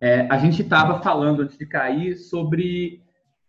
é, 0.00 0.26
a 0.30 0.38
gente 0.38 0.62
estava 0.62 1.00
falando 1.02 1.42
antes 1.42 1.58
de 1.58 1.66
cair 1.66 2.16
sobre 2.16 3.02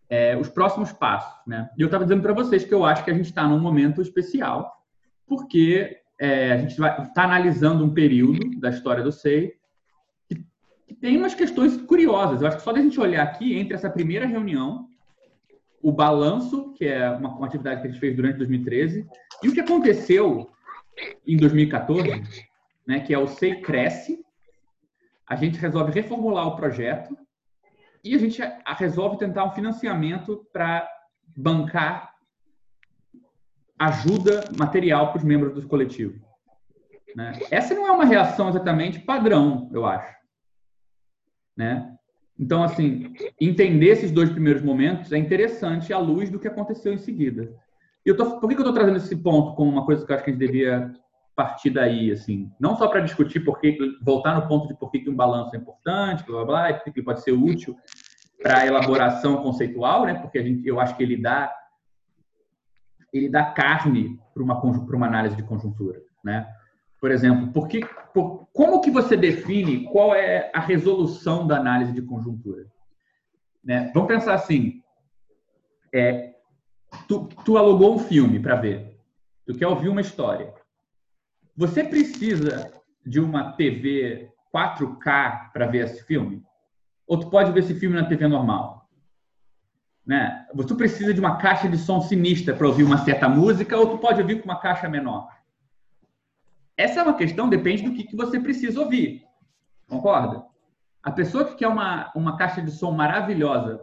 é, 0.10 0.36
os 0.36 0.50
próximos 0.50 0.92
passos, 0.92 1.40
né? 1.46 1.70
E 1.78 1.82
eu 1.82 1.86
estava 1.86 2.04
dizendo 2.04 2.24
para 2.24 2.34
vocês 2.34 2.64
que 2.64 2.74
eu 2.74 2.84
acho 2.84 3.04
que 3.04 3.12
a 3.12 3.14
gente 3.14 3.28
está 3.28 3.48
num 3.48 3.60
momento 3.60 4.02
especial, 4.02 4.84
porque 5.28 5.98
é, 6.20 6.54
a 6.54 6.58
gente 6.58 6.72
está 6.72 7.24
analisando 7.24 7.86
um 7.86 7.94
período 7.94 8.60
da 8.60 8.70
história 8.70 9.04
do 9.04 9.12
SEI 9.12 9.54
que, 10.28 10.44
que, 10.88 10.96
tem 10.96 11.16
umas 11.18 11.36
questões 11.36 11.78
curiosas. 11.78 12.42
Eu 12.42 12.48
acho 12.48 12.58
que 12.58 12.64
só 12.64 12.74
da 12.74 12.82
gente 12.82 13.00
olhar 13.00 13.24
aqui 13.24 13.58
entre 13.58 13.76
essa 13.76 13.90
primeira 13.90 14.26
reunião, 14.26 14.88
o 15.82 15.92
balanço, 15.92 16.74
que 16.74 16.86
é 16.86 17.10
uma, 17.12 17.30
uma 17.30 17.48
atividade 17.48 17.82
que 17.82 17.88
a 17.88 17.92
gente 17.92 18.00
fez 18.00 18.16
durante 18.16 18.38
2013, 18.38 19.08
e 19.44 19.48
o 19.48 19.54
que 19.54 19.62
aconteceu 19.62 20.50
em 21.26 21.38
2014, 21.38 22.24
né, 22.86 23.00
que 23.00 23.14
é 23.14 23.18
o 23.20 23.28
SEI 23.28 23.62
Cresce, 23.62 24.26
a 25.30 25.36
gente 25.36 25.60
resolve 25.60 25.92
reformular 25.92 26.48
o 26.48 26.56
projeto 26.56 27.16
e 28.04 28.16
a 28.16 28.18
gente 28.18 28.42
resolve 28.78 29.18
tentar 29.18 29.46
um 29.46 29.52
financiamento 29.52 30.44
para 30.52 30.90
bancar 31.38 32.16
ajuda 33.78 34.44
material 34.58 35.10
para 35.10 35.20
os 35.20 35.24
membros 35.24 35.54
do 35.54 35.68
coletivo. 35.68 36.20
Né? 37.16 37.40
Essa 37.52 37.76
não 37.76 37.88
é 37.88 37.92
uma 37.92 38.06
reação 38.06 38.50
exatamente 38.50 39.00
padrão, 39.00 39.70
eu 39.72 39.86
acho. 39.86 40.18
Né? 41.56 41.96
Então, 42.38 42.64
assim, 42.64 43.14
entender 43.40 43.88
esses 43.88 44.12
dois 44.12 44.30
primeiros 44.30 44.64
momentos 44.64 45.12
é 45.12 45.18
interessante 45.18 45.94
à 45.94 46.00
luz 46.00 46.30
do 46.30 46.40
que 46.40 46.48
aconteceu 46.48 46.92
em 46.92 46.98
seguida. 46.98 47.54
Eu 48.04 48.18
tô, 48.18 48.40
por 48.40 48.50
que 48.50 48.56
eu 48.56 48.60
estou 48.60 48.74
trazendo 48.74 48.98
esse 48.98 49.16
ponto 49.16 49.56
como 49.56 49.72
uma 49.72 49.86
coisa 49.86 50.06
que 50.06 50.12
eu 50.12 50.16
acho 50.16 50.24
que 50.24 50.32
a 50.32 50.34
gente 50.34 50.46
devia 50.46 50.92
partir 51.40 51.70
daí, 51.70 52.12
assim, 52.12 52.52
não 52.60 52.76
só 52.76 52.90
para 52.90 53.00
discutir 53.00 53.40
por 53.40 53.62
que, 53.62 53.78
voltar 54.02 54.36
no 54.36 54.46
ponto 54.46 54.68
de 54.68 54.74
por 54.78 54.92
que, 54.92 55.10
um 55.10 55.16
balanço 55.16 55.56
é 55.56 55.58
importante, 55.58 56.26
blá, 56.26 56.44
blá, 56.44 56.74
blá, 56.74 56.80
que 56.80 57.02
pode 57.02 57.22
ser 57.22 57.32
útil 57.32 57.78
para 58.44 58.66
elaboração 58.66 59.42
conceitual, 59.42 60.06
né? 60.06 60.16
Porque 60.16 60.38
a 60.38 60.44
gente, 60.44 60.68
eu 60.68 60.82
acho 60.82 60.98
que 60.98 61.04
ele 61.04 61.16
dá 61.16 61.50
ele 63.14 63.30
dá 63.30 63.46
carne 63.46 64.20
para 64.34 64.44
uma 64.44 64.60
para 64.60 64.98
uma 64.98 65.08
análise 65.08 65.38
de 65.38 65.44
conjuntura, 65.44 66.02
né? 66.22 66.46
Por 67.00 67.10
exemplo, 67.10 67.54
por 67.54 67.70
que, 67.70 67.86
por, 68.14 68.50
como 68.52 68.82
que 68.82 68.92
você 68.92 69.16
define 69.16 69.86
qual 69.86 70.14
é 70.14 70.52
a 70.54 70.60
resolução 70.60 71.48
da 71.48 71.56
análise 71.56 71.94
de 71.94 72.02
conjuntura? 72.02 72.66
Né? 73.64 73.90
Vamos 73.94 74.10
pensar 74.10 74.34
assim: 74.34 74.84
é, 75.94 76.34
tu, 77.08 77.30
tu 77.46 77.58
alugou 77.58 77.96
um 77.96 78.00
filme 78.00 78.42
para 78.42 78.58
ver, 78.58 79.00
tu 79.46 79.56
quer 79.56 79.68
ouvir 79.68 79.88
uma 79.88 80.02
história. 80.02 80.54
Você 81.60 81.84
precisa 81.84 82.72
de 83.06 83.20
uma 83.20 83.52
TV 83.52 84.32
4K 84.56 85.52
para 85.52 85.68
ver 85.68 85.84
esse 85.84 86.06
filme? 86.06 86.42
Ou 87.06 87.20
tu 87.20 87.30
pode 87.30 87.52
ver 87.52 87.60
esse 87.60 87.74
filme 87.74 87.98
na 87.98 88.08
TV 88.08 88.30
normal? 88.30 88.90
Né? 90.06 90.48
Você 90.54 90.74
precisa 90.74 91.14
de 91.14 91.20
uma 91.20 91.36
caixa 91.36 91.68
de 91.68 91.78
som 91.78 92.00
sinistra 92.00 92.56
para 92.56 92.66
ouvir 92.66 92.84
uma 92.84 93.00
certa 93.00 93.28
música 93.28 93.78
ou 93.78 93.90
tu 93.90 93.98
pode 93.98 94.22
ouvir 94.22 94.38
com 94.38 94.46
uma 94.46 94.62
caixa 94.62 94.88
menor? 94.88 95.28
Essa 96.78 97.02
é 97.02 97.04
uma 97.04 97.18
questão, 97.18 97.50
depende 97.50 97.84
do 97.84 97.94
que, 97.94 98.06
que 98.06 98.16
você 98.16 98.40
precisa 98.40 98.80
ouvir. 98.80 99.26
Concorda? 99.90 100.46
A 101.04 101.12
pessoa 101.12 101.44
que 101.44 101.56
quer 101.56 101.68
uma, 101.68 102.10
uma 102.16 102.38
caixa 102.38 102.62
de 102.62 102.72
som 102.72 102.92
maravilhosa 102.92 103.82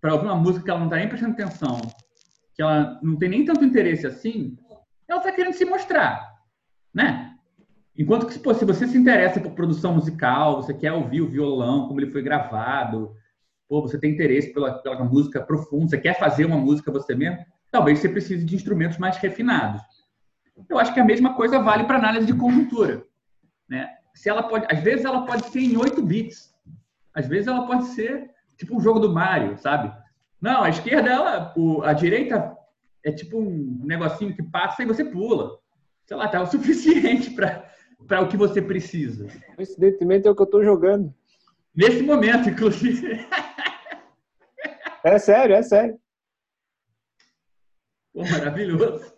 para 0.00 0.14
ouvir 0.14 0.24
uma 0.24 0.36
música 0.36 0.64
que 0.64 0.70
ela 0.70 0.80
não 0.80 0.86
está 0.86 0.96
nem 0.96 1.08
prestando 1.10 1.34
atenção, 1.34 1.82
que 2.54 2.62
ela 2.62 2.98
não 3.02 3.18
tem 3.18 3.28
nem 3.28 3.44
tanto 3.44 3.62
interesse 3.62 4.06
assim, 4.06 4.56
ela 5.06 5.18
está 5.18 5.30
querendo 5.30 5.52
se 5.52 5.66
mostrar 5.66 6.29
né? 6.92 7.30
Enquanto 7.96 8.26
que, 8.26 8.38
pô, 8.38 8.54
se 8.54 8.64
você 8.64 8.86
se 8.86 8.96
interessa 8.96 9.40
por 9.40 9.52
produção 9.52 9.94
musical, 9.94 10.62
você 10.62 10.72
quer 10.72 10.92
ouvir 10.92 11.20
o 11.20 11.28
violão, 11.28 11.86
como 11.86 12.00
ele 12.00 12.10
foi 12.10 12.22
gravado, 12.22 13.14
pô, 13.68 13.82
você 13.82 13.98
tem 13.98 14.12
interesse 14.12 14.52
pela, 14.52 14.78
pela 14.78 15.04
música 15.04 15.40
profunda, 15.40 15.88
você 15.88 15.98
quer 15.98 16.18
fazer 16.18 16.44
uma 16.44 16.56
música 16.56 16.90
você 16.90 17.14
mesmo, 17.14 17.44
talvez 17.70 17.98
você 17.98 18.08
precise 18.08 18.44
de 18.44 18.56
instrumentos 18.56 18.98
mais 18.98 19.16
refinados. 19.18 19.82
Eu 20.68 20.78
acho 20.78 20.94
que 20.94 21.00
a 21.00 21.04
mesma 21.04 21.34
coisa 21.34 21.58
vale 21.58 21.84
para 21.84 21.98
análise 21.98 22.26
de 22.26 22.34
conjuntura, 22.34 23.04
né? 23.68 23.88
Se 24.14 24.28
ela 24.28 24.42
pode, 24.42 24.66
às 24.70 24.82
vezes 24.82 25.04
ela 25.04 25.26
pode 25.26 25.46
ser 25.46 25.60
em 25.60 25.76
8 25.76 26.02
bits, 26.02 26.54
às 27.14 27.26
vezes 27.26 27.48
ela 27.48 27.66
pode 27.66 27.84
ser 27.88 28.30
tipo 28.56 28.76
um 28.76 28.80
jogo 28.80 28.98
do 28.98 29.12
Mario, 29.12 29.56
sabe? 29.58 29.92
Não, 30.40 30.62
a 30.62 30.70
esquerda 30.70 31.10
ela, 31.10 31.54
a 31.84 31.92
direita 31.92 32.56
é 33.04 33.12
tipo 33.12 33.38
um 33.38 33.82
negocinho 33.84 34.34
que 34.34 34.42
passa 34.42 34.82
e 34.82 34.86
você 34.86 35.04
pula 35.04 35.59
sei 36.10 36.16
lá, 36.16 36.26
tá 36.26 36.42
o 36.42 36.46
suficiente 36.46 37.30
para 37.30 38.20
o 38.20 38.28
que 38.28 38.36
você 38.36 38.60
precisa. 38.60 39.28
Coincidentemente 39.54 40.26
é 40.26 40.30
o 40.30 40.34
que 40.34 40.42
eu 40.42 40.44
estou 40.44 40.64
jogando. 40.64 41.14
Nesse 41.72 42.02
momento, 42.02 42.48
inclusive. 42.48 43.24
É 45.04 45.18
sério, 45.20 45.54
é 45.54 45.62
sério. 45.62 46.00
Pô, 48.12 48.22
maravilhoso. 48.22 49.14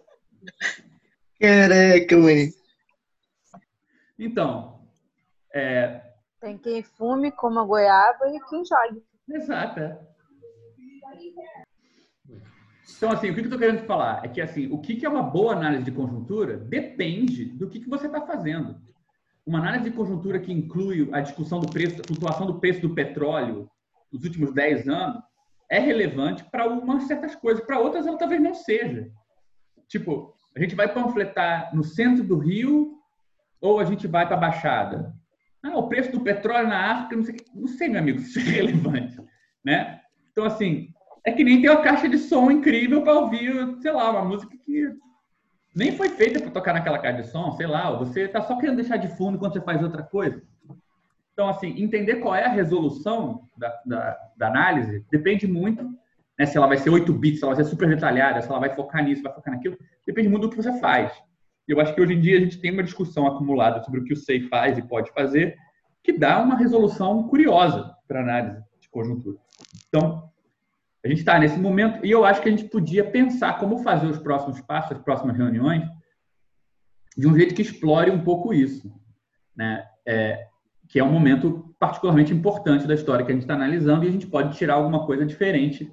Caraca, 1.40 2.18
mãe. 2.18 2.50
Então, 4.18 4.86
é... 5.50 6.12
tem 6.40 6.58
quem 6.58 6.82
fume, 6.82 7.32
coma 7.32 7.64
goiaba 7.64 8.28
e 8.28 8.38
quem 8.50 8.62
jogue. 8.66 9.02
Exato. 9.30 9.80
Então, 12.96 13.10
assim, 13.10 13.30
o 13.30 13.34
que 13.34 13.40
eu 13.40 13.44
estou 13.44 13.58
querendo 13.58 13.84
falar 13.84 14.24
é 14.24 14.28
que, 14.28 14.40
assim, 14.40 14.68
o 14.70 14.78
que 14.80 15.04
é 15.04 15.08
uma 15.08 15.22
boa 15.22 15.52
análise 15.54 15.84
de 15.84 15.92
conjuntura 15.92 16.56
depende 16.56 17.44
do 17.44 17.68
que 17.68 17.88
você 17.88 18.06
está 18.06 18.20
fazendo. 18.20 18.80
Uma 19.44 19.58
análise 19.58 19.90
de 19.90 19.96
conjuntura 19.96 20.38
que 20.38 20.52
inclui 20.52 21.08
a 21.12 21.20
discussão 21.20 21.60
do 21.60 21.68
preço, 21.68 22.00
a 22.00 22.06
flutuação 22.06 22.46
do 22.46 22.60
preço 22.60 22.80
do 22.80 22.94
petróleo 22.94 23.68
nos 24.12 24.24
últimos 24.24 24.52
10 24.52 24.88
anos 24.88 25.22
é 25.70 25.78
relevante 25.78 26.44
para 26.44 26.68
umas 26.68 27.04
certas 27.04 27.34
coisas, 27.34 27.64
para 27.64 27.80
outras 27.80 28.06
ela 28.06 28.18
talvez 28.18 28.40
não 28.40 28.54
seja. 28.54 29.10
Tipo, 29.88 30.34
a 30.54 30.60
gente 30.60 30.74
vai 30.74 30.92
panfletar 30.92 31.74
no 31.74 31.82
centro 31.82 32.22
do 32.22 32.38
Rio 32.38 32.98
ou 33.60 33.80
a 33.80 33.84
gente 33.84 34.06
vai 34.06 34.26
para 34.26 34.36
a 34.36 34.40
Baixada? 34.40 35.14
Ah, 35.62 35.78
o 35.78 35.88
preço 35.88 36.12
do 36.12 36.20
petróleo 36.20 36.68
na 36.68 36.92
África, 36.92 37.16
não 37.16 37.24
sei, 37.24 37.36
não 37.54 37.68
sei, 37.68 37.88
meu 37.88 38.00
amigo, 38.00 38.18
se 38.18 38.38
isso 38.38 38.40
é 38.40 38.52
relevante, 38.52 39.16
né? 39.64 40.00
Então, 40.30 40.44
assim, 40.44 40.91
é 41.24 41.32
que 41.32 41.44
nem 41.44 41.60
tem 41.60 41.70
uma 41.70 41.82
caixa 41.82 42.08
de 42.08 42.18
som 42.18 42.50
incrível 42.50 43.02
para 43.02 43.14
ouvir, 43.14 43.78
sei 43.80 43.92
lá, 43.92 44.10
uma 44.10 44.24
música 44.24 44.56
que 44.64 44.88
nem 45.74 45.96
foi 45.96 46.10
feita 46.10 46.40
para 46.40 46.50
tocar 46.50 46.74
naquela 46.74 46.98
caixa 46.98 47.22
de 47.22 47.28
som, 47.28 47.52
sei 47.52 47.66
lá, 47.66 47.90
você 47.96 48.22
está 48.22 48.42
só 48.42 48.56
querendo 48.56 48.76
deixar 48.76 48.96
de 48.96 49.08
fundo 49.16 49.38
quando 49.38 49.52
você 49.52 49.60
faz 49.60 49.82
outra 49.82 50.02
coisa. 50.02 50.42
Então, 51.32 51.48
assim, 51.48 51.82
entender 51.82 52.16
qual 52.16 52.34
é 52.34 52.44
a 52.44 52.50
resolução 52.50 53.42
da, 53.56 53.72
da, 53.86 54.18
da 54.36 54.46
análise 54.48 55.04
depende 55.10 55.46
muito, 55.46 55.88
né, 56.38 56.44
se 56.44 56.56
ela 56.56 56.66
vai 56.66 56.76
ser 56.76 56.90
8 56.90 57.10
bits, 57.12 57.38
se 57.38 57.44
ela 57.44 57.54
vai 57.54 57.64
ser 57.64 57.70
super 57.70 57.88
detalhada, 57.88 58.42
se 58.42 58.48
ela 58.48 58.58
vai 58.58 58.74
focar 58.74 59.02
nisso, 59.02 59.22
vai 59.22 59.32
focar 59.32 59.54
naquilo, 59.54 59.78
depende 60.06 60.28
muito 60.28 60.42
do 60.42 60.50
que 60.50 60.62
você 60.62 60.78
faz. 60.78 61.12
Eu 61.66 61.80
acho 61.80 61.94
que 61.94 62.00
hoje 62.00 62.14
em 62.14 62.20
dia 62.20 62.36
a 62.36 62.40
gente 62.40 62.60
tem 62.60 62.72
uma 62.72 62.82
discussão 62.82 63.26
acumulada 63.26 63.82
sobre 63.82 64.00
o 64.00 64.04
que 64.04 64.12
o 64.12 64.16
SEI 64.16 64.48
faz 64.48 64.76
e 64.76 64.82
pode 64.82 65.10
fazer, 65.12 65.56
que 66.02 66.12
dá 66.12 66.42
uma 66.42 66.56
resolução 66.56 67.28
curiosa 67.28 67.94
para 68.06 68.20
análise 68.20 68.62
de 68.80 68.90
conjuntura. 68.90 69.38
Então, 69.88 70.31
a 71.04 71.08
gente 71.08 71.18
está 71.18 71.38
nesse 71.38 71.58
momento 71.58 72.04
e 72.04 72.10
eu 72.10 72.24
acho 72.24 72.40
que 72.40 72.48
a 72.48 72.52
gente 72.52 72.68
podia 72.68 73.04
pensar 73.04 73.58
como 73.58 73.82
fazer 73.82 74.06
os 74.06 74.18
próximos 74.18 74.60
passos, 74.60 74.92
as 74.92 75.02
próximas 75.02 75.36
reuniões, 75.36 75.84
de 77.16 77.26
um 77.26 77.36
jeito 77.36 77.54
que 77.54 77.62
explore 77.62 78.10
um 78.10 78.22
pouco 78.22 78.54
isso, 78.54 78.92
né? 79.54 79.84
É, 80.06 80.46
que 80.88 80.98
é 80.98 81.04
um 81.04 81.12
momento 81.12 81.74
particularmente 81.78 82.32
importante 82.32 82.86
da 82.86 82.94
história 82.94 83.24
que 83.24 83.32
a 83.32 83.34
gente 83.34 83.44
está 83.44 83.54
analisando 83.54 84.04
e 84.04 84.08
a 84.08 84.12
gente 84.12 84.26
pode 84.26 84.56
tirar 84.56 84.74
alguma 84.74 85.06
coisa 85.06 85.24
diferente 85.24 85.90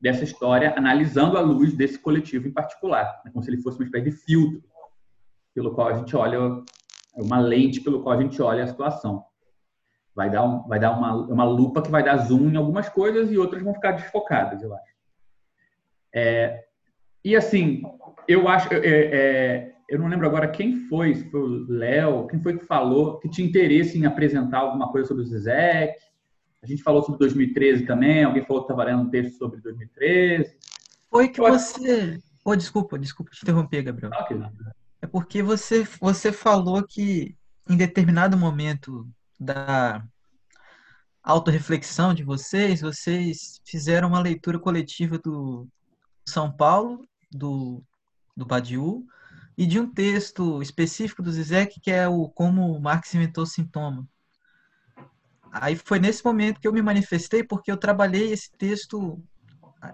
dessa 0.00 0.22
história, 0.22 0.74
analisando 0.76 1.36
a 1.36 1.40
luz 1.40 1.74
desse 1.74 1.98
coletivo 1.98 2.46
em 2.46 2.52
particular, 2.52 3.20
né? 3.24 3.30
como 3.32 3.42
se 3.42 3.50
ele 3.50 3.60
fosse 3.60 3.78
uma 3.78 3.84
espécie 3.84 4.10
de 4.10 4.12
filtro 4.12 4.62
pelo 5.54 5.74
qual 5.74 5.88
a 5.88 5.94
gente 5.94 6.14
olha, 6.14 6.62
uma 7.14 7.38
lente 7.40 7.80
pelo 7.80 8.02
qual 8.02 8.18
a 8.18 8.22
gente 8.22 8.40
olha 8.42 8.64
a 8.64 8.66
situação. 8.66 9.24
Vai 10.14 10.30
dar, 10.30 10.44
um, 10.44 10.62
vai 10.68 10.78
dar 10.78 10.96
uma, 10.96 11.12
uma 11.12 11.44
lupa 11.44 11.82
que 11.82 11.90
vai 11.90 12.02
dar 12.02 12.18
zoom 12.18 12.50
em 12.50 12.56
algumas 12.56 12.88
coisas 12.88 13.32
e 13.32 13.38
outras 13.38 13.62
vão 13.62 13.74
ficar 13.74 13.92
desfocadas, 13.92 14.62
eu 14.62 14.72
acho. 14.72 14.94
É, 16.14 16.64
e 17.24 17.34
assim, 17.34 17.82
eu 18.28 18.46
acho. 18.46 18.72
É, 18.72 18.78
é, 18.84 19.74
eu 19.88 19.98
não 19.98 20.06
lembro 20.06 20.26
agora 20.26 20.48
quem 20.48 20.88
foi, 20.88 21.14
se 21.14 21.30
foi 21.30 21.40
o 21.40 21.66
Léo, 21.68 22.26
quem 22.28 22.40
foi 22.40 22.56
que 22.56 22.64
falou 22.64 23.18
que 23.18 23.28
tinha 23.28 23.46
interesse 23.46 23.98
em 23.98 24.06
apresentar 24.06 24.58
alguma 24.58 24.90
coisa 24.90 25.08
sobre 25.08 25.24
o 25.24 25.26
Zizek. 25.26 25.94
A 26.62 26.66
gente 26.66 26.82
falou 26.82 27.02
sobre 27.02 27.18
2013 27.18 27.84
também, 27.84 28.24
alguém 28.24 28.42
falou 28.44 28.62
que 28.62 28.72
estava 28.72 28.88
lendo 28.88 29.02
um 29.02 29.10
texto 29.10 29.36
sobre 29.36 29.60
2013. 29.60 30.56
Foi 31.10 31.28
que 31.28 31.40
eu 31.40 31.44
você. 31.44 32.14
Acho... 32.16 32.22
Oh, 32.44 32.56
desculpa, 32.56 32.98
desculpa 32.98 33.30
te 33.32 33.42
interromper, 33.42 33.82
Gabriel. 33.82 34.12
Okay. 34.22 34.38
É 35.02 35.06
porque 35.06 35.42
você, 35.42 35.86
você 36.00 36.32
falou 36.32 36.82
que 36.82 37.36
em 37.68 37.76
determinado 37.76 38.36
momento 38.36 39.06
da 39.38 40.02
autorreflexão 41.24 42.14
de 42.14 42.22
vocês, 42.22 42.82
vocês 42.82 43.60
fizeram 43.66 44.08
uma 44.08 44.20
leitura 44.20 44.58
coletiva 44.58 45.18
do 45.18 45.66
São 46.28 46.52
Paulo, 46.54 47.02
do, 47.32 47.82
do 48.36 48.44
Badiou, 48.44 49.04
e 49.56 49.66
de 49.66 49.80
um 49.80 49.90
texto 49.90 50.60
específico 50.60 51.22
do 51.22 51.32
Zizek, 51.32 51.80
que 51.80 51.90
é 51.90 52.06
o 52.08 52.28
Como 52.28 52.78
Marx 52.80 53.14
Inventou 53.14 53.46
Sintoma. 53.46 54.06
aí 55.52 55.76
foi 55.76 55.98
nesse 55.98 56.24
momento 56.24 56.60
que 56.60 56.68
eu 56.68 56.72
me 56.72 56.82
manifestei, 56.82 57.42
porque 57.42 57.70
eu 57.70 57.76
trabalhei 57.76 58.32
esse 58.32 58.50
texto 58.58 59.22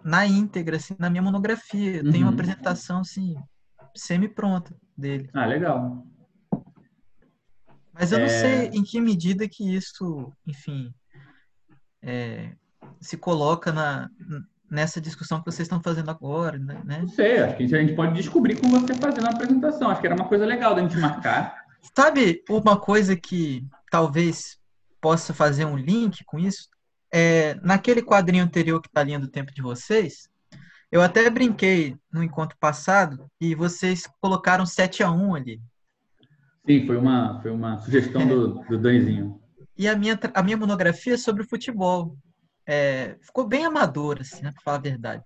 na 0.05 0.27
íntegra, 0.27 0.77
assim, 0.79 0.97
na 0.99 1.11
minha 1.11 1.23
monografia. 1.23 1.97
Eu 1.97 2.11
tenho 2.11 2.25
uma 2.25 2.29
Uhum. 2.29 2.35
apresentação, 2.35 3.00
assim, 3.00 3.37
semi-pronta 3.94 4.75
dele. 4.97 5.31
Ah, 5.35 5.47
legal. 5.47 6.06
Mas 7.93 8.12
eu 8.12 8.19
não 8.19 8.27
É. 8.27 8.29
sei 8.29 8.67
em 8.69 8.82
que 8.82 9.00
medida 9.00 9.49
que 9.49 9.75
isso, 9.75 10.32
enfim, 10.47 10.94
é, 12.02 12.50
se 13.00 13.17
coloca 13.17 13.73
na, 13.73 14.11
nessa 14.70 15.00
discussão 15.00 15.41
que 15.41 15.50
vocês 15.50 15.67
estão 15.67 15.82
fazendo 15.82 16.11
agora, 16.11 16.58
né? 16.58 16.81
Não 16.85 17.08
sei, 17.08 17.38
acho 17.38 17.56
que 17.56 17.64
a 17.64 17.81
gente 17.81 17.94
pode 17.94 18.14
descobrir 18.14 18.61
com 18.61 18.69
você 18.69 18.94
fazendo 18.94 19.26
a 19.26 19.31
apresentação. 19.31 19.91
Acho 19.91 20.00
que 20.00 20.06
era 20.06 20.17
uma 20.17 20.29
coisa 20.29 20.47
legal 20.47 20.75
da 20.75 20.82
gente 20.82 20.97
marcar. 20.97 21.64
Sabe 21.97 22.43
uma 22.49 22.79
coisa 22.79 23.17
que 23.17 23.67
talvez 23.91 24.58
possa 25.00 25.35
fazer 25.35 25.64
um 25.64 25.76
link 25.76 26.25
com 26.25 26.38
isso? 26.38 26.69
É, 27.12 27.55
naquele 27.62 28.03
quadrinho 28.03 28.44
anterior 28.44 28.81
que 28.81 28.88
está 28.88 29.03
linha 29.03 29.19
do 29.19 29.29
tempo 29.29 29.53
de 29.53 29.61
vocês, 29.61 30.29
eu 30.93 31.03
até 31.03 31.29
brinquei 31.29 31.96
no 32.12 32.23
encontro 32.23 32.56
passado 32.58 33.26
e 33.41 33.55
vocês 33.55 34.08
colocaram 34.20 34.64
7 34.64 35.03
a 35.03 35.11
1 35.11 35.35
ali. 35.35 35.61
Sim, 36.67 36.87
foi 36.87 36.96
uma, 36.96 37.41
foi 37.41 37.50
uma 37.50 37.79
sugestão 37.79 38.26
do, 38.26 38.61
do 38.64 38.79
Danizinho. 38.79 39.40
E 39.81 39.88
a 39.88 39.97
minha, 39.97 40.21
a 40.35 40.43
minha 40.43 40.59
monografia 40.59 41.15
é 41.15 41.17
sobre 41.17 41.43
futebol. 41.43 42.15
É, 42.67 43.17
ficou 43.23 43.47
bem 43.49 43.65
amadora, 43.65 44.21
assim, 44.21 44.43
né, 44.43 44.53
para 44.53 44.62
falar 44.62 44.77
a 44.77 44.81
verdade. 44.81 45.25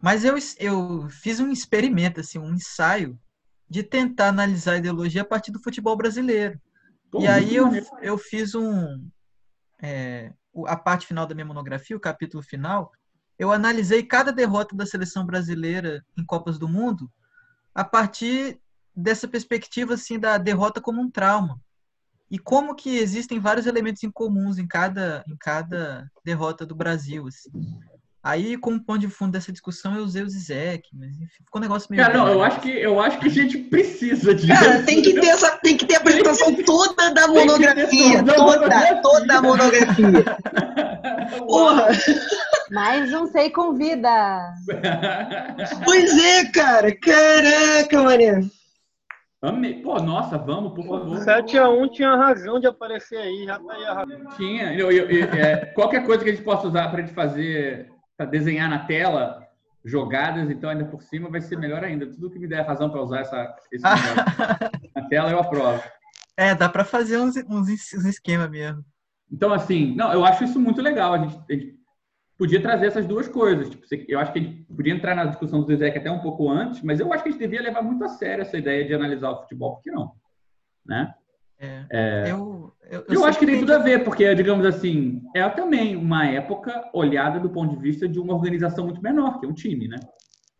Mas 0.00 0.24
eu, 0.24 0.34
eu 0.58 1.08
fiz 1.08 1.38
um 1.38 1.52
experimento, 1.52 2.18
assim, 2.18 2.36
um 2.36 2.52
ensaio 2.52 3.16
de 3.70 3.84
tentar 3.84 4.26
analisar 4.30 4.72
a 4.72 4.78
ideologia 4.78 5.22
a 5.22 5.24
partir 5.24 5.52
do 5.52 5.62
futebol 5.62 5.96
brasileiro. 5.96 6.60
E 7.16 7.28
aí 7.28 7.54
eu, 7.54 7.68
eu 8.02 8.18
fiz 8.18 8.56
um. 8.56 9.08
é, 9.80 10.32
o- 10.52 10.66
a 10.66 10.76
parte 10.76 11.06
final 11.06 11.24
da 11.24 11.34
minha 11.36 11.46
monografia, 11.46 11.96
o 11.96 12.00
capítulo 12.00 12.42
final, 12.42 12.90
eu 13.38 13.52
analisei 13.52 14.02
cada 14.02 14.32
derrota 14.32 14.74
da 14.74 14.84
seleção 14.84 15.24
brasileira 15.24 16.04
em 16.18 16.24
Copas 16.24 16.58
do 16.58 16.68
Mundo 16.68 17.08
a 17.72 17.84
partir 17.84 18.60
dessa 18.96 19.28
perspectiva 19.28 19.94
assim 19.94 20.18
da 20.18 20.38
derrota 20.38 20.80
como 20.80 21.00
um 21.00 21.10
trauma. 21.10 21.60
E 22.32 22.38
como 22.38 22.74
que 22.74 22.96
existem 22.96 23.38
vários 23.38 23.66
elementos 23.66 24.02
em 24.02 24.10
comuns 24.10 24.56
em 24.56 24.66
cada, 24.66 25.22
em 25.28 25.36
cada 25.38 26.10
derrota 26.24 26.64
do 26.64 26.74
Brasil. 26.74 27.26
Assim. 27.26 27.50
Aí, 28.22 28.56
como 28.56 28.82
pano 28.82 29.00
de 29.00 29.08
fundo 29.08 29.32
dessa 29.32 29.52
discussão, 29.52 29.94
eu 29.94 30.02
usei 30.02 30.22
o 30.22 30.28
Zizek, 30.30 30.88
mas 30.94 31.10
enfim, 31.16 31.44
ficou 31.44 31.60
um 31.60 31.62
negócio 31.62 31.88
meio. 31.90 32.02
Cara, 32.02 32.16
não, 32.16 32.28
eu 32.28 32.42
acho 32.42 32.60
que, 32.60 32.70
eu 32.70 32.98
acho 32.98 33.18
que 33.18 33.26
a 33.26 33.30
gente 33.30 33.58
precisa 33.58 34.34
de. 34.34 34.46
Cara, 34.46 34.82
tem 34.84 35.02
que 35.02 35.12
ter 35.20 35.26
essa, 35.26 35.50
tem 35.58 35.76
que 35.76 35.84
ter 35.84 35.96
a 35.96 35.98
apresentação 35.98 36.54
toda 36.64 37.10
da 37.10 37.28
monografia, 37.28 38.20
toda 38.20 38.32
a 38.32 38.34
toda, 38.34 38.56
monografia. 38.56 39.02
toda 39.02 39.34
a 39.36 39.42
monografia. 39.42 40.24
Porra, 41.46 41.88
Mais 42.70 43.12
um 43.12 43.26
Sei 43.26 43.50
Convida. 43.50 44.54
pois 45.84 46.16
é, 46.16 46.46
cara, 46.46 46.96
caraca, 46.96 48.02
mané. 48.02 48.42
Amei. 49.42 49.82
Pô, 49.82 49.98
nossa, 50.00 50.38
vamos, 50.38 50.72
por 50.72 50.86
favor. 50.86 51.18
7x1 51.18 51.88
tinha 51.90 52.14
razão 52.14 52.60
de 52.60 52.66
aparecer 52.68 53.16
aí, 53.18 53.44
já 53.44 53.58
tá 53.58 53.72
aí 53.72 53.84
a 53.84 53.92
razão. 53.94 54.26
Tinha. 54.36 54.72
Eu- 54.74 54.92
eu- 54.92 55.10
eu- 55.10 55.32
é, 55.34 55.66
qualquer 55.74 56.06
coisa 56.06 56.22
que 56.22 56.30
a 56.30 56.32
gente 56.32 56.44
possa 56.44 56.68
usar 56.68 56.88
para 56.90 57.00
gente 57.02 57.12
fazer, 57.12 57.90
para 58.16 58.26
desenhar 58.26 58.70
na 58.70 58.78
tela, 58.86 59.44
jogadas, 59.84 60.48
então 60.48 60.70
ainda 60.70 60.84
por 60.84 61.02
cima 61.02 61.28
vai 61.28 61.40
ser 61.40 61.58
melhor 61.58 61.82
ainda. 61.82 62.06
Tudo 62.06 62.30
que 62.30 62.38
me 62.38 62.46
der 62.46 62.64
razão 62.64 62.88
para 62.88 63.02
usar 63.02 63.20
essa, 63.22 63.52
esse 63.72 63.82
negócio 63.82 64.90
na 64.94 65.08
tela, 65.08 65.30
eu 65.32 65.40
aprovo. 65.40 65.82
É, 66.36 66.54
dá 66.54 66.68
pra 66.68 66.84
fazer 66.84 67.18
uns, 67.18 67.34
uns, 67.36 67.68
uns 67.68 68.04
esquemas 68.04 68.48
mesmo. 68.48 68.84
Então, 69.30 69.52
assim, 69.52 69.92
não, 69.96 70.12
eu 70.12 70.24
acho 70.24 70.44
isso 70.44 70.60
muito 70.60 70.80
legal. 70.80 71.14
A 71.14 71.18
gente, 71.18 71.36
a 71.50 71.52
gente 71.52 71.74
podia 72.42 72.60
trazer 72.60 72.86
essas 72.86 73.06
duas 73.06 73.28
coisas. 73.28 73.70
Tipo, 73.70 73.86
eu 74.08 74.18
acho 74.18 74.32
que 74.32 74.40
a 74.40 74.42
gente 74.42 74.64
podia 74.64 74.92
entrar 74.92 75.14
na 75.14 75.26
discussão 75.26 75.60
do 75.60 75.66
Zezek 75.68 75.96
até 75.96 76.10
um 76.10 76.18
pouco 76.18 76.50
antes, 76.50 76.82
mas 76.82 76.98
eu 76.98 77.12
acho 77.12 77.22
que 77.22 77.28
a 77.28 77.32
gente 77.32 77.40
devia 77.40 77.62
levar 77.62 77.82
muito 77.82 78.02
a 78.02 78.08
sério 78.08 78.42
essa 78.42 78.58
ideia 78.58 78.84
de 78.84 78.92
analisar 78.92 79.30
o 79.30 79.42
futebol, 79.42 79.76
por 79.76 79.82
que 79.82 79.92
não? 79.92 80.10
Né? 80.84 81.14
É, 81.56 81.86
Eu, 82.28 82.74
eu, 82.90 83.04
Eu, 83.08 83.20
sei 83.20 83.28
acho 83.28 83.38
que 83.38 83.46
tem 83.46 83.60
tudo 83.60 83.72
a 83.72 83.78
ver, 83.78 84.02
porque, 84.02 84.34
digamos 84.34 84.66
assim, 84.66 85.22
é 85.36 85.48
também 85.50 85.94
uma 85.94 86.26
época 86.26 86.90
olhada 86.92 87.38
do 87.38 87.48
ponto 87.48 87.76
de 87.76 87.80
vista 87.80 88.08
de 88.08 88.18
uma 88.18 88.34
organização 88.34 88.86
muito 88.86 89.00
menor, 89.00 89.38
que 89.38 89.46
é 89.46 89.48
um 89.48 89.54
time, 89.54 89.86
né? 89.86 90.00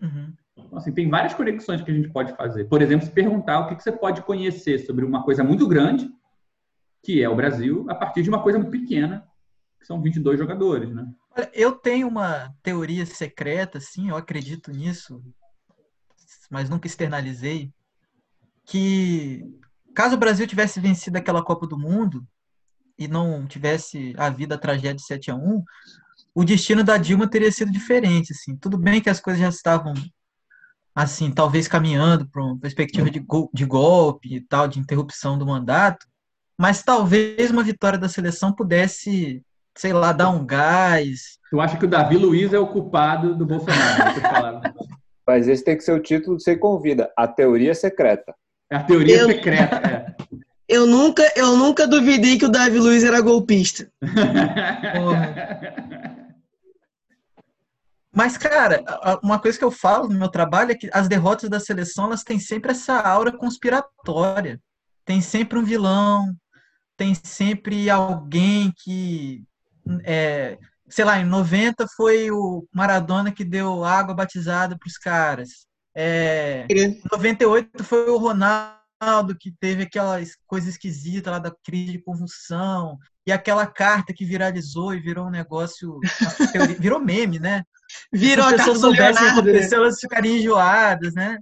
Uhum. 0.00 0.32
Então, 0.56 0.78
assim, 0.78 0.92
tem 0.92 1.10
várias 1.10 1.34
conexões 1.34 1.82
que 1.82 1.90
a 1.90 1.94
gente 1.94 2.10
pode 2.10 2.32
fazer. 2.36 2.66
Por 2.66 2.80
exemplo, 2.80 3.06
se 3.06 3.12
perguntar 3.12 3.58
o 3.58 3.66
que 3.66 3.82
você 3.82 3.90
pode 3.90 4.22
conhecer 4.22 4.78
sobre 4.78 5.04
uma 5.04 5.24
coisa 5.24 5.42
muito 5.42 5.66
grande, 5.66 6.08
que 7.02 7.20
é 7.20 7.28
o 7.28 7.34
Brasil, 7.34 7.84
a 7.88 7.94
partir 7.96 8.22
de 8.22 8.28
uma 8.28 8.40
coisa 8.40 8.64
pequena, 8.64 9.26
que 9.80 9.84
são 9.84 10.00
22 10.00 10.38
jogadores, 10.38 10.88
né? 10.94 11.12
Olha, 11.36 11.50
eu 11.54 11.72
tenho 11.72 12.08
uma 12.08 12.54
teoria 12.62 13.06
secreta, 13.06 13.78
assim, 13.78 14.10
eu 14.10 14.16
acredito 14.16 14.70
nisso, 14.70 15.22
mas 16.50 16.68
nunca 16.68 16.86
externalizei, 16.86 17.72
que 18.66 19.42
caso 19.94 20.14
o 20.14 20.18
Brasil 20.18 20.46
tivesse 20.46 20.80
vencido 20.80 21.18
aquela 21.18 21.42
Copa 21.44 21.66
do 21.66 21.78
Mundo 21.78 22.26
e 22.98 23.08
não 23.08 23.46
tivesse 23.46 24.14
havido 24.16 24.54
a 24.54 24.58
tragédia 24.58 24.94
de 24.94 25.02
7 25.04 25.30
a 25.30 25.34
1 25.34 25.62
o 26.34 26.44
destino 26.44 26.82
da 26.84 26.96
Dilma 26.96 27.28
teria 27.28 27.52
sido 27.52 27.70
diferente, 27.70 28.32
assim. 28.32 28.56
Tudo 28.56 28.78
bem 28.78 29.02
que 29.02 29.10
as 29.10 29.20
coisas 29.20 29.40
já 29.40 29.48
estavam, 29.48 29.92
assim, 30.94 31.30
talvez 31.32 31.68
caminhando 31.68 32.28
para 32.28 32.42
uma 32.42 32.58
perspectiva 32.58 33.10
de, 33.10 33.20
gol- 33.20 33.50
de 33.52 33.64
golpe 33.64 34.36
e 34.36 34.40
tal, 34.40 34.68
de 34.68 34.78
interrupção 34.78 35.38
do 35.38 35.46
mandato, 35.46 36.06
mas 36.58 36.82
talvez 36.82 37.50
uma 37.50 37.62
vitória 37.62 37.98
da 37.98 38.08
seleção 38.08 38.54
pudesse, 38.54 39.42
sei 39.76 39.92
lá, 39.92 40.12
dar 40.12 40.30
um 40.30 40.44
gás, 40.44 41.38
Tu 41.50 41.60
acha 41.60 41.76
que 41.76 41.84
o 41.84 41.88
Davi 41.88 42.16
Luiz 42.16 42.52
é 42.54 42.58
o 42.58 42.66
culpado 42.66 43.34
do 43.34 43.44
Bolsonaro? 43.44 44.60
né. 44.60 44.72
Mas 45.26 45.46
esse 45.46 45.62
tem 45.62 45.76
que 45.76 45.84
ser 45.84 45.92
o 45.92 46.00
título 46.02 46.36
de 46.36 46.42
Você 46.42 46.56
Convida, 46.56 47.12
a 47.16 47.28
teoria 47.28 47.74
secreta. 47.74 48.34
É 48.70 48.76
a 48.76 48.82
teoria 48.82 49.18
Eu- 49.18 49.26
secreta. 49.28 49.76
É. 49.76 50.06
Eu 50.68 50.86
nunca, 50.86 51.22
eu 51.36 51.54
nunca 51.54 51.86
duvidei 51.86 52.38
que 52.38 52.46
o 52.46 52.48
Davi 52.48 52.78
Luiz 52.78 53.04
era 53.04 53.20
golpista. 53.20 53.90
Mas, 58.14 58.36
cara, 58.38 58.82
uma 59.22 59.38
coisa 59.38 59.58
que 59.58 59.64
eu 59.64 59.70
falo 59.70 60.08
no 60.08 60.18
meu 60.18 60.28
trabalho 60.28 60.72
é 60.72 60.74
que 60.74 60.88
as 60.92 61.08
derrotas 61.08 61.48
da 61.50 61.58
seleção 61.60 62.04
elas 62.06 62.22
têm 62.22 62.38
sempre 62.38 62.70
essa 62.72 62.94
aura 63.00 63.32
conspiratória. 63.32 64.60
Tem 65.04 65.20
sempre 65.20 65.58
um 65.58 65.64
vilão, 65.64 66.34
tem 66.96 67.14
sempre 67.14 67.90
alguém 67.90 68.72
que. 68.82 69.42
É, 70.04 70.58
sei 70.88 71.04
lá, 71.04 71.18
em 71.18 71.24
90 71.24 71.86
foi 71.96 72.30
o 72.30 72.66
Maradona 72.72 73.32
que 73.32 73.44
deu 73.44 73.84
água 73.84 74.14
batizada 74.14 74.76
para 74.78 74.86
os 74.88 74.98
caras. 74.98 75.48
É, 75.94 76.66
em 76.70 77.02
98 77.10 77.84
foi 77.84 78.08
o 78.08 78.16
Ronaldo 78.16 79.36
que 79.38 79.52
teve 79.60 79.82
aquela 79.82 80.20
es- 80.20 80.36
coisa 80.46 80.68
esquisita 80.68 81.30
lá 81.30 81.38
da 81.38 81.52
crise 81.64 81.92
de 81.92 81.98
convulsão. 81.98 82.98
E 83.26 83.32
aquela 83.32 83.66
carta 83.66 84.12
que 84.12 84.24
viralizou 84.24 84.94
e 84.94 85.00
virou 85.00 85.26
um 85.26 85.30
negócio. 85.30 85.98
teoria- 86.52 86.76
virou 86.78 86.98
meme, 87.00 87.38
né? 87.38 87.62
Virou 88.12 88.48
Se 88.48 88.54
as 88.54 88.60
pessoas 88.60 88.80
soubessem 88.80 89.22
o 89.22 89.26
que 89.34 89.40
aconteceu, 89.40 89.78
elas 89.82 89.98
ficariam 90.00 90.36
enjoadas, 90.36 91.14
né? 91.14 91.38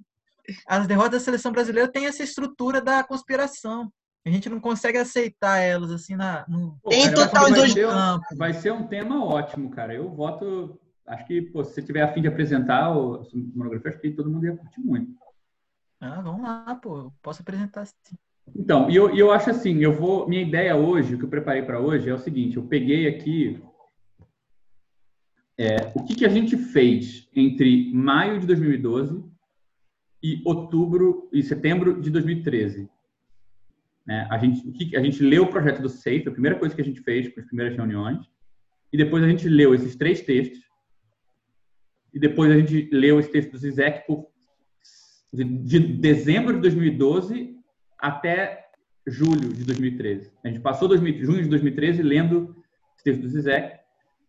As 0.66 0.86
derrotas 0.86 1.12
da 1.20 1.24
seleção 1.24 1.52
brasileira 1.52 1.90
têm 1.90 2.06
essa 2.06 2.22
estrutura 2.24 2.80
da 2.80 3.04
conspiração. 3.04 3.90
A 4.24 4.30
gente 4.30 4.48
não 4.50 4.60
consegue 4.60 4.98
aceitar 4.98 5.58
elas 5.58 5.90
assim 5.90 6.14
na, 6.14 6.44
no, 6.48 6.78
Pô, 6.82 6.90
Tem 6.90 7.04
cara, 7.04 7.14
total 7.28 7.42
vai 7.48 7.52
dois- 7.54 7.72
ser, 7.72 7.86
um, 7.86 7.90
campo. 7.90 8.24
vai 8.36 8.52
ser 8.52 8.72
um 8.72 8.86
tema 8.86 9.24
ótimo, 9.24 9.70
cara. 9.70 9.94
Eu 9.94 10.10
voto. 10.10 10.78
Acho 11.06 11.26
que, 11.26 11.40
pô, 11.42 11.64
se 11.64 11.72
você 11.74 11.82
tiver 11.82 12.02
a 12.02 12.12
fim 12.12 12.20
de 12.20 12.28
apresentar 12.28 12.90
o 12.96 13.22
monografia, 13.54 13.90
acho 13.90 14.00
que 14.00 14.10
todo 14.10 14.30
mundo 14.30 14.44
ia 14.44 14.56
curtir 14.56 14.80
muito. 14.80 15.10
Ah, 16.00 16.20
vamos 16.20 16.42
lá, 16.42 16.74
pô. 16.76 16.98
Eu 16.98 17.12
posso 17.22 17.40
apresentar 17.42 17.86
sim. 17.86 17.94
Então, 18.54 18.90
e 18.90 18.96
eu, 18.96 19.14
eu 19.16 19.30
acho 19.32 19.50
assim, 19.50 19.78
eu 19.78 19.92
vou. 19.92 20.28
Minha 20.28 20.42
ideia 20.42 20.76
hoje, 20.76 21.14
o 21.14 21.18
que 21.18 21.24
eu 21.24 21.28
preparei 21.30 21.62
para 21.62 21.80
hoje 21.80 22.08
é 22.10 22.14
o 22.14 22.18
seguinte: 22.18 22.56
eu 22.58 22.66
peguei 22.66 23.08
aqui 23.08 23.62
é, 25.58 25.76
o 25.94 26.04
que, 26.04 26.14
que 26.14 26.24
a 26.26 26.28
gente 26.28 26.56
fez 26.56 27.28
entre 27.34 27.90
maio 27.92 28.38
de 28.40 28.46
2012 28.46 29.24
e 30.22 30.42
outubro 30.44 31.28
e 31.32 31.42
setembro 31.42 32.00
de 32.00 32.10
2013. 32.10 32.88
Né? 34.06 34.26
A, 34.30 34.38
gente, 34.38 34.96
a 34.96 35.02
gente 35.02 35.22
leu 35.22 35.44
o 35.44 35.48
projeto 35.48 35.82
do 35.82 35.88
SAFE, 35.88 36.28
a 36.28 36.32
primeira 36.32 36.58
coisa 36.58 36.74
que 36.74 36.80
a 36.80 36.84
gente 36.84 37.00
fez 37.00 37.28
com 37.28 37.40
as 37.40 37.46
primeiras 37.46 37.76
reuniões, 37.76 38.18
e 38.92 38.96
depois 38.96 39.22
a 39.22 39.28
gente 39.28 39.48
leu 39.48 39.74
esses 39.74 39.94
três 39.96 40.20
textos, 40.20 40.60
e 42.12 42.18
depois 42.18 42.50
a 42.50 42.58
gente 42.58 42.88
leu 42.92 43.20
esse 43.20 43.30
texto 43.30 43.52
do 43.52 43.58
Zizek 43.58 44.06
por, 44.06 44.26
de, 45.32 45.44
de 45.44 45.78
dezembro 45.78 46.54
de 46.54 46.60
2012 46.60 47.56
até 47.98 48.68
julho 49.06 49.48
de 49.52 49.64
2013. 49.64 50.32
A 50.44 50.48
gente 50.48 50.60
passou 50.60 50.88
2000, 50.88 51.24
junho 51.24 51.42
de 51.42 51.48
2013 51.48 52.02
lendo 52.02 52.56
esse 52.94 53.04
texto 53.04 53.20
do 53.22 53.28
Zizek 53.28 53.78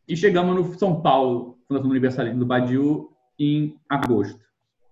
e 0.07 0.15
chegamos 0.15 0.55
no 0.55 0.77
São 0.77 1.01
Paulo, 1.01 1.57
Fundação 1.67 1.89
Universalista 1.89 2.37
do 2.37 2.45
Badiu, 2.45 3.11
em 3.39 3.79
agosto. 3.89 4.39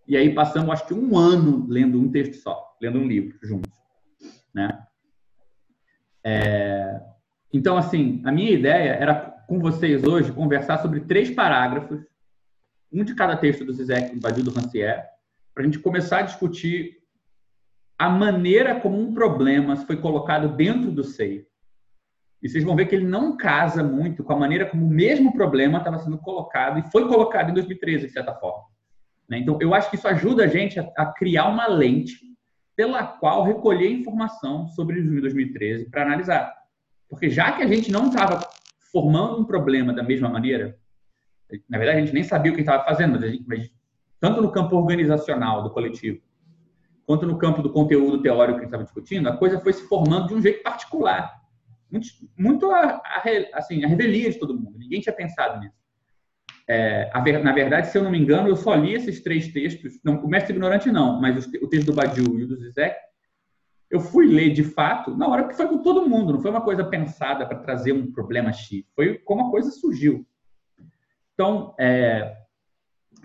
E 0.08 0.18
aí 0.18 0.34
passamos, 0.34 0.72
acho 0.72 0.88
que 0.88 0.94
um 0.94 1.18
ano 1.18 1.68
lendo 1.68 2.00
um 2.00 2.12
texto 2.12 2.42
só, 2.42 2.76
lendo 2.82 2.98
um 2.98 3.08
livro 3.08 3.38
juntos. 3.44 3.72
Né? 4.54 4.86
É, 6.24 7.02
Então, 7.54 7.78
assim, 7.78 8.22
a 8.26 8.32
minha 8.32 8.52
ideia 8.52 8.92
era 8.92 9.16
com 9.48 9.60
vocês 9.60 10.04
hoje 10.04 10.32
conversar 10.32 10.78
sobre 10.80 11.02
três 11.02 11.32
parágrafos, 11.32 12.02
um 12.92 13.04
de 13.04 13.16
cada 13.16 13.36
texto 13.36 13.66
do 13.66 13.74
Zizek, 13.74 14.16
do 14.16 14.22
Badil 14.22 14.44
do 14.44 14.52
Rancière, 14.52 15.04
para 15.54 15.64
a 15.64 15.66
gente 15.66 15.80
começar 15.80 16.20
a 16.20 16.24
discutir 16.24 17.00
a 17.98 18.10
maneira 18.10 18.80
como 18.80 19.00
um 19.00 19.14
problema 19.14 19.76
foi 19.76 19.98
colocado 19.98 20.56
dentro 20.56 20.92
do 20.92 21.04
SEI. 21.04 21.46
E 22.42 22.48
vocês 22.48 22.64
vão 22.64 22.76
ver 22.76 22.86
que 22.86 22.96
ele 22.96 23.06
não 23.06 23.36
casa 23.36 23.84
muito 23.84 24.24
com 24.24 24.32
a 24.32 24.40
maneira 24.40 24.66
como 24.66 24.86
o 24.86 24.90
mesmo 24.90 25.34
problema 25.34 25.80
estava 25.80 26.00
sendo 26.00 26.18
colocado 26.18 26.80
e 26.80 26.92
foi 26.92 27.08
colocado 27.08 27.50
em 27.50 27.54
2013, 27.54 28.08
de 28.08 28.14
certa 28.14 28.34
forma. 28.34 28.64
Né? 29.28 29.40
Então, 29.40 29.58
eu 29.62 29.74
acho 29.74 29.90
que 29.90 29.98
isso 29.98 30.08
ajuda 30.08 30.46
a 30.46 30.48
gente 30.48 30.80
a, 30.80 31.06
criar 31.08 31.50
uma 31.50 31.68
lente 31.68 32.29
pela 32.80 33.04
qual 33.04 33.44
recolher 33.44 33.92
informação 33.92 34.70
sobre 34.70 34.98
o 34.98 35.04
junho 35.04 35.16
de 35.16 35.22
2013 35.24 35.90
para 35.90 36.04
analisar. 36.04 36.56
Porque 37.10 37.30
já 37.30 37.52
que 37.52 37.62
a 37.62 37.68
gente 37.68 37.92
não 37.92 38.08
estava 38.08 38.40
formando 38.90 39.42
um 39.42 39.44
problema 39.44 39.92
da 39.92 40.02
mesma 40.02 40.30
maneira, 40.30 40.80
na 41.68 41.78
verdade 41.78 41.98
a 41.98 42.02
gente 42.06 42.14
nem 42.14 42.24
sabia 42.24 42.54
o 42.54 42.56
que 42.56 42.62
estava 42.62 42.86
fazendo, 42.86 43.20
mas, 43.20 43.32
gente, 43.32 43.44
mas 43.46 43.70
tanto 44.18 44.42
no 44.42 44.50
campo 44.50 44.78
organizacional 44.78 45.62
do 45.62 45.72
coletivo, 45.72 46.22
quanto 47.06 47.28
no 47.28 47.38
campo 47.38 47.62
do 47.62 47.70
conteúdo 47.70 48.22
teórico 48.22 48.60
que 48.60 48.66
estava 48.66 48.86
discutindo, 48.86 49.28
a 49.28 49.36
coisa 49.36 49.60
foi 49.60 49.74
se 49.74 49.86
formando 49.86 50.30
de 50.30 50.36
um 50.36 50.42
jeito 50.42 50.64
particular. 50.64 51.38
Muito, 51.92 52.08
muito 52.38 52.72
a, 52.72 53.02
a, 53.04 53.24
assim, 53.56 53.84
a 53.84 53.90
revelia 53.90 54.32
de 54.32 54.40
todo 54.40 54.58
mundo. 54.58 54.80
Ninguém 54.80 55.02
tinha 55.02 55.14
pensado 55.14 55.60
nisso. 55.60 55.76
É, 56.72 57.10
na 57.42 57.52
verdade, 57.52 57.88
se 57.88 57.98
eu 57.98 58.04
não 58.04 58.12
me 58.12 58.20
engano, 58.20 58.48
eu 58.48 58.56
só 58.56 58.76
li 58.76 58.94
esses 58.94 59.22
três 59.22 59.48
textos. 59.48 60.00
Não, 60.04 60.24
o 60.24 60.28
Mestre 60.28 60.54
Ignorante 60.54 60.92
não, 60.92 61.20
mas 61.20 61.48
o, 61.48 61.66
o 61.66 61.68
texto 61.68 61.88
do 61.88 61.94
Badiou 61.94 62.38
e 62.38 62.44
o 62.44 62.48
do 62.48 62.56
Zizek, 62.56 62.96
eu 63.90 64.00
fui 64.00 64.28
ler 64.28 64.52
de 64.52 64.64
fato 64.64 65.18
na 65.18 65.28
hora 65.28 65.48
que 65.48 65.56
foi 65.56 65.68
com 65.68 65.80
todo 65.80 66.08
mundo. 66.08 66.34
Não 66.34 66.40
foi 66.40 66.52
uma 66.52 66.62
coisa 66.62 66.84
pensada 66.84 67.44
para 67.44 67.58
trazer 67.58 67.92
um 67.92 68.12
problema 68.12 68.54
X. 68.54 68.86
Foi 68.96 69.18
como 69.18 69.48
a 69.48 69.50
coisa 69.50 69.72
surgiu. 69.72 70.24
Então, 71.34 71.74
é, 71.80 72.38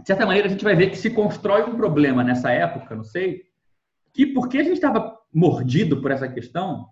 de 0.01 0.07
certa 0.07 0.25
maneira, 0.25 0.49
a 0.49 0.51
gente 0.51 0.65
vai 0.65 0.75
ver 0.75 0.89
que 0.89 0.97
se 0.97 1.11
constrói 1.11 1.65
um 1.65 1.77
problema 1.77 2.25
nessa 2.25 2.51
época, 2.51 2.97
não 2.97 3.05
sei, 3.05 3.43
que 4.15 4.25
porque 4.25 4.57
a 4.57 4.63
gente 4.63 4.77
estava 4.77 5.19
mordido 5.31 6.01
por 6.01 6.11
essa 6.11 6.29
questão, 6.29 6.87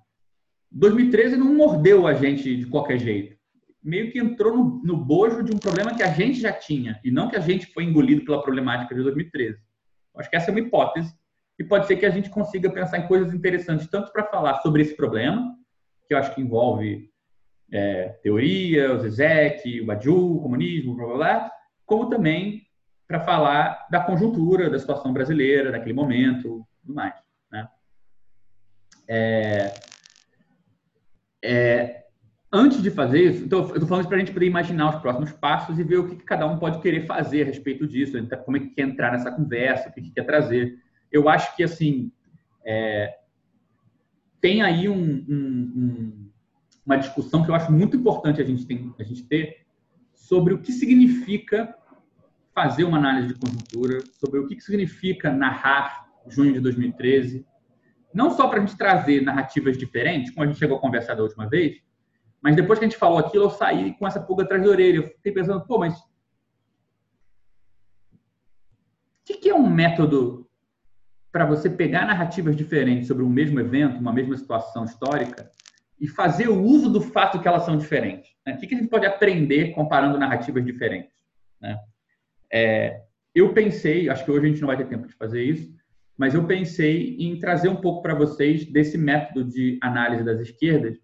2013 0.71 1.37
não 1.39 1.55
mordeu 1.55 2.07
a 2.07 2.13
gente 2.13 2.57
de 2.57 2.67
qualquer 2.67 2.99
jeito. 2.99 3.42
Meio 3.83 4.13
que 4.13 4.19
entrou 4.19 4.57
no, 4.57 4.83
no 4.83 4.97
bojo 4.97 5.43
de 5.43 5.53
um 5.53 5.59
problema 5.59 5.95
que 5.95 6.03
a 6.03 6.13
gente 6.13 6.41
já 6.41 6.53
tinha, 6.53 7.01
e 7.05 7.11
não 7.11 7.29
que 7.29 7.37
a 7.37 7.41
gente 7.41 7.67
foi 7.67 7.85
engolido 7.85 8.25
pela 8.25 8.43
problemática 8.43 8.95
de 8.95 9.03
2013. 9.03 9.59
Acho 10.17 10.31
que 10.31 10.37
essa 10.37 10.51
é 10.51 10.53
uma 10.53 10.61
hipótese, 10.61 11.13
e 11.59 11.65
pode 11.65 11.87
ser 11.87 11.97
que 11.97 12.07
a 12.07 12.11
gente 12.11 12.31
consiga 12.31 12.71
pensar 12.71 12.99
em 12.99 13.07
coisas 13.07 13.33
interessantes, 13.35 13.87
tanto 13.89 14.13
para 14.13 14.25
falar 14.25 14.61
sobre 14.63 14.83
esse 14.83 14.97
problema, 14.97 15.55
que 16.07 16.15
eu 16.15 16.19
acho 16.19 16.35
que 16.35 16.41
envolve 16.41 17.11
é, 17.73 18.09
teoria, 18.23 18.93
o 18.93 19.01
Zizek, 19.01 19.81
o 19.81 19.87
Badiou, 19.87 20.37
o 20.37 20.43
comunismo, 20.43 20.95
blá, 20.95 21.07
blá, 21.07 21.17
blá, 21.17 21.53
como 21.87 22.09
também 22.09 22.67
para 23.09 23.21
falar 23.21 23.87
da 23.91 24.01
conjuntura, 24.01 24.71
da 24.71 24.79
situação 24.79 25.13
brasileira, 25.13 25.71
daquele 25.73 25.93
momento, 25.93 26.67
tudo 26.81 26.95
mais. 26.95 27.15
Né? 27.51 27.69
É, 29.09 29.75
é, 31.43 32.02
antes 32.53 32.83
de 32.83 32.91
fazer 32.91 33.31
isso, 33.31 33.45
então 33.45 33.61
eu 33.61 33.75
estou 33.75 33.89
falando 33.89 34.07
para 34.07 34.17
a 34.17 34.21
gente 34.21 34.33
poder 34.33 34.47
imaginar 34.47 34.95
os 34.95 35.01
próximos 35.01 35.33
passos 35.33 35.79
e 35.79 35.83
ver 35.83 35.99
o 35.99 36.09
que, 36.09 36.17
que, 36.17 36.25
cada 36.25 36.47
um 36.47 36.59
pode 36.59 36.81
querer 36.81 37.07
fazer 37.07 37.43
a 37.43 37.47
respeito 37.47 37.87
disso, 37.87 38.13
como 38.45 38.59
é 38.59 38.61
que 38.61 38.69
quer 38.69 38.83
entrar 38.83 39.13
nessa 39.13 39.33
conversa, 39.33 39.89
o 39.89 39.93
que, 39.93 40.03
que 40.03 40.11
quer 40.11 40.25
trazer. 40.25 40.79
Eu 41.11 41.31
acho 41.31 41.57
que, 41.57 41.63
assim, 41.63 42.13
é, 42.65 43.17
tem 44.39 44.61
aí 44.63 44.87
um, 44.87 45.03
um, 45.03 45.73
um, 45.77 46.31
uma 46.85 46.99
discussão 46.99 47.43
que 47.43 47.51
eu 47.51 47.55
acho 47.55 47.73
muito 47.73 47.97
importante 47.97 48.43
a 48.43 48.45
gente, 48.45 48.67
tem, 48.67 48.95
a 48.99 49.03
gente 49.03 49.23
ter 49.25 49.63
sobre 50.15 50.53
o 50.53 50.59
que 50.59 50.73
significa 50.73 51.75
fazer 52.55 52.85
uma 52.85 52.99
análise 52.99 53.29
de 53.29 53.35
conjuntura, 53.35 54.03
sobre 54.13 54.41
o 54.41 54.47
que, 54.47 54.57
que 54.57 54.63
significa 54.63 55.33
narrar 55.33 56.07
junho 56.29 56.53
de 56.53 56.61
2013, 56.61 57.47
não 58.13 58.31
só 58.31 58.47
para 58.47 58.59
a 58.59 58.61
gente 58.61 58.77
trazer 58.77 59.23
narrativas 59.23 59.79
diferentes, 59.79 60.31
como 60.33 60.45
a 60.45 60.47
gente 60.47 60.59
chegou 60.59 60.77
a 60.77 60.81
conversar 60.81 61.15
da 61.15 61.23
última 61.23 61.49
vez, 61.49 61.81
mas 62.43 62.57
depois 62.57 62.79
que 62.79 62.85
a 62.85 62.89
gente 62.89 62.99
falou 62.99 63.19
aquilo, 63.19 63.45
eu 63.45 63.51
saí 63.51 63.95
com 63.95 64.07
essa 64.07 64.21
pulga 64.21 64.43
atrás 64.43 64.63
da 64.63 64.69
orelha. 64.69 64.97
Eu 64.97 65.07
fiquei 65.07 65.31
pensando, 65.31 65.65
pô, 65.65 65.79
mas 65.79 65.97
o 65.97 66.05
que, 69.25 69.49
é 69.49 69.55
um 69.55 69.71
método 69.71 70.51
para 71.31 71.47
você 71.47 71.71
pegar 71.71 72.05
narrativas 72.05 72.57
diferentes 72.57 73.07
sobre 73.07 73.23
um 73.23 73.29
mesmo 73.29 73.61
evento, 73.61 73.99
uma 73.99 74.13
mesma 74.13 74.37
situação 74.37 74.85
histórica, 74.85 75.49
e 76.01 76.09
fazer 76.09 76.49
o 76.49 76.61
uso 76.61 76.91
do 76.91 77.01
fato 77.01 77.41
que 77.41 77.47
elas 77.47 77.65
são 77.65 77.79
diferentes? 77.79 78.35
Né? 78.45 78.55
O 78.55 78.59
que, 78.59 78.67
que 78.67 78.75
a 78.75 78.79
gente 78.79 78.91
pode 78.91 79.07
aprender 79.07 79.73
comparando 79.73 80.19
narrativas 80.19 80.65
diferentes? 80.65 81.15
Né? 81.61 81.79
É, 82.53 83.03
eu 83.33 83.55
pensei, 83.55 84.09
acho 84.09 84.25
que 84.25 84.31
hoje 84.33 84.47
a 84.47 84.49
gente 84.49 84.61
não 84.61 84.67
vai 84.67 84.77
ter 84.77 84.89
tempo 84.89 85.07
de 85.07 85.15
fazer 85.15 85.45
isso, 85.45 85.73
mas 86.19 86.35
eu 86.35 86.45
pensei 86.45 87.17
em 87.19 87.39
trazer 87.39 87.69
um 87.69 87.77
pouco 87.77 88.03
para 88.03 88.15
vocês 88.15 88.65
desse 88.65 88.99
método 88.99 89.45
de 89.45 89.79
análise 89.81 90.25
das 90.25 90.41
esquerdas, 90.41 90.99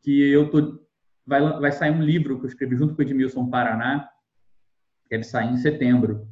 que 0.00 0.22
eu 0.30 0.50
tô 0.50 0.83
vai, 1.26 1.40
vai 1.60 1.72
sair 1.72 1.90
um 1.90 2.02
livro 2.02 2.38
que 2.38 2.44
eu 2.44 2.48
escrevi 2.48 2.76
junto 2.76 2.94
com 2.94 3.02
o 3.02 3.04
Edmilson 3.04 3.48
Paraná, 3.48 4.08
deve 5.10 5.24
sair 5.24 5.52
em 5.52 5.56
setembro, 5.56 6.26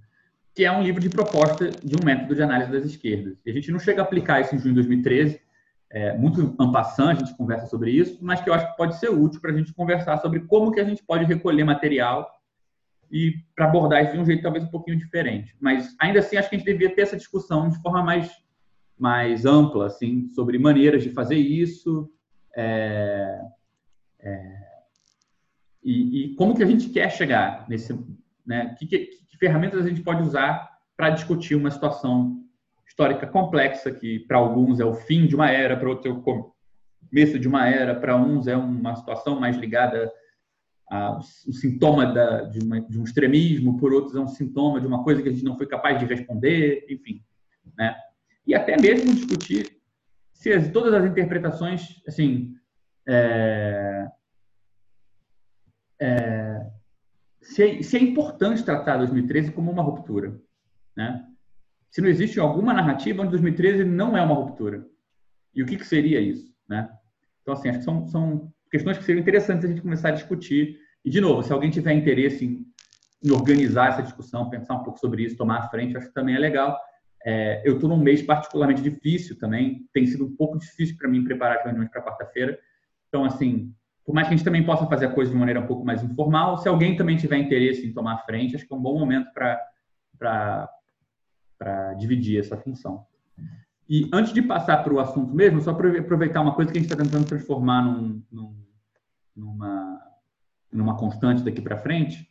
que 0.55 0.65
é 0.65 0.73
um 0.73 0.83
livro 0.83 1.01
de 1.01 1.09
proposta 1.09 1.71
de 1.71 1.97
um 1.97 2.05
método 2.05 2.35
de 2.35 2.43
análise 2.43 2.71
das 2.71 2.85
esquerdas. 2.85 3.39
E 3.45 3.51
a 3.51 3.55
gente 3.55 3.71
não 3.71 3.79
chega 3.79 4.03
a 4.03 4.05
aplicar 4.05 4.41
isso 4.41 4.55
em 4.55 4.59
junho 4.59 4.75
de 4.75 4.83
2013, 4.83 5.41
é, 5.91 6.17
muito 6.17 6.55
ampassant, 6.59 7.11
a 7.11 7.15
gente 7.15 7.37
conversa 7.37 7.67
sobre 7.67 7.91
isso, 7.91 8.19
mas 8.23 8.41
que 8.41 8.49
eu 8.49 8.55
acho 8.55 8.71
que 8.71 8.77
pode 8.77 8.99
ser 8.99 9.11
útil 9.11 9.41
para 9.41 9.51
a 9.51 9.57
gente 9.57 9.75
conversar 9.75 10.19
sobre 10.19 10.41
como 10.41 10.73
que 10.73 10.81
a 10.81 10.85
gente 10.85 11.03
pode 11.05 11.25
recolher 11.25 11.65
material 11.65 12.31
e 13.11 13.35
para 13.55 13.67
abordar 13.67 14.03
isso 14.03 14.15
de 14.15 14.19
um 14.19 14.25
jeito 14.25 14.43
talvez 14.43 14.65
um 14.65 14.71
pouquinho 14.71 14.97
diferente. 14.97 15.55
Mas 15.61 15.95
ainda 16.01 16.21
assim 16.21 16.37
acho 16.37 16.49
que 16.49 16.57
a 16.57 16.59
gente 16.59 16.67
devia 16.67 16.95
ter 16.95 17.03
essa 17.03 17.17
discussão 17.17 17.69
de 17.69 17.81
forma 17.83 18.03
mais 18.03 18.31
mais 18.99 19.45
ampla, 19.45 19.87
assim, 19.87 20.29
sobre 20.29 20.59
maneiras 20.59 21.03
de 21.03 21.11
fazer 21.11 21.35
isso 21.35 22.09
é, 22.57 23.41
é, 24.21 24.72
e, 25.83 26.25
e, 26.25 26.35
como 26.35 26.55
que 26.55 26.63
a 26.63 26.67
gente 26.67 26.89
quer 26.91 27.11
chegar 27.11 27.67
nesse, 27.69 27.99
né? 28.47 28.75
Que, 28.79 28.87
que, 28.87 28.99
que 28.99 29.39
ferramentas 29.39 29.85
a 29.85 29.89
gente 29.89 30.03
pode 30.03 30.23
usar 30.23 30.71
para 30.97 31.11
discutir 31.11 31.55
uma 31.55 31.71
situação 31.71 32.41
histórica 32.87 33.27
complexa 33.27 33.91
que 33.91 34.21
para 34.21 34.39
alguns 34.39 34.79
é 34.79 34.85
o 34.85 34.95
fim 34.95 35.27
de 35.27 35.35
uma 35.35 35.51
era, 35.51 35.77
para 35.77 35.89
outros 35.89 36.07
é 36.07 36.11
o 36.11 36.23
começo 36.23 37.39
de 37.39 37.49
uma 37.49 37.69
era, 37.69 37.95
para 37.95 38.17
uns 38.17 38.47
é 38.47 38.57
uma 38.57 38.95
situação 38.95 39.41
mais 39.41 39.57
ligada 39.57 40.13
ah, 40.91 41.19
um 41.49 41.53
sintoma 41.53 42.05
da, 42.05 42.43
de, 42.43 42.61
uma, 42.61 42.81
de, 42.83 43.01
um 43.01 43.05
extremismo, 43.05 43.79
por 43.79 43.95
outros 43.95 44.15
é 44.15 44.21
um 44.21 44.29
sintoma 44.29 44.79
de 44.79 44.87
uma 44.87 45.03
coisa 45.03 45.23
que 45.23 45.29
a 45.29 45.33
gente 45.33 45.45
não 45.45 45.57
foi 45.57 45.67
capaz 45.67 45.99
de 45.99 46.05
responder, 46.05 46.85
enfim. 46.89 47.25
Né? 47.79 47.97
E 48.47 48.55
até 48.55 48.77
mesmo 48.79 49.15
discutir 49.15 49.81
se 50.35 50.53
as, 50.53 50.69
todas 50.69 50.93
as 50.93 51.05
interpretações, 51.05 52.03
assim, 52.07 52.55
é, 53.09 54.07
é, 56.03 56.67
se, 57.41 57.63
é, 57.63 57.83
se, 57.83 57.97
é, 57.97 58.01
importante 58.01 58.65
tratar 58.65 58.97
2013 58.97 59.53
como 59.53 59.71
uma 59.71 59.83
ruptura. 59.83 60.37
Né? 60.97 61.25
Se 61.91 62.01
não 62.01 62.09
existe 62.09 62.41
alguma 62.41 62.73
narrativa 62.73 63.23
onde 63.23 63.31
2013 63.31 63.85
não 63.85 64.17
é 64.17 64.23
uma 64.23 64.35
ruptura. 64.35 64.85
E 65.55 65.63
o 65.63 65.67
que, 65.67 65.77
que 65.77 65.87
seria 65.87 66.21
isso? 66.21 66.53
Né? 66.69 66.91
Então, 67.43 67.55
assim, 67.55 67.69
acho 67.69 67.79
que 67.79 67.85
são, 67.85 68.07
são 68.09 68.53
questões 68.71 68.99
que 68.99 69.05
seriam 69.05 69.23
interessantes 69.23 69.65
a 69.65 69.69
gente 69.69 69.83
começar 69.83 70.09
a 70.09 70.13
discutir. 70.13 70.79
E, 71.05 71.11
de 71.11 71.21
novo, 71.21 71.43
se 71.43 71.53
alguém 71.53 71.71
tiver 71.71 71.93
interesse 71.93 72.45
em, 72.45 72.67
em 73.23 73.31
organizar 73.31 73.91
essa 73.91 74.03
discussão, 74.03 74.51
pensar 74.51 74.75
um 74.75 74.83
pouco 74.83 74.99
sobre 74.99 75.23
isso, 75.23 75.37
tomar 75.37 75.59
a 75.59 75.69
frente, 75.69 75.97
acho 75.97 76.09
que 76.09 76.15
também 76.15 76.35
é 76.35 76.39
legal. 76.39 76.77
É, 77.25 77.63
eu 77.65 77.75
estou 77.75 77.89
num 77.89 77.99
mês 77.99 78.23
particularmente 78.23 78.83
difícil 78.83 79.39
também, 79.39 79.87
tem 79.93 80.05
sido 80.07 80.27
um 80.27 80.35
pouco 80.35 80.59
difícil 80.59 80.97
para 80.97 81.09
mim 81.09 81.23
preparar 81.23 81.59
as 81.59 81.65
reuniões 81.65 81.89
para 81.91 82.03
quarta-feira. 82.03 82.59
Então, 83.09 83.25
assim, 83.25 83.73
por 84.05 84.15
mais 84.15 84.27
que 84.27 84.35
a 84.35 84.37
gente 84.37 84.45
também 84.45 84.65
possa 84.65 84.87
fazer 84.87 85.07
a 85.07 85.13
coisa 85.13 85.31
de 85.31 85.37
maneira 85.37 85.61
um 85.61 85.67
pouco 85.67 85.85
mais 85.85 86.03
informal, 86.03 86.59
se 86.59 86.69
alguém 86.69 86.97
também 86.97 87.17
tiver 87.17 87.39
interesse 87.39 87.87
em 87.87 87.93
tomar 87.93 88.19
frente, 88.19 88.57
acho 88.57 88.67
que 88.67 88.73
é 88.73 88.77
um 88.77 88.83
bom 88.83 88.99
momento 88.99 89.31
para 90.19 90.69
dividir 91.99 92.41
essa 92.41 92.57
função. 92.57 93.07
E 93.89 94.09
antes 94.13 94.33
de 94.33 94.43
passar 94.43 94.83
para 94.83 94.93
o 94.93 95.01
assunto 95.01 95.35
mesmo, 95.35 95.61
só 95.61 95.75
para 95.75 95.99
aproveitar 95.99 96.41
uma 96.41 96.55
coisa 96.55 96.73
que 96.73 96.79
a 96.79 96.81
gente 96.81 96.91
está 96.91 97.03
tentando 97.03 97.27
transformar 97.27 97.83
num, 97.83 98.23
num, 98.31 98.57
numa, 99.37 100.01
numa 100.73 100.97
constante 100.97 101.43
daqui 101.43 101.61
para 101.61 101.77
frente, 101.77 102.29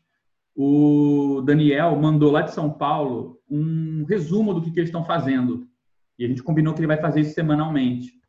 o 0.56 1.42
Daniel 1.46 1.96
mandou 1.96 2.32
lá 2.32 2.42
de 2.42 2.52
São 2.52 2.70
Paulo 2.72 3.40
um 3.50 4.04
resumo 4.06 4.54
do 4.54 4.62
que, 4.62 4.72
que 4.72 4.80
eles 4.80 4.90
estão 4.90 5.06
fazendo. 5.06 5.68
E 6.18 6.26
a 6.26 6.28
gente 6.28 6.44
combinou 6.44 6.74
que 6.74 6.80
ele 6.80 6.88
vai 6.88 6.98
fazer 6.98 7.22
isso 7.22 7.34
semanalmente. 7.34 8.21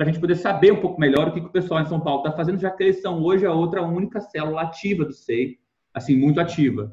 Para 0.00 0.08
a 0.08 0.12
gente 0.12 0.20
poder 0.22 0.36
saber 0.36 0.72
um 0.72 0.80
pouco 0.80 0.98
melhor 0.98 1.28
o 1.28 1.32
que, 1.34 1.42
que 1.42 1.46
o 1.48 1.52
pessoal 1.52 1.82
em 1.82 1.84
São 1.84 2.00
Paulo 2.00 2.22
está 2.22 2.34
fazendo, 2.34 2.58
já 2.58 2.70
que 2.70 2.82
eles 2.82 3.02
são 3.02 3.22
hoje 3.22 3.44
a 3.44 3.52
outra 3.52 3.82
única 3.82 4.18
célula 4.18 4.62
ativa 4.62 5.04
do 5.04 5.12
SEI, 5.12 5.58
assim, 5.92 6.16
muito 6.16 6.40
ativa. 6.40 6.90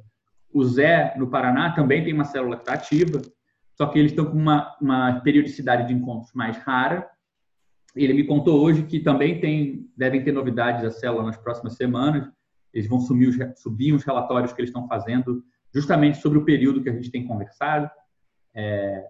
O 0.51 0.61
Zé, 0.65 1.15
no 1.17 1.29
Paraná, 1.29 1.71
também 1.71 2.03
tem 2.03 2.13
uma 2.13 2.25
célula 2.25 2.57
que 2.57 2.63
está 2.63 2.73
ativa, 2.73 3.21
só 3.75 3.85
que 3.85 3.97
eles 3.97 4.11
estão 4.11 4.25
com 4.25 4.37
uma, 4.37 4.75
uma 4.81 5.21
periodicidade 5.21 5.87
de 5.87 5.93
encontros 5.93 6.33
mais 6.33 6.57
rara. 6.57 7.09
Ele 7.95 8.11
me 8.11 8.25
contou 8.25 8.61
hoje 8.61 8.83
que 8.83 8.99
também 8.99 9.39
tem, 9.39 9.89
devem 9.95 10.21
ter 10.21 10.33
novidades 10.33 10.81
da 10.81 10.91
célula 10.91 11.23
nas 11.23 11.37
próximas 11.37 11.75
semanas. 11.75 12.29
Eles 12.73 12.89
vão 12.89 12.99
subir 12.99 13.29
os, 13.29 13.37
subir 13.61 13.93
os 13.93 14.03
relatórios 14.03 14.51
que 14.51 14.59
eles 14.59 14.69
estão 14.69 14.85
fazendo, 14.85 15.45
justamente 15.73 16.17
sobre 16.17 16.39
o 16.39 16.43
período 16.43 16.83
que 16.83 16.89
a 16.89 16.93
gente 16.93 17.09
tem 17.09 17.25
conversado. 17.25 17.89
É, 18.53 19.05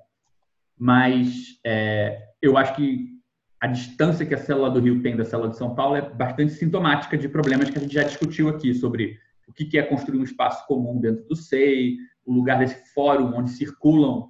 mas 0.77 1.59
é, 1.65 2.27
eu 2.39 2.55
acho 2.59 2.75
que 2.75 3.16
a 3.59 3.67
distância 3.67 4.25
que 4.25 4.35
a 4.35 4.37
célula 4.37 4.69
do 4.69 4.79
Rio 4.79 5.01
tem 5.01 5.15
da 5.15 5.25
célula 5.25 5.49
de 5.49 5.57
São 5.57 5.73
Paulo 5.73 5.95
é 5.95 6.01
bastante 6.01 6.53
sintomática 6.53 7.17
de 7.17 7.27
problemas 7.27 7.69
que 7.69 7.77
a 7.77 7.81
gente 7.81 7.93
já 7.93 8.03
discutiu 8.03 8.49
aqui 8.49 8.73
sobre 8.73 9.17
o 9.47 9.53
que 9.53 9.77
é 9.77 9.83
construir 9.83 10.19
um 10.19 10.23
espaço 10.23 10.65
comum 10.67 10.99
dentro 10.99 11.25
do 11.27 11.35
SEI, 11.35 11.97
o 12.25 12.33
lugar 12.33 12.59
desse 12.59 12.93
fórum 12.93 13.33
onde 13.35 13.51
circulam 13.51 14.29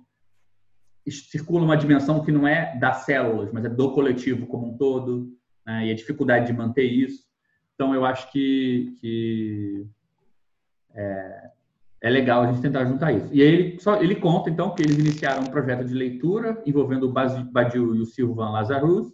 circula 1.10 1.64
uma 1.64 1.78
dimensão 1.78 2.24
que 2.24 2.32
não 2.32 2.48
é 2.48 2.78
das 2.78 3.06
células, 3.06 3.52
mas 3.52 3.66
é 3.66 3.70
do 3.70 3.92
coletivo 3.92 4.46
como 4.46 4.68
um 4.68 4.78
todo, 4.78 5.32
né? 5.66 5.88
e 5.88 5.92
a 5.92 5.96
dificuldade 5.96 6.48
de 6.48 6.54
manter 6.54 6.84
isso. 6.84 7.24
Então, 7.74 7.94
eu 7.94 8.04
acho 8.04 8.32
que, 8.32 8.98
que 9.00 9.88
é, 10.94 11.52
é, 12.02 12.10
legal 12.10 12.44
a 12.44 12.48
gente 12.48 12.62
tentar 12.62 12.86
juntar 12.86 13.14
isso. 13.14 13.30
E 13.32 13.42
aí 13.42 13.48
ele, 13.48 13.80
só, 13.80 14.02
ele 14.02 14.16
conta, 14.16 14.50
então, 14.50 14.74
que 14.74 14.82
eles 14.82 14.98
iniciaram 14.98 15.44
um 15.44 15.50
projeto 15.50 15.86
de 15.86 15.94
leitura 15.94 16.62
envolvendo 16.66 17.08
o 17.08 17.12
Badiou 17.12 17.96
e 17.96 18.02
o 18.02 18.06
Silvan 18.06 18.50
Lazarus, 18.50 19.14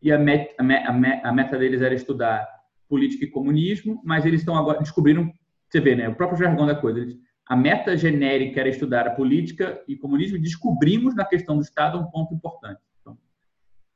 e 0.00 0.12
a, 0.12 0.18
met, 0.18 0.54
a, 0.58 0.62
met, 0.62 1.24
a 1.24 1.32
meta 1.32 1.58
deles 1.58 1.82
era 1.82 1.94
estudar 1.94 2.46
política 2.88 3.24
e 3.24 3.30
comunismo, 3.30 4.00
mas 4.04 4.24
eles 4.24 4.40
estão 4.40 4.56
agora 4.56 4.78
descobriram, 4.78 5.32
você 5.68 5.80
vê, 5.80 5.94
né, 5.94 6.08
o 6.08 6.14
próprio 6.14 6.38
jargão 6.38 6.66
da 6.66 6.74
coisa, 6.74 7.00
eles, 7.00 7.16
a 7.46 7.56
meta 7.56 7.96
genérica 7.96 8.60
era 8.60 8.68
estudar 8.68 9.06
a 9.06 9.10
política 9.10 9.82
e 9.88 9.96
comunismo, 9.96 10.36
e 10.36 10.40
descobrimos 10.40 11.14
na 11.14 11.24
questão 11.24 11.56
do 11.56 11.62
Estado 11.62 11.98
um 11.98 12.10
ponto 12.10 12.34
importante. 12.34 12.80
Então, 13.00 13.16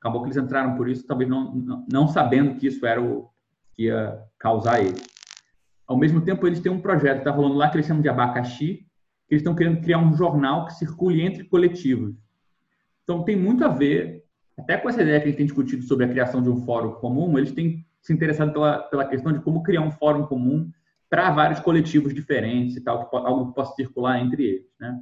acabou 0.00 0.22
que 0.22 0.28
eles 0.28 0.42
entraram 0.42 0.74
por 0.74 0.88
isso, 0.88 1.06
talvez 1.06 1.28
não, 1.28 1.54
não, 1.54 1.86
não 1.90 2.08
sabendo 2.08 2.58
que 2.58 2.66
isso 2.66 2.84
era 2.86 3.00
o 3.00 3.28
que 3.74 3.84
ia 3.84 4.18
causar 4.38 4.80
eles. 4.80 5.06
Ao 5.86 5.96
mesmo 5.96 6.22
tempo, 6.22 6.46
eles 6.46 6.60
têm 6.60 6.72
um 6.72 6.80
projeto 6.80 7.18
está 7.18 7.30
rolando 7.30 7.56
lá 7.56 7.68
que 7.68 7.76
eles 7.76 7.86
chamam 7.86 8.02
de 8.02 8.08
abacaxi, 8.08 8.86
que 9.28 9.34
eles 9.34 9.42
estão 9.42 9.54
querendo 9.54 9.82
criar 9.82 9.98
um 9.98 10.14
jornal 10.14 10.64
que 10.66 10.74
circule 10.74 11.20
entre 11.20 11.44
coletivos. 11.44 12.14
Então, 13.02 13.22
tem 13.24 13.36
muito 13.36 13.64
a 13.64 13.68
ver, 13.68 14.21
até 14.62 14.76
com 14.76 14.88
essa 14.88 15.02
ideia 15.02 15.18
que 15.18 15.24
a 15.24 15.28
gente 15.28 15.36
tem 15.36 15.46
discutido 15.46 15.82
sobre 15.82 16.06
a 16.06 16.08
criação 16.08 16.40
de 16.40 16.48
um 16.48 16.64
fórum 16.64 16.92
comum, 16.92 17.36
eles 17.36 17.52
têm 17.52 17.84
se 18.00 18.12
interessado 18.12 18.52
pela, 18.52 18.78
pela 18.78 19.04
questão 19.04 19.32
de 19.32 19.40
como 19.40 19.62
criar 19.62 19.82
um 19.82 19.90
fórum 19.90 20.24
comum 20.26 20.70
para 21.10 21.30
vários 21.30 21.60
coletivos 21.60 22.14
diferentes 22.14 22.76
e 22.76 22.80
tal, 22.80 23.08
que, 23.08 23.16
algo 23.16 23.48
que 23.48 23.54
possa 23.54 23.74
circular 23.74 24.20
entre 24.20 24.44
eles, 24.44 24.66
né? 24.80 25.00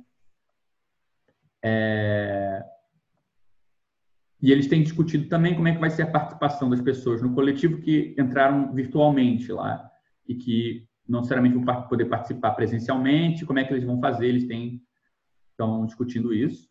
É... 1.62 2.64
E 4.43 4.50
eles 4.50 4.67
têm 4.67 4.83
discutido 4.83 5.29
também 5.29 5.55
como 5.55 5.69
é 5.69 5.75
que 5.75 5.81
vai 5.81 5.90
ser 5.90 6.02
a 6.02 6.11
participação 6.11 6.71
das 6.71 6.81
pessoas 6.81 7.21
no 7.21 7.35
coletivo 7.35 7.83
que 7.83 8.14
entraram 8.19 8.73
virtualmente 8.73 9.52
lá 9.52 9.90
e 10.26 10.35
que 10.35 10.88
não 11.07 11.21
necessariamente 11.21 11.59
vão 11.59 11.83
poder 11.83 12.07
participar 12.07 12.52
presencialmente, 12.52 13.45
como 13.45 13.59
é 13.59 13.64
que 13.64 13.73
eles 13.75 13.85
vão 13.85 14.00
fazer, 14.00 14.26
eles 14.26 14.47
têm, 14.47 14.83
estão 15.50 15.85
discutindo 15.85 16.33
isso. 16.33 16.69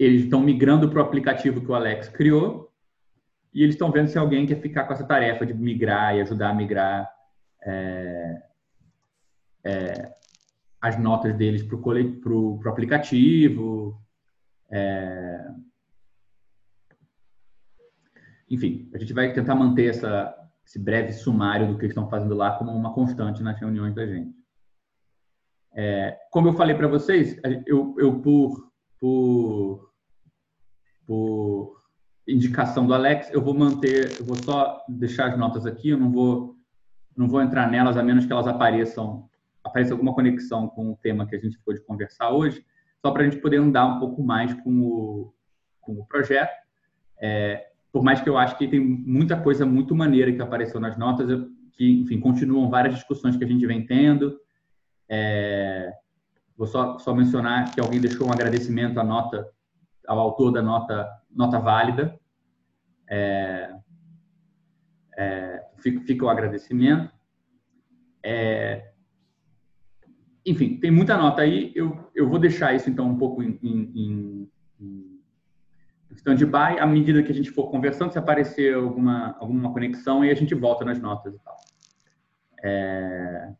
Eles 0.00 0.24
estão 0.24 0.40
migrando 0.40 0.88
para 0.88 0.98
o 0.98 1.02
aplicativo 1.02 1.60
que 1.60 1.70
o 1.70 1.74
Alex 1.74 2.08
criou 2.08 2.72
e 3.52 3.62
eles 3.62 3.74
estão 3.74 3.92
vendo 3.92 4.08
se 4.08 4.16
alguém 4.16 4.46
quer 4.46 4.58
ficar 4.58 4.84
com 4.84 4.94
essa 4.94 5.06
tarefa 5.06 5.44
de 5.44 5.52
migrar 5.52 6.16
e 6.16 6.22
ajudar 6.22 6.48
a 6.48 6.54
migrar 6.54 7.12
é, 7.62 8.42
é, 9.62 10.14
as 10.80 10.98
notas 10.98 11.36
deles 11.36 11.62
para 11.62 11.76
o 11.76 12.60
aplicativo. 12.64 14.00
É, 14.70 15.50
enfim, 18.48 18.90
a 18.94 18.98
gente 18.98 19.12
vai 19.12 19.34
tentar 19.34 19.54
manter 19.54 19.90
essa, 19.90 20.34
esse 20.64 20.78
breve 20.78 21.12
sumário 21.12 21.68
do 21.68 21.74
que 21.76 21.82
eles 21.82 21.90
estão 21.90 22.08
fazendo 22.08 22.34
lá 22.34 22.56
como 22.56 22.72
uma 22.72 22.94
constante 22.94 23.42
nas 23.42 23.60
reuniões 23.60 23.94
da 23.94 24.06
gente. 24.06 24.34
É, 25.74 26.18
como 26.30 26.48
eu 26.48 26.54
falei 26.54 26.74
para 26.74 26.88
vocês, 26.88 27.38
eu, 27.66 27.94
eu 27.98 28.20
por, 28.20 28.72
por, 28.98 29.89
por 31.10 31.82
indicação 32.24 32.86
do 32.86 32.94
Alex, 32.94 33.32
eu 33.32 33.42
vou 33.42 33.52
manter, 33.52 34.16
eu 34.20 34.24
vou 34.24 34.36
só 34.36 34.80
deixar 34.88 35.32
as 35.32 35.36
notas 35.36 35.66
aqui, 35.66 35.88
eu 35.88 35.98
não 35.98 36.12
vou, 36.12 36.54
não 37.16 37.26
vou 37.26 37.42
entrar 37.42 37.68
nelas 37.68 37.96
a 37.96 38.02
menos 38.04 38.26
que 38.26 38.32
elas 38.32 38.46
apareçam, 38.46 39.28
apareça 39.64 39.92
alguma 39.92 40.14
conexão 40.14 40.68
com 40.68 40.92
o 40.92 40.96
tema 40.96 41.26
que 41.26 41.34
a 41.34 41.38
gente 41.40 41.56
ficou 41.56 41.74
de 41.74 41.80
conversar 41.80 42.30
hoje, 42.30 42.64
só 43.04 43.10
para 43.10 43.22
a 43.22 43.24
gente 43.24 43.38
poder 43.38 43.56
andar 43.56 43.86
um 43.86 43.98
pouco 43.98 44.22
mais 44.22 44.54
com 44.62 44.82
o, 44.82 45.34
com 45.80 45.94
o 45.94 46.06
projeto. 46.06 46.54
É, 47.20 47.70
por 47.90 48.04
mais 48.04 48.20
que 48.20 48.28
eu 48.28 48.38
acho 48.38 48.56
que 48.56 48.68
tem 48.68 48.78
muita 48.78 49.36
coisa 49.36 49.66
muito 49.66 49.96
maneira 49.96 50.32
que 50.32 50.40
apareceu 50.40 50.78
nas 50.78 50.96
notas, 50.96 51.26
que, 51.72 52.02
enfim, 52.02 52.20
continuam 52.20 52.70
várias 52.70 52.94
discussões 52.94 53.36
que 53.36 53.42
a 53.42 53.48
gente 53.48 53.66
vem 53.66 53.84
tendo. 53.84 54.38
É, 55.08 55.92
vou 56.56 56.68
só, 56.68 57.00
só 57.00 57.12
mencionar 57.12 57.74
que 57.74 57.80
alguém 57.80 58.00
deixou 58.00 58.28
um 58.28 58.32
agradecimento 58.32 59.00
à 59.00 59.02
nota, 59.02 59.50
ao 60.06 60.18
autor 60.18 60.52
da 60.52 60.62
nota, 60.62 61.08
nota 61.30 61.58
válida. 61.58 62.18
É, 63.08 63.74
é, 65.16 65.64
fica, 65.78 66.00
fica, 66.02 66.24
o 66.24 66.28
agradecimento. 66.28 67.12
É, 68.22 68.92
enfim, 70.46 70.78
tem 70.78 70.90
muita 70.90 71.16
nota 71.16 71.42
aí. 71.42 71.72
Eu, 71.74 72.10
eu 72.14 72.28
vou 72.28 72.38
deixar 72.38 72.74
isso, 72.74 72.88
então, 72.88 73.08
um 73.08 73.18
pouco 73.18 73.42
em, 73.42 73.58
em, 73.62 73.92
em 73.94 74.50
stand-by, 76.12 76.78
à 76.78 76.86
medida 76.86 77.22
que 77.22 77.32
a 77.32 77.34
gente 77.34 77.50
for 77.50 77.70
conversando, 77.70 78.12
se 78.12 78.18
aparecer 78.18 78.74
alguma, 78.74 79.36
alguma 79.38 79.72
conexão, 79.72 80.22
aí 80.22 80.30
a 80.30 80.34
gente 80.34 80.54
volta 80.54 80.84
nas 80.84 81.00
notas 81.00 81.34
e 81.34 81.38
tal. 81.38 81.56
É... 82.62 83.52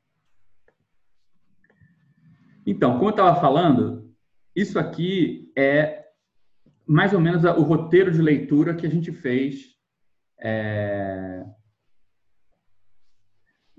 Então, 2.67 2.95
como 2.95 3.07
eu 3.07 3.11
estava 3.11 3.41
falando, 3.41 4.13
isso 4.55 4.79
aqui 4.79 5.51
é 5.57 6.00
mais 6.91 7.13
ou 7.13 7.21
menos 7.21 7.45
o 7.45 7.63
roteiro 7.63 8.11
de 8.11 8.21
leitura 8.21 8.75
que 8.75 8.85
a 8.85 8.91
gente 8.91 9.13
fez 9.13 9.77
é... 10.43 11.45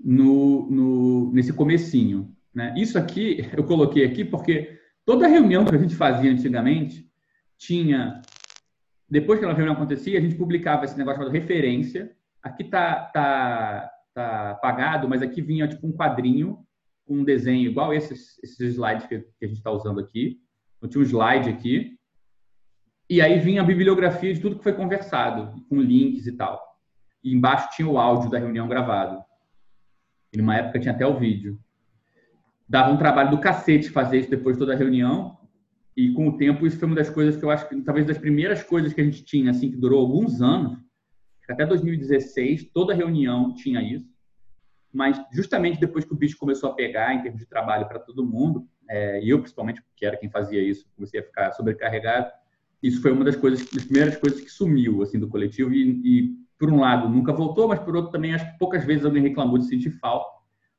no, 0.02 0.70
no, 0.70 1.32
nesse 1.32 1.52
comecinho. 1.52 2.34
Né? 2.54 2.74
Isso 2.74 2.96
aqui, 2.96 3.46
eu 3.54 3.64
coloquei 3.64 4.06
aqui 4.06 4.24
porque 4.24 4.80
toda 5.04 5.28
reunião 5.28 5.66
que 5.66 5.74
a 5.74 5.78
gente 5.78 5.94
fazia 5.94 6.32
antigamente 6.32 7.06
tinha 7.58 8.22
depois 9.10 9.38
que 9.38 9.44
a 9.44 9.52
reunião 9.52 9.74
acontecia, 9.74 10.18
a 10.18 10.22
gente 10.22 10.36
publicava 10.36 10.86
esse 10.86 10.96
negócio 10.96 11.18
chamado 11.18 11.34
referência. 11.34 12.16
Aqui 12.42 12.64
tá, 12.64 13.10
tá, 13.12 13.90
tá 14.14 14.52
apagado, 14.52 15.06
mas 15.06 15.20
aqui 15.20 15.42
vinha 15.42 15.68
tipo 15.68 15.86
um 15.86 15.92
quadrinho 15.92 16.66
com 17.04 17.16
um 17.16 17.24
desenho 17.24 17.68
igual 17.68 17.92
esses, 17.92 18.42
esses 18.42 18.72
slides 18.72 19.06
que, 19.06 19.16
a 19.16 19.46
gente 19.46 19.58
está 19.58 19.70
usando 19.70 20.00
aqui. 20.00 20.38
Eu 20.80 20.88
tinha 20.88 21.02
um 21.02 21.04
slide 21.04 21.50
aqui. 21.50 21.98
E 23.12 23.20
aí 23.20 23.38
vinha 23.38 23.60
a 23.60 23.64
bibliografia 23.64 24.32
de 24.32 24.40
tudo 24.40 24.56
que 24.56 24.62
foi 24.62 24.72
conversado, 24.72 25.62
com 25.68 25.78
links 25.82 26.26
e 26.26 26.32
tal. 26.32 26.58
E 27.22 27.30
embaixo 27.30 27.68
tinha 27.76 27.86
o 27.86 27.98
áudio 27.98 28.30
da 28.30 28.38
reunião 28.38 28.66
gravado. 28.66 29.22
E 30.32 30.38
numa 30.38 30.56
época 30.56 30.80
tinha 30.80 30.94
até 30.94 31.06
o 31.06 31.18
vídeo. 31.18 31.60
Dava 32.66 32.90
um 32.90 32.96
trabalho 32.96 33.30
do 33.30 33.38
cacete 33.38 33.90
fazer 33.90 34.20
isso 34.20 34.30
depois 34.30 34.56
de 34.56 34.60
toda 34.60 34.72
a 34.72 34.76
reunião, 34.78 35.36
e 35.94 36.10
com 36.14 36.26
o 36.26 36.38
tempo, 36.38 36.66
isso 36.66 36.78
foi 36.78 36.86
uma 36.88 36.96
das 36.96 37.10
coisas 37.10 37.36
que 37.36 37.44
eu 37.44 37.50
acho 37.50 37.68
que, 37.68 37.78
talvez, 37.82 38.06
das 38.06 38.16
primeiras 38.16 38.62
coisas 38.62 38.94
que 38.94 39.00
a 39.02 39.04
gente 39.04 39.22
tinha, 39.22 39.50
assim, 39.50 39.70
que 39.70 39.76
durou 39.76 40.00
alguns 40.00 40.40
anos, 40.40 40.78
até 41.46 41.66
2016, 41.66 42.70
toda 42.72 42.94
reunião 42.94 43.54
tinha 43.54 43.82
isso. 43.82 44.10
Mas, 44.90 45.22
justamente 45.34 45.78
depois 45.78 46.06
que 46.06 46.14
o 46.14 46.16
bicho 46.16 46.38
começou 46.38 46.70
a 46.70 46.74
pegar, 46.74 47.12
em 47.12 47.20
termos 47.20 47.40
de 47.40 47.46
trabalho 47.46 47.86
para 47.86 47.98
todo 47.98 48.24
mundo, 48.24 48.66
é, 48.88 49.22
e 49.22 49.28
eu, 49.28 49.38
principalmente, 49.38 49.82
que 49.94 50.06
era 50.06 50.16
quem 50.16 50.30
fazia 50.30 50.62
isso, 50.62 50.90
comecei 50.96 51.20
a 51.20 51.22
ficar 51.22 51.52
sobrecarregado, 51.52 52.32
isso 52.82 53.00
foi 53.00 53.12
uma 53.12 53.24
das 53.24 53.36
coisas, 53.36 53.68
das 53.70 53.84
primeiras 53.84 54.16
coisas 54.16 54.40
que 54.40 54.50
sumiu, 54.50 55.02
assim, 55.02 55.18
do 55.18 55.28
coletivo. 55.28 55.72
E, 55.72 56.00
e 56.04 56.36
por 56.58 56.70
um 56.70 56.80
lado, 56.80 57.08
nunca 57.08 57.32
voltou, 57.32 57.68
mas, 57.68 57.78
por 57.78 57.94
outro, 57.94 58.10
também, 58.10 58.34
acho 58.34 58.50
que 58.50 58.58
poucas 58.58 58.84
vezes 58.84 59.04
alguém 59.04 59.22
reclamou 59.22 59.58
de 59.58 59.66
sentir 59.66 59.90
falta, 59.90 60.30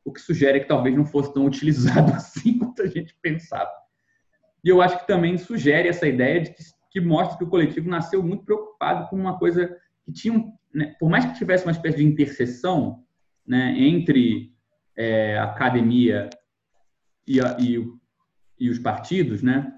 o 0.03 0.11
que 0.11 0.19
sugere 0.19 0.59
que 0.59 0.67
talvez 0.67 0.95
não 0.95 1.05
fosse 1.05 1.33
tão 1.33 1.45
utilizado 1.47 2.11
assim 2.13 2.57
quanto 2.57 2.81
a 2.81 2.87
gente 2.87 3.15
pensava. 3.21 3.71
E 4.63 4.69
eu 4.69 4.81
acho 4.81 4.99
que 4.99 5.07
também 5.07 5.37
sugere 5.37 5.89
essa 5.89 6.07
ideia 6.07 6.41
de 6.41 6.51
que, 6.51 6.63
que 6.91 7.01
mostra 7.01 7.37
que 7.37 7.43
o 7.43 7.49
coletivo 7.49 7.89
nasceu 7.89 8.23
muito 8.23 8.45
preocupado 8.45 9.09
com 9.09 9.15
uma 9.15 9.37
coisa 9.37 9.75
que 10.05 10.11
tinha, 10.11 10.45
né, 10.73 10.95
por 10.99 11.09
mais 11.09 11.25
que 11.25 11.37
tivesse 11.37 11.65
uma 11.65 11.71
espécie 11.71 11.97
de 11.97 12.05
interseção 12.05 13.03
né, 13.45 13.75
entre 13.77 14.53
é, 14.95 15.37
a 15.37 15.45
academia 15.45 16.29
e, 17.27 17.41
a, 17.41 17.57
e, 17.59 17.77
e, 18.59 18.69
os 18.69 18.79
partidos, 18.79 19.41
né, 19.41 19.71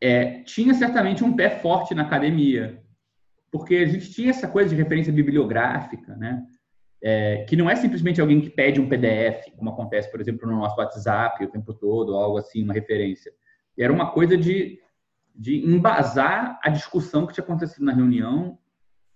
é, 0.00 0.42
tinha 0.42 0.74
certamente 0.74 1.22
um 1.22 1.34
pé 1.34 1.50
forte 1.50 1.94
na 1.94 2.02
academia, 2.02 2.82
porque 3.50 3.76
a 3.76 3.86
gente 3.86 4.10
tinha 4.10 4.30
essa 4.30 4.48
coisa 4.48 4.70
de 4.70 4.76
referência 4.76 5.12
bibliográfica, 5.12 6.16
né, 6.16 6.42
é, 7.02 7.44
que 7.48 7.56
não 7.56 7.68
é 7.68 7.76
simplesmente 7.76 8.20
alguém 8.20 8.40
que 8.40 8.50
pede 8.50 8.80
um 8.80 8.88
PDF, 8.88 9.50
como 9.56 9.70
acontece, 9.70 10.10
por 10.10 10.20
exemplo, 10.20 10.48
no 10.48 10.58
nosso 10.58 10.78
WhatsApp 10.78 11.44
o 11.44 11.50
tempo 11.50 11.74
todo, 11.74 12.14
algo 12.14 12.38
assim, 12.38 12.62
uma 12.62 12.74
referência. 12.74 13.32
Era 13.78 13.92
uma 13.92 14.10
coisa 14.10 14.36
de 14.36 14.78
de 15.34 15.56
embasar 15.66 16.58
a 16.62 16.68
discussão 16.68 17.26
que 17.26 17.32
tinha 17.32 17.44
acontecido 17.44 17.84
na 17.84 17.94
reunião 17.94 18.58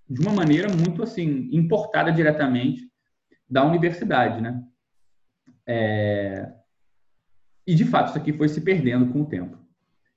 de 0.08 0.20
uma 0.20 0.32
maneira 0.32 0.68
muito 0.74 1.02
assim 1.02 1.48
importada 1.52 2.12
diretamente 2.12 2.90
da 3.48 3.64
universidade, 3.64 4.40
né? 4.40 4.62
É... 5.66 6.52
E 7.66 7.74
de 7.74 7.84
fato 7.84 8.08
isso 8.08 8.18
aqui 8.18 8.32
foi 8.32 8.48
se 8.48 8.60
perdendo 8.60 9.12
com 9.12 9.22
o 9.22 9.26
tempo. 9.26 9.58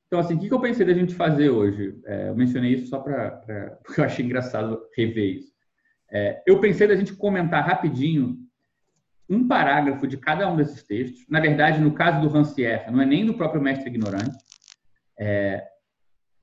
Então 0.07 0.19
assim, 0.19 0.35
o 0.35 0.39
que 0.39 0.51
eu 0.51 0.59
pensei 0.59 0.85
da 0.85 0.93
gente 0.93 1.13
fazer 1.13 1.49
hoje? 1.49 1.99
É, 2.05 2.29
eu 2.29 2.35
mencionei 2.35 2.73
isso 2.73 2.87
só 2.87 2.99
para 2.99 3.31
porque 3.83 4.01
eu 4.01 4.05
achei 4.05 4.25
engraçado 4.25 4.81
rever 4.95 5.37
isso. 5.37 5.51
É, 6.09 6.41
eu 6.47 6.59
pensei 6.59 6.87
da 6.87 6.95
gente 6.95 7.13
comentar 7.13 7.65
rapidinho 7.65 8.37
um 9.29 9.45
parágrafo 9.45 10.07
de 10.07 10.17
cada 10.17 10.49
um 10.49 10.55
desses 10.55 10.83
textos. 10.83 11.25
Na 11.29 11.39
verdade, 11.39 11.81
no 11.81 11.93
caso 11.93 12.21
do 12.21 12.29
Rancière, 12.29 12.89
não 12.89 13.01
é 13.01 13.05
nem 13.05 13.25
do 13.25 13.33
próprio 13.33 13.61
mestre 13.61 13.89
ignorante, 13.89 14.37
é, 15.19 15.67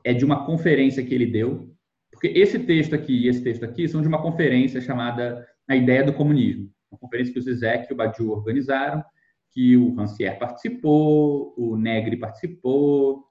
é 0.05 0.13
de 0.13 0.25
uma 0.25 0.45
conferência 0.45 1.05
que 1.05 1.15
ele 1.15 1.27
deu, 1.27 1.75
porque 2.13 2.29
esse 2.29 2.59
texto 2.59 2.95
aqui 2.95 3.25
e 3.25 3.29
esse 3.29 3.43
texto 3.43 3.65
aqui 3.65 3.89
são 3.89 4.03
de 4.03 4.09
uma 4.09 4.21
conferência 4.21 4.81
chamada 4.81 5.47
A 5.67 5.75
Ideia 5.75 6.05
do 6.05 6.13
Comunismo, 6.13 6.71
uma 6.91 6.99
conferência 6.99 7.33
que 7.33 7.39
o 7.39 7.43
Zizek 7.43 7.87
e 7.89 7.95
o 7.95 7.97
Badiou 7.97 8.37
organizaram, 8.37 9.03
que 9.51 9.77
o 9.77 9.95
Rancière 9.95 10.39
participou, 10.39 11.55
o 11.57 11.77
Negri 11.77 12.17
participou, 12.19 13.25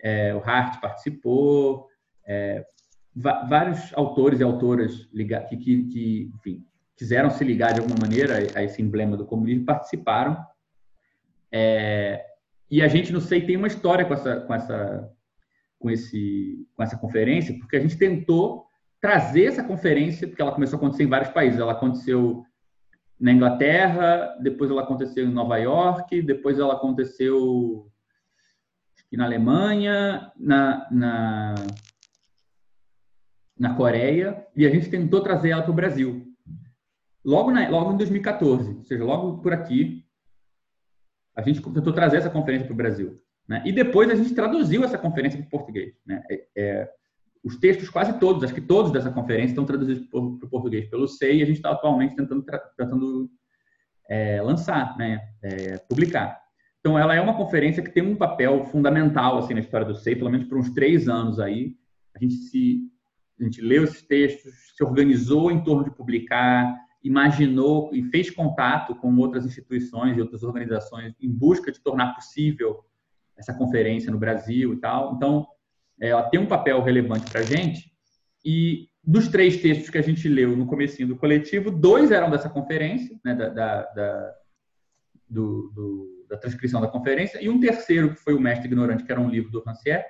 é, 0.00 0.34
o 0.34 0.38
Hart 0.38 0.80
participou, 0.80 1.86
é, 2.26 2.64
vários 3.14 3.92
autores 3.94 4.40
e 4.40 4.42
autoras 4.42 5.08
que, 5.48 5.56
que, 5.56 5.84
que 5.84 6.30
enfim, 6.36 6.64
quiseram 6.96 7.30
se 7.30 7.42
ligar 7.44 7.72
de 7.72 7.80
alguma 7.80 7.98
maneira 8.00 8.38
a 8.54 8.62
esse 8.62 8.80
emblema 8.80 9.16
do 9.16 9.26
comunismo 9.26 9.64
participaram. 9.64 10.36
É, 11.50 12.24
e 12.70 12.82
a 12.82 12.88
gente, 12.88 13.12
não 13.12 13.20
sei, 13.20 13.44
tem 13.44 13.56
uma 13.56 13.66
história 13.66 14.04
com 14.04 14.14
essa, 14.14 14.40
com 14.40 14.54
essa, 14.54 15.10
com 15.78 15.90
esse, 15.90 16.66
com 16.76 16.82
essa 16.82 16.98
conferência, 16.98 17.56
porque 17.58 17.76
a 17.76 17.80
gente 17.80 17.96
tentou 17.96 18.66
trazer 19.00 19.46
essa 19.46 19.64
conferência, 19.64 20.26
porque 20.26 20.42
ela 20.42 20.52
começou 20.52 20.76
a 20.76 20.80
acontecer 20.80 21.04
em 21.04 21.08
vários 21.08 21.30
países. 21.30 21.58
Ela 21.58 21.72
aconteceu 21.72 22.44
na 23.18 23.32
Inglaterra, 23.32 24.36
depois 24.40 24.70
ela 24.70 24.82
aconteceu 24.82 25.24
em 25.24 25.32
Nova 25.32 25.56
York, 25.56 26.22
depois 26.22 26.58
ela 26.58 26.74
aconteceu 26.74 27.90
na 29.16 29.24
Alemanha, 29.24 30.32
na, 30.36 30.88
na, 30.90 31.54
na 33.58 33.74
Coreia, 33.74 34.46
e 34.54 34.66
a 34.66 34.70
gente 34.70 34.90
tentou 34.90 35.20
trazer 35.20 35.50
ela 35.50 35.62
para 35.62 35.70
o 35.70 35.74
Brasil. 35.74 36.26
Logo, 37.24 37.50
na, 37.50 37.68
logo 37.68 37.92
em 37.92 37.96
2014, 37.96 38.74
ou 38.76 38.84
seja, 38.84 39.04
logo 39.04 39.38
por 39.42 39.52
aqui, 39.52 40.04
a 41.36 41.42
gente 41.42 41.62
tentou 41.62 41.92
trazer 41.92 42.18
essa 42.18 42.30
conferência 42.30 42.66
para 42.66 42.74
o 42.74 42.76
Brasil. 42.76 43.22
Né? 43.48 43.62
E 43.64 43.72
depois 43.72 44.10
a 44.10 44.14
gente 44.14 44.34
traduziu 44.34 44.84
essa 44.84 44.98
conferência 44.98 45.38
para 45.38 45.46
o 45.46 45.50
português. 45.50 45.94
Né? 46.04 46.22
É, 46.30 46.46
é, 46.56 46.90
os 47.42 47.56
textos, 47.56 47.88
quase 47.88 48.18
todos, 48.18 48.44
acho 48.44 48.54
que 48.54 48.60
todos 48.60 48.92
dessa 48.92 49.10
conferência 49.10 49.50
estão 49.50 49.64
traduzidos 49.64 50.06
para 50.08 50.20
o 50.20 50.50
português 50.50 50.88
pelo 50.90 51.08
SEI 51.08 51.38
e 51.38 51.42
a 51.42 51.46
gente 51.46 51.56
está 51.56 51.70
atualmente 51.70 52.16
tentando, 52.16 52.44
tentando 52.76 53.30
é, 54.08 54.42
lançar, 54.42 54.96
né? 54.98 55.20
É, 55.42 55.78
publicar. 55.78 56.40
Então, 56.88 56.98
ela 56.98 57.14
é 57.14 57.20
uma 57.20 57.36
conferência 57.36 57.82
que 57.82 57.90
tem 57.90 58.02
um 58.02 58.16
papel 58.16 58.64
fundamental 58.64 59.36
assim 59.36 59.52
na 59.52 59.60
história 59.60 59.86
do 59.86 59.94
SEI, 59.94 60.16
pelo 60.16 60.30
menos 60.30 60.48
por 60.48 60.56
uns 60.56 60.70
três 60.70 61.06
anos 61.06 61.38
aí. 61.38 61.76
A 62.16 62.18
gente 62.18 62.34
se 62.34 62.80
a 63.38 63.44
gente 63.44 63.60
leu 63.60 63.84
esses 63.84 64.00
textos, 64.00 64.54
se 64.74 64.82
organizou 64.82 65.50
em 65.50 65.62
torno 65.62 65.84
de 65.84 65.90
publicar, 65.90 66.74
imaginou 67.04 67.90
e 67.92 68.02
fez 68.04 68.30
contato 68.30 68.94
com 68.94 69.14
outras 69.18 69.44
instituições 69.44 70.16
e 70.16 70.20
outras 70.22 70.42
organizações 70.42 71.14
em 71.20 71.30
busca 71.30 71.70
de 71.70 71.78
tornar 71.78 72.14
possível 72.14 72.82
essa 73.36 73.52
conferência 73.52 74.10
no 74.10 74.18
Brasil 74.18 74.72
e 74.72 74.76
tal. 74.78 75.14
Então, 75.14 75.46
é, 76.00 76.08
ela 76.08 76.22
tem 76.22 76.40
um 76.40 76.46
papel 76.46 76.82
relevante 76.82 77.30
para 77.30 77.42
a 77.42 77.44
gente. 77.44 77.92
E 78.42 78.88
dos 79.04 79.28
três 79.28 79.60
textos 79.60 79.90
que 79.90 79.98
a 79.98 80.02
gente 80.02 80.26
leu 80.26 80.56
no 80.56 80.64
comecinho 80.64 81.08
do 81.08 81.16
coletivo, 81.16 81.70
dois 81.70 82.10
eram 82.10 82.30
dessa 82.30 82.48
conferência, 82.48 83.14
né, 83.22 83.34
da, 83.34 83.50
da, 83.50 83.82
da, 83.92 84.34
do, 85.28 85.70
do, 85.74 86.26
da 86.28 86.36
transcrição 86.36 86.80
da 86.80 86.88
conferência, 86.88 87.42
e 87.42 87.48
um 87.48 87.60
terceiro, 87.60 88.14
que 88.14 88.20
foi 88.20 88.34
o 88.34 88.40
Mestre 88.40 88.66
Ignorante, 88.66 89.04
que 89.04 89.12
era 89.12 89.20
um 89.20 89.28
livro 89.28 89.50
do 89.50 89.62
Rancière. 89.62 90.04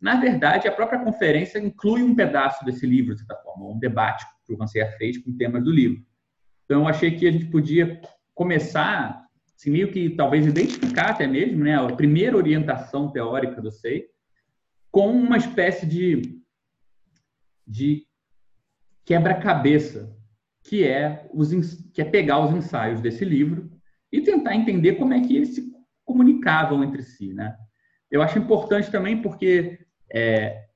Na 0.00 0.20
verdade, 0.20 0.68
a 0.68 0.72
própria 0.72 0.98
conferência 0.98 1.58
inclui 1.58 2.02
um 2.02 2.14
pedaço 2.14 2.64
desse 2.64 2.86
livro, 2.86 3.14
de 3.14 3.20
certa 3.20 3.36
forma, 3.42 3.70
um 3.70 3.78
debate 3.78 4.24
que 4.44 4.52
o 4.52 4.56
Rancière 4.56 4.96
fez 4.98 5.18
com 5.18 5.36
temas 5.36 5.62
do 5.64 5.70
livro. 5.70 6.04
Então, 6.64 6.82
eu 6.82 6.88
achei 6.88 7.12
que 7.12 7.26
a 7.26 7.32
gente 7.32 7.46
podia 7.46 8.00
começar 8.34 9.24
assim, 9.56 9.70
meio 9.70 9.90
que 9.90 10.10
talvez 10.10 10.46
identificar 10.46 11.10
até 11.10 11.26
mesmo 11.26 11.62
né, 11.64 11.76
a 11.76 11.86
primeira 11.94 12.36
orientação 12.36 13.10
teórica 13.10 13.62
do 13.62 13.70
SEI 13.70 14.04
com 14.90 15.10
uma 15.10 15.36
espécie 15.36 15.86
de, 15.86 16.40
de 17.66 18.06
quebra-cabeça, 19.04 20.14
que 20.62 20.84
é, 20.84 21.28
os, 21.32 21.50
que 21.92 22.00
é 22.00 22.04
pegar 22.04 22.40
os 22.40 22.54
ensaios 22.54 23.00
desse 23.00 23.24
livro 23.24 23.73
e 24.14 24.20
tentar 24.20 24.54
entender 24.54 24.94
como 24.94 25.12
é 25.12 25.20
que 25.20 25.36
eles 25.36 25.56
se 25.56 25.72
comunicavam 26.04 26.84
entre 26.84 27.02
si. 27.02 27.34
Né? 27.34 27.52
Eu 28.08 28.22
acho 28.22 28.38
importante 28.38 28.88
também 28.88 29.20
porque 29.20 29.80
é, 30.12 30.66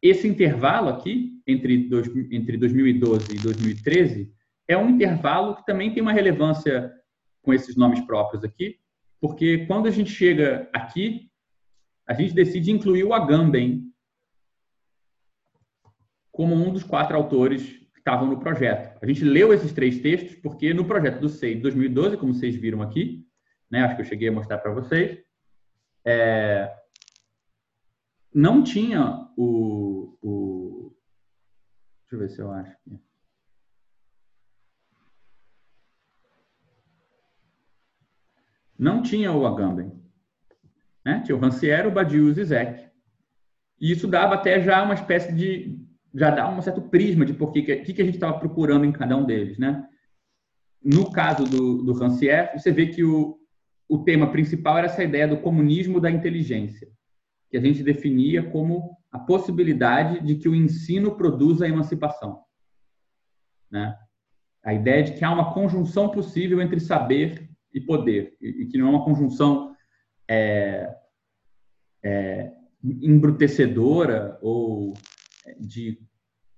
esse 0.00 0.28
intervalo 0.28 0.90
aqui, 0.90 1.42
entre, 1.48 1.88
dois, 1.88 2.06
entre 2.30 2.56
2012 2.56 3.34
e 3.34 3.38
2013, 3.40 4.32
é 4.68 4.78
um 4.78 4.88
intervalo 4.88 5.56
que 5.56 5.66
também 5.66 5.92
tem 5.92 6.00
uma 6.00 6.12
relevância 6.12 6.92
com 7.42 7.52
esses 7.52 7.74
nomes 7.74 8.00
próprios 8.02 8.44
aqui, 8.44 8.76
porque 9.20 9.66
quando 9.66 9.88
a 9.88 9.90
gente 9.90 10.10
chega 10.10 10.70
aqui, 10.72 11.28
a 12.06 12.14
gente 12.14 12.34
decide 12.34 12.70
incluir 12.70 13.02
o 13.02 13.12
Agamben 13.12 13.82
como 16.30 16.54
um 16.54 16.72
dos 16.72 16.84
quatro 16.84 17.16
autores 17.16 17.80
estavam 18.06 18.28
no 18.28 18.38
projeto. 18.38 18.96
A 19.02 19.06
gente 19.06 19.24
leu 19.24 19.52
esses 19.52 19.72
três 19.72 19.98
textos 20.00 20.36
porque 20.36 20.72
no 20.72 20.84
projeto 20.84 21.20
do 21.20 21.28
SEI 21.28 21.56
de 21.56 21.62
2012, 21.62 22.16
como 22.16 22.32
vocês 22.32 22.54
viram 22.54 22.80
aqui, 22.80 23.26
né, 23.68 23.82
acho 23.82 23.96
que 23.96 24.02
eu 24.02 24.06
cheguei 24.06 24.28
a 24.28 24.32
mostrar 24.32 24.58
para 24.58 24.72
vocês, 24.72 25.18
é, 26.04 26.72
não 28.32 28.62
tinha 28.62 29.28
o, 29.36 30.16
o, 30.22 30.96
Deixa 32.02 32.14
eu 32.14 32.18
ver 32.20 32.28
se 32.30 32.40
eu 32.40 32.52
acho 32.52 32.70
aqui. 32.70 33.00
não 38.78 39.02
tinha 39.02 39.32
o 39.32 39.46
Agamben. 39.46 39.90
Né? 41.04 41.22
Tinha 41.24 41.34
o 41.34 41.40
Rancière, 41.40 41.88
o 41.88 41.90
Badiou 41.90 42.28
e 42.28 42.30
o 42.30 42.34
Zizek. 42.34 42.90
E 43.80 43.90
isso 43.90 44.06
dava 44.06 44.34
até 44.34 44.60
já 44.60 44.82
uma 44.82 44.94
espécie 44.94 45.32
de... 45.32 45.85
Já 46.16 46.30
dá 46.30 46.48
um 46.48 46.62
certo 46.62 46.80
prisma 46.80 47.26
de 47.26 47.34
por 47.34 47.52
que, 47.52 47.62
que, 47.62 47.92
que 47.92 48.02
a 48.02 48.04
gente 48.04 48.14
estava 48.14 48.38
procurando 48.38 48.86
em 48.86 48.92
cada 48.92 49.16
um 49.16 49.24
deles. 49.24 49.58
Né? 49.58 49.86
No 50.82 51.10
caso 51.12 51.44
do, 51.44 51.82
do 51.82 51.92
Rancière, 51.92 52.58
você 52.58 52.72
vê 52.72 52.86
que 52.86 53.04
o, 53.04 53.38
o 53.88 53.98
tema 53.98 54.30
principal 54.30 54.78
era 54.78 54.86
essa 54.86 55.04
ideia 55.04 55.28
do 55.28 55.36
comunismo 55.36 56.00
da 56.00 56.10
inteligência, 56.10 56.88
que 57.50 57.56
a 57.56 57.60
gente 57.60 57.82
definia 57.82 58.42
como 58.50 58.96
a 59.10 59.18
possibilidade 59.18 60.24
de 60.24 60.36
que 60.36 60.48
o 60.48 60.54
ensino 60.54 61.16
produza 61.16 61.64
a 61.64 61.68
emancipação. 61.68 62.42
Né? 63.70 63.94
A 64.64 64.72
ideia 64.72 65.02
de 65.02 65.12
que 65.12 65.24
há 65.24 65.30
uma 65.30 65.52
conjunção 65.52 66.08
possível 66.08 66.62
entre 66.62 66.80
saber 66.80 67.50
e 67.74 67.80
poder, 67.80 68.36
e, 68.40 68.66
que 68.66 68.78
não 68.78 68.86
é 68.86 68.90
uma 68.90 69.04
conjunção 69.04 69.74
é, 70.28 70.94
é, 72.02 72.52
embrutecedora 72.82 74.38
ou 74.40 74.94
de 75.58 75.98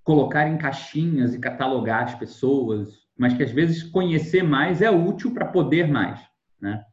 colocar 0.03 0.49
em 0.49 0.57
caixinhas 0.57 1.35
e 1.35 1.39
catalogar 1.39 2.05
as 2.05 2.15
pessoas, 2.15 3.07
mas 3.17 3.35
que 3.35 3.43
às 3.43 3.51
vezes 3.51 3.83
conhecer 3.83 4.43
mais 4.43 4.81
é 4.81 4.91
útil 4.91 5.35
para 5.35 5.47
poder 5.47 5.89
mais, 5.89 6.21
né? 6.61 6.85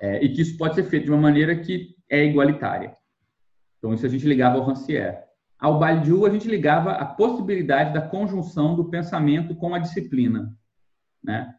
É, 0.00 0.24
e 0.24 0.32
que 0.32 0.42
isso 0.42 0.56
pode 0.56 0.74
ser 0.74 0.84
feito 0.84 1.04
de 1.04 1.10
uma 1.10 1.20
maneira 1.20 1.56
que 1.56 1.94
é 2.08 2.24
igualitária. 2.24 2.96
Então, 3.78 3.94
isso 3.94 4.04
a 4.04 4.08
gente 4.08 4.26
ligava 4.26 4.58
ao 4.58 4.64
Rancière. 4.64 5.24
Ao 5.58 5.78
Badiou, 5.78 6.26
a 6.26 6.30
gente 6.30 6.48
ligava 6.48 6.92
a 6.92 7.04
possibilidade 7.04 7.94
da 7.94 8.00
conjunção 8.00 8.74
do 8.74 8.90
pensamento 8.90 9.54
com 9.54 9.74
a 9.74 9.78
disciplina. 9.78 10.56
Né? 11.22 11.54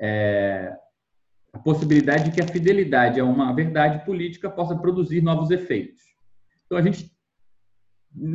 é, 0.00 0.74
a 1.52 1.58
possibilidade 1.58 2.24
de 2.24 2.30
que 2.32 2.40
a 2.40 2.48
fidelidade 2.48 3.20
a 3.20 3.24
uma 3.24 3.52
verdade 3.54 4.04
política 4.04 4.48
possa 4.48 4.74
produzir 4.74 5.20
novos 5.20 5.50
efeitos. 5.50 6.02
Então, 6.64 6.78
a 6.78 6.82
gente, 6.82 7.12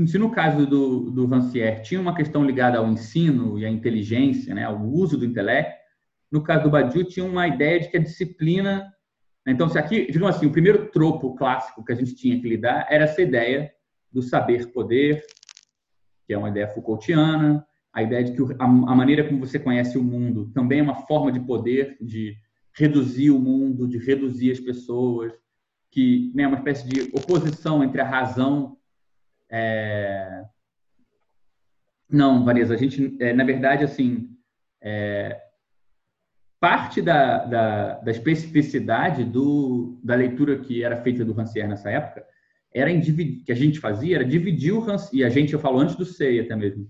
se 0.08 0.18
no 0.18 0.32
caso 0.32 0.66
do, 0.66 1.12
do 1.12 1.26
Rancière 1.26 1.82
tinha 1.82 2.00
uma 2.00 2.16
questão 2.16 2.46
ligada 2.46 2.78
ao 2.78 2.88
ensino 2.88 3.60
e 3.60 3.66
à 3.66 3.70
inteligência, 3.70 4.54
né, 4.56 4.64
ao 4.64 4.82
uso 4.82 5.18
do 5.18 5.26
intelecto, 5.26 5.76
no 6.32 6.44
caso 6.44 6.64
do 6.64 6.70
Badiou 6.70 7.06
tinha 7.06 7.26
uma 7.26 7.48
ideia 7.48 7.80
de 7.80 7.90
que 7.90 7.98
a 7.98 8.02
disciplina... 8.02 8.92
Né, 9.46 9.54
então, 9.54 9.70
se 9.70 9.78
aqui, 9.78 10.10
digamos 10.12 10.36
assim, 10.36 10.46
o 10.46 10.52
primeiro 10.52 10.90
tropo 10.92 11.36
clássico 11.36 11.84
que 11.84 11.92
a 11.92 11.96
gente 11.96 12.16
tinha 12.16 12.40
que 12.40 12.48
lidar 12.48 12.88
era 12.90 13.04
essa 13.04 13.22
ideia 13.22 13.72
do 14.12 14.22
saber-poder, 14.22 15.24
que 16.26 16.34
é 16.34 16.38
uma 16.38 16.50
ideia 16.50 16.70
Foucaultiana, 16.70 17.66
a 17.94 18.04
ideia 18.04 18.24
de 18.24 18.32
que 18.34 18.56
a, 18.60 18.68
maneira 18.68 19.24
como 19.24 19.40
você 19.40 19.58
conhece 19.58 19.98
o 19.98 20.04
mundo 20.04 20.52
também 20.54 20.80
é 20.80 20.84
uma 20.84 21.06
forma 21.06 21.32
de 21.32 21.40
poder, 21.40 21.98
de 22.02 22.36
reduzir 22.74 23.32
o 23.32 23.40
mundo, 23.40 23.88
de 23.88 23.98
reduzir 23.98 24.52
as 24.52 24.60
pessoas, 24.60 25.34
que 25.90 26.32
né, 26.36 26.46
uma 26.46 26.58
espécie 26.58 26.86
de 26.88 27.04
oposição 27.14 27.82
entre 27.82 28.02
a 28.02 28.06
razão. 28.06 28.78
É... 29.50 30.44
Não, 32.10 32.46
Vanessa, 32.46 32.74
a 32.74 32.78
gente, 32.78 33.18
é, 33.20 33.34
na 33.34 33.44
verdade, 33.44 33.84
assim, 33.84 34.30
é, 34.82 35.42
parte 36.60 37.02
da, 37.02 37.46
da, 37.46 37.94
da, 37.96 38.12
especificidade 38.12 39.24
do, 39.24 40.00
da 40.04 40.16
leitura 40.16 40.60
que 40.60 40.84
era 40.84 41.02
feita 41.02 41.26
do 41.26 41.34
Rancière 41.34 41.68
nessa 41.68 41.90
época 41.90 42.26
era 42.74 42.96
dividir, 42.98 43.44
que 43.44 43.52
a 43.52 43.56
gente 43.56 43.80
fazia 43.80 44.18
era 44.18 44.26
dividir 44.26 44.74
o 44.74 44.80
Rancière, 44.80 45.18
e 45.18 45.24
a 45.24 45.30
gente, 45.30 45.54
eu 45.54 45.60
falo 45.60 45.80
antes 45.80 45.96
do 45.96 46.06
SEI 46.06 46.42
até 46.42 46.56
mesmo, 46.56 46.88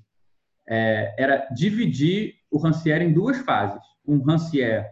é, 0.67 1.13
era 1.17 1.47
dividir 1.53 2.35
o 2.49 2.57
Rancière 2.57 3.03
em 3.03 3.13
duas 3.13 3.37
fases. 3.39 3.83
Um 4.05 4.21
Rancière 4.21 4.87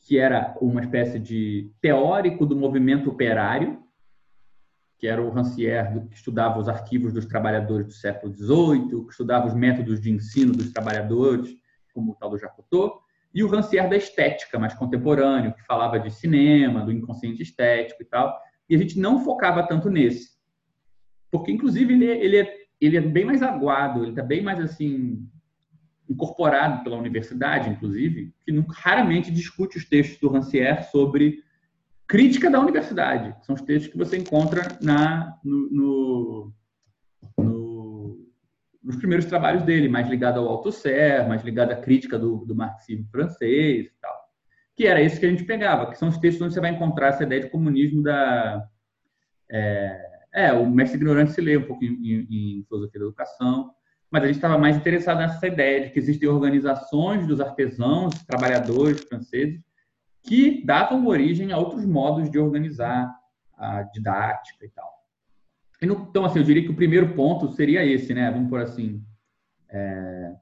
que 0.00 0.18
era 0.18 0.56
uma 0.60 0.80
espécie 0.80 1.18
de 1.18 1.70
teórico 1.80 2.46
do 2.46 2.56
movimento 2.56 3.10
operário, 3.10 3.82
que 5.00 5.06
era 5.06 5.22
o 5.22 5.30
Rancière, 5.30 6.06
que 6.10 6.16
estudava 6.16 6.58
os 6.58 6.68
arquivos 6.68 7.10
dos 7.10 7.24
trabalhadores 7.24 7.86
do 7.86 7.92
século 7.94 8.34
XVIII, 8.34 9.04
que 9.06 9.10
estudava 9.10 9.46
os 9.46 9.54
métodos 9.54 9.98
de 9.98 10.10
ensino 10.10 10.52
dos 10.52 10.70
trabalhadores, 10.70 11.56
como 11.94 12.12
o 12.12 12.14
tal 12.14 12.28
do 12.28 12.38
Jacotot, 12.38 13.00
e 13.34 13.42
o 13.42 13.48
Rancière 13.48 13.88
da 13.88 13.96
estética, 13.96 14.58
mais 14.58 14.74
contemporâneo, 14.74 15.54
que 15.54 15.64
falava 15.64 15.98
de 15.98 16.10
cinema, 16.10 16.84
do 16.84 16.92
inconsciente 16.92 17.42
estético 17.42 18.02
e 18.02 18.04
tal. 18.04 18.38
E 18.68 18.74
a 18.74 18.78
gente 18.78 18.98
não 18.98 19.24
focava 19.24 19.66
tanto 19.66 19.88
nesse. 19.88 20.32
Porque, 21.30 21.50
inclusive, 21.50 21.94
ele, 21.94 22.10
é, 22.10 22.22
ele, 22.22 22.36
é, 22.36 22.54
ele 22.78 22.96
é 22.98 23.00
bem 23.00 23.24
mais 23.24 23.42
aguado, 23.42 24.02
ele 24.02 24.10
está 24.10 24.22
bem 24.22 24.42
mais, 24.42 24.60
assim, 24.60 25.26
incorporado 26.06 26.84
pela 26.84 26.98
universidade, 26.98 27.70
inclusive, 27.70 28.34
que 28.44 28.52
raramente 28.68 29.30
discute 29.30 29.78
os 29.78 29.88
textos 29.88 30.18
do 30.20 30.28
Rancière 30.28 30.82
sobre 30.90 31.42
crítica 32.10 32.50
da 32.50 32.58
universidade. 32.58 33.36
São 33.46 33.54
os 33.54 33.62
textos 33.62 33.92
que 33.92 33.96
você 33.96 34.16
encontra 34.16 34.62
na, 34.82 35.38
no, 35.44 35.70
no, 35.70 36.52
no, 37.38 38.28
nos 38.82 38.96
primeiros 38.96 39.26
trabalhos 39.26 39.62
dele, 39.62 39.88
mais 39.88 40.08
ligado 40.08 40.40
ao 40.40 40.48
Althusser, 40.48 41.28
mais 41.28 41.44
ligado 41.44 41.70
à 41.70 41.76
crítica 41.76 42.18
do, 42.18 42.44
do 42.44 42.52
marxismo 42.52 43.06
francês 43.12 43.86
e 43.86 43.92
tal. 44.00 44.12
Que 44.74 44.88
era 44.88 45.00
esse 45.00 45.20
que 45.20 45.26
a 45.26 45.30
gente 45.30 45.44
pegava, 45.44 45.88
que 45.88 45.96
são 45.96 46.08
os 46.08 46.18
textos 46.18 46.44
onde 46.44 46.52
você 46.52 46.60
vai 46.60 46.72
encontrar 46.72 47.10
essa 47.10 47.22
ideia 47.22 47.42
de 47.42 47.50
comunismo 47.50 48.02
da... 48.02 48.66
É, 49.48 50.10
é 50.34 50.52
o 50.52 50.68
mestre 50.68 50.96
ignorante 50.96 51.30
se 51.30 51.40
lê 51.40 51.56
um 51.56 51.62
pouco 51.64 51.84
em, 51.84 51.92
em, 51.92 52.58
em 52.58 52.64
filosofia 52.64 52.98
da 52.98 53.06
educação, 53.06 53.70
mas 54.10 54.24
a 54.24 54.26
gente 54.26 54.36
estava 54.36 54.58
mais 54.58 54.76
interessado 54.76 55.18
nessa 55.18 55.46
ideia 55.46 55.84
de 55.84 55.90
que 55.90 55.98
existem 56.00 56.28
organizações 56.28 57.24
dos 57.24 57.40
artesãos, 57.40 58.14
trabalhadores 58.24 59.00
franceses, 59.02 59.69
que 60.22 60.64
davam 60.64 61.06
origem 61.06 61.52
a 61.52 61.58
outros 61.58 61.84
modos 61.84 62.30
de 62.30 62.38
organizar 62.38 63.14
a 63.56 63.82
didática 63.82 64.64
e 64.64 64.68
tal. 64.70 64.90
Então, 65.82 66.24
assim, 66.24 66.38
eu 66.38 66.44
diria 66.44 66.62
que 66.62 66.70
o 66.70 66.76
primeiro 66.76 67.14
ponto 67.14 67.52
seria 67.52 67.84
esse, 67.84 68.12
né? 68.12 68.30
Vamos 68.30 68.50
por 68.50 68.60
assim, 68.60 69.02
é, 69.68 70.34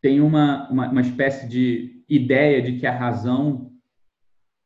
tem 0.00 0.20
uma, 0.20 0.68
uma, 0.68 0.88
uma, 0.90 1.00
espécie 1.00 1.48
de 1.48 2.04
ideia 2.08 2.60
de 2.60 2.78
que 2.78 2.86
a 2.86 2.96
razão, 2.96 3.72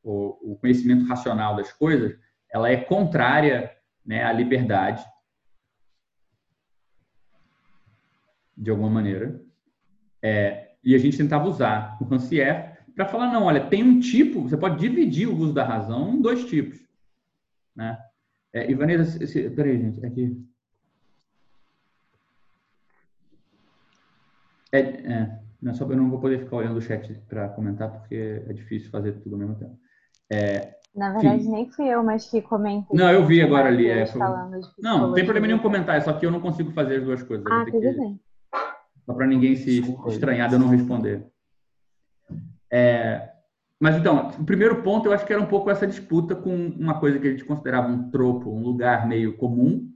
o, 0.02 0.52
o 0.52 0.56
conhecimento 0.56 1.06
racional 1.06 1.56
das 1.56 1.72
coisas, 1.72 2.18
ela 2.50 2.70
é 2.70 2.76
contrária 2.76 3.70
né, 4.04 4.24
à 4.24 4.32
liberdade 4.32 5.04
de 8.56 8.70
alguma 8.70 8.90
maneira. 8.90 9.42
É, 10.22 10.76
e 10.84 10.94
a 10.94 10.98
gente 10.98 11.16
tentava 11.16 11.48
usar 11.48 11.98
o 12.00 12.04
Rancière 12.04 12.71
para 12.94 13.06
falar, 13.06 13.32
não, 13.32 13.44
olha, 13.44 13.66
tem 13.68 13.82
um 13.82 14.00
tipo, 14.00 14.42
você 14.42 14.56
pode 14.56 14.78
dividir 14.78 15.28
o 15.28 15.36
uso 15.36 15.52
da 15.52 15.64
razão 15.64 16.14
em 16.14 16.20
dois 16.20 16.44
tipos. 16.44 16.80
Né? 17.74 17.98
É, 18.52 18.74
Vanessa, 18.74 19.22
esse, 19.22 19.48
peraí, 19.50 19.78
gente, 19.78 20.04
aqui. 20.04 20.46
É, 24.70 24.80
é, 24.80 25.38
não, 25.60 25.74
só, 25.74 25.84
eu 25.84 25.96
não 25.96 26.10
vou 26.10 26.18
poder 26.18 26.40
ficar 26.40 26.56
olhando 26.56 26.76
o 26.76 26.82
chat 26.82 27.12
para 27.28 27.48
comentar, 27.50 27.90
porque 27.90 28.42
é 28.46 28.52
difícil 28.52 28.90
fazer 28.90 29.12
tudo 29.20 29.34
ao 29.34 29.38
mesmo 29.38 29.54
tempo. 29.56 29.78
É, 30.30 30.74
Na 30.94 31.12
verdade, 31.12 31.48
nem 31.48 31.70
fui 31.70 31.86
eu, 31.88 32.02
mas 32.02 32.28
que 32.28 32.40
comentei. 32.42 32.96
Não, 32.96 33.10
eu 33.10 33.24
vi 33.24 33.42
agora 33.42 33.68
ali. 33.68 33.88
É, 33.88 34.04
não, 34.78 35.08
não 35.08 35.14
tem 35.14 35.24
problema 35.24 35.46
nenhum 35.46 35.58
comentar, 35.58 35.96
é 35.96 36.00
só 36.00 36.12
que 36.12 36.24
eu 36.24 36.30
não 36.30 36.40
consigo 36.40 36.72
fazer 36.72 36.96
as 36.96 37.04
duas 37.04 37.22
coisas. 37.22 37.46
Ah, 37.50 37.64
tudo 37.64 37.80
que... 37.80 37.92
bem. 37.92 38.20
Só 39.04 39.14
para 39.14 39.26
ninguém 39.26 39.56
se 39.56 39.82
estranhar 40.08 40.48
de 40.48 40.54
eu 40.54 40.60
não 40.60 40.68
responder. 40.68 41.26
É, 42.72 43.28
mas 43.78 43.96
então, 43.96 44.28
o 44.38 44.44
primeiro 44.44 44.82
ponto 44.82 45.06
eu 45.06 45.12
acho 45.12 45.26
que 45.26 45.32
era 45.32 45.42
um 45.42 45.46
pouco 45.46 45.68
essa 45.68 45.86
disputa 45.86 46.34
com 46.34 46.54
uma 46.54 46.98
coisa 46.98 47.18
que 47.18 47.26
a 47.26 47.30
gente 47.32 47.44
considerava 47.44 47.88
um 47.88 48.10
tropo, 48.10 48.48
um 48.48 48.62
lugar 48.62 49.06
meio 49.06 49.36
comum, 49.36 49.90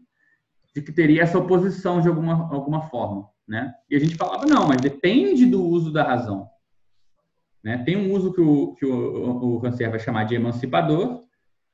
de 0.74 0.82
que 0.82 0.92
teria 0.92 1.22
essa 1.22 1.38
oposição 1.38 2.00
de 2.00 2.08
alguma, 2.08 2.52
alguma 2.52 2.82
forma. 2.82 3.28
Né? 3.48 3.72
E 3.88 3.96
a 3.96 3.98
gente 3.98 4.16
falava, 4.16 4.44
não, 4.44 4.66
mas 4.66 4.80
depende 4.80 5.46
do 5.46 5.64
uso 5.64 5.92
da 5.92 6.02
razão. 6.02 6.50
Né? 7.62 7.78
Tem 7.78 7.96
um 7.96 8.12
uso 8.12 8.32
que 8.32 8.40
o, 8.40 8.74
que 8.74 8.84
o, 8.84 9.56
o 9.56 9.58
vai 9.60 9.98
chamar 9.98 10.24
de 10.24 10.34
emancipador 10.34 11.20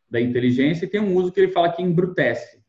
da 0.08 0.20
inteligência 0.20 0.84
e 0.84 0.88
tem 0.88 1.00
um 1.00 1.14
uso 1.14 1.32
que 1.32 1.40
ele 1.40 1.50
fala 1.50 1.72
que 1.72 1.82
embrutece. 1.82 2.62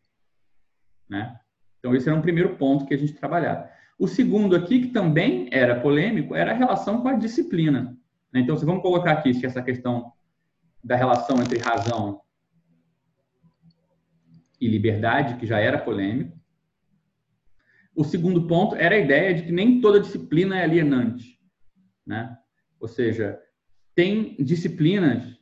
Né? 1.08 1.38
Então, 1.80 1.94
esse 1.94 2.08
era 2.08 2.18
um 2.18 2.22
primeiro 2.22 2.56
ponto 2.56 2.86
que 2.86 2.94
a 2.94 2.98
gente 2.98 3.14
trabalhava. 3.14 3.70
O 4.00 4.08
segundo 4.08 4.56
aqui, 4.56 4.84
que 4.84 4.88
também 4.88 5.50
era 5.52 5.82
polêmico, 5.82 6.34
era 6.34 6.52
a 6.52 6.56
relação 6.56 7.02
com 7.02 7.10
a 7.10 7.14
disciplina. 7.14 7.98
Né? 8.34 8.42
Então, 8.42 8.58
se 8.58 8.66
vamos 8.66 8.82
colocar 8.82 9.12
aqui 9.12 9.46
essa 9.46 9.62
questão 9.62 10.12
da 10.84 10.96
relação 10.96 11.42
entre 11.42 11.60
razão 11.60 12.22
e 14.60 14.68
liberdade, 14.68 15.38
que 15.38 15.46
já 15.46 15.60
era 15.60 15.78
polêmico. 15.78 16.38
O 17.96 18.04
segundo 18.04 18.48
ponto 18.48 18.76
era 18.76 18.96
a 18.96 19.00
ideia 19.00 19.36
de 19.36 19.44
que 19.44 19.52
nem 19.52 19.80
toda 19.80 20.00
disciplina 20.00 20.58
é 20.58 20.64
alienante. 20.64 21.40
Né? 22.06 22.36
Ou 22.80 22.88
seja, 22.88 23.40
tem 23.94 24.36
disciplinas 24.38 25.38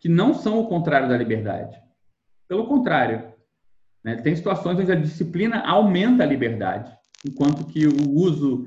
que 0.00 0.08
não 0.08 0.34
são 0.34 0.58
o 0.58 0.66
contrário 0.66 1.08
da 1.08 1.16
liberdade. 1.16 1.80
Pelo 2.48 2.66
contrário, 2.66 3.32
né? 4.02 4.16
Tem 4.16 4.34
situações 4.34 4.78
onde 4.78 4.90
a 4.90 4.96
disciplina 4.96 5.60
aumenta 5.60 6.22
a 6.24 6.26
liberdade, 6.26 6.92
enquanto 7.24 7.66
que 7.66 7.86
o 7.86 8.10
uso 8.10 8.66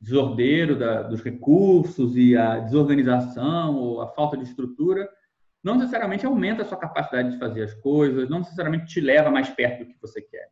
desordeiro 0.00 0.78
da, 0.78 1.02
dos 1.02 1.22
recursos 1.22 2.16
e 2.16 2.36
a 2.36 2.58
desorganização 2.58 3.76
ou 3.76 4.00
a 4.00 4.08
falta 4.08 4.36
de 4.36 4.44
estrutura 4.44 5.08
não 5.66 5.76
necessariamente 5.76 6.24
aumenta 6.24 6.62
a 6.62 6.64
sua 6.64 6.78
capacidade 6.78 7.32
de 7.32 7.38
fazer 7.38 7.62
as 7.64 7.74
coisas, 7.74 8.28
não 8.28 8.38
necessariamente 8.38 8.86
te 8.86 9.00
leva 9.00 9.30
mais 9.30 9.48
perto 9.48 9.84
do 9.84 9.92
que 9.92 10.00
você 10.00 10.22
quer. 10.22 10.48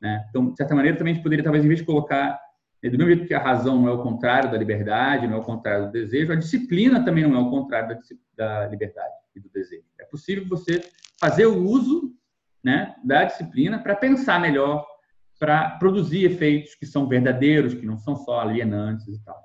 Né? 0.00 0.24
Então, 0.30 0.50
de 0.50 0.56
certa 0.56 0.74
maneira, 0.74 0.96
também 0.96 1.12
a 1.12 1.14
gente 1.14 1.22
poderia, 1.22 1.42
talvez, 1.42 1.64
em 1.64 1.68
vez 1.68 1.80
de 1.80 1.86
colocar, 1.86 2.40
né, 2.80 2.88
do 2.88 2.96
mesmo 2.96 3.12
jeito 3.12 3.26
que 3.26 3.34
a 3.34 3.42
razão 3.42 3.80
não 3.80 3.88
é 3.88 3.92
o 3.92 4.02
contrário 4.02 4.50
da 4.50 4.56
liberdade, 4.56 5.26
não 5.26 5.36
é 5.36 5.40
o 5.40 5.44
contrário 5.44 5.86
do 5.86 5.92
desejo, 5.92 6.32
a 6.32 6.36
disciplina 6.36 7.04
também 7.04 7.26
não 7.26 7.36
é 7.36 7.40
o 7.40 7.50
contrário 7.50 7.88
da, 8.36 8.60
da 8.60 8.68
liberdade 8.68 9.14
e 9.34 9.40
do 9.40 9.48
desejo. 9.48 9.84
É 9.98 10.04
possível 10.04 10.46
você 10.48 10.80
fazer 11.18 11.46
o 11.46 11.64
uso 11.64 12.14
né, 12.62 12.94
da 13.04 13.24
disciplina 13.24 13.80
para 13.80 13.96
pensar 13.96 14.40
melhor, 14.40 14.86
para 15.42 15.70
produzir 15.70 16.24
efeitos 16.24 16.76
que 16.76 16.86
são 16.86 17.08
verdadeiros, 17.08 17.74
que 17.74 17.84
não 17.84 17.96
são 17.96 18.14
só 18.14 18.38
alienantes 18.38 19.08
e 19.08 19.24
tal. 19.24 19.42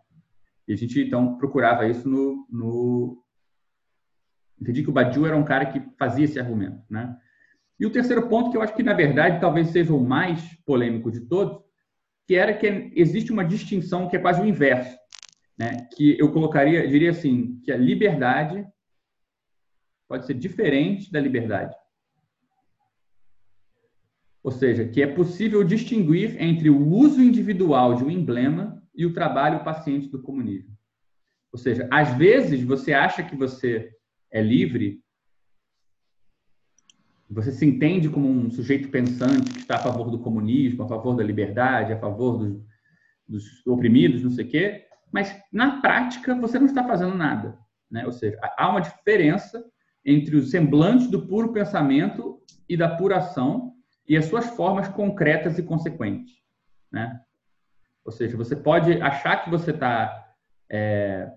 E 0.68 0.74
a 0.74 0.76
gente, 0.76 1.02
então, 1.02 1.40
procurava 1.40 1.88
isso 1.88 2.08
no... 2.08 2.48
no... 2.52 3.24
Entendi 4.62 4.84
que 4.84 4.92
o 4.92 4.94
Badiou 4.94 5.26
era 5.26 5.36
um 5.36 5.44
cara 5.44 5.66
que 5.66 5.82
fazia 5.98 6.26
esse 6.26 6.40
argumento, 6.40 6.84
né? 6.88 7.18
E 7.80 7.86
o 7.88 7.90
terceiro 7.90 8.30
ponto, 8.30 8.52
que 8.52 8.58
eu 8.58 8.62
acho 8.62 8.76
que, 8.76 8.84
na 8.84 8.94
verdade, 8.94 9.42
talvez 9.42 9.70
seja 9.70 9.92
o 9.92 10.00
mais 10.00 10.40
polêmico 10.68 11.12
de 11.12 11.22
todos, 11.22 11.64
que 12.28 12.36
era 12.36 12.54
que 12.54 12.92
existe 12.96 13.32
uma 13.32 13.44
distinção 13.44 14.08
que 14.08 14.16
é 14.16 14.20
quase 14.20 14.40
o 14.40 14.46
inverso, 14.46 14.96
né? 15.58 15.88
que 15.96 16.16
eu 16.20 16.32
colocaria, 16.32 16.88
diria 16.88 17.10
assim, 17.10 17.60
que 17.64 17.72
a 17.72 17.78
liberdade 17.78 18.64
pode 20.08 20.28
ser 20.28 20.36
diferente 20.36 21.12
da 21.12 21.20
liberdade. 21.20 21.76
Ou 24.48 24.52
seja, 24.52 24.88
que 24.88 25.02
é 25.02 25.08
possível 25.08 25.62
distinguir 25.62 26.42
entre 26.42 26.70
o 26.70 26.88
uso 26.88 27.22
individual 27.22 27.96
de 27.96 28.06
um 28.06 28.10
emblema 28.10 28.82
e 28.96 29.06
o 29.06 29.14
trabalho 29.14 29.62
paciente 29.62 30.08
do 30.08 30.22
comunismo. 30.22 30.74
Ou 31.52 31.60
seja, 31.60 31.86
às 31.92 32.16
vezes 32.18 32.64
você 32.64 32.94
acha 32.94 33.22
que 33.22 33.36
você 33.36 33.92
é 34.32 34.42
livre, 34.42 35.04
você 37.30 37.52
se 37.52 37.66
entende 37.66 38.08
como 38.08 38.30
um 38.30 38.50
sujeito 38.50 38.88
pensante 38.88 39.52
que 39.52 39.60
está 39.60 39.76
a 39.76 39.84
favor 39.84 40.10
do 40.10 40.20
comunismo, 40.20 40.82
a 40.82 40.88
favor 40.88 41.14
da 41.14 41.26
liberdade, 41.26 41.92
a 41.92 42.00
favor 42.00 42.38
dos, 42.38 42.64
dos 43.28 43.68
oprimidos, 43.68 44.24
não 44.24 44.32
sei 44.32 44.46
o 44.46 44.50
quê, 44.50 44.86
mas 45.12 45.38
na 45.52 45.82
prática 45.82 46.34
você 46.36 46.58
não 46.58 46.68
está 46.68 46.88
fazendo 46.88 47.16
nada. 47.16 47.60
Né? 47.92 48.06
Ou 48.06 48.14
seja, 48.14 48.40
há 48.58 48.70
uma 48.70 48.80
diferença 48.80 49.62
entre 50.06 50.38
os 50.38 50.52
semblantes 50.52 51.12
do 51.12 51.28
puro 51.28 51.52
pensamento 51.52 52.42
e 52.70 52.78
da 52.78 52.96
pura 52.96 53.18
ação, 53.18 53.74
e 54.08 54.16
as 54.16 54.26
suas 54.26 54.48
formas 54.48 54.88
concretas 54.88 55.58
e 55.58 55.64
consequentes. 55.64 56.34
Né? 56.92 57.20
Ou 58.06 58.12
seja, 58.12 58.38
você 58.38 58.56
pode 58.56 59.02
achar 59.02 59.44
que 59.44 59.50
você 59.50 59.72
está 59.72 60.34
é, 60.70 61.30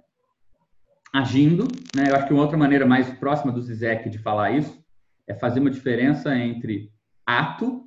agindo. 1.12 1.66
Né? 1.94 2.10
Eu 2.10 2.16
acho 2.16 2.26
que 2.26 2.32
uma 2.32 2.42
outra 2.42 2.56
maneira 2.56 2.86
mais 2.86 3.10
próxima 3.18 3.52
do 3.52 3.60
Zizek 3.60 4.08
de 4.08 4.18
falar 4.18 4.52
isso 4.52 4.80
é 5.26 5.34
fazer 5.34 5.60
uma 5.60 5.70
diferença 5.70 6.36
entre 6.36 6.92
ato 7.26 7.84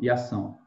e 0.00 0.10
ação. 0.10 0.58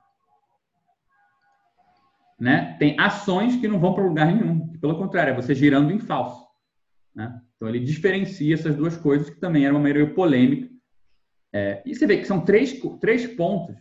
Né? 2.40 2.76
Tem 2.78 3.00
ações 3.00 3.56
que 3.56 3.68
não 3.68 3.80
vão 3.80 3.94
para 3.94 4.04
lugar 4.04 4.28
nenhum, 4.28 4.70
que, 4.70 4.78
pelo 4.78 4.98
contrário, 4.98 5.32
é 5.32 5.36
você 5.36 5.56
girando 5.56 5.92
em 5.92 6.00
falso. 6.00 6.46
Né? 7.16 7.40
Então 7.56 7.68
ele 7.68 7.80
diferencia 7.80 8.54
essas 8.54 8.76
duas 8.76 8.96
coisas, 8.96 9.30
que 9.30 9.40
também 9.40 9.66
era 9.66 9.74
uma 9.74 9.80
maneira 9.80 10.08
polêmica. 10.14 10.70
É, 11.54 11.82
e 11.86 11.96
você 11.96 12.06
vê 12.06 12.18
que 12.18 12.26
são 12.26 12.44
três, 12.44 12.80
três 13.00 13.26
pontos 13.26 13.76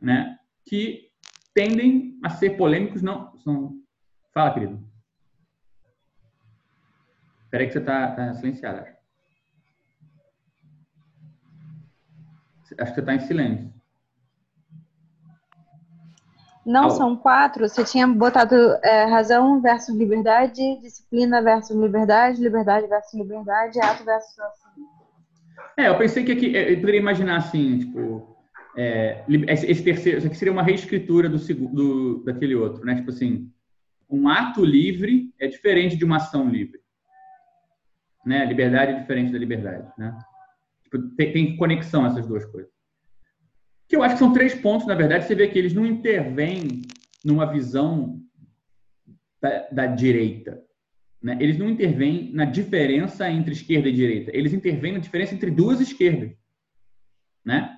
né, 0.00 0.38
que 0.64 1.10
tendem 1.54 2.18
a 2.22 2.30
ser 2.30 2.56
polêmicos. 2.56 3.02
Não, 3.02 3.36
são... 3.38 3.74
Fala, 4.32 4.54
querido. 4.54 4.90
Espera 7.44 7.64
aí 7.64 7.66
que 7.66 7.72
você 7.72 7.80
está 7.80 8.14
tá 8.14 8.34
silenciado, 8.34 8.80
acho. 8.80 9.00
Acho 12.78 12.92
que 12.92 12.94
você 12.94 13.00
está 13.00 13.14
em 13.14 13.20
silêncio. 13.20 13.80
Não, 16.64 16.84
Au. 16.84 16.90
são 16.90 17.16
quatro. 17.16 17.68
Você 17.68 17.84
tinha 17.84 18.06
botado 18.06 18.54
é, 18.84 19.04
razão 19.06 19.60
versus 19.60 19.96
liberdade, 19.96 20.78
disciplina 20.80 21.42
versus 21.42 21.76
liberdade, 21.76 22.40
liberdade 22.40 22.86
versus 22.86 23.14
liberdade, 23.14 23.80
ato 23.80 24.04
versus 24.04 24.38
ação. 24.38 24.99
É, 25.76 25.88
eu 25.88 25.98
pensei 25.98 26.24
que 26.24 26.32
aqui, 26.32 26.54
eu 26.54 26.76
poderia 26.80 27.00
imaginar 27.00 27.36
assim, 27.36 27.78
tipo, 27.78 28.36
é, 28.76 29.24
esse 29.48 29.82
terceiro, 29.82 30.18
isso 30.18 30.26
aqui 30.26 30.36
seria 30.36 30.52
uma 30.52 30.62
reescritura 30.62 31.28
do, 31.28 31.38
do 31.38 32.24
daquele 32.24 32.54
outro, 32.54 32.84
né? 32.84 32.96
Tipo 32.96 33.10
assim, 33.10 33.50
um 34.08 34.28
ato 34.28 34.64
livre 34.64 35.32
é 35.38 35.46
diferente 35.46 35.96
de 35.96 36.04
uma 36.04 36.16
ação 36.16 36.48
livre, 36.48 36.80
né? 38.24 38.44
Liberdade 38.44 38.92
é 38.92 39.00
diferente 39.00 39.32
da 39.32 39.38
liberdade, 39.38 39.90
né? 39.98 40.16
Tipo, 40.84 40.98
tem, 41.16 41.32
tem 41.32 41.56
conexão 41.56 42.06
essas 42.06 42.26
duas 42.26 42.44
coisas. 42.44 42.70
Que 43.88 43.96
eu 43.96 44.02
acho 44.02 44.14
que 44.14 44.20
são 44.20 44.32
três 44.32 44.54
pontos, 44.54 44.86
na 44.86 44.94
verdade, 44.94 45.24
você 45.24 45.34
vê 45.34 45.48
que 45.48 45.58
eles 45.58 45.72
não 45.72 45.86
intervêm 45.86 46.82
numa 47.24 47.46
visão 47.46 48.20
da, 49.40 49.68
da 49.70 49.86
direita, 49.86 50.62
né? 51.22 51.36
Eles 51.40 51.58
não 51.58 51.68
intervêm 51.68 52.30
na 52.32 52.44
diferença 52.44 53.30
entre 53.30 53.52
esquerda 53.52 53.88
e 53.88 53.92
direita. 53.92 54.30
Eles 54.34 54.52
intervêm 54.52 54.92
na 54.92 54.98
diferença 54.98 55.34
entre 55.34 55.50
duas 55.50 55.80
esquerdas, 55.80 56.32
né? 57.44 57.76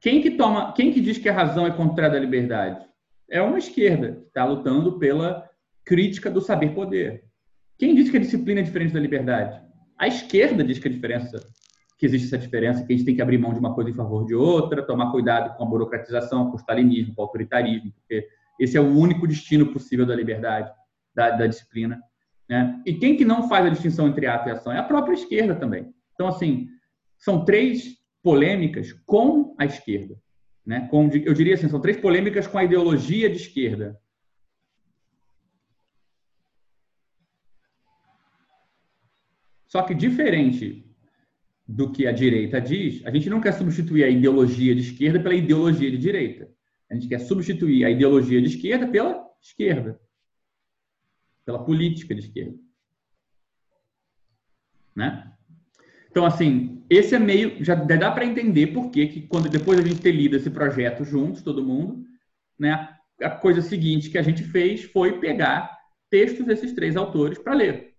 Quem 0.00 0.20
que 0.20 0.32
toma, 0.32 0.72
quem 0.72 0.92
que 0.92 1.00
diz 1.00 1.18
que 1.18 1.28
a 1.28 1.32
razão 1.32 1.66
é 1.66 1.70
contrária 1.70 2.16
à 2.16 2.20
liberdade? 2.20 2.84
É 3.28 3.40
uma 3.40 3.58
esquerda 3.58 4.12
que 4.12 4.28
está 4.28 4.44
lutando 4.44 4.98
pela 4.98 5.48
crítica 5.84 6.30
do 6.30 6.40
saber 6.40 6.74
poder. 6.74 7.24
Quem 7.78 7.94
diz 7.94 8.10
que 8.10 8.16
a 8.16 8.20
disciplina 8.20 8.60
é 8.60 8.62
diferente 8.62 8.92
da 8.92 9.00
liberdade? 9.00 9.60
A 9.98 10.06
esquerda 10.06 10.62
diz 10.62 10.78
que 10.78 10.88
a 10.88 10.90
diferença, 10.90 11.40
que 11.98 12.06
existe 12.06 12.26
essa 12.26 12.38
diferença, 12.38 12.84
que 12.84 12.92
a 12.92 12.96
gente 12.96 13.06
tem 13.06 13.16
que 13.16 13.22
abrir 13.22 13.38
mão 13.38 13.52
de 13.52 13.58
uma 13.58 13.74
coisa 13.74 13.90
em 13.90 13.94
favor 13.94 14.24
de 14.26 14.34
outra, 14.34 14.82
tomar 14.82 15.10
cuidado 15.10 15.56
com 15.56 15.64
a 15.64 15.66
burocratização, 15.66 16.50
com 16.50 16.56
o 16.56 16.60
stalinismo, 16.60 17.14
com 17.14 17.22
o 17.22 17.24
autoritarismo, 17.24 17.92
porque 17.92 18.28
esse 18.60 18.76
é 18.76 18.80
o 18.80 18.96
único 18.96 19.26
destino 19.26 19.72
possível 19.72 20.06
da 20.06 20.14
liberdade, 20.14 20.70
da, 21.14 21.30
da 21.30 21.46
disciplina. 21.46 22.00
Né? 22.48 22.82
E 22.86 22.94
quem 22.94 23.16
que 23.16 23.24
não 23.24 23.48
faz 23.48 23.66
a 23.66 23.70
distinção 23.70 24.08
entre 24.08 24.26
ato 24.26 24.48
e 24.48 24.52
ação? 24.52 24.72
É 24.72 24.78
a 24.78 24.84
própria 24.84 25.14
esquerda 25.14 25.54
também. 25.54 25.92
Então, 26.14 26.28
assim, 26.28 26.68
são 27.18 27.44
três 27.44 27.96
polêmicas 28.22 28.92
com 29.04 29.54
a 29.58 29.64
esquerda. 29.64 30.16
Né? 30.64 30.88
Com, 30.90 31.08
eu 31.08 31.32
diria 31.32 31.54
assim, 31.54 31.68
são 31.68 31.80
três 31.80 31.96
polêmicas 31.96 32.46
com 32.46 32.58
a 32.58 32.64
ideologia 32.64 33.30
de 33.30 33.36
esquerda. 33.36 34.00
Só 39.68 39.82
que 39.82 39.94
diferente 39.94 40.84
do 41.66 41.90
que 41.90 42.06
a 42.06 42.12
direita 42.12 42.60
diz, 42.60 43.04
a 43.04 43.10
gente 43.10 43.28
não 43.28 43.40
quer 43.40 43.52
substituir 43.52 44.04
a 44.04 44.08
ideologia 44.08 44.74
de 44.74 44.82
esquerda 44.82 45.20
pela 45.20 45.34
ideologia 45.34 45.90
de 45.90 45.98
direita. 45.98 46.48
A 46.88 46.94
gente 46.94 47.08
quer 47.08 47.18
substituir 47.18 47.84
a 47.84 47.90
ideologia 47.90 48.40
de 48.40 48.48
esquerda 48.48 48.86
pela 48.86 49.24
esquerda, 49.42 50.00
pela 51.46 51.64
política 51.64 52.14
de 52.14 52.20
esquerda. 52.22 52.58
Né? 54.94 55.32
Então, 56.10 56.26
assim, 56.26 56.84
esse 56.90 57.14
é 57.14 57.18
meio. 57.18 57.62
Já 57.64 57.74
dá 57.74 58.10
para 58.10 58.24
entender 58.24 58.68
por 58.68 58.90
que, 58.90 59.06
que, 59.06 59.22
quando 59.22 59.48
depois 59.48 59.78
a 59.78 59.82
gente 59.82 60.00
ter 60.00 60.12
lido 60.12 60.36
esse 60.36 60.50
projeto 60.50 61.04
juntos, 61.04 61.42
todo 61.42 61.64
mundo, 61.64 62.04
né, 62.58 62.88
a 63.22 63.30
coisa 63.30 63.62
seguinte 63.62 64.10
que 64.10 64.18
a 64.18 64.22
gente 64.22 64.42
fez 64.42 64.82
foi 64.84 65.20
pegar 65.20 65.76
textos 66.10 66.44
desses 66.44 66.72
três 66.72 66.96
autores 66.96 67.38
para 67.38 67.54
ler. 67.54 67.94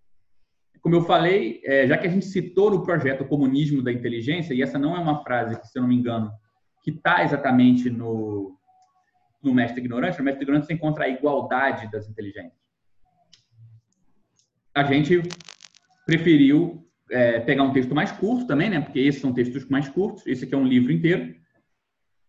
Como 0.82 0.96
eu 0.96 1.02
falei, 1.02 1.62
é, 1.64 1.88
já 1.88 1.98
que 1.98 2.08
a 2.08 2.10
gente 2.10 2.26
citou 2.26 2.72
no 2.72 2.84
projeto 2.84 3.22
o 3.22 3.28
comunismo 3.28 3.82
da 3.82 3.92
inteligência, 3.92 4.54
e 4.54 4.62
essa 4.62 4.80
não 4.80 4.96
é 4.96 5.00
uma 5.00 5.24
frase 5.24 5.60
que, 5.60 5.68
se 5.68 5.78
eu 5.78 5.82
não 5.82 5.90
me 5.90 5.96
engano, 5.96 6.32
que 6.82 6.92
está 6.92 7.24
exatamente 7.24 7.90
no, 7.90 8.58
no 9.44 9.54
Mestre 9.54 9.82
Ignorante, 9.82 10.18
no 10.18 10.24
Mestre 10.24 10.44
Ignorante 10.44 10.66
você 10.66 10.74
encontra 10.74 11.06
a 11.06 11.10
igualdade 11.10 11.92
das 11.92 12.10
inteligências. 12.10 12.67
A 14.78 14.84
gente 14.84 15.24
preferiu 16.06 16.88
é, 17.10 17.40
pegar 17.40 17.64
um 17.64 17.74
texto 17.74 17.96
mais 17.96 18.12
curto 18.12 18.46
também, 18.46 18.70
né? 18.70 18.80
Porque 18.80 19.00
esses 19.00 19.20
são 19.20 19.34
textos 19.34 19.68
mais 19.70 19.90
curtos. 19.90 20.28
Esse 20.28 20.46
aqui 20.46 20.54
é 20.54 20.58
um 20.58 20.68
livro 20.68 20.92
inteiro. 20.92 21.34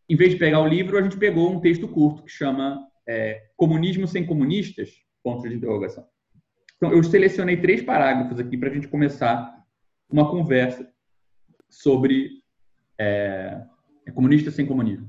Em 0.09 0.17
vez 0.17 0.31
de 0.31 0.39
pegar 0.39 0.61
o 0.61 0.67
livro, 0.67 0.97
a 0.97 1.03
gente 1.03 1.19
pegou 1.19 1.53
um 1.53 1.61
texto 1.61 1.87
curto 1.87 2.23
que 2.23 2.31
chama 2.31 2.89
é, 3.07 3.51
Comunismo 3.55 4.09
sem 4.09 4.25
Comunistas? 4.25 4.95
Ponto 5.23 5.47
de 5.47 5.57
interrogação. 5.57 6.07
Então, 6.79 6.91
eu 6.91 7.03
selecionei 7.03 7.59
três 7.59 7.83
parágrafos 7.83 8.41
aqui 8.41 8.57
para 8.57 8.71
a 8.71 8.73
gente 8.73 8.89
começar 8.89 9.55
uma 10.09 10.31
conversa 10.31 10.91
sobre 11.69 12.31
é, 12.99 13.63
comunista 14.15 14.51
sem 14.51 14.65
comunismo. 14.65 15.07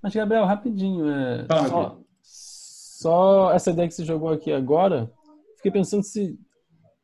Mas, 0.00 0.14
Gabriel, 0.14 0.44
rapidinho. 0.44 1.10
É, 1.10 1.44
Fala, 1.46 1.68
só, 1.68 2.00
só 2.22 3.52
essa 3.52 3.72
ideia 3.72 3.88
que 3.88 3.94
você 3.94 4.04
jogou 4.04 4.28
aqui 4.28 4.52
agora, 4.52 5.10
fiquei 5.56 5.72
pensando 5.72 6.04
se 6.04 6.38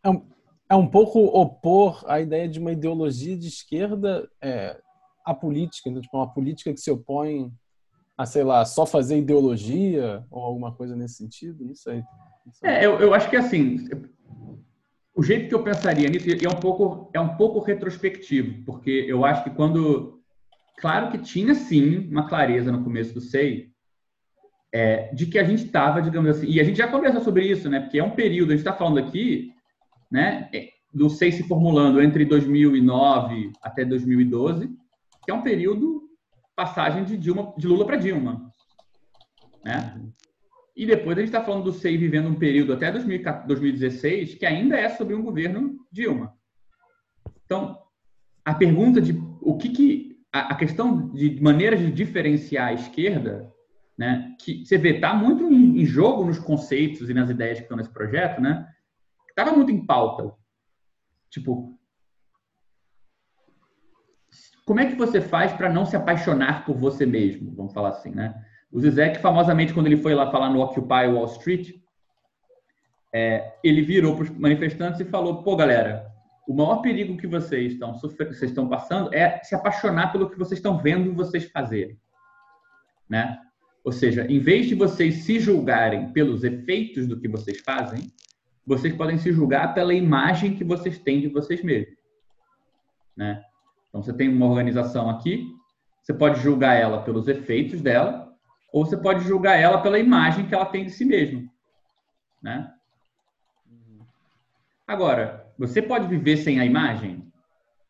é 0.04 0.10
um, 0.10 0.22
é 0.70 0.74
um 0.74 0.86
pouco 0.86 1.18
opor 1.18 2.04
a 2.06 2.20
ideia 2.20 2.48
de 2.48 2.58
uma 2.58 2.72
ideologia 2.72 3.36
de 3.36 3.48
esquerda 3.48 4.28
é, 4.40 4.78
à 5.24 5.34
política, 5.34 5.88
então, 5.88 6.02
tipo, 6.02 6.16
uma 6.16 6.32
política 6.32 6.72
que 6.72 6.80
se 6.80 6.90
opõe 6.90 7.50
a, 8.16 8.26
sei 8.26 8.44
lá, 8.44 8.64
só 8.64 8.86
fazer 8.86 9.18
ideologia 9.18 10.24
ou 10.30 10.42
alguma 10.42 10.72
coisa 10.72 10.94
nesse 10.94 11.16
sentido. 11.16 11.64
Não 11.64 11.74
sei. 11.74 12.02
É, 12.62 12.84
eu, 12.84 13.00
eu 13.00 13.14
acho 13.14 13.28
que 13.28 13.36
assim, 13.36 13.88
o 15.16 15.22
jeito 15.22 15.48
que 15.48 15.54
eu 15.54 15.62
pensaria 15.62 16.08
nisso 16.08 16.28
é 16.28 16.48
um 16.48 16.60
pouco 16.60 17.10
é 17.14 17.20
um 17.20 17.36
pouco 17.36 17.60
retrospectivo, 17.60 18.62
porque 18.64 19.06
eu 19.08 19.24
acho 19.24 19.44
que 19.44 19.50
quando, 19.50 20.20
claro 20.78 21.10
que 21.10 21.18
tinha 21.18 21.54
sim 21.54 22.08
uma 22.08 22.28
clareza 22.28 22.70
no 22.70 22.84
começo 22.84 23.14
do 23.14 23.20
SEI, 23.20 23.72
é, 24.72 25.12
de 25.14 25.26
que 25.26 25.38
a 25.38 25.44
gente 25.44 25.64
estava, 25.64 26.02
digamos 26.02 26.30
assim, 26.30 26.48
e 26.48 26.60
a 26.60 26.64
gente 26.64 26.76
já 26.76 26.88
conversou 26.88 27.22
sobre 27.22 27.46
isso, 27.46 27.70
né? 27.70 27.80
Porque 27.80 27.98
é 27.98 28.04
um 28.04 28.10
período, 28.10 28.50
a 28.50 28.56
gente 28.56 28.66
está 28.66 28.72
falando 28.72 28.98
aqui, 28.98 29.52
né? 30.14 30.48
Do 30.92 31.10
SEI 31.10 31.32
se 31.32 31.42
formulando 31.42 32.00
entre 32.00 32.24
2009 32.24 33.50
até 33.60 33.84
2012, 33.84 34.68
que 35.24 35.30
é 35.32 35.34
um 35.34 35.42
período 35.42 36.04
passagem 36.54 37.02
de 37.02 37.16
Dilma, 37.16 37.52
de 37.58 37.66
Lula 37.66 37.84
para 37.84 37.96
Dilma, 37.96 38.48
né? 39.64 40.00
E 40.76 40.86
depois 40.86 41.18
a 41.18 41.20
gente 41.20 41.30
está 41.30 41.42
falando 41.42 41.64
do 41.64 41.72
SEI 41.72 41.96
vivendo 41.96 42.28
um 42.28 42.36
período 42.36 42.72
até 42.72 42.92
2016 42.92 44.36
que 44.36 44.46
ainda 44.46 44.78
é 44.78 44.88
sobre 44.88 45.16
um 45.16 45.22
governo 45.22 45.80
Dilma. 45.90 46.32
Então, 47.44 47.76
a 48.44 48.54
pergunta 48.54 49.00
de 49.00 49.20
o 49.40 49.56
que, 49.56 49.70
que 49.70 50.16
a, 50.32 50.54
questão 50.54 51.08
de 51.08 51.40
maneiras 51.42 51.80
de 51.80 51.90
diferenciar 51.90 52.68
a 52.68 52.72
esquerda, 52.72 53.52
né, 53.98 54.32
que 54.40 54.64
você 54.64 54.78
vê 54.78 54.94
está 54.94 55.12
muito 55.12 55.44
em, 55.52 55.84
jogo 55.84 56.24
nos 56.24 56.38
conceitos 56.38 57.10
e 57.10 57.14
nas 57.14 57.30
ideias 57.30 57.58
que 57.58 57.64
estão 57.64 57.76
nesse 57.76 57.92
projeto, 57.92 58.40
né? 58.40 58.68
Estava 59.36 59.56
muito 59.56 59.72
em 59.72 59.84
pauta. 59.84 60.32
Tipo, 61.28 61.76
como 64.64 64.80
é 64.80 64.86
que 64.86 64.94
você 64.94 65.20
faz 65.20 65.52
para 65.52 65.68
não 65.68 65.84
se 65.84 65.96
apaixonar 65.96 66.64
por 66.64 66.76
você 66.76 67.04
mesmo? 67.04 67.52
Vamos 67.54 67.74
falar 67.74 67.88
assim, 67.88 68.10
né? 68.10 68.34
O 68.70 68.80
Zizek, 68.80 69.18
famosamente, 69.18 69.74
quando 69.74 69.86
ele 69.86 69.96
foi 69.96 70.14
lá 70.14 70.30
falar 70.30 70.50
no 70.50 70.60
Occupy 70.60 71.06
Wall 71.08 71.26
Street, 71.26 71.74
é, 73.12 73.56
ele 73.62 73.82
virou 73.82 74.14
para 74.14 74.24
os 74.24 74.30
manifestantes 74.30 75.00
e 75.00 75.04
falou: 75.04 75.42
pô, 75.42 75.56
galera, 75.56 76.10
o 76.46 76.54
maior 76.54 76.76
perigo 76.76 77.16
que 77.16 77.26
vocês 77.26 77.72
estão, 77.72 77.94
vocês 77.94 78.42
estão 78.42 78.68
passando 78.68 79.12
é 79.14 79.40
se 79.42 79.54
apaixonar 79.54 80.12
pelo 80.12 80.30
que 80.30 80.38
vocês 80.38 80.58
estão 80.58 80.78
vendo 80.78 81.14
vocês 81.14 81.50
fazerem. 81.50 81.98
Né? 83.08 83.38
Ou 83.84 83.92
seja, 83.92 84.26
em 84.30 84.38
vez 84.38 84.66
de 84.66 84.74
vocês 84.74 85.24
se 85.24 85.38
julgarem 85.38 86.12
pelos 86.12 86.42
efeitos 86.42 87.06
do 87.06 87.20
que 87.20 87.28
vocês 87.28 87.60
fazem, 87.60 88.12
vocês 88.66 88.94
podem 88.94 89.18
se 89.18 89.32
julgar 89.32 89.74
pela 89.74 89.92
imagem 89.92 90.56
que 90.56 90.64
vocês 90.64 90.98
têm 90.98 91.20
de 91.20 91.28
vocês 91.28 91.62
mesmos. 91.62 91.94
Né? 93.16 93.42
Então, 93.88 94.02
você 94.02 94.12
tem 94.12 94.28
uma 94.28 94.46
organização 94.46 95.08
aqui, 95.08 95.46
você 96.02 96.12
pode 96.12 96.40
julgar 96.40 96.74
ela 96.74 97.02
pelos 97.02 97.28
efeitos 97.28 97.80
dela, 97.80 98.32
ou 98.72 98.84
você 98.84 98.96
pode 98.96 99.24
julgar 99.24 99.54
ela 99.56 99.80
pela 99.80 99.98
imagem 99.98 100.46
que 100.46 100.54
ela 100.54 100.66
tem 100.66 100.84
de 100.84 100.90
si 100.90 101.04
mesma, 101.04 101.44
né? 102.42 102.72
Agora, 104.86 105.46
você 105.58 105.80
pode 105.80 106.08
viver 106.08 106.36
sem 106.38 106.60
a 106.60 106.64
imagem? 106.64 107.32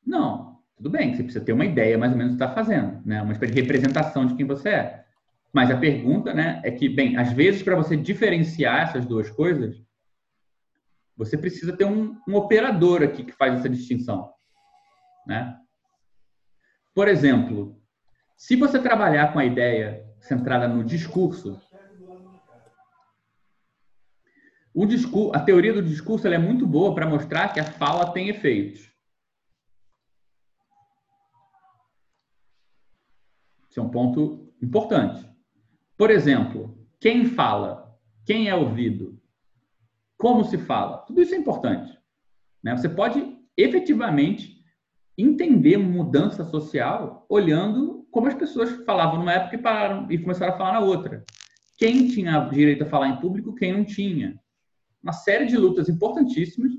Não. 0.07 0.59
Tudo 0.77 0.91
bem, 0.91 1.15
você 1.15 1.23
precisa 1.23 1.45
ter 1.45 1.53
uma 1.53 1.65
ideia 1.65 1.97
mais 1.97 2.13
ou 2.13 2.19
menos 2.19 2.35
do 2.35 2.39
que 2.39 2.45
está 2.45 2.55
fazendo, 2.55 3.01
né? 3.05 3.23
Uma 3.23 3.33
espécie 3.33 3.55
de 3.55 3.61
representação 3.61 4.27
de 4.27 4.35
quem 4.35 4.47
você 4.47 4.69
é. 4.69 5.05
Mas 5.53 5.71
a 5.71 5.77
pergunta, 5.77 6.35
né, 6.35 6.61
é 6.65 6.71
que, 6.71 6.89
bem, 6.89 7.17
às 7.17 7.33
vezes 7.33 7.63
para 7.63 7.77
você 7.77 7.97
diferenciar 7.97 8.83
essas 8.83 9.07
duas 9.07 9.31
coisas, 9.31 9.81
você 11.17 11.39
precisa 11.39 11.77
ter 11.77 11.85
um, 11.85 12.21
um 12.29 12.35
operador 12.35 13.03
aqui 13.03 13.25
que 13.25 13.33
faz 13.33 13.55
essa 13.55 13.69
distinção, 13.69 14.33
né? 15.27 15.59
Por 16.95 17.09
exemplo, 17.09 17.81
se 18.37 18.57
você 18.57 18.81
trabalhar 18.81 19.33
com 19.33 19.39
a 19.39 19.45
ideia 19.45 20.05
centrada 20.21 20.69
no 20.69 20.85
discurso, 20.85 21.61
o 24.73 24.87
discurso, 24.87 25.33
a 25.35 25.41
teoria 25.41 25.73
do 25.73 25.83
discurso 25.83 26.27
é 26.27 26.39
muito 26.39 26.67
boa 26.67 26.95
para 26.95 27.09
mostrar 27.09 27.53
que 27.53 27.61
a 27.61 27.65
fala 27.65 28.13
tem 28.13 28.29
efeitos. 28.29 28.93
Esse 33.71 33.79
é 33.79 33.83
um 33.83 33.91
ponto 33.91 34.53
importante. 34.63 35.29
Por 35.97 36.11
exemplo, 36.11 36.77
quem 37.01 37.25
fala, 37.25 37.97
quem 38.25 38.49
é 38.49 38.55
ouvido, 38.55 39.21
como 40.25 40.43
se 40.43 40.57
fala, 40.57 40.97
tudo 41.07 41.21
isso 41.21 41.35
é 41.35 41.37
importante. 41.37 41.99
Né? 42.63 42.75
Você 42.75 42.89
pode 42.89 43.37
efetivamente 43.59 44.65
entender 45.19 45.77
mudança 45.77 46.43
social 46.47 47.27
olhando 47.29 48.09
como 48.11 48.29
as 48.29 48.33
pessoas 48.33 48.71
falavam 48.87 49.19
numa 49.19 49.35
época 49.35 49.57
e, 49.57 49.59
pararam, 49.59 50.11
e 50.11 50.17
começaram 50.17 50.55
a 50.55 50.57
falar 50.57 50.73
na 50.73 50.81
outra. 50.81 51.23
Quem 51.77 52.09
tinha 52.09 52.41
direito 52.49 52.85
a 52.85 52.87
falar 52.87 53.09
em 53.09 53.21
público, 53.21 53.55
quem 53.55 53.75
não 53.75 53.85
tinha. 53.85 54.41
Uma 55.03 55.13
série 55.13 55.45
de 55.45 55.59
lutas 55.59 55.91
importantíssimas 55.91 56.73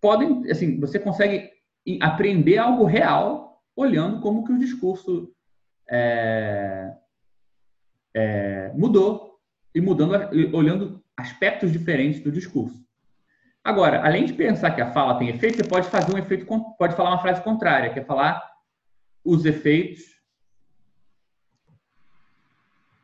podem, 0.00 0.50
assim, 0.50 0.80
você 0.80 0.98
consegue 0.98 1.50
aprender 2.00 2.56
algo 2.56 2.86
real 2.86 3.60
olhando 3.76 4.22
como 4.22 4.44
que 4.44 4.52
o 4.52 4.58
discurso 4.58 5.30
é, 5.90 6.90
é, 8.16 8.72
mudou 8.74 9.38
e 9.74 9.80
mudando, 9.82 10.14
olhando 10.56 11.01
aspectos 11.16 11.72
diferentes 11.72 12.20
do 12.20 12.32
discurso. 12.32 12.82
Agora, 13.64 14.04
além 14.04 14.24
de 14.24 14.32
pensar 14.32 14.72
que 14.72 14.80
a 14.80 14.92
fala 14.92 15.18
tem 15.18 15.28
efeito, 15.28 15.56
você 15.56 15.64
pode 15.64 15.88
fazer 15.88 16.12
um 16.12 16.18
efeito, 16.18 16.46
pode 16.76 16.96
falar 16.96 17.10
uma 17.10 17.22
frase 17.22 17.42
contrária, 17.42 17.92
que 17.92 18.00
é 18.00 18.04
falar 18.04 18.42
os 19.24 19.44
efeitos 19.44 20.02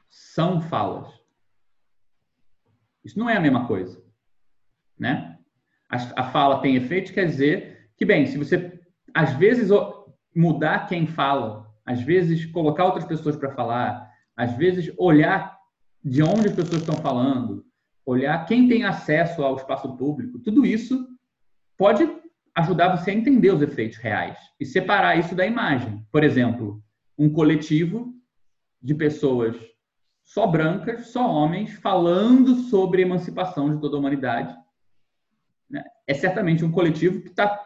são 0.09 0.61
falas. 0.61 1.09
Isso 3.05 3.19
não 3.19 3.31
é 3.31 3.37
a 3.37 3.41
mesma 3.41 3.67
coisa, 3.67 4.03
né? 4.99 5.39
A, 5.89 6.23
a 6.23 6.31
fala 6.31 6.61
tem 6.61 6.77
efeito 6.77 7.13
quer 7.13 7.27
dizer 7.27 7.91
que, 7.97 8.05
bem, 8.05 8.27
se 8.27 8.37
você 8.37 8.81
às 9.15 9.33
vezes 9.35 9.71
mudar 10.35 10.87
quem 10.87 11.07
fala, 11.07 11.73
às 11.87 12.03
vezes 12.03 12.47
colocar 12.47 12.85
outras 12.85 13.05
pessoas 13.05 13.37
para 13.37 13.55
falar, 13.55 14.13
às 14.37 14.53
vezes, 14.57 14.93
olhar 14.99 15.59
de 16.05 16.23
onde 16.23 16.49
as 16.49 16.55
pessoas 16.55 16.83
estão 16.83 16.97
falando, 16.97 17.65
olhar 18.11 18.45
quem 18.47 18.69
tem 18.69 18.85
acesso 18.85 19.43
ao 19.43 19.57
espaço 19.57 19.97
público, 19.97 20.39
tudo 20.39 20.65
isso 20.65 21.07
pode 21.77 22.09
ajudar 22.55 22.97
você 22.97 23.11
a 23.11 23.15
entender 23.15 23.51
os 23.51 23.63
efeitos 23.63 23.99
reais 23.99 24.37
e 24.59 24.67
separar 24.67 25.19
isso 25.19 25.35
da 25.35 25.47
imagem. 25.47 26.05
Por 26.11 26.25
exemplo, 26.25 26.83
um 27.17 27.31
coletivo 27.31 28.15
de 28.83 28.95
pessoas 28.95 29.57
só 30.25 30.47
brancas, 30.47 31.09
só 31.09 31.29
homens, 31.31 31.73
falando 31.75 32.55
sobre 32.65 33.03
emancipação 33.03 33.75
de 33.75 33.81
toda 33.81 33.97
a 33.97 33.99
humanidade. 33.99 34.55
Né? 35.71 35.83
É 36.07 36.15
certamente 36.15 36.65
um 36.65 36.71
coletivo 36.71 37.23
que, 37.23 37.31
tá, 37.31 37.61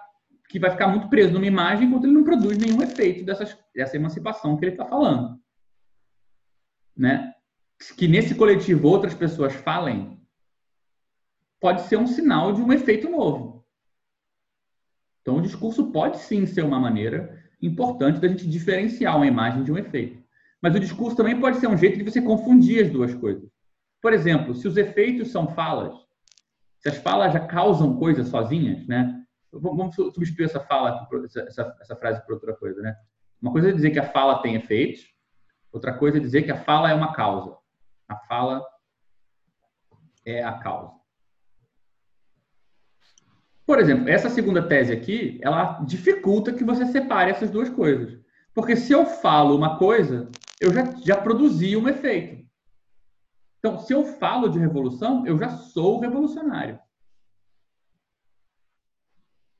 que 0.48 0.58
vai 0.58 0.70
ficar 0.70 0.88
muito 0.88 1.08
preso 1.08 1.32
numa 1.32 1.46
imagem 1.46 1.88
enquanto 1.88 2.04
ele 2.04 2.14
não 2.14 2.24
produz 2.24 2.58
nenhum 2.58 2.82
efeito 2.82 3.24
dessas, 3.24 3.56
dessa 3.74 3.96
emancipação 3.96 4.56
que 4.56 4.64
ele 4.64 4.72
está 4.72 4.84
falando 4.84 5.42
né, 6.96 7.32
que 7.96 8.06
nesse 8.06 8.34
coletivo 8.34 8.88
outras 8.88 9.14
pessoas 9.14 9.54
falem, 9.54 10.20
pode 11.62 11.82
ser 11.82 11.96
um 11.96 12.06
sinal 12.06 12.52
de 12.52 12.60
um 12.60 12.72
efeito 12.72 13.08
novo. 13.08 13.64
Então, 15.22 15.36
o 15.36 15.42
discurso 15.42 15.92
pode 15.92 16.18
sim 16.18 16.44
ser 16.44 16.62
uma 16.62 16.78
maneira 16.78 17.40
importante 17.62 18.20
da 18.20 18.28
gente 18.28 18.46
diferenciar 18.46 19.16
uma 19.16 19.26
imagem 19.26 19.62
de 19.62 19.72
um 19.72 19.78
efeito. 19.78 20.22
Mas 20.60 20.74
o 20.74 20.80
discurso 20.80 21.16
também 21.16 21.40
pode 21.40 21.58
ser 21.58 21.68
um 21.68 21.78
jeito 21.78 21.96
de 21.96 22.04
você 22.04 22.20
confundir 22.20 22.84
as 22.84 22.90
duas 22.90 23.14
coisas. 23.14 23.48
Por 24.02 24.12
exemplo, 24.12 24.54
se 24.54 24.68
os 24.68 24.76
efeitos 24.76 25.30
são 25.30 25.48
falas, 25.48 25.94
se 26.80 26.88
as 26.88 26.96
falas 26.98 27.32
já 27.32 27.40
causam 27.40 27.96
coisas 27.96 28.28
sozinhas, 28.28 28.86
né? 28.86 29.24
Vamos 29.50 29.94
substituir 29.94 30.46
essa 30.46 30.60
fala, 30.60 31.08
essa, 31.46 31.76
essa 31.80 31.96
frase 31.96 32.24
por 32.26 32.34
outra 32.34 32.54
coisa, 32.54 32.82
né? 32.82 32.96
Uma 33.40 33.52
coisa 33.52 33.68
é 33.68 33.72
dizer 33.72 33.90
que 33.90 33.98
a 33.98 34.10
fala 34.10 34.42
tem 34.42 34.56
efeitos, 34.56 35.12
Outra 35.72 35.96
coisa 35.96 36.18
é 36.18 36.20
dizer 36.20 36.42
que 36.42 36.50
a 36.50 36.62
fala 36.62 36.90
é 36.90 36.94
uma 36.94 37.14
causa. 37.14 37.56
A 38.06 38.16
fala 38.16 38.62
é 40.24 40.44
a 40.44 40.52
causa. 40.58 41.01
Por 43.72 43.80
exemplo, 43.80 44.06
essa 44.06 44.28
segunda 44.28 44.68
tese 44.68 44.92
aqui, 44.92 45.40
ela 45.42 45.80
dificulta 45.84 46.52
que 46.52 46.62
você 46.62 46.84
separe 46.84 47.30
essas 47.30 47.50
duas 47.50 47.70
coisas. 47.70 48.20
Porque 48.52 48.76
se 48.76 48.92
eu 48.92 49.06
falo 49.06 49.56
uma 49.56 49.78
coisa, 49.78 50.30
eu 50.60 50.74
já, 50.74 50.84
já 50.96 51.16
produzi 51.18 51.74
um 51.74 51.88
efeito. 51.88 52.46
Então, 53.58 53.78
se 53.78 53.94
eu 53.94 54.04
falo 54.04 54.50
de 54.50 54.58
revolução, 54.58 55.26
eu 55.26 55.38
já 55.38 55.48
sou 55.48 56.00
revolucionário. 56.00 56.78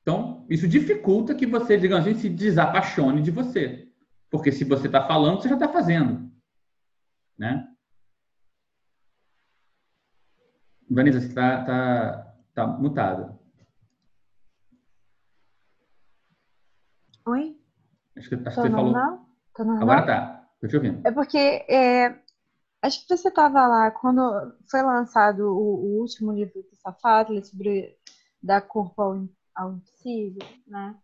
Então, 0.03 0.47
isso 0.51 0.69
dificulta 0.69 1.35
que 1.35 1.47
você, 1.47 1.79
digamos 1.79 2.07
assim, 2.07 2.19
se 2.19 2.29
desapaixone 2.29 3.23
de 3.23 3.31
você. 3.31 3.89
Porque 4.29 4.53
se 4.53 4.63
você 4.63 4.89
está 4.89 5.09
falando, 5.09 5.41
você 5.41 5.49
já 5.49 5.55
está 5.55 5.71
fazendo. 5.71 6.31
Né? 7.39 7.67
Vanessa, 10.91 11.19
você 11.19 11.29
está 11.29 11.65
tá, 11.65 12.37
tá 12.53 12.67
mutada. 12.67 13.41
Oi? 17.25 17.57
Acho 18.23 18.29
que, 18.29 18.35
acho 18.37 18.57
que 18.57 18.63
você 18.63 18.71
falou. 18.71 18.95
Tô 19.55 19.65
normal? 19.65 19.83
Agora 19.83 20.07
tá. 20.07 20.49
Estou 20.55 20.71
te 20.71 20.77
ouvindo. 20.77 21.07
É 21.07 21.11
porque 21.11 21.39
é, 21.39 22.17
acho 22.81 23.03
que 23.03 23.17
você 23.17 23.29
estava 23.29 23.67
lá 23.67 23.91
quando 23.91 24.23
foi 24.71 24.81
lançado 24.81 25.41
o, 25.41 25.75
o 25.75 26.01
último 26.01 26.33
livro 26.33 26.63
do 26.63 26.77
Safado, 26.77 27.45
sobre 27.45 27.97
da 28.41 28.61
corpo 28.61 29.03
ao, 29.03 29.29
ao 29.55 29.81
né? 30.67 30.97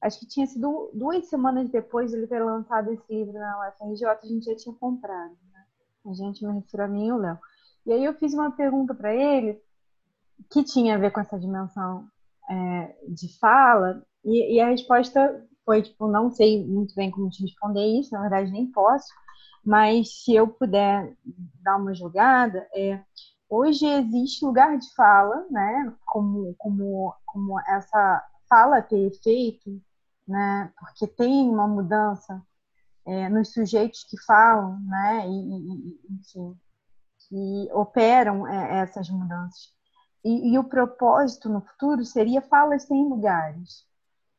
acho 0.00 0.18
que 0.18 0.26
tinha 0.26 0.46
sido 0.46 0.90
duas 0.94 1.28
semanas 1.28 1.70
depois 1.70 2.10
de 2.10 2.16
ele 2.16 2.26
ter 2.26 2.42
lançado 2.42 2.90
esse 2.90 3.14
livro 3.14 3.34
na 3.34 3.68
UFRJ, 3.68 4.06
a 4.06 4.26
gente 4.26 4.46
já 4.46 4.56
tinha 4.56 4.74
comprado. 4.74 5.36
Né? 5.52 5.64
A 6.06 6.14
gente 6.14 6.44
me 6.44 6.54
refiro 6.54 6.84
a 6.84 6.88
mim 6.88 7.08
e 7.08 7.12
o 7.12 7.18
Léo. 7.18 7.38
E 7.86 7.92
aí 7.92 8.04
eu 8.04 8.14
fiz 8.14 8.32
uma 8.34 8.50
pergunta 8.50 8.94
para 8.94 9.14
ele 9.14 9.60
que 10.50 10.64
tinha 10.64 10.96
a 10.96 10.98
ver 10.98 11.12
com 11.12 11.20
essa 11.20 11.38
dimensão 11.38 12.08
é, 12.50 12.96
de 13.08 13.38
fala, 13.38 14.04
e, 14.24 14.56
e, 14.56 14.60
a 14.60 14.68
resposta 14.68 15.44
foi, 15.64 15.82
tipo, 15.82 16.08
não 16.08 16.30
sei 16.30 16.64
muito 16.66 16.94
bem 16.94 17.10
como 17.10 17.30
te 17.30 17.42
responder 17.42 17.84
isso, 17.84 18.12
na 18.12 18.22
verdade 18.22 18.50
nem 18.50 18.70
posso, 18.70 19.12
mas 19.64 20.22
se 20.24 20.34
eu 20.34 20.48
puder 20.48 21.16
dar 21.62 21.76
uma 21.76 21.94
jogada, 21.94 22.66
é, 22.74 23.00
hoje 23.48 23.86
existe 23.86 24.44
lugar 24.44 24.78
de 24.78 24.92
fala, 24.94 25.46
né, 25.50 25.92
como, 26.06 26.54
como, 26.58 27.14
como 27.26 27.60
essa 27.60 28.24
fala 28.48 28.82
ter 28.82 29.06
efeito 29.06 29.80
né? 30.26 30.72
Porque 30.78 31.06
tem 31.06 31.48
uma 31.48 31.66
mudança 31.66 32.42
é, 33.06 33.28
nos 33.28 33.52
sujeitos 33.52 34.04
que 34.04 34.20
falam, 34.24 34.78
né? 34.80 35.28
E, 35.28 35.88
e 35.88 36.56
que 37.28 37.72
operam 37.72 38.46
é, 38.46 38.80
essas 38.80 39.08
mudanças. 39.08 39.72
E, 40.24 40.52
e, 40.52 40.58
o 40.58 40.64
propósito 40.64 41.48
no 41.48 41.60
futuro 41.60 42.04
seria 42.04 42.40
falas 42.42 42.84
sem 42.84 43.08
lugares, 43.08 43.84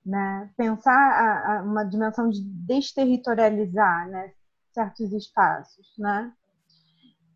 né? 0.06 0.50
Pensar 0.58 0.92
a, 0.92 1.60
a 1.60 1.64
uma 1.64 1.84
dimensão 1.84 2.30
de 2.30 2.42
desterritorializar, 2.42 4.10
né? 4.10 4.32
Certos 4.74 5.12
espaços, 5.14 5.94
né? 5.98 6.34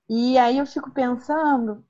E 0.10 0.38
aí 0.38 0.58
eu 0.58 0.66
fico 0.66 0.90
pensando 0.92 1.84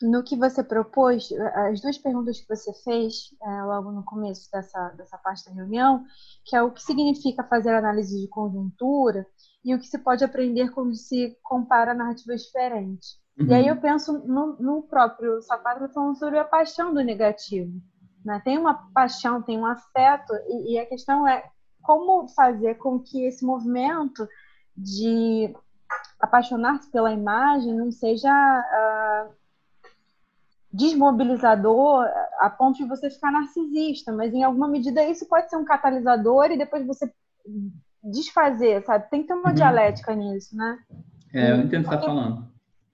no 0.00 0.22
que 0.22 0.36
você 0.36 0.62
propôs, 0.62 1.28
as 1.54 1.80
duas 1.80 1.98
perguntas 1.98 2.40
que 2.40 2.48
você 2.48 2.72
fez 2.84 3.34
é, 3.42 3.62
logo 3.64 3.90
no 3.90 4.04
começo 4.04 4.48
dessa, 4.50 4.90
dessa 4.90 5.18
parte 5.18 5.44
da 5.46 5.52
reunião, 5.52 6.04
que 6.44 6.54
é 6.54 6.62
o 6.62 6.70
que 6.70 6.82
significa 6.82 7.42
fazer 7.44 7.74
análise 7.74 8.20
de 8.20 8.28
conjuntura 8.28 9.26
e 9.64 9.74
o 9.74 9.78
que 9.78 9.86
se 9.86 9.98
pode 9.98 10.24
aprender 10.24 10.70
quando 10.70 10.94
se 10.94 11.36
compara 11.42 11.94
narrativas 11.94 12.42
diferentes. 12.42 13.18
Uhum. 13.38 13.46
E 13.46 13.54
aí 13.54 13.66
eu 13.66 13.80
penso 13.80 14.12
no, 14.26 14.56
no 14.60 14.82
próprio 14.82 15.42
Sapato 15.42 15.88
falando 15.92 16.16
sobre 16.16 16.38
a 16.38 16.44
paixão 16.44 16.94
do 16.94 17.02
negativo. 17.02 17.80
Né? 18.28 18.42
Tem 18.44 18.58
uma 18.58 18.74
paixão, 18.92 19.40
tem 19.40 19.58
um 19.58 19.64
afeto, 19.64 20.34
e, 20.48 20.74
e 20.74 20.78
a 20.78 20.84
questão 20.84 21.26
é 21.26 21.42
como 21.82 22.28
fazer 22.28 22.74
com 22.74 22.98
que 22.98 23.24
esse 23.24 23.42
movimento 23.42 24.28
de 24.76 25.56
apaixonar-se 26.20 26.90
pela 26.90 27.10
imagem 27.10 27.74
não 27.74 27.90
seja 27.90 28.30
uh, 28.30 29.32
desmobilizador 30.70 32.06
a 32.38 32.50
ponto 32.50 32.76
de 32.76 32.84
você 32.84 33.08
ficar 33.08 33.32
narcisista, 33.32 34.12
mas 34.12 34.34
em 34.34 34.44
alguma 34.44 34.68
medida 34.68 35.02
isso 35.02 35.26
pode 35.26 35.48
ser 35.48 35.56
um 35.56 35.64
catalisador 35.64 36.50
e 36.50 36.58
depois 36.58 36.86
você 36.86 37.10
desfazer, 38.04 38.84
sabe? 38.84 39.08
Tem 39.08 39.22
que 39.22 39.28
ter 39.28 39.34
uma 39.34 39.48
Uhum. 39.48 39.54
dialética 39.54 40.14
nisso, 40.14 40.54
né? 40.54 40.78
É, 41.32 41.52
eu 41.52 41.56
entendo 41.56 41.80
o 41.80 41.84
que 41.84 41.88
você 41.88 41.94
está 41.94 42.00
falando. 42.00 42.46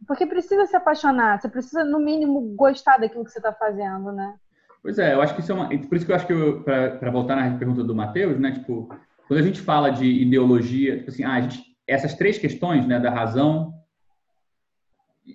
Porque 0.07 0.26
precisa 0.26 0.64
se 0.66 0.76
apaixonar, 0.76 1.41
você 1.41 1.49
precisa, 1.49 1.82
no 1.82 1.99
mínimo, 1.99 2.55
gostar 2.55 2.99
daquilo 2.99 3.24
que 3.24 3.32
você 3.32 3.39
está 3.41 3.53
fazendo, 3.53 4.12
né? 4.12 4.39
Pois 4.85 4.99
é, 4.99 5.14
eu 5.14 5.22
acho 5.22 5.35
que 5.35 5.41
isso 5.41 5.51
é 5.51 5.55
uma. 5.55 5.66
Por 5.70 5.97
isso 5.97 6.05
que 6.05 6.12
eu 6.12 6.16
acho 6.16 6.26
que, 6.26 6.35
para 6.62 7.11
voltar 7.11 7.37
na 7.37 7.57
pergunta 7.57 7.82
do 7.82 7.95
Matheus, 7.95 8.39
né? 8.39 8.53
Tipo, 8.53 8.87
quando 9.26 9.41
a 9.41 9.43
gente 9.43 9.62
fala 9.62 9.89
de 9.89 10.05
ideologia, 10.05 10.99
tipo 10.99 11.09
assim, 11.09 11.24
ah, 11.24 11.41
gente, 11.41 11.74
essas 11.87 12.12
três 12.12 12.37
questões, 12.37 12.87
né? 12.87 13.01
Da 13.01 13.09
razão, 13.09 13.72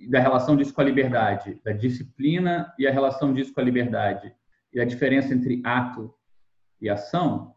da 0.07 0.19
relação 0.19 0.55
disso 0.55 0.71
com 0.71 0.81
a 0.81 0.83
liberdade, 0.83 1.59
da 1.65 1.71
disciplina 1.71 2.71
e 2.77 2.85
a 2.85 2.91
relação 2.91 3.33
disso 3.33 3.51
com 3.51 3.59
a 3.59 3.63
liberdade, 3.63 4.31
e 4.71 4.79
a 4.79 4.85
diferença 4.85 5.33
entre 5.33 5.63
ato 5.65 6.13
e 6.79 6.87
ação, 6.87 7.55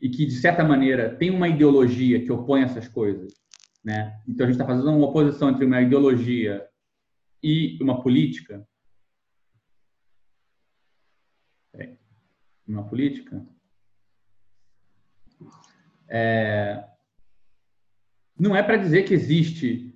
e 0.00 0.08
que, 0.08 0.24
de 0.24 0.36
certa 0.36 0.64
maneira, 0.64 1.14
tem 1.16 1.28
uma 1.28 1.48
ideologia 1.48 2.24
que 2.24 2.32
opõe 2.32 2.62
essas 2.62 2.88
coisas. 2.88 3.34
Né? 3.84 4.18
Então, 4.26 4.46
a 4.46 4.50
gente 4.50 4.58
está 4.58 4.64
fazendo 4.66 4.90
uma 4.90 5.06
oposição 5.06 5.50
entre 5.50 5.66
uma 5.66 5.82
ideologia 5.82 6.66
e 7.42 7.78
uma 7.82 8.02
política. 8.02 8.66
Peraí. 11.72 11.96
Uma 12.70 12.84
política. 12.84 13.44
É... 16.08 16.84
Não 18.38 18.54
é 18.54 18.62
para 18.62 18.76
dizer 18.76 19.02
que 19.02 19.12
existe 19.12 19.92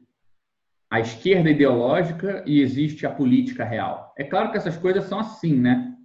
a 0.90 1.00
esquerda 1.00 1.50
ideológica 1.50 2.42
e 2.46 2.60
existe 2.60 3.06
a 3.06 3.10
política 3.10 3.64
real. 3.64 4.12
É 4.18 4.24
claro 4.24 4.50
que 4.50 4.56
essas 4.56 4.76
coisas 4.76 5.04
são 5.04 5.20
assim, 5.20 5.54
né? 5.54 5.96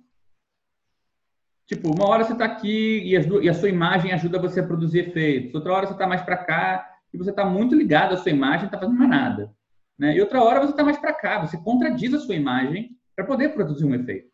Tipo, 1.65 1.93
uma 1.93 2.07
hora 2.07 2.23
você 2.23 2.33
está 2.33 2.45
aqui 2.45 2.99
e, 3.03 3.13
e, 3.13 3.49
a 3.49 3.53
sua 3.53 3.69
imagem 3.69 4.11
ajuda 4.11 4.39
você 4.39 4.59
a 4.59 4.65
produzir 4.65 5.09
efeitos. 5.09 5.53
Outra 5.53 5.73
hora 5.73 5.87
você 5.87 5.93
está 5.93 6.07
mais 6.07 6.21
para 6.21 6.37
cá 6.37 6.97
e 7.13 7.17
você 7.17 7.31
está 7.31 7.45
muito 7.45 7.75
ligado 7.75 8.13
à 8.13 8.17
sua 8.17 8.31
imagem, 8.31 8.61
não 8.61 8.65
está 8.67 8.79
fazendo 8.79 8.97
mais 8.97 9.09
nada. 9.09 9.53
Né? 9.97 10.15
E 10.15 10.21
outra 10.21 10.41
hora 10.41 10.59
você 10.59 10.71
está 10.71 10.83
mais 10.83 10.97
para 10.97 11.13
cá, 11.13 11.39
você 11.39 11.57
contradiz 11.57 12.13
a 12.13 12.19
sua 12.19 12.35
imagem 12.35 12.95
para 13.15 13.25
poder 13.25 13.49
produzir 13.49 13.85
um 13.85 13.93
efeito. 13.93 14.28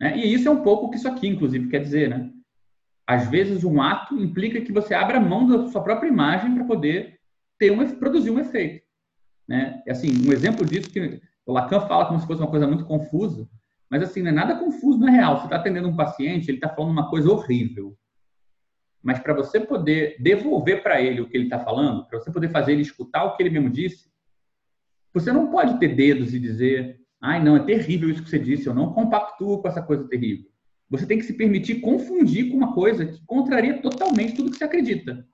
Né? 0.00 0.16
E 0.18 0.32
isso 0.32 0.48
é 0.48 0.50
um 0.50 0.62
pouco 0.62 0.86
o 0.86 0.90
que 0.90 0.96
isso 0.96 1.08
aqui, 1.08 1.28
inclusive, 1.28 1.68
quer 1.68 1.80
dizer. 1.80 2.08
Né? 2.08 2.30
Às 3.06 3.28
vezes, 3.28 3.64
um 3.64 3.80
ato 3.80 4.16
implica 4.18 4.60
que 4.60 4.72
você 4.72 4.94
abra 4.94 5.20
mão 5.20 5.46
da 5.46 5.68
sua 5.68 5.82
própria 5.82 6.08
imagem 6.08 6.54
para 6.54 6.64
poder 6.64 7.18
ter 7.58 7.70
um, 7.72 7.98
produzir 7.98 8.30
um 8.30 8.38
efeito. 8.38 8.84
Né? 9.48 9.82
Assim, 9.88 10.28
um 10.28 10.32
exemplo 10.32 10.64
disso 10.64 10.90
que 10.90 11.20
o 11.46 11.52
Lacan 11.52 11.80
fala 11.80 12.06
como 12.06 12.20
se 12.20 12.26
fosse 12.26 12.40
uma 12.40 12.50
coisa 12.50 12.66
muito 12.66 12.84
confusa, 12.84 13.48
mas 13.90 14.02
assim, 14.02 14.20
não 14.20 14.30
é 14.30 14.34
nada 14.34 14.58
confuso 14.58 14.98
na 14.98 15.10
real. 15.10 15.38
Você 15.38 15.44
está 15.44 15.56
atendendo 15.56 15.88
um 15.88 15.96
paciente, 15.96 16.48
ele 16.48 16.58
está 16.58 16.68
falando 16.68 16.92
uma 16.92 17.08
coisa 17.08 17.30
horrível. 17.30 17.96
Mas 19.02 19.18
para 19.18 19.32
você 19.32 19.58
poder 19.58 20.16
devolver 20.20 20.82
para 20.82 21.00
ele 21.00 21.20
o 21.20 21.28
que 21.28 21.36
ele 21.36 21.44
está 21.44 21.58
falando, 21.58 22.04
para 22.06 22.20
você 22.20 22.30
poder 22.30 22.50
fazer 22.50 22.72
ele 22.72 22.82
escutar 22.82 23.24
o 23.24 23.36
que 23.36 23.42
ele 23.42 23.50
mesmo 23.50 23.70
disse, 23.70 24.10
você 25.14 25.32
não 25.32 25.50
pode 25.50 25.78
ter 25.78 25.94
dedos 25.94 26.34
e 26.34 26.38
dizer, 26.38 27.00
ai, 27.20 27.42
não, 27.42 27.56
é 27.56 27.64
terrível 27.64 28.10
isso 28.10 28.22
que 28.22 28.30
você 28.30 28.38
disse, 28.38 28.66
eu 28.66 28.74
não 28.74 28.92
compactuo 28.92 29.60
com 29.60 29.68
essa 29.68 29.82
coisa 29.82 30.08
terrível. 30.08 30.50
Você 30.90 31.06
tem 31.06 31.18
que 31.18 31.24
se 31.24 31.34
permitir 31.34 31.80
confundir 31.80 32.50
com 32.50 32.56
uma 32.56 32.72
coisa 32.72 33.04
que 33.04 33.20
contraria 33.26 33.80
totalmente 33.82 34.34
tudo 34.34 34.50
que 34.50 34.56
você 34.56 34.64
acredita. 34.64 35.26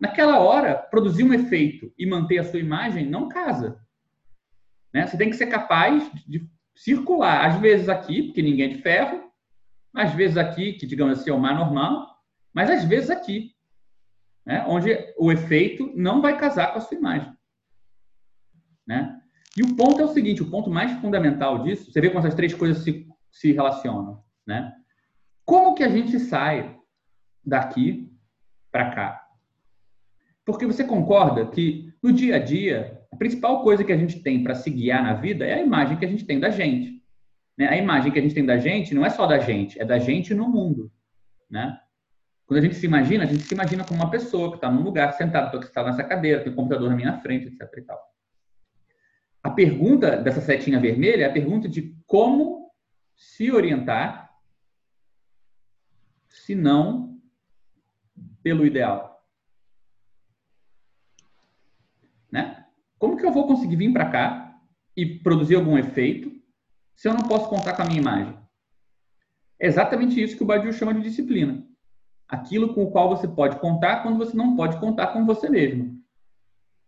Naquela 0.00 0.40
hora, 0.40 0.74
produzir 0.74 1.22
um 1.22 1.32
efeito 1.32 1.92
e 1.96 2.04
manter 2.04 2.38
a 2.38 2.44
sua 2.44 2.58
imagem 2.58 3.08
não 3.08 3.28
casa. 3.28 3.80
Né? 4.92 5.06
Você 5.06 5.16
tem 5.16 5.30
que 5.30 5.36
ser 5.36 5.46
capaz 5.46 6.10
de 6.26 6.48
circular, 6.74 7.46
às 7.46 7.60
vezes 7.60 7.88
aqui, 7.88 8.24
porque 8.24 8.42
ninguém 8.42 8.66
é 8.66 8.74
de 8.74 8.82
ferro, 8.82 9.32
às 9.94 10.12
vezes 10.12 10.36
aqui, 10.36 10.72
que 10.72 10.86
digamos 10.86 11.20
assim 11.20 11.30
é 11.30 11.32
o 11.32 11.38
mais 11.38 11.56
normal, 11.56 12.20
mas 12.52 12.68
às 12.68 12.84
vezes 12.84 13.10
aqui, 13.10 13.54
né? 14.44 14.64
onde 14.66 14.90
o 15.16 15.30
efeito 15.30 15.92
não 15.94 16.20
vai 16.20 16.36
casar 16.36 16.72
com 16.72 16.78
a 16.78 16.80
sua 16.80 16.98
imagem. 16.98 17.32
Né? 18.84 19.20
E 19.56 19.62
o 19.62 19.76
ponto 19.76 20.00
é 20.00 20.04
o 20.04 20.08
seguinte, 20.08 20.42
o 20.42 20.50
ponto 20.50 20.68
mais 20.68 20.92
fundamental 21.00 21.62
disso, 21.62 21.90
você 21.90 22.00
vê 22.00 22.08
como 22.08 22.18
essas 22.18 22.34
três 22.34 22.52
coisas 22.52 22.82
se, 22.82 23.06
se 23.30 23.52
relacionam. 23.52 24.22
Né? 24.46 24.72
Como 25.44 25.74
que 25.74 25.84
a 25.84 25.88
gente 25.88 26.18
sai 26.18 26.76
daqui 27.44 28.12
para 28.72 28.90
cá? 28.90 29.24
Porque 30.44 30.66
você 30.66 30.84
concorda 30.84 31.46
que 31.46 31.92
no 32.02 32.12
dia 32.12 32.36
a 32.36 32.38
dia, 32.38 33.00
a 33.12 33.16
principal 33.16 33.62
coisa 33.62 33.84
que 33.84 33.92
a 33.92 33.96
gente 33.96 34.20
tem 34.20 34.42
para 34.42 34.54
se 34.54 34.68
guiar 34.70 35.02
na 35.02 35.14
vida 35.14 35.44
é 35.44 35.54
a 35.54 35.62
imagem 35.62 35.96
que 35.96 36.04
a 36.04 36.08
gente 36.08 36.24
tem 36.24 36.40
da 36.40 36.50
gente. 36.50 37.02
Né? 37.56 37.68
A 37.68 37.76
imagem 37.76 38.10
que 38.10 38.18
a 38.18 38.22
gente 38.22 38.34
tem 38.34 38.44
da 38.44 38.58
gente 38.58 38.94
não 38.94 39.06
é 39.06 39.10
só 39.10 39.26
da 39.26 39.38
gente, 39.38 39.80
é 39.80 39.84
da 39.84 39.98
gente 39.98 40.34
no 40.34 40.48
mundo. 40.48 40.90
Né? 41.48 41.78
Quando 42.44 42.58
a 42.58 42.62
gente 42.62 42.74
se 42.74 42.84
imagina, 42.84 43.24
a 43.24 43.26
gente 43.26 43.44
se 43.44 43.54
imagina 43.54 43.84
como 43.84 44.00
uma 44.00 44.10
pessoa 44.10 44.50
que 44.50 44.56
está 44.56 44.70
num 44.70 44.82
lugar 44.82 45.12
sentado, 45.12 45.58
que 45.60 45.66
está 45.66 45.84
nessa 45.84 46.02
cadeira, 46.02 46.42
tem 46.42 46.52
um 46.52 46.56
computador 46.56 46.90
na 46.90 46.96
minha 46.96 47.18
frente, 47.20 47.46
etc. 47.46 47.70
E 47.78 47.82
tal. 47.82 48.13
A 49.44 49.50
pergunta 49.50 50.16
dessa 50.16 50.40
setinha 50.40 50.80
vermelha 50.80 51.24
é 51.24 51.28
a 51.28 51.32
pergunta 51.32 51.68
de 51.68 51.94
como 52.06 52.72
se 53.14 53.52
orientar, 53.52 54.34
se 56.26 56.54
não 56.54 57.20
pelo 58.42 58.64
ideal. 58.64 59.22
Né? 62.32 62.66
Como 62.98 63.18
que 63.18 63.26
eu 63.26 63.32
vou 63.32 63.46
conseguir 63.46 63.76
vir 63.76 63.92
para 63.92 64.10
cá 64.10 64.58
e 64.96 65.18
produzir 65.18 65.56
algum 65.56 65.76
efeito 65.76 66.32
se 66.96 67.06
eu 67.06 67.12
não 67.12 67.28
posso 67.28 67.50
contar 67.50 67.76
com 67.76 67.82
a 67.82 67.84
minha 67.84 68.00
imagem? 68.00 68.38
É 69.60 69.66
exatamente 69.66 70.22
isso 70.22 70.38
que 70.38 70.42
o 70.42 70.46
Badiou 70.46 70.72
chama 70.72 70.94
de 70.94 71.02
disciplina. 71.02 71.62
Aquilo 72.26 72.72
com 72.72 72.82
o 72.82 72.90
qual 72.90 73.10
você 73.10 73.28
pode 73.28 73.60
contar 73.60 74.02
quando 74.02 74.16
você 74.16 74.34
não 74.34 74.56
pode 74.56 74.80
contar 74.80 75.08
com 75.08 75.26
você 75.26 75.50
mesmo. 75.50 76.02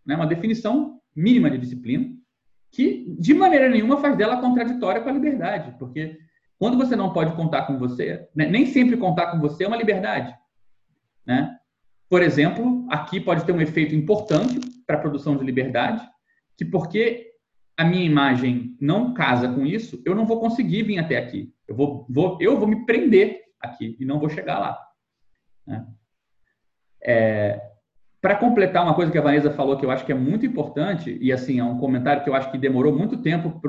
Né? 0.07 0.16
Uma 0.16 0.26
definição 0.26 1.02
mínima 1.14 1.50
de 1.50 1.59
disciplina 1.59 2.16
que, 2.77 3.07
de 3.18 3.33
maneira 3.33 3.70
nenhuma, 3.70 3.97
faz 3.97 4.14
dela 4.18 4.39
contraditória 4.39 5.01
com 5.01 5.09
a 5.09 5.12
liberdade. 5.12 5.74
Porque 5.79 6.18
quando 6.59 6.77
você 6.77 6.95
não 6.95 7.11
pode 7.11 7.35
contar 7.35 7.62
com 7.62 7.79
você, 7.79 8.29
né? 8.35 8.45
nem 8.47 8.66
sempre 8.66 8.99
contar 8.99 9.31
com 9.31 9.41
você 9.41 9.64
é 9.64 9.66
uma 9.66 9.79
liberdade. 9.79 10.37
Né? 11.24 11.57
Por 12.07 12.22
exemplo, 12.22 12.87
aqui 12.91 13.18
pode 13.18 13.47
ter 13.47 13.53
um 13.53 13.62
efeito 13.62 13.95
importante 13.95 14.61
para 14.87 14.97
a 14.97 15.01
produção 15.01 15.39
de 15.39 15.45
liberdade, 15.45 16.07
que 16.55 16.66
porque 16.66 17.33
a 17.79 17.85
minha 17.85 18.05
imagem 18.05 18.77
não 18.79 19.14
casa 19.14 19.49
com 19.49 19.64
isso, 19.64 20.03
eu 20.05 20.14
não 20.14 20.27
vou 20.27 20.39
conseguir 20.39 20.83
vir 20.83 20.99
até 20.99 21.16
aqui. 21.16 21.55
Eu 21.66 21.74
vou, 21.74 22.07
vou, 22.11 22.37
eu 22.43 22.59
vou 22.59 22.68
me 22.68 22.85
prender 22.85 23.41
aqui 23.59 23.97
e 23.99 24.05
não 24.05 24.20
vou 24.20 24.29
chegar 24.29 24.59
lá. 24.59 24.79
Né? 25.66 25.87
É, 27.03 27.59
para 28.27 28.35
completar 28.35 28.83
uma 28.83 28.93
coisa 28.93 29.12
que 29.12 29.18
a 29.18 29.22
Vanessa 29.22 29.53
falou 29.53 29.77
que 29.77 29.87
eu 29.87 29.91
acho 29.93 30.05
que 30.05 30.11
é 30.11 30.14
muito 30.16 30.45
importante, 30.45 31.16
e 31.20 31.33
assim, 31.33 31.61
é 31.61 31.64
um 31.64 31.79
comentário 31.79 32.24
que 32.24 32.29
eu 32.29 32.35
acho 32.35 32.51
que 32.51 32.59
demorou 32.59 32.93
muito 32.93 33.22
tempo 33.22 33.61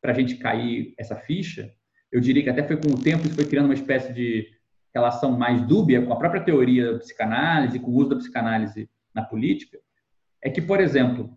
para 0.00 0.12
a 0.12 0.14
gente 0.14 0.36
cair 0.36 0.94
essa 0.96 1.16
ficha, 1.16 1.72
eu 2.12 2.20
diria 2.20 2.44
que 2.44 2.50
até 2.50 2.62
foi 2.62 2.76
com 2.76 2.90
o 2.90 3.02
tempo 3.02 3.26
isso 3.26 3.34
foi 3.34 3.46
criando 3.46 3.64
uma 3.64 3.74
espécie 3.74 4.12
de 4.12 4.46
relação 4.94 5.36
mais 5.36 5.60
dúbia 5.62 6.02
com 6.02 6.12
a 6.12 6.16
própria 6.16 6.44
teoria 6.44 6.92
da 6.92 6.98
psicanálise, 7.00 7.80
com 7.80 7.90
o 7.90 7.96
uso 7.96 8.10
da 8.10 8.16
psicanálise 8.16 8.88
na 9.12 9.24
política, 9.24 9.76
é 10.40 10.48
que, 10.48 10.62
por 10.62 10.80
exemplo, 10.80 11.36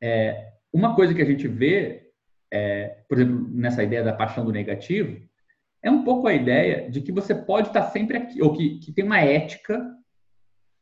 é, 0.00 0.54
uma 0.72 0.96
coisa 0.96 1.14
que 1.14 1.22
a 1.22 1.26
gente 1.26 1.46
vê, 1.46 2.10
é, 2.52 2.96
por 3.08 3.16
exemplo, 3.16 3.48
nessa 3.52 3.84
ideia 3.84 4.02
da 4.02 4.12
paixão 4.12 4.44
do 4.44 4.50
negativo, 4.50 5.22
é 5.80 5.88
um 5.88 6.02
pouco 6.02 6.26
a 6.26 6.34
ideia 6.34 6.90
de 6.90 7.00
que 7.00 7.12
você 7.12 7.32
pode 7.32 7.68
estar 7.68 7.84
sempre 7.90 8.16
aqui, 8.16 8.42
ou 8.42 8.52
que, 8.52 8.80
que 8.80 8.90
tem 8.90 9.04
uma 9.04 9.20
ética 9.20 9.80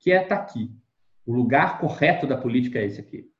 que 0.03 0.11
é 0.11 0.21
estar 0.21 0.35
aqui. 0.35 0.69
O 1.25 1.33
lugar 1.33 1.79
correto 1.79 2.27
da 2.27 2.37
política 2.37 2.81
é 2.81 2.85
esse 2.85 3.01
aqui. 3.01 3.31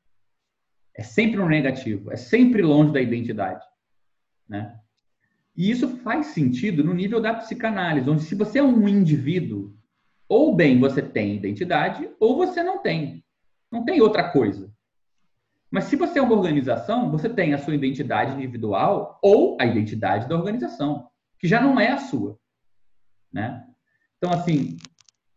É 0.95 1.03
sempre 1.03 1.37
no 1.37 1.49
negativo, 1.49 2.13
é 2.13 2.17
sempre 2.17 2.63
longe 2.63 2.93
da 2.93 3.01
identidade. 3.01 3.65
Né? 4.49 4.79
E 5.57 5.71
isso 5.71 5.97
faz 5.99 6.27
sentido 6.29 6.85
no 6.85 6.95
nível 6.95 7.21
da 7.21 7.35
psicanálise, 7.35 8.09
onde 8.09 8.23
se 8.23 8.37
você 8.37 8.61
é 8.61 8.63
um 8.63 8.89
indivíduo, 8.89 9.77
ou 10.29 10.55
bem 10.55 10.79
você 10.79 11.03
tem 11.03 11.35
identidade, 11.35 12.09
ou 12.21 12.37
você 12.37 12.63
não 12.63 12.79
tem. 12.79 13.25
Não 13.71 13.85
tem 13.85 14.01
outra 14.01 14.31
coisa. 14.31 14.73
Mas 15.69 15.85
se 15.85 15.97
você 15.97 16.19
é 16.19 16.23
uma 16.23 16.37
organização, 16.37 17.11
você 17.11 17.29
tem 17.29 17.55
a 17.55 17.59
sua 17.59 17.75
identidade 17.75 18.35
individual 18.35 19.19
ou 19.21 19.57
a 19.61 19.67
identidade 19.67 20.29
da 20.29 20.37
organização, 20.37 21.09
que 21.39 21.49
já 21.49 21.61
não 21.61 21.81
é 21.81 21.89
a 21.89 21.99
sua. 21.99 22.39
Né? 23.33 23.67
Então, 24.19 24.31
assim, 24.31 24.77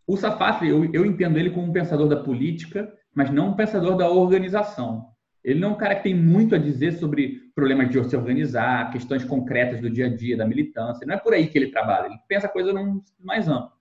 o 0.07 0.17
Safatli, 0.17 0.69
eu, 0.69 0.85
eu 0.93 1.05
entendo 1.05 1.37
ele 1.37 1.49
como 1.49 1.67
um 1.67 1.71
pensador 1.71 2.07
da 2.07 2.17
política, 2.17 2.91
mas 3.13 3.31
não 3.31 3.49
um 3.49 3.55
pensador 3.55 3.95
da 3.95 4.09
organização. 4.09 5.07
Ele 5.43 5.59
não 5.59 5.69
é 5.69 5.71
um 5.73 5.77
cara 5.77 5.95
que 5.95 6.03
tem 6.03 6.15
muito 6.15 6.55
a 6.55 6.57
dizer 6.57 6.93
sobre 6.93 7.51
problemas 7.53 7.89
de 7.89 8.03
se 8.09 8.15
organizar, 8.15 8.91
questões 8.91 9.23
concretas 9.23 9.79
do 9.79 9.89
dia 9.89 10.07
a 10.07 10.15
dia, 10.15 10.35
da 10.35 10.45
militância. 10.45 11.05
Não 11.05 11.15
é 11.15 11.17
por 11.17 11.33
aí 11.33 11.47
que 11.47 11.57
ele 11.57 11.67
trabalha. 11.67 12.07
Ele 12.07 12.19
pensa 12.27 12.47
a 12.47 12.49
coisa 12.49 12.73
num 12.73 13.01
mais 13.19 13.47
amplo. 13.47 13.71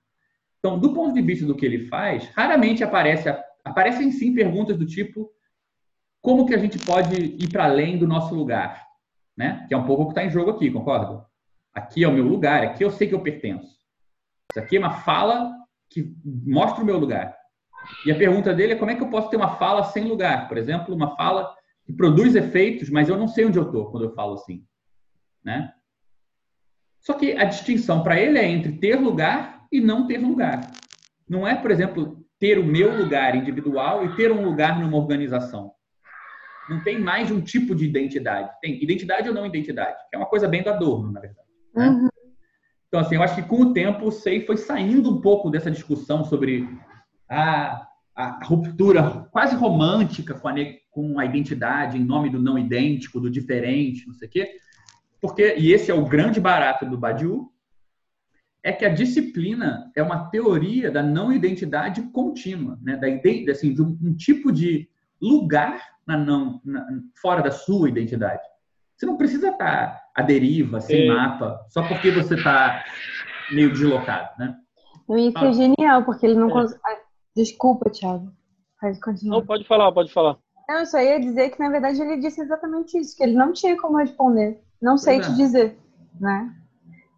Então, 0.59 0.79
do 0.79 0.93
ponto 0.93 1.15
de 1.15 1.23
vista 1.23 1.47
do 1.47 1.55
que 1.55 1.65
ele 1.65 1.87
faz, 1.87 2.27
raramente 2.35 2.85
aparece, 2.85 3.35
aparecem 3.65 4.11
sim 4.11 4.35
perguntas 4.35 4.77
do 4.77 4.87
tipo 4.87 5.31
como 6.21 6.47
que 6.47 6.55
a 6.55 6.59
gente 6.59 6.79
pode 6.79 7.15
ir 7.15 7.51
para 7.51 7.65
além 7.65 7.99
do 7.99 8.07
nosso 8.07 8.35
lugar? 8.35 8.85
né? 9.37 9.65
Que 9.69 9.75
é 9.75 9.77
um 9.77 9.85
pouco 9.85 10.03
o 10.03 10.07
que 10.07 10.13
está 10.13 10.25
em 10.25 10.31
jogo 10.31 10.51
aqui, 10.51 10.71
concorda? 10.71 11.25
Aqui 11.73 12.05
é 12.05 12.09
o 12.09 12.13
meu 12.13 12.25
lugar, 12.25 12.63
aqui 12.63 12.85
eu 12.85 12.91
sei 12.91 13.09
que 13.09 13.15
eu 13.15 13.21
pertenço. 13.21 13.79
Isso 14.51 14.61
aqui 14.61 14.77
é 14.77 14.79
uma 14.79 14.93
fala 15.01 15.53
que 15.91 16.15
mostra 16.25 16.83
o 16.83 16.87
meu 16.87 16.99
lugar. 16.99 17.37
E 18.05 18.11
a 18.11 18.17
pergunta 18.17 18.55
dele 18.55 18.73
é 18.73 18.77
como 18.77 18.91
é 18.91 18.95
que 18.95 19.03
eu 19.03 19.11
posso 19.11 19.29
ter 19.31 19.37
uma 19.37 19.57
fala 19.57 19.85
sem 19.85 20.05
lugar? 20.05 20.49
Por 20.49 20.57
exemplo, 20.57 20.95
uma 20.95 21.17
fala 21.17 21.55
que 21.85 21.93
produz 21.93 22.35
efeitos, 22.35 22.89
mas 22.89 23.09
eu 23.09 23.17
não 23.17 23.29
sei 23.29 23.45
onde 23.45 23.59
eu 23.59 23.65
estou 23.65 23.91
quando 23.91 24.05
eu 24.05 24.15
falo 24.15 24.35
assim, 24.35 24.65
né? 25.45 25.73
Só 27.01 27.13
que 27.13 27.33
a 27.33 27.45
distinção 27.45 28.03
para 28.03 28.19
ele 28.19 28.39
é 28.39 28.49
entre 28.49 28.73
ter 28.73 28.97
lugar 28.97 29.67
e 29.71 29.81
não 29.81 30.07
ter 30.07 30.19
lugar. 30.19 30.71
Não 31.29 31.47
é, 31.47 31.55
por 31.55 31.71
exemplo, 31.71 32.25
ter 32.39 32.59
o 32.59 32.65
meu 32.65 32.97
lugar 32.97 33.35
individual 33.35 34.05
e 34.05 34.17
ter 34.17 34.33
um 34.33 34.43
lugar 34.43 34.81
numa 34.81 34.97
organização. 34.97 35.73
Não 36.69 36.83
tem 36.83 36.99
mais 36.99 37.31
um 37.31 37.43
tipo 37.43 37.75
de 37.75 37.85
identidade. 37.85 38.51
Tem 38.63 38.83
identidade 38.83 39.29
ou 39.29 39.35
não 39.35 39.45
identidade, 39.45 39.99
que 40.09 40.17
é 40.17 40.19
uma 40.19 40.27
coisa 40.27 40.49
bem 40.49 40.63
do 40.63 40.71
adorno, 40.71 41.13
na 41.13 41.21
verdade. 41.21 41.49
Né? 41.75 41.89
Uhum. 41.89 42.09
Então, 42.95 43.03
assim, 43.05 43.17
eu 43.17 43.25
acho 43.25 43.35
que 43.35 43.43
com 43.43 43.61
o 43.61 43.73
tempo 43.73 44.07
o 44.07 44.13
SEI 44.13 44.47
foi 44.47 44.57
saindo 44.57 45.11
um 45.11 45.21
pouco 45.21 45.51
dessa 45.51 45.69
discussão 45.69 46.25
sobre 46.25 46.69
a, 47.29 47.89
a 48.15 48.45
ruptura 48.45 49.29
quase 49.33 49.57
romântica 49.57 50.33
com 50.33 50.47
a, 50.47 50.55
com 50.93 51.19
a 51.19 51.25
identidade 51.25 51.99
em 51.99 52.05
nome 52.05 52.31
do 52.31 52.41
não 52.41 52.57
idêntico, 52.57 53.19
do 53.19 53.29
diferente, 53.29 54.07
não 54.07 54.15
sei 54.15 54.29
o 54.29 54.31
quê. 54.31 54.59
Porque, 55.21 55.57
e 55.59 55.73
esse 55.73 55.91
é 55.91 55.95
o 55.95 56.05
grande 56.05 56.41
barato 56.41 56.87
do 56.87 56.97
Badiou, 56.97 57.53
é 58.63 58.71
que 58.71 58.85
a 58.85 58.95
disciplina 58.95 59.91
é 59.97 60.01
uma 60.01 60.31
teoria 60.31 60.89
da 60.89 61.03
não 61.03 61.33
identidade 61.33 62.01
contínua, 62.13 62.79
né? 62.81 62.97
da, 62.97 63.09
assim, 63.51 63.75
de 63.75 63.83
um, 63.83 63.99
um 64.01 64.15
tipo 64.15 64.53
de 64.53 64.89
lugar 65.21 65.83
na 66.07 66.17
não, 66.17 66.61
na, 66.65 66.87
fora 67.21 67.43
da 67.43 67.51
sua 67.51 67.89
identidade. 67.89 68.45
Você 68.97 69.07
não 69.07 69.17
precisa 69.17 69.49
estar 69.49 70.03
à 70.15 70.23
deriva, 70.23 70.81
sem 70.81 71.09
é. 71.09 71.15
mapa, 71.15 71.65
só 71.69 71.87
porque 71.87 72.11
você 72.11 72.35
está 72.35 72.85
meio 73.51 73.73
deslocado, 73.73 74.31
né? 74.39 74.57
Isso 75.11 75.39
é 75.39 75.53
genial, 75.53 76.05
porque 76.05 76.27
ele 76.27 76.37
não 76.37 76.49
é. 76.49 76.53
consegue. 76.53 77.01
Desculpa, 77.37 77.91
Thiago. 77.91 78.33
Pode 78.81 79.01
continuar. 79.01 79.39
Não, 79.39 79.47
pode 79.47 79.65
falar, 79.67 79.93
pode 79.93 80.13
falar. 80.13 80.39
Não, 80.69 80.79
eu 80.79 80.87
só 80.87 80.99
ia 80.99 81.21
dizer 81.21 81.51
que, 81.51 81.59
na 81.59 81.69
verdade, 81.69 82.01
ele 82.01 82.19
disse 82.19 82.41
exatamente 82.41 82.99
isso, 82.99 83.17
que 83.17 83.23
ele 83.23 83.35
não 83.35 83.53
tinha 83.53 83.79
como 83.81 83.99
responder. 83.99 84.61
Não 84.81 84.97
sei 84.97 85.21
te 85.21 85.35
dizer, 85.35 85.79
né? 86.21 86.55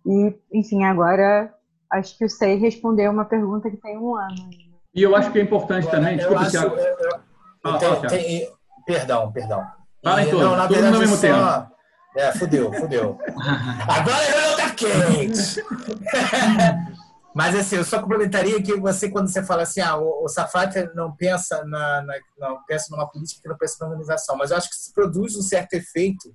E, 0.05 0.35
enfim, 0.53 0.85
agora 0.85 1.53
acho 1.93 2.17
que 2.17 2.25
o 2.25 2.29
Sei 2.29 2.57
respondeu 2.57 3.11
uma 3.11 3.25
pergunta 3.25 3.71
que 3.71 3.77
tem 3.77 3.99
um 3.99 4.17
ano. 4.17 4.51
E 4.95 5.03
eu 5.03 5.15
acho 5.15 5.31
que 5.31 5.39
é 5.39 5.43
importante 5.43 5.87
agora, 5.87 6.01
também, 6.01 6.17
desculpa, 6.17 6.43
acho, 6.43 6.51
Thiago. 6.51 6.77
Eu, 6.77 6.85
eu, 6.85 7.21
ah, 7.65 7.79
tem, 7.79 8.09
tem, 8.09 8.49
perdão, 8.87 9.33
perdão. 9.33 9.67
Fala 10.07 10.23
em 10.23 10.31
todos, 10.31 10.41
não, 10.41 10.57
na 10.57 10.67
verdade, 10.69 10.95
ao 10.95 11.01
mesmo 11.01 11.17
só, 11.17 11.21
tempo. 11.23 11.73
É, 12.17 12.33
fudeu, 12.33 12.73
fudeu. 12.73 13.19
Agora 13.89 14.25
eu 14.25 14.57
tá 14.57 14.71
quente! 14.71 15.65
Mas 17.35 17.57
assim, 17.57 17.75
eu 17.75 17.85
só 17.85 18.01
complementaria 18.01 18.63
que 18.63 18.77
você, 18.77 19.11
quando 19.11 19.29
você 19.29 19.43
fala 19.43 19.65
assim, 19.65 19.81
ah, 19.81 19.97
o, 19.97 20.25
o 20.25 20.29
Safat 20.29 20.95
não 20.95 21.15
pensa 21.15 21.65
na, 21.65 22.03
na, 22.03 22.15
não 22.39 22.65
pensa 22.67 22.87
numa 22.91 23.11
política 23.11 23.43
que 23.43 23.49
não 23.49 23.59
pensa 23.59 23.77
na 23.81 23.89
organização, 23.89 24.37
mas 24.37 24.51
eu 24.51 24.57
acho 24.57 24.71
que 24.71 24.77
se 24.77 24.95
produz 24.95 25.37
um 25.37 25.43
certo 25.43 25.75
efeito, 25.75 26.35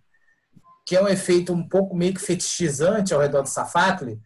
que 0.86 0.96
é 0.96 1.02
um 1.02 1.08
efeito 1.08 1.54
um 1.54 1.68
pouco 1.68 1.96
meio 1.96 2.14
que 2.14 2.22
fetichizante 2.22 3.14
ao 3.14 3.22
redor 3.22 3.42
do 3.42 3.50
Safatli, 3.50 4.22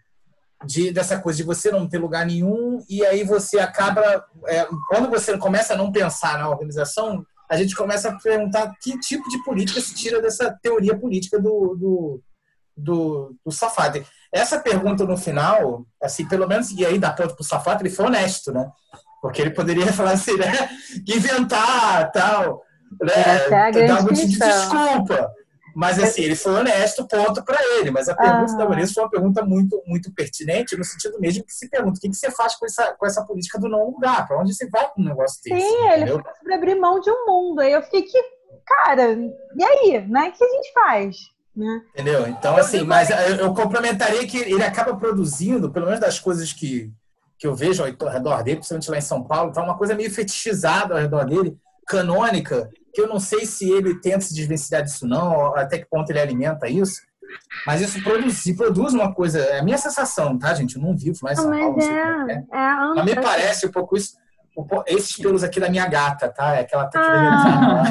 de 0.66 0.92
dessa 0.92 1.18
coisa 1.20 1.38
de 1.38 1.44
você 1.44 1.72
não 1.72 1.88
ter 1.88 2.00
lugar 2.00 2.26
nenhum 2.26 2.84
e 2.90 3.06
aí 3.06 3.24
você 3.24 3.60
acaba, 3.60 4.26
é, 4.48 4.68
quando 4.90 5.10
você 5.10 5.38
começa 5.38 5.76
a 5.76 5.78
não 5.78 5.92
pensar 5.92 6.40
na 6.40 6.50
organização, 6.50 7.26
a 7.50 7.58
gente 7.58 7.76
começa 7.76 8.10
a 8.10 8.18
perguntar 8.18 8.74
que 8.82 8.98
tipo 9.00 9.30
de 9.30 9.44
política 9.44 9.80
se 9.80 9.94
tira 9.94 10.22
dessa 10.22 10.52
teoria 10.62 10.98
política 10.98 11.40
do, 11.40 11.76
do, 11.76 12.22
do, 12.76 13.36
do 13.46 13.52
Safat. 13.52 14.06
Essa 14.32 14.60
pergunta 14.60 15.06
no 15.06 15.18
final, 15.18 15.86
assim, 16.02 16.28
pelo 16.28 16.48
menos, 16.48 16.72
e 16.72 16.86
aí 16.86 16.98
dá 16.98 17.14
ponto 17.14 17.36
para 17.36 17.42
o 17.42 17.46
Safat, 17.46 17.82
ele 17.82 17.90
foi 17.90 18.06
honesto, 18.06 18.52
né? 18.52 18.70
Porque 19.22 19.42
ele 19.42 19.52
poderia 19.52 19.92
falar 19.94 20.12
assim, 20.12 20.36
né? 20.38 20.70
Inventar, 21.08 22.12
tal, 22.12 22.62
né? 23.02 23.72
É 23.74 23.88
dar 23.88 23.98
algum 23.98 24.14
tipo 24.14 24.28
de 24.28 24.38
desculpa. 24.38 25.32
Mas 25.76 26.00
assim, 26.00 26.22
ele 26.22 26.38
foi 26.38 26.54
honesto, 26.54 27.06
ponto 27.06 27.44
para 27.44 27.62
ele. 27.78 27.92
Mas 27.92 28.08
a 28.08 28.16
pergunta 28.16 28.54
ah. 28.54 28.58
da 28.58 28.66
Vanessa 28.66 28.94
foi 28.94 29.04
uma 29.04 29.10
pergunta 29.10 29.44
muito, 29.44 29.84
muito 29.86 30.10
pertinente, 30.14 30.78
no 30.78 30.86
sentido 30.86 31.20
mesmo 31.20 31.44
que 31.44 31.52
se 31.52 31.70
pergunta: 31.70 31.98
o 31.98 32.02
que, 32.02 32.08
que 32.08 32.16
você 32.16 32.32
faz 32.32 32.56
com 32.56 32.66
essa, 32.66 32.94
com 32.94 33.06
essa 33.06 33.26
política 33.26 33.60
do 33.60 33.68
não 33.68 33.92
lugar? 33.92 34.26
Para 34.26 34.40
onde 34.40 34.56
você 34.56 34.70
vai 34.70 34.90
com 34.90 35.02
um 35.02 35.06
negócio 35.06 35.42
desse? 35.44 35.60
Sim, 35.60 35.88
ele 35.90 36.08
foi 36.08 36.24
sobre 36.38 36.54
abrir 36.54 36.76
mão 36.76 37.02
de 37.02 37.12
um 37.12 37.26
mundo. 37.26 37.60
Aí 37.60 37.74
eu 37.74 37.82
fiquei 37.84 38.04
que, 38.04 38.24
cara, 38.66 39.12
e 39.12 39.64
aí? 39.64 40.08
Né? 40.08 40.30
O 40.30 40.32
que 40.32 40.44
a 40.46 40.48
gente 40.48 40.74
faz? 40.74 41.18
Né? 41.54 41.82
Entendeu? 41.94 42.26
Então, 42.28 42.56
assim, 42.56 42.84
mas 42.84 43.10
eu, 43.10 43.36
eu 43.36 43.54
complementaria 43.54 44.26
que 44.26 44.38
ele 44.38 44.64
acaba 44.64 44.96
produzindo, 44.96 45.72
pelo 45.72 45.88
menos 45.88 46.00
das 46.00 46.20
coisas 46.20 46.54
que, 46.54 46.90
que 47.38 47.46
eu 47.46 47.54
vejo 47.54 47.84
ao 47.84 48.10
redor 48.10 48.44
dele, 48.44 48.58
principalmente 48.58 48.92
lá 48.92 48.98
em 48.98 49.02
São 49.02 49.22
Paulo, 49.24 49.52
tá 49.52 49.62
uma 49.62 49.78
coisa 49.78 49.94
meio 49.94 50.10
fetichizada 50.10 50.94
ao 50.94 51.02
redor 51.02 51.26
dele, 51.26 51.58
canônica, 51.86 52.70
que 52.96 53.02
eu 53.02 53.10
não 53.10 53.20
sei 53.20 53.46
se 53.46 53.70
ele 53.70 54.00
tenta 54.00 54.22
se 54.22 54.34
desvencilhar 54.34 54.82
disso 54.82 55.06
não, 55.06 55.54
até 55.54 55.78
que 55.78 55.86
ponto 55.90 56.10
ele 56.10 56.20
alimenta 56.20 56.70
isso, 56.70 57.02
mas 57.68 57.82
isso 57.82 58.02
produz, 58.02 58.56
produz 58.56 58.94
uma 58.94 59.14
coisa, 59.14 59.40
é 59.40 59.60
a 59.60 59.64
minha 59.64 59.78
sensação, 59.78 60.40
tá, 60.40 60.54
gente? 60.54 60.78
Eu 60.78 60.82
não 60.82 60.96
vivo 60.96 61.18
mais 61.22 61.38
em 61.38 61.42
São 61.42 61.52
Paulo. 61.52 61.76
Mas, 61.76 61.90
é, 61.90 61.92
é. 61.92 62.36
É 62.36 62.76
mas 62.96 63.06
me 63.06 63.16
parece 63.16 63.68
um 63.68 63.72
pouco 63.72 63.98
isso, 63.98 64.16
esses 64.88 65.18
pelos 65.18 65.44
aqui 65.44 65.60
da 65.60 65.70
minha 65.70 65.86
gata, 65.88 66.30
tá? 66.30 66.56
É 66.56 66.64
que 66.64 66.74
ela 66.74 66.86
tá 66.86 67.02
ah. 67.04 67.84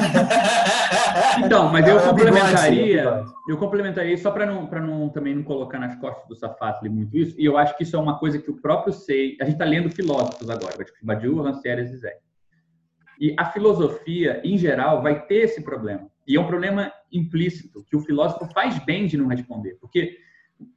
Então, 1.45 1.71
mas 1.71 1.87
eu 1.87 1.99
complementaria, 1.99 3.23
eu 3.47 3.57
complementaria 3.57 4.17
só 4.17 4.31
para 4.31 4.47
não, 4.47 4.67
não 4.67 5.09
também 5.09 5.35
não 5.35 5.43
colocar 5.43 5.77
nas 5.77 5.95
costas 5.97 6.27
do 6.27 6.35
Safatli 6.35 6.89
muito 6.89 7.15
isso, 7.15 7.35
e 7.37 7.45
eu 7.45 7.59
acho 7.59 7.77
que 7.77 7.83
isso 7.83 7.95
é 7.95 7.99
uma 7.99 8.17
coisa 8.17 8.39
que 8.39 8.49
o 8.49 8.59
próprio 8.59 8.91
Sei, 8.91 9.37
a 9.39 9.43
gente 9.43 9.53
está 9.53 9.65
lendo 9.65 9.89
filósofos 9.89 10.49
agora, 10.49 10.73
Badiou, 11.03 11.43
Rancière 11.43 11.81
e 11.81 11.85
Zizek. 11.85 12.25
E 13.19 13.33
a 13.37 13.45
filosofia, 13.45 14.41
em 14.43 14.57
geral, 14.57 15.01
vai 15.01 15.25
ter 15.25 15.43
esse 15.43 15.61
problema. 15.61 16.09
E 16.27 16.35
é 16.35 16.39
um 16.39 16.47
problema 16.47 16.91
implícito, 17.11 17.85
que 17.89 17.95
o 17.95 18.01
filósofo 18.01 18.45
faz 18.53 18.77
bem 18.79 19.07
de 19.07 19.17
não 19.17 19.27
responder. 19.27 19.77
Porque, 19.79 20.17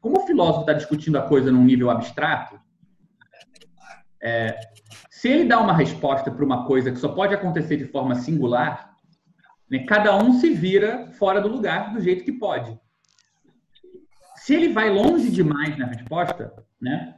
como 0.01 0.19
o 0.19 0.27
filósofo 0.27 0.61
está 0.61 0.73
discutindo 0.73 1.19
a 1.19 1.23
coisa 1.23 1.51
num 1.51 1.65
nível 1.65 1.91
abstrato, 1.91 2.61
é, 4.23 4.59
se 5.11 5.29
ele 5.29 5.45
dá 5.45 5.59
uma 5.61 5.73
resposta 5.73 6.31
para 6.31 6.45
uma 6.45 6.67
coisa 6.67 6.93
que 6.93 6.99
só 6.99 7.09
pode 7.09 7.35
acontecer 7.35 7.77
de 7.77 7.87
forma 7.87 8.15
singular, 8.15 8.97
né, 9.71 9.81
cada 9.81 10.17
um 10.17 10.35
se 10.35 10.51
vira 10.55 11.09
fora 11.19 11.41
do 11.41 11.49
lugar 11.49 11.93
do 11.93 12.01
jeito 12.01 12.25
que 12.25 12.33
pode. 12.33 12.79
Se 14.37 14.55
ele 14.55 14.73
vai 14.73 14.91
longe 14.91 15.31
demais 15.31 15.77
na 15.77 15.87
resposta, 15.87 16.53
né, 16.81 17.15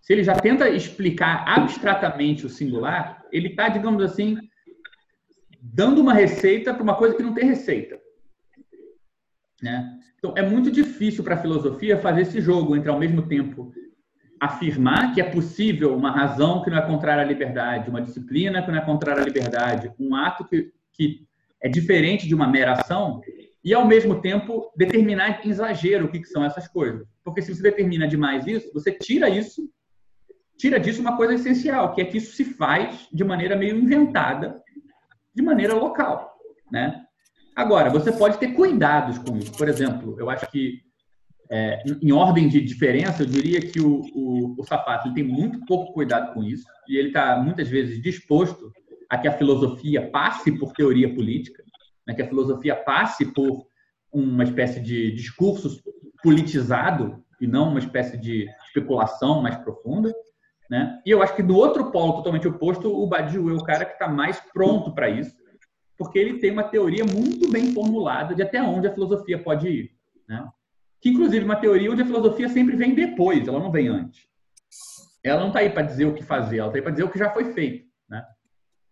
se 0.00 0.12
ele 0.12 0.24
já 0.24 0.34
tenta 0.34 0.68
explicar 0.68 1.44
abstratamente 1.46 2.44
o 2.44 2.50
singular, 2.50 3.21
ele 3.32 3.48
está, 3.48 3.68
digamos 3.68 4.02
assim, 4.04 4.36
dando 5.60 6.00
uma 6.00 6.12
receita 6.12 6.74
para 6.74 6.82
uma 6.82 6.94
coisa 6.94 7.16
que 7.16 7.22
não 7.22 7.34
tem 7.34 7.46
receita. 7.46 7.98
Né? 9.62 9.98
Então, 10.18 10.34
é 10.36 10.42
muito 10.42 10.70
difícil 10.70 11.24
para 11.24 11.34
a 11.34 11.40
filosofia 11.40 11.98
fazer 11.98 12.22
esse 12.22 12.40
jogo 12.40 12.76
entre, 12.76 12.90
ao 12.90 12.98
mesmo 12.98 13.22
tempo, 13.22 13.72
afirmar 14.38 15.14
que 15.14 15.20
é 15.20 15.24
possível 15.24 15.96
uma 15.96 16.10
razão 16.10 16.62
que 16.62 16.70
não 16.70 16.78
é 16.78 16.82
contrária 16.82 17.22
à 17.22 17.26
liberdade, 17.26 17.88
uma 17.88 18.02
disciplina 18.02 18.62
que 18.62 18.70
não 18.70 18.78
é 18.78 18.84
contrária 18.84 19.22
à 19.22 19.24
liberdade, 19.24 19.92
um 19.98 20.14
ato 20.14 20.44
que, 20.44 20.72
que 20.92 21.26
é 21.60 21.68
diferente 21.68 22.26
de 22.26 22.34
uma 22.34 22.48
mera 22.48 22.72
ação, 22.72 23.20
e, 23.64 23.72
ao 23.72 23.86
mesmo 23.86 24.20
tempo, 24.20 24.72
determinar 24.76 25.40
em 25.44 25.48
exagero 25.48 26.06
o 26.06 26.08
que, 26.10 26.18
que 26.18 26.28
são 26.28 26.44
essas 26.44 26.66
coisas. 26.66 27.06
Porque 27.22 27.40
se 27.40 27.54
você 27.54 27.62
determina 27.62 28.08
demais 28.08 28.44
isso, 28.48 28.72
você 28.74 28.90
tira 28.90 29.28
isso 29.28 29.70
tira 30.62 30.78
disso 30.78 31.00
uma 31.00 31.16
coisa 31.16 31.34
essencial, 31.34 31.92
que 31.92 32.00
é 32.00 32.04
que 32.04 32.18
isso 32.18 32.36
se 32.36 32.44
faz 32.44 33.08
de 33.12 33.24
maneira 33.24 33.56
meio 33.56 33.76
inventada, 33.76 34.62
de 35.34 35.42
maneira 35.42 35.74
local, 35.74 36.36
né? 36.70 37.02
Agora, 37.56 37.90
você 37.90 38.12
pode 38.12 38.38
ter 38.38 38.52
cuidados 38.54 39.18
com 39.18 39.36
isso. 39.36 39.50
Por 39.50 39.68
exemplo, 39.68 40.14
eu 40.20 40.30
acho 40.30 40.48
que, 40.52 40.80
é, 41.50 41.82
em 42.00 42.12
ordem 42.12 42.48
de 42.48 42.60
diferença, 42.60 43.24
eu 43.24 43.26
diria 43.26 43.60
que 43.60 43.80
o, 43.80 44.02
o, 44.14 44.54
o 44.56 44.64
Sapato 44.64 45.12
tem 45.12 45.24
muito 45.24 45.66
pouco 45.66 45.92
cuidado 45.92 46.32
com 46.32 46.44
isso, 46.44 46.64
e 46.88 46.96
ele 46.96 47.08
está, 47.08 47.36
muitas 47.42 47.68
vezes, 47.68 48.00
disposto 48.00 48.72
a 49.10 49.18
que 49.18 49.26
a 49.26 49.36
filosofia 49.36 50.10
passe 50.12 50.52
por 50.52 50.72
teoria 50.74 51.12
política, 51.12 51.64
né? 52.06 52.14
que 52.14 52.22
a 52.22 52.28
filosofia 52.28 52.76
passe 52.76 53.26
por 53.32 53.66
uma 54.12 54.44
espécie 54.44 54.78
de 54.78 55.10
discurso 55.10 55.82
politizado 56.22 57.20
e 57.40 57.48
não 57.48 57.70
uma 57.70 57.80
espécie 57.80 58.16
de 58.16 58.46
especulação 58.68 59.42
mais 59.42 59.56
profunda. 59.56 60.14
Né? 60.72 60.98
E 61.04 61.10
eu 61.10 61.22
acho 61.22 61.36
que 61.36 61.42
do 61.42 61.54
outro 61.54 61.92
polo 61.92 62.14
totalmente 62.14 62.48
oposto, 62.48 62.90
o 62.90 63.06
Badiou 63.06 63.50
é 63.50 63.52
o 63.52 63.62
cara 63.62 63.84
que 63.84 63.92
está 63.92 64.08
mais 64.08 64.40
pronto 64.54 64.94
para 64.94 65.10
isso, 65.10 65.36
porque 65.98 66.18
ele 66.18 66.38
tem 66.38 66.50
uma 66.50 66.62
teoria 66.64 67.04
muito 67.04 67.50
bem 67.50 67.74
formulada 67.74 68.34
de 68.34 68.42
até 68.42 68.62
onde 68.62 68.86
a 68.86 68.90
filosofia 68.90 69.38
pode 69.38 69.68
ir. 69.68 69.90
Né? 70.26 70.48
Que, 70.98 71.10
inclusive, 71.10 71.44
uma 71.44 71.56
teoria 71.56 71.92
onde 71.92 72.00
a 72.00 72.06
filosofia 72.06 72.48
sempre 72.48 72.74
vem 72.74 72.94
depois, 72.94 73.46
ela 73.46 73.58
não 73.58 73.70
vem 73.70 73.88
antes. 73.88 74.26
Ela 75.22 75.40
não 75.40 75.48
está 75.48 75.58
aí 75.58 75.68
para 75.68 75.82
dizer 75.82 76.06
o 76.06 76.14
que 76.14 76.22
fazer, 76.22 76.56
ela 76.56 76.68
está 76.68 76.78
aí 76.78 76.82
para 76.82 76.92
dizer 76.92 77.04
o 77.04 77.10
que 77.10 77.18
já 77.18 77.28
foi 77.28 77.52
feito. 77.52 77.86
Né? 78.08 78.24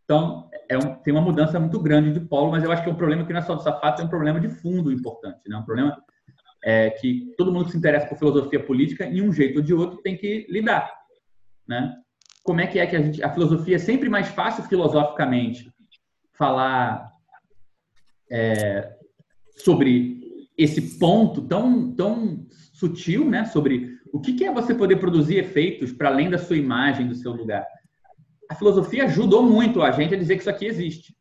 Então, 0.05 0.51
é 0.69 0.77
um, 0.77 0.97
tem 0.97 1.15
uma 1.15 1.23
mudança 1.23 1.59
muito 1.59 1.81
grande 1.81 2.13
de 2.13 2.21
polo, 2.21 2.51
mas 2.51 2.63
eu 2.63 2.71
acho 2.71 2.83
que 2.83 2.91
é 2.91 2.93
um 2.93 2.97
problema 2.97 3.25
que 3.25 3.33
não 3.33 3.41
é 3.41 3.43
só 3.43 3.55
do 3.55 3.63
Safato, 3.63 4.03
é 4.03 4.05
um 4.05 4.09
problema 4.09 4.39
de 4.39 4.51
fundo 4.51 4.93
importante, 4.93 5.49
né? 5.49 5.57
Um 5.57 5.65
problema 5.65 5.97
é, 6.63 6.91
que 6.91 7.33
todo 7.39 7.51
mundo 7.51 7.65
que 7.65 7.71
se 7.71 7.79
interessa 7.79 8.07
por 8.07 8.19
filosofia 8.19 8.63
política, 8.63 9.07
em 9.07 9.23
um 9.23 9.33
jeito 9.33 9.57
ou 9.57 9.63
de 9.63 9.73
outro, 9.73 10.03
tem 10.03 10.15
que 10.15 10.47
lidar, 10.51 11.00
né? 11.71 11.95
Como 12.43 12.61
é 12.61 12.67
que 12.67 12.81
é 12.81 12.87
que 12.87 12.97
a 12.97 13.01
gente, 13.01 13.23
a 13.23 13.33
filosofia 13.33 13.77
é 13.77 13.79
sempre 13.79 14.09
mais 14.09 14.27
fácil 14.29 14.65
filosoficamente 14.65 15.73
falar 16.37 17.13
é, 18.29 18.93
sobre 19.57 20.21
esse 20.59 20.99
ponto 20.99 21.43
tão, 21.43 21.95
tão 21.95 22.45
sutil, 22.73 23.25
né? 23.25 23.45
Sobre 23.45 23.97
o 24.13 24.21
que 24.21 24.45
é 24.45 24.53
você 24.53 24.75
poder 24.75 24.97
produzir 24.97 25.37
efeitos 25.37 25.93
para 25.93 26.09
além 26.09 26.29
da 26.29 26.39
sua 26.39 26.57
imagem, 26.57 27.07
do 27.07 27.15
seu 27.15 27.33
lugar. 27.33 27.65
A 28.51 28.55
filosofia 28.57 29.05
ajudou 29.05 29.45
muito 29.45 29.81
a 29.81 29.93
gente 29.93 30.15
a 30.15 30.19
dizer 30.19 30.35
que 30.35 30.41
isso 30.41 30.51
aqui 30.51 30.67
existe. 30.67 31.15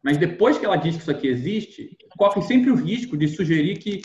Mas 0.00 0.16
depois 0.16 0.56
que 0.56 0.64
ela 0.64 0.76
diz 0.76 0.94
que 0.94 1.02
isso 1.02 1.10
aqui 1.10 1.26
existe, 1.26 1.96
corre 2.16 2.40
sempre 2.42 2.70
o 2.70 2.76
risco 2.76 3.16
de 3.16 3.26
sugerir 3.26 3.78
que 3.78 4.02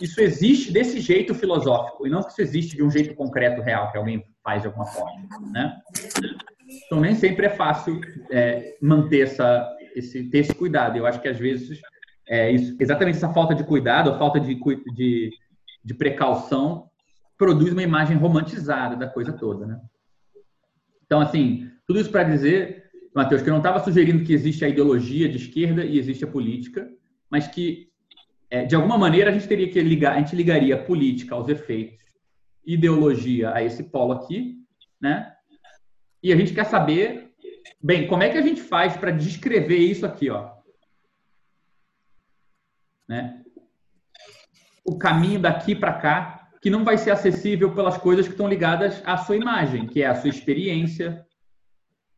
isso 0.00 0.20
existe 0.20 0.72
desse 0.72 1.00
jeito 1.00 1.34
filosófico 1.34 2.06
e 2.06 2.10
não 2.10 2.22
que 2.22 2.30
isso 2.30 2.42
existe 2.42 2.76
de 2.76 2.82
um 2.82 2.90
jeito 2.90 3.14
concreto, 3.14 3.62
real, 3.62 3.90
que 3.90 3.98
alguém 3.98 4.24
faz 4.42 4.62
de 4.62 4.68
alguma 4.68 4.86
forma, 4.86 5.28
né? 5.52 5.76
Então 6.86 7.00
nem 7.00 7.14
sempre 7.14 7.46
é 7.46 7.50
fácil 7.50 8.00
é, 8.30 8.76
manter 8.80 9.20
essa, 9.20 9.68
esse, 9.94 10.24
ter 10.30 10.38
esse 10.38 10.54
cuidado. 10.54 10.96
Eu 10.96 11.06
acho 11.06 11.20
que 11.20 11.28
às 11.28 11.38
vezes 11.38 11.80
é 12.26 12.50
isso, 12.50 12.76
exatamente 12.80 13.16
essa 13.16 13.32
falta 13.32 13.54
de 13.54 13.64
cuidado, 13.64 14.10
a 14.10 14.18
falta 14.18 14.40
de, 14.40 14.58
de, 14.94 15.30
de 15.84 15.94
precaução 15.94 16.88
produz 17.36 17.72
uma 17.72 17.82
imagem 17.82 18.16
romantizada 18.16 18.96
da 18.96 19.08
coisa 19.08 19.32
toda, 19.32 19.66
né? 19.66 19.80
Então, 21.04 21.20
assim, 21.20 21.70
tudo 21.86 22.00
isso 22.00 22.10
para 22.10 22.22
dizer, 22.22 22.84
Matheus, 23.14 23.42
que 23.42 23.48
eu 23.48 23.52
não 23.52 23.58
estava 23.58 23.84
sugerindo 23.84 24.24
que 24.24 24.32
existe 24.32 24.64
a 24.64 24.68
ideologia 24.68 25.28
de 25.28 25.36
esquerda 25.36 25.84
e 25.84 25.98
existe 25.98 26.24
a 26.24 26.28
política, 26.28 26.88
mas 27.28 27.46
que, 27.46 27.88
é, 28.52 28.66
de 28.66 28.76
alguma 28.76 28.98
maneira, 28.98 29.30
a 29.30 29.32
gente 29.32 29.48
teria 29.48 29.66
que 29.66 29.80
ligar, 29.80 30.14
a 30.14 30.18
gente 30.18 30.36
ligaria 30.36 30.76
política 30.76 31.34
aos 31.34 31.48
efeitos, 31.48 32.04
ideologia 32.62 33.50
a 33.54 33.62
esse 33.62 33.84
polo 33.84 34.12
aqui, 34.12 34.58
né? 35.00 35.34
E 36.22 36.30
a 36.30 36.36
gente 36.36 36.52
quer 36.52 36.66
saber, 36.66 37.32
bem, 37.82 38.06
como 38.06 38.22
é 38.22 38.28
que 38.28 38.36
a 38.36 38.42
gente 38.42 38.60
faz 38.60 38.94
para 38.94 39.10
descrever 39.10 39.78
isso 39.78 40.04
aqui, 40.04 40.28
ó? 40.28 40.52
Né? 43.08 43.42
O 44.84 44.98
caminho 44.98 45.40
daqui 45.40 45.74
para 45.74 45.94
cá 45.94 46.50
que 46.60 46.68
não 46.68 46.84
vai 46.84 46.98
ser 46.98 47.10
acessível 47.10 47.74
pelas 47.74 47.96
coisas 47.96 48.26
que 48.26 48.34
estão 48.34 48.46
ligadas 48.46 49.02
à 49.06 49.16
sua 49.16 49.34
imagem, 49.34 49.86
que 49.86 50.02
é 50.02 50.06
a 50.06 50.14
sua 50.14 50.28
experiência, 50.28 51.26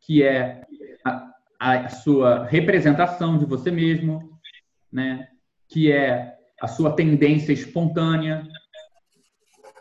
que 0.01 0.21
é 0.21 0.65
a, 1.05 1.31
a 1.57 1.87
sua 1.87 2.45
representação 2.45 3.37
de 3.37 3.45
você 3.45 3.71
mesmo, 3.71 4.37
né? 4.91 5.29
Que 5.67 5.91
é 5.91 6.35
a 6.61 6.67
sua 6.67 6.95
tendência 6.95 7.51
espontânea. 7.51 8.47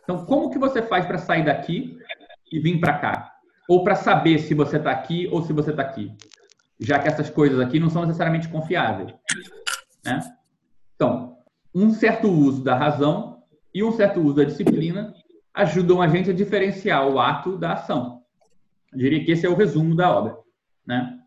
Então, 0.02 0.24
como 0.26 0.50
que 0.50 0.58
você 0.58 0.82
faz 0.82 1.06
para 1.06 1.18
sair 1.18 1.44
daqui 1.44 1.98
e 2.50 2.58
vir 2.58 2.80
para 2.80 2.98
cá? 2.98 3.34
Ou 3.68 3.82
para 3.82 3.94
saber 3.94 4.38
se 4.38 4.54
você 4.54 4.76
está 4.76 4.90
aqui 4.90 5.26
ou 5.28 5.42
se 5.42 5.52
você 5.52 5.70
está 5.70 5.82
aqui? 5.82 6.14
Já 6.78 6.98
que 6.98 7.08
essas 7.08 7.30
coisas 7.30 7.60
aqui 7.60 7.80
não 7.80 7.88
são 7.88 8.04
necessariamente 8.04 8.48
confiáveis. 8.48 9.14
Né? 10.04 10.20
Então, 10.94 11.38
um 11.74 11.90
certo 11.90 12.28
uso 12.28 12.62
da 12.62 12.74
razão 12.74 13.42
e 13.72 13.82
um 13.82 13.92
certo 13.92 14.20
uso 14.20 14.36
da 14.36 14.44
disciplina 14.44 15.14
ajudam 15.54 16.02
a 16.02 16.08
gente 16.08 16.30
a 16.30 16.34
diferenciar 16.34 17.08
o 17.08 17.18
ato 17.18 17.56
da 17.56 17.72
ação. 17.72 18.22
Eu 18.92 18.98
diria 18.98 19.24
que 19.24 19.32
esse 19.32 19.46
é 19.46 19.48
o 19.48 19.56
resumo 19.56 19.96
da 19.96 20.14
obra. 20.14 20.36
Né? 20.86 21.18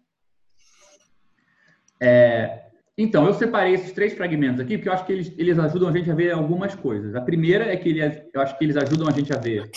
É, 1.99 2.66
então, 2.97 3.27
eu 3.27 3.33
separei 3.33 3.73
esses 3.73 3.91
três 3.91 4.13
fragmentos 4.13 4.59
aqui 4.59 4.77
porque 4.77 4.89
eu 4.89 4.93
acho 4.93 5.05
que 5.05 5.13
eles, 5.13 5.33
eles 5.37 5.59
ajudam 5.59 5.89
a 5.89 5.91
gente 5.91 6.09
a 6.09 6.15
ver 6.15 6.31
algumas 6.31 6.73
coisas. 6.73 7.13
A 7.13 7.21
primeira 7.21 7.71
é 7.71 7.77
que 7.77 7.89
ele, 7.89 8.01
eu 8.33 8.41
acho 8.41 8.57
que 8.57 8.65
eles 8.65 8.75
ajudam 8.75 9.07
a 9.07 9.11
gente 9.11 9.31
a 9.31 9.37
ver 9.37 9.69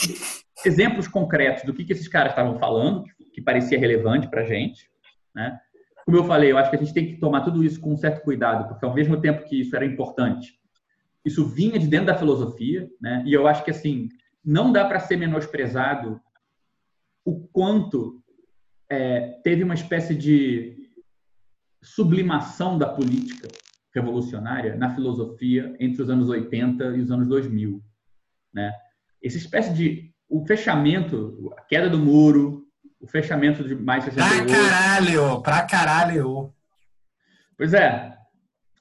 exemplos 0.65 1.07
concretos 1.07 1.65
do 1.65 1.75
que, 1.75 1.85
que 1.85 1.93
esses 1.93 2.09
caras 2.09 2.33
estavam 2.33 2.59
falando, 2.59 3.05
que 3.33 3.43
parecia 3.43 3.79
relevante 3.79 4.29
para 4.29 4.43
a 4.43 4.45
gente. 4.45 4.89
Né? 5.35 5.59
Como 6.05 6.17
eu 6.17 6.25
falei, 6.25 6.51
eu 6.51 6.59
acho 6.59 6.71
que 6.71 6.77
a 6.77 6.79
gente 6.79 6.95
tem 6.95 7.07
que 7.07 7.21
tomar 7.21 7.43
tudo 7.43 7.63
isso 7.63 7.81
com 7.81 7.93
um 7.93 7.97
certo 7.97 8.23
cuidado, 8.23 8.69
porque 8.69 8.85
ao 8.85 8.95
mesmo 8.95 9.21
tempo 9.21 9.45
que 9.45 9.61
isso 9.61 9.77
era 9.77 9.85
importante, 9.85 10.59
isso 11.25 11.45
vinha 11.45 11.79
de 11.79 11.87
dentro 11.87 12.07
da 12.07 12.17
filosofia, 12.17 12.89
né? 13.01 13.23
E 13.27 13.33
eu 13.35 13.47
acho 13.47 13.63
que 13.63 13.71
assim 13.71 14.09
não 14.43 14.73
dá 14.73 14.87
para 14.87 14.99
ser 14.99 15.19
menosprezado 15.19 16.19
o 17.25 17.47
quanto 17.49 18.23
é, 18.89 19.39
teve 19.45 19.63
uma 19.63 19.75
espécie 19.75 20.15
de 20.15 20.80
sublimação 21.83 22.79
da 22.79 22.89
política 22.89 23.49
revolucionária 23.95 24.77
na 24.77 24.95
filosofia 24.95 25.75
entre 25.81 26.03
os 26.03 26.11
anos 26.11 26.29
80 26.29 26.85
e 26.97 27.01
os 27.01 27.11
anos 27.11 27.27
2000, 27.29 27.83
né? 28.53 28.73
Essa 29.23 29.37
espécie 29.37 29.73
de 29.73 30.11
o 30.29 30.47
fechamento, 30.47 31.53
a 31.59 31.63
queda 31.63 31.91
do 31.91 31.99
muro, 31.99 32.65
o 33.01 33.07
fechamento 33.07 33.65
de 33.67 33.75
mais 33.75 34.05
68. 34.05 34.47
Pra 34.47 34.57
caralho, 34.57 35.43
pra 35.43 35.63
caralho. 35.63 36.55
Pois 37.57 37.75
é. 37.75 38.17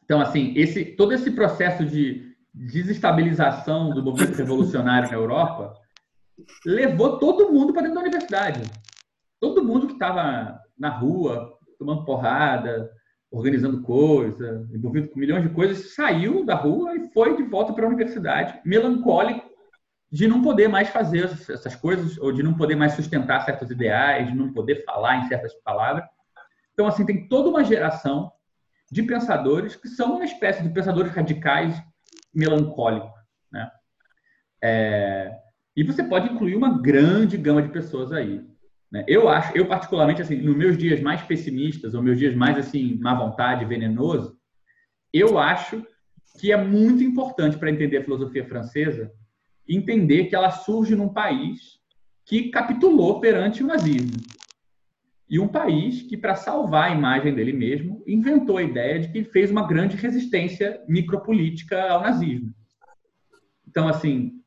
Então, 0.03 0.21
assim, 0.21 0.53
esse, 0.55 0.85
todo 0.85 1.13
esse 1.13 1.31
processo 1.31 1.85
de 1.85 2.35
desestabilização 2.53 3.91
do 3.91 4.03
movimento 4.03 4.35
revolucionário 4.35 5.09
na 5.09 5.15
Europa 5.15 5.73
levou 6.65 7.17
todo 7.17 7.51
mundo 7.51 7.73
para 7.73 7.83
dentro 7.83 7.95
da 7.95 8.01
universidade. 8.01 8.61
Todo 9.39 9.63
mundo 9.63 9.87
que 9.87 9.93
estava 9.93 10.59
na 10.77 10.89
rua, 10.89 11.57
tomando 11.79 12.05
porrada, 12.05 12.91
organizando 13.31 13.81
coisa, 13.81 14.67
envolvido 14.71 15.07
com 15.07 15.19
milhões 15.19 15.43
de 15.43 15.49
coisas, 15.49 15.95
saiu 15.95 16.45
da 16.45 16.55
rua 16.55 16.95
e 16.95 17.09
foi 17.13 17.37
de 17.37 17.43
volta 17.43 17.73
para 17.73 17.85
a 17.85 17.87
universidade, 17.87 18.59
melancólico 18.65 19.49
de 20.11 20.27
não 20.27 20.41
poder 20.41 20.67
mais 20.67 20.89
fazer 20.89 21.25
essas 21.25 21.75
coisas, 21.75 22.17
ou 22.17 22.31
de 22.31 22.41
não 22.41 22.55
poder 22.55 22.75
mais 22.75 22.93
sustentar 22.93 23.45
certos 23.45 23.69
ideais, 23.69 24.27
de 24.27 24.35
não 24.35 24.51
poder 24.51 24.83
falar 24.83 25.17
em 25.17 25.27
certas 25.27 25.53
palavras. 25.63 26.03
Então, 26.73 26.87
assim, 26.87 27.05
tem 27.05 27.27
toda 27.27 27.49
uma 27.49 27.63
geração 27.63 28.31
de 28.91 29.03
pensadores 29.03 29.75
que 29.75 29.87
são 29.87 30.15
uma 30.15 30.25
espécie 30.25 30.63
de 30.63 30.69
pensadores 30.69 31.11
radicais 31.11 31.79
melancólico, 32.33 33.13
né? 33.51 33.69
É, 34.63 35.31
e 35.75 35.83
você 35.83 36.03
pode 36.03 36.27
incluir 36.27 36.55
uma 36.55 36.81
grande 36.81 37.37
gama 37.37 37.61
de 37.61 37.69
pessoas 37.69 38.11
aí. 38.11 38.43
Né? 38.91 39.03
Eu 39.07 39.29
acho, 39.29 39.55
eu 39.55 39.65
particularmente, 39.67 40.21
assim, 40.21 40.37
nos 40.37 40.55
meus 40.55 40.77
dias 40.77 40.99
mais 40.99 41.21
pessimistas, 41.21 41.93
ou 41.93 42.01
meus 42.01 42.17
dias 42.17 42.35
mais, 42.35 42.57
assim, 42.57 42.97
má 42.99 43.13
vontade, 43.13 43.65
venenoso, 43.65 44.37
eu 45.13 45.37
acho 45.37 45.85
que 46.39 46.51
é 46.51 46.57
muito 46.57 47.03
importante 47.03 47.57
para 47.57 47.71
entender 47.71 47.97
a 47.97 48.03
filosofia 48.03 48.45
francesa 48.45 49.11
entender 49.67 50.25
que 50.25 50.35
ela 50.35 50.49
surge 50.49 50.95
num 50.95 51.09
país 51.09 51.79
que 52.25 52.49
capitulou 52.49 53.19
perante 53.19 53.63
o 53.63 53.67
nazismo. 53.67 54.17
E 55.29 55.39
um 55.39 55.47
país 55.47 56.01
que, 56.01 56.17
para 56.17 56.35
salvar 56.35 56.89
a 56.89 56.95
imagem 56.95 57.35
dele 57.35 57.53
mesmo, 57.53 58.03
inventou 58.07 58.57
a 58.57 58.63
ideia 58.63 58.99
de 58.99 59.09
que 59.09 59.23
fez 59.23 59.51
uma 59.51 59.67
grande 59.67 59.95
resistência 59.95 60.83
micropolítica 60.87 61.79
ao 61.83 62.01
nazismo. 62.01 62.51
Então, 63.67 63.87
assim, 63.87 64.38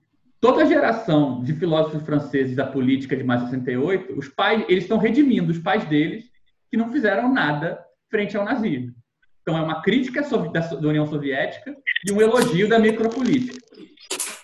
toda 0.43 0.62
a 0.62 0.66
geração 0.66 1.40
de 1.45 1.53
filósofos 1.55 2.03
franceses 2.03 2.57
da 2.57 2.66
política 2.66 3.16
de 3.16 3.22
mais 3.22 3.43
68, 3.43 4.18
os 4.18 4.28
pais, 4.28 4.64
eles 4.68 4.82
estão 4.84 4.99
redimindo 4.99 5.53
os 5.53 5.59
pais 5.61 5.84
deles 5.84 6.24
que 6.68 6.76
não 6.76 6.90
fizeram 6.90 7.32
nada 7.32 7.78
frente 8.11 8.36
ao 8.36 8.45
nazismo. 8.45 8.93
Então, 9.40 9.57
é 9.57 9.62
uma 9.62 9.80
crítica 9.82 10.20
da 10.20 10.88
União 10.88 11.07
Soviética 11.07 11.76
e 12.05 12.11
um 12.12 12.20
elogio 12.20 12.68
da 12.68 12.78
micropolítica. 12.78 13.57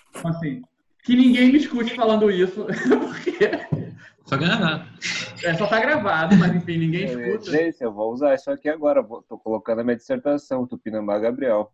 Então, 0.09 0.31
assim, 0.31 0.61
que 1.03 1.15
ninguém 1.17 1.51
me 1.51 1.57
escute 1.57 1.93
falando 1.93 2.31
isso, 2.31 2.65
porque 2.87 3.49
só 4.25 4.37
gravado. 4.37 4.85
É, 5.43 5.53
só 5.55 5.67
tá 5.67 5.79
gravado, 5.81 6.35
mas 6.37 6.55
enfim, 6.55 6.77
ninguém 6.77 7.03
É, 7.05 7.29
escuta. 7.33 7.51
Gente, 7.51 7.81
eu 7.81 7.91
vou 7.93 8.13
usar 8.13 8.35
isso 8.35 8.49
aqui 8.49 8.69
agora. 8.69 9.01
Vou- 9.01 9.21
Tô 9.23 9.37
colocando 9.37 9.79
a 9.81 9.83
minha 9.83 9.95
dissertação, 9.97 10.65
Tupinambá 10.65 11.19
Gabriel. 11.19 11.73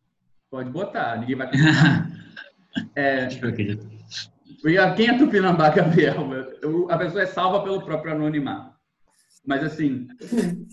Pode 0.50 0.70
botar, 0.72 1.16
ninguém 1.20 1.36
vai. 1.36 1.50
É, 2.94 3.30
E 4.66 4.78
a- 4.78 4.94
quem 4.94 5.08
é 5.10 5.18
Tupinambá, 5.18 5.70
Gabriel? 5.70 6.16
Eu- 6.62 6.90
A 6.90 6.98
pessoa 6.98 7.24
é 7.24 7.26
salva 7.26 7.64
pelo 7.64 7.82
próprio 7.82 8.14
anonimato. 8.14 8.74
Mas, 9.46 9.64
assim, 9.64 10.08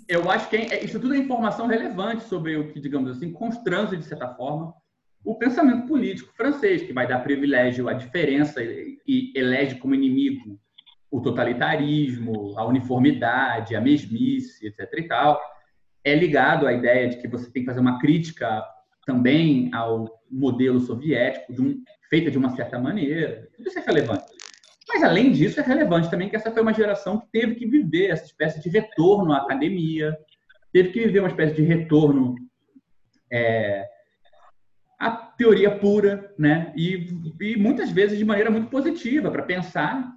eu 0.09 0.31
acho 0.31 0.49
que 0.49 0.57
é- 0.57 0.83
isso 0.83 0.99
tudo 0.99 1.15
é 1.15 1.19
informação 1.19 1.67
relevante 1.67 2.25
sobre 2.25 2.57
o 2.57 2.73
que, 2.73 2.81
digamos 2.81 3.11
assim, 3.11 3.31
constrange, 3.31 3.97
de 3.99 4.05
certa 4.05 4.29
forma, 4.29 4.73
o 5.23 5.35
pensamento 5.35 5.87
político 5.87 6.33
francês, 6.35 6.83
que 6.83 6.93
vai 6.93 7.07
dar 7.07 7.21
privilégio 7.21 7.89
à 7.89 7.93
diferença 7.93 8.63
e 8.63 9.31
elege 9.37 9.75
como 9.77 9.95
inimigo 9.95 10.59
o 11.11 11.21
totalitarismo, 11.21 12.59
a 12.59 12.65
uniformidade, 12.65 13.77
a 13.77 13.81
mesmice, 13.81 14.67
etc. 14.67 14.89
e 14.99 15.03
tal, 15.07 15.39
é 16.03 16.15
ligado 16.15 16.67
à 16.67 16.73
ideia 16.73 17.09
de 17.11 17.19
que 17.19 17.29
você 17.29 17.53
tem 17.53 17.63
que 17.63 17.69
fazer 17.69 17.81
uma 17.81 17.99
crítica 17.99 18.65
também 19.05 19.71
ao 19.75 20.09
modelo 20.31 20.81
soviético, 20.81 21.53
de 21.53 21.61
um- 21.61 21.83
feita 22.13 22.31
de 22.31 22.37
uma 22.37 22.55
certa 22.55 22.79
maneira. 22.79 23.49
Tudo 23.57 23.71
isso 23.71 23.79
é 23.79 23.83
relevante. 23.83 24.27
Mas, 24.87 25.03
além 25.03 25.33
disso, 25.33 25.59
é 25.59 25.63
relevante 25.63 26.11
também 26.11 26.29
que 26.29 26.37
essa 26.37 26.51
foi 26.51 26.61
uma 26.61 26.75
geração 26.75 27.19
que 27.19 27.27
teve 27.33 27.55
que 27.55 27.67
viver 27.67 28.11
essa 28.11 28.27
espécie 28.27 28.61
de 28.61 28.69
retorno 28.69 29.33
à 29.33 29.39
academia, 29.39 30.15
teve 30.71 30.91
que 30.91 31.07
viver 31.07 31.21
uma 31.21 31.31
espécie 31.31 31.55
de 31.55 31.63
retorno 31.63 32.35
é, 33.33 33.87
à 35.01 35.11
teoria 35.11 35.71
pura, 35.71 36.35
né? 36.39 36.71
E, 36.77 37.09
e 37.41 37.57
muitas 37.57 37.91
vezes 37.91 38.19
de 38.19 38.27
maneira 38.27 38.51
muito 38.51 38.69
positiva, 38.69 39.31
para 39.31 39.43
pensar 39.43 40.13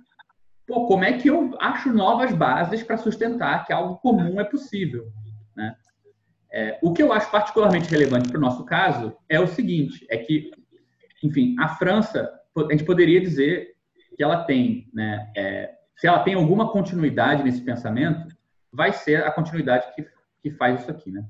pô, 0.67 0.87
como 0.87 1.05
é 1.05 1.13
que 1.13 1.29
eu 1.29 1.55
acho 1.61 1.93
novas 1.93 2.33
bases 2.33 2.83
para 2.83 2.97
sustentar 2.97 3.65
que 3.65 3.71
algo 3.71 3.99
comum 3.99 4.37
é 4.37 4.43
possível, 4.43 5.05
né? 5.55 5.73
É, 6.51 6.77
o 6.81 6.93
que 6.93 7.01
eu 7.01 7.13
acho 7.13 7.31
particularmente 7.31 7.89
relevante 7.89 8.27
para 8.27 8.37
o 8.37 8.41
nosso 8.41 8.65
caso 8.65 9.15
é 9.29 9.39
o 9.39 9.47
seguinte, 9.47 10.05
é 10.09 10.17
que, 10.17 10.51
enfim, 11.25 11.55
a 11.59 11.67
França, 11.67 12.31
a 12.55 12.71
gente 12.71 12.83
poderia 12.83 13.19
dizer 13.19 13.75
que 14.15 14.23
ela 14.23 14.43
tem, 14.43 14.89
né, 14.93 15.31
é, 15.35 15.75
se 15.97 16.07
ela 16.07 16.23
tem 16.23 16.35
alguma 16.35 16.71
continuidade 16.71 17.43
nesse 17.43 17.61
pensamento, 17.61 18.35
vai 18.71 18.93
ser 18.93 19.23
a 19.23 19.31
continuidade 19.31 19.93
que, 19.95 20.07
que 20.41 20.51
faz 20.51 20.81
isso 20.81 20.91
aqui, 20.91 21.11
né? 21.11 21.25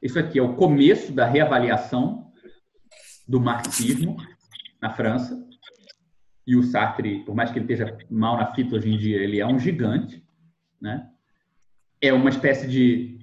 Isso 0.00 0.18
aqui 0.18 0.38
é 0.38 0.42
o 0.42 0.56
começo 0.56 1.12
da 1.12 1.24
reavaliação 1.24 2.32
do 3.26 3.40
marxismo 3.40 4.16
na 4.80 4.92
França. 4.92 5.40
E 6.44 6.56
o 6.56 6.62
Sartre, 6.64 7.24
por 7.24 7.36
mais 7.36 7.52
que 7.52 7.58
ele 7.58 7.72
esteja 7.72 7.96
mal 8.10 8.36
na 8.36 8.52
fita 8.52 8.74
hoje 8.74 8.92
em 8.92 8.98
dia, 8.98 9.18
ele 9.18 9.38
é 9.38 9.46
um 9.46 9.60
gigante. 9.60 10.26
Né? 10.80 11.08
É 12.00 12.12
uma 12.12 12.30
espécie 12.30 12.66
de 12.66 13.20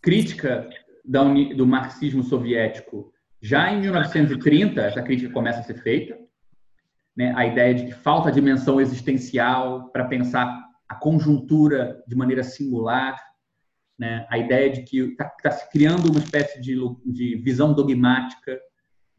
crítica 0.00 0.70
do 1.08 1.66
marxismo 1.66 2.22
soviético 2.22 3.12
já 3.40 3.72
em 3.72 3.80
1930, 3.80 4.80
essa 4.80 5.02
crítica 5.02 5.32
começa 5.32 5.60
a 5.60 5.62
ser 5.62 5.74
feita. 5.74 6.18
Né? 7.16 7.32
A 7.36 7.46
ideia 7.46 7.74
de 7.74 7.86
que 7.86 7.92
falta 7.92 8.32
dimensão 8.32 8.80
existencial 8.80 9.90
para 9.90 10.04
pensar 10.04 10.66
a 10.88 10.94
conjuntura 10.94 12.02
de 12.06 12.16
maneira 12.16 12.42
singular. 12.42 13.16
Né? 13.98 14.26
A 14.28 14.38
ideia 14.38 14.70
de 14.70 14.82
que 14.82 14.98
está 15.00 15.24
tá 15.42 15.50
se 15.50 15.70
criando 15.70 16.10
uma 16.10 16.18
espécie 16.18 16.60
de, 16.60 16.76
de 17.06 17.36
visão 17.36 17.72
dogmática 17.72 18.58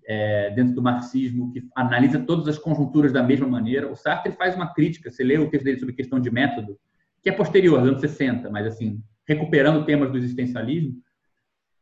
é, 0.05 0.49
dentro 0.51 0.73
do 0.73 0.81
marxismo 0.81 1.51
que 1.51 1.67
analisa 1.75 2.19
todas 2.19 2.47
as 2.47 2.57
conjunturas 2.57 3.13
da 3.13 3.23
mesma 3.23 3.47
maneira. 3.47 3.89
O 3.89 3.95
Sartre 3.95 4.33
faz 4.33 4.55
uma 4.55 4.73
crítica, 4.73 5.11
você 5.11 5.23
lê 5.23 5.37
o 5.37 5.49
texto 5.49 5.63
dele 5.63 5.79
sobre 5.79 5.93
questão 5.93 6.19
de 6.19 6.31
método, 6.31 6.77
que 7.21 7.29
é 7.29 7.31
posterior, 7.31 7.79
anos 7.79 8.01
60, 8.01 8.49
mas 8.49 8.65
assim, 8.65 9.01
recuperando 9.27 9.85
temas 9.85 10.11
do 10.11 10.17
existencialismo, 10.17 10.95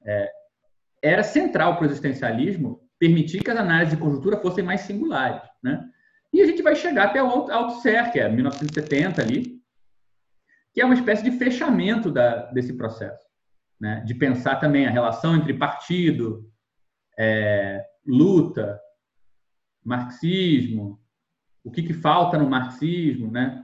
é, 0.08 0.32
era 1.03 1.24
central 1.24 1.76
para 1.76 1.84
o 1.84 1.86
existencialismo 1.86 2.82
permitir 2.97 3.43
que 3.43 3.51
as 3.51 3.58
análises 3.58 3.95
de 3.95 4.01
conjuntura 4.01 4.38
fossem 4.38 4.64
mais 4.64 4.82
singulares, 4.82 5.43
né? 5.62 5.88
E 6.34 6.41
a 6.41 6.45
gente 6.45 6.62
vai 6.62 6.76
chegar 6.76 7.05
até 7.05 7.22
o 7.22 7.28
Althusser, 7.28 8.12
que 8.12 8.20
é 8.20 8.30
1970 8.30 9.22
ali, 9.22 9.62
que 10.74 10.82
é 10.82 10.86
uma 10.86 10.93
espécie 10.93 11.24
de 11.24 11.32
fechamento 11.32 12.12
da, 12.12 12.51
desse 12.51 12.74
processo, 12.74 13.24
né? 13.80 14.01
De 14.05 14.16
pensar 14.16 14.55
também 14.58 14.88
a 14.88 14.91
relação 14.91 15.36
entre 15.36 15.53
partido, 15.53 16.49
é, 17.18 17.84
luta, 18.05 18.80
marxismo, 19.84 20.99
o 21.64 21.72
que, 21.72 21.84
que 21.84 21.93
falta 21.93 22.38
no 22.38 22.49
marxismo, 22.49 23.32
né? 23.32 23.64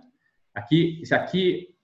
Aqui, 0.54 1.02
isso 1.02 1.16
aqui 1.16 1.76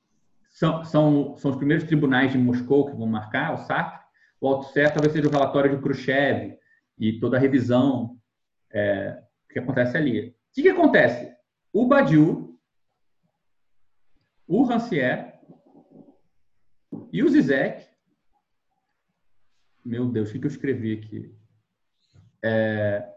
são, 0.49 0.83
são, 0.83 1.37
são 1.37 1.51
os 1.51 1.57
primeiros 1.57 1.85
tribunais 1.85 2.31
de 2.31 2.37
Moscou 2.37 2.85
que 2.85 2.95
vão 2.95 3.07
marcar 3.07 3.53
o 3.53 3.57
Sartre, 3.57 3.98
o 4.41 4.47
Althusser 4.47 4.93
talvez 4.93 5.13
seja 5.13 5.27
o 5.27 5.31
relatório 5.31 5.75
de 5.75 5.81
Khrushchev 5.81 6.57
e 6.97 7.19
toda 7.19 7.37
a 7.37 7.39
revisão 7.39 8.17
é, 8.71 9.21
que 9.49 9.59
acontece 9.59 9.97
ali. 9.97 10.29
O 10.29 10.33
que, 10.53 10.61
que 10.63 10.69
acontece? 10.69 11.33
O 11.73 11.85
Badiou, 11.85 12.57
o 14.47 14.63
Rancière 14.63 15.33
e 17.11 17.23
o 17.23 17.29
Zizek. 17.29 17.87
Meu 19.85 20.07
Deus, 20.07 20.29
o 20.29 20.33
que, 20.33 20.45
eu 20.45 20.49
escrevi 20.49 20.93
aqui? 20.93 21.35
É, 22.43 23.07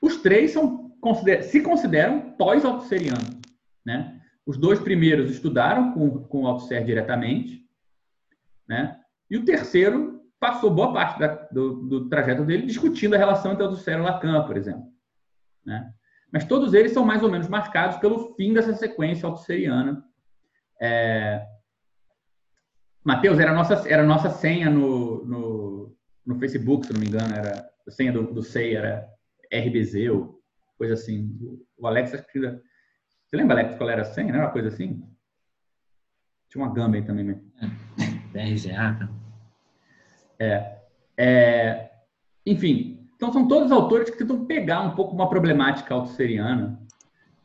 os 0.00 0.16
três 0.18 0.52
são, 0.52 0.96
se 1.42 1.60
consideram 1.60 2.32
pós-altusserianos. 2.32 3.40
Né? 3.84 4.20
Os 4.44 4.56
dois 4.56 4.80
primeiros 4.80 5.30
estudaram 5.30 5.92
com, 5.92 6.24
com 6.24 6.42
o 6.42 6.46
Althusser 6.46 6.84
diretamente, 6.84 7.65
né? 8.68 8.98
E 9.30 9.36
o 9.36 9.44
terceiro 9.44 10.20
passou 10.38 10.70
boa 10.70 10.92
parte 10.92 11.18
da, 11.18 11.28
do, 11.50 11.82
do, 11.86 12.08
trajeto 12.08 12.44
dele 12.44 12.66
discutindo 12.66 13.14
a 13.14 13.18
relação 13.18 13.52
entre 13.52 13.64
Althusser 13.64 13.98
e 13.98 14.02
Lacan, 14.02 14.46
por 14.46 14.56
exemplo. 14.56 14.84
Né? 15.64 15.92
Mas 16.32 16.44
todos 16.44 16.74
eles 16.74 16.92
são 16.92 17.04
mais 17.04 17.22
ou 17.22 17.30
menos 17.30 17.48
marcados 17.48 17.96
pelo 17.98 18.34
fim 18.34 18.52
dessa 18.52 18.74
sequência 18.74 19.26
altusseriana. 19.26 20.04
É... 20.80 21.44
Matheus, 23.02 23.38
era 23.38 23.52
a 23.52 23.54
nossa, 23.54 23.88
era 23.88 24.04
nossa 24.04 24.30
senha 24.30 24.68
no, 24.68 25.24
no, 25.24 25.96
no, 26.24 26.38
Facebook, 26.38 26.86
se 26.86 26.92
não 26.92 27.00
me 27.00 27.06
engano, 27.06 27.34
era 27.34 27.68
a 27.86 27.90
senha 27.90 28.12
do, 28.12 28.32
do 28.32 28.42
SEI 28.42 28.74
era 28.74 29.08
RBZ 29.52 30.10
ou 30.10 30.40
coisa 30.76 30.94
assim. 30.94 31.38
O 31.78 31.86
Alex, 31.86 32.10
você 32.10 32.60
lembra, 33.32 33.60
Alex, 33.60 33.76
qual 33.76 33.88
era 33.88 34.02
a 34.02 34.04
senha? 34.04 34.28
Não 34.28 34.36
era 34.36 34.46
uma 34.46 34.52
coisa 34.52 34.68
assim? 34.68 35.02
Tinha 36.48 36.64
uma 36.64 36.74
gamba 36.74 36.96
aí 36.96 37.04
também. 37.04 37.24
Né? 37.24 37.40
RZA. 38.42 38.96
Tá? 38.98 39.08
É, 40.38 40.78
é, 41.16 41.90
enfim, 42.44 43.08
então 43.16 43.32
são 43.32 43.48
todos 43.48 43.72
autores 43.72 44.10
que 44.10 44.18
tentam 44.18 44.44
pegar 44.44 44.82
um 44.82 44.94
pouco 44.94 45.14
uma 45.14 45.28
problemática 45.28 45.94
altusseriana 45.94 46.80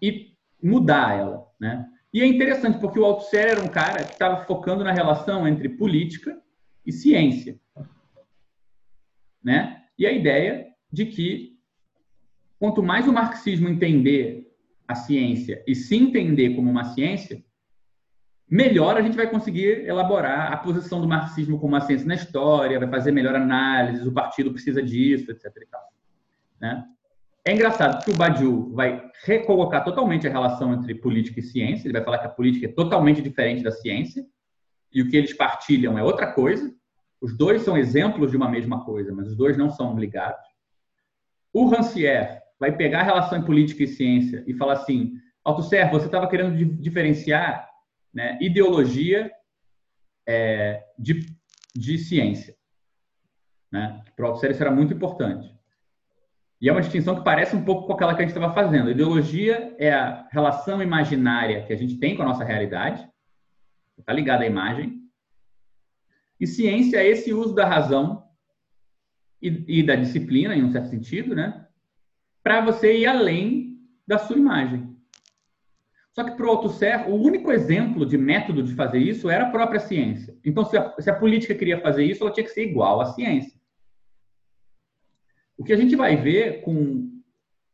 e 0.02 0.34
mudar 0.62 1.18
ela, 1.18 1.48
né? 1.60 1.88
E 2.14 2.22
é 2.22 2.26
interessante 2.26 2.78
porque 2.78 3.00
o 3.00 3.06
Althusser 3.06 3.52
era 3.52 3.64
um 3.64 3.70
cara 3.70 4.04
que 4.04 4.12
estava 4.12 4.44
focando 4.44 4.84
na 4.84 4.92
relação 4.92 5.48
entre 5.48 5.70
política 5.70 6.38
e 6.86 6.92
ciência, 6.92 7.58
né? 9.42 9.84
E 9.98 10.06
a 10.06 10.12
ideia 10.12 10.68
de 10.92 11.06
que 11.06 11.58
quanto 12.60 12.84
mais 12.84 13.08
o 13.08 13.14
marxismo 13.14 13.70
entender 13.70 14.54
a 14.88 14.94
ciência 14.94 15.64
e 15.66 15.74
se 15.74 15.96
entender 15.96 16.54
como 16.54 16.70
uma 16.70 16.84
ciência, 16.84 17.42
melhor 18.52 18.98
a 18.98 19.02
gente 19.02 19.16
vai 19.16 19.30
conseguir 19.30 19.88
elaborar 19.88 20.52
a 20.52 20.58
posição 20.58 21.00
do 21.00 21.08
marxismo 21.08 21.58
como 21.58 21.74
uma 21.74 21.80
ciência 21.80 22.06
na 22.06 22.16
história, 22.16 22.78
vai 22.78 22.90
fazer 22.90 23.14
melhor 23.14 23.34
análise, 23.34 24.06
o 24.06 24.12
partido 24.12 24.52
precisa 24.52 24.84
disso, 24.84 25.32
etc. 25.32 25.46
Né? 26.60 26.84
É 27.46 27.54
engraçado 27.54 28.04
que 28.04 28.12
o 28.12 28.16
Badiou 28.16 28.70
vai 28.74 29.10
recolocar 29.24 29.86
totalmente 29.86 30.28
a 30.28 30.30
relação 30.30 30.74
entre 30.74 30.94
política 30.94 31.40
e 31.40 31.44
ciência, 31.44 31.88
ele 31.88 31.94
vai 31.94 32.04
falar 32.04 32.18
que 32.18 32.28
a 32.28 32.30
política 32.30 32.66
é 32.66 32.70
totalmente 32.74 33.22
diferente 33.22 33.64
da 33.64 33.72
ciência, 33.72 34.26
e 34.94 35.02
o 35.02 35.10
que 35.10 35.16
eles 35.16 35.34
partilham 35.34 35.98
é 35.98 36.04
outra 36.04 36.34
coisa. 36.34 36.76
Os 37.22 37.38
dois 37.38 37.62
são 37.62 37.78
exemplos 37.78 38.32
de 38.32 38.38
uma 38.38 38.50
mesma 38.50 38.84
coisa, 38.84 39.14
mas 39.14 39.30
os 39.30 39.38
dois 39.38 39.56
não 39.56 39.70
são 39.70 39.98
ligados. 39.98 40.46
O 41.54 41.68
Rancière 41.68 42.42
vai 42.60 42.76
pegar 42.76 43.00
a 43.00 43.04
relação 43.04 43.38
entre 43.38 43.48
política 43.48 43.84
e 43.84 43.88
ciência 43.88 44.44
e 44.46 44.54
falar 44.54 44.74
assim: 44.74 45.14
Althusser, 45.46 45.90
você 45.90 46.08
estava 46.08 46.28
querendo 46.28 46.54
diferenciar 46.82 47.71
né, 48.14 48.38
ideologia 48.42 49.32
é, 50.28 50.84
de, 50.98 51.26
de 51.76 51.98
ciência. 51.98 52.56
Né? 53.72 54.04
Para 54.16 54.26
o 54.26 54.28
Althusser 54.28 54.52
isso 54.52 54.62
era 54.62 54.72
muito 54.72 54.94
importante. 54.94 55.50
E 56.60 56.70
é 56.70 56.72
uma 56.72 56.82
distinção 56.82 57.16
que 57.16 57.24
parece 57.24 57.56
um 57.56 57.66
pouco 57.66 57.88
com 57.88 57.94
aquela 57.94 58.14
que 58.14 58.22
a 58.22 58.26
gente 58.26 58.36
estava 58.36 58.54
fazendo. 58.54 58.90
A 58.90 58.92
ideologia 58.92 59.76
é 59.80 59.92
a 59.92 60.28
relação 60.32 60.82
imaginária 60.82 61.66
que 61.66 61.74
a 61.74 61.76
gente 61.76 61.98
tem 61.98 62.16
com 62.16 62.22
a 62.22 62.26
nossa 62.26 62.44
realidade, 62.44 63.10
está 63.98 64.14
ligada 64.14 64.44
à 64.44 64.48
imagem. 64.48 65.02
E 66.40 66.46
ciência 66.46 66.98
é 66.98 67.08
esse 67.08 67.34
uso 67.34 67.56
da 67.56 67.66
razão 67.66 68.24
e, 69.42 69.80
e 69.80 69.84
da 69.84 69.96
disciplina, 69.96 70.56
em 70.56 70.64
um 70.64 70.72
certo 70.72 70.90
sentido, 70.90 71.34
né? 71.34 71.68
para 72.44 72.62
você 72.62 72.98
ir 72.98 73.06
além 73.06 73.80
da 74.06 74.18
sua 74.18 74.38
imagem. 74.38 74.91
Só 76.14 76.26
que 76.26 76.32
para 76.32 76.46
o 76.46 76.50
Althusser, 76.50 77.10
o 77.10 77.16
único 77.16 77.52
exemplo 77.52 78.06
de 78.06 78.18
método 78.18 78.62
de 78.62 78.76
fazer 78.76 79.00
isso 79.00 79.30
era 79.30 79.48
a 79.48 79.52
própria 79.52 79.80
ciência. 79.80 80.38
Então, 80.44 80.66
se 80.66 80.78
a, 80.78 80.94
se 81.00 81.10
a, 81.10 81.16
política 81.16 81.56
queria 81.56 81.80
fazer 81.80 82.04
isso, 82.04 82.24
ela 82.24 82.34
tinha 82.34 82.44
que 82.44 82.52
ser 82.52 82.68
igual 82.68 83.00
à 83.00 83.06
ciência. 83.06 83.58
O 85.58 85.64
que 85.64 85.72
a 85.72 85.78
gente 85.78 85.96
vai 85.96 86.18
ver 86.18 86.62
com, 86.64 87.22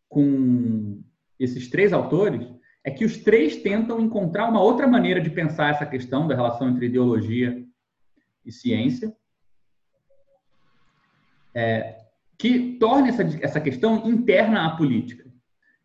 com 0.08 1.02
esses 1.40 1.68
três 1.70 1.92
autores 1.92 2.48
é 2.84 2.92
que 2.92 3.04
os 3.04 3.18
três 3.18 3.56
tentam 3.58 4.00
encontrar 4.00 4.48
uma 4.48 4.62
outra 4.62 4.88
maneira 4.88 5.20
de 5.20 5.32
pensar 5.32 5.72
essa 5.72 5.86
questão 5.86 6.28
da 6.28 6.36
relação 6.36 6.70
entre 6.70 6.86
ideologia 6.86 7.66
e 8.46 8.52
ciência, 8.52 9.16
é, 11.56 12.06
que 12.38 12.78
torne 12.78 13.10
essa, 13.10 13.24
essa 13.42 13.60
questão 13.60 14.08
interna 14.08 14.68
à 14.68 14.78
política. 14.78 15.26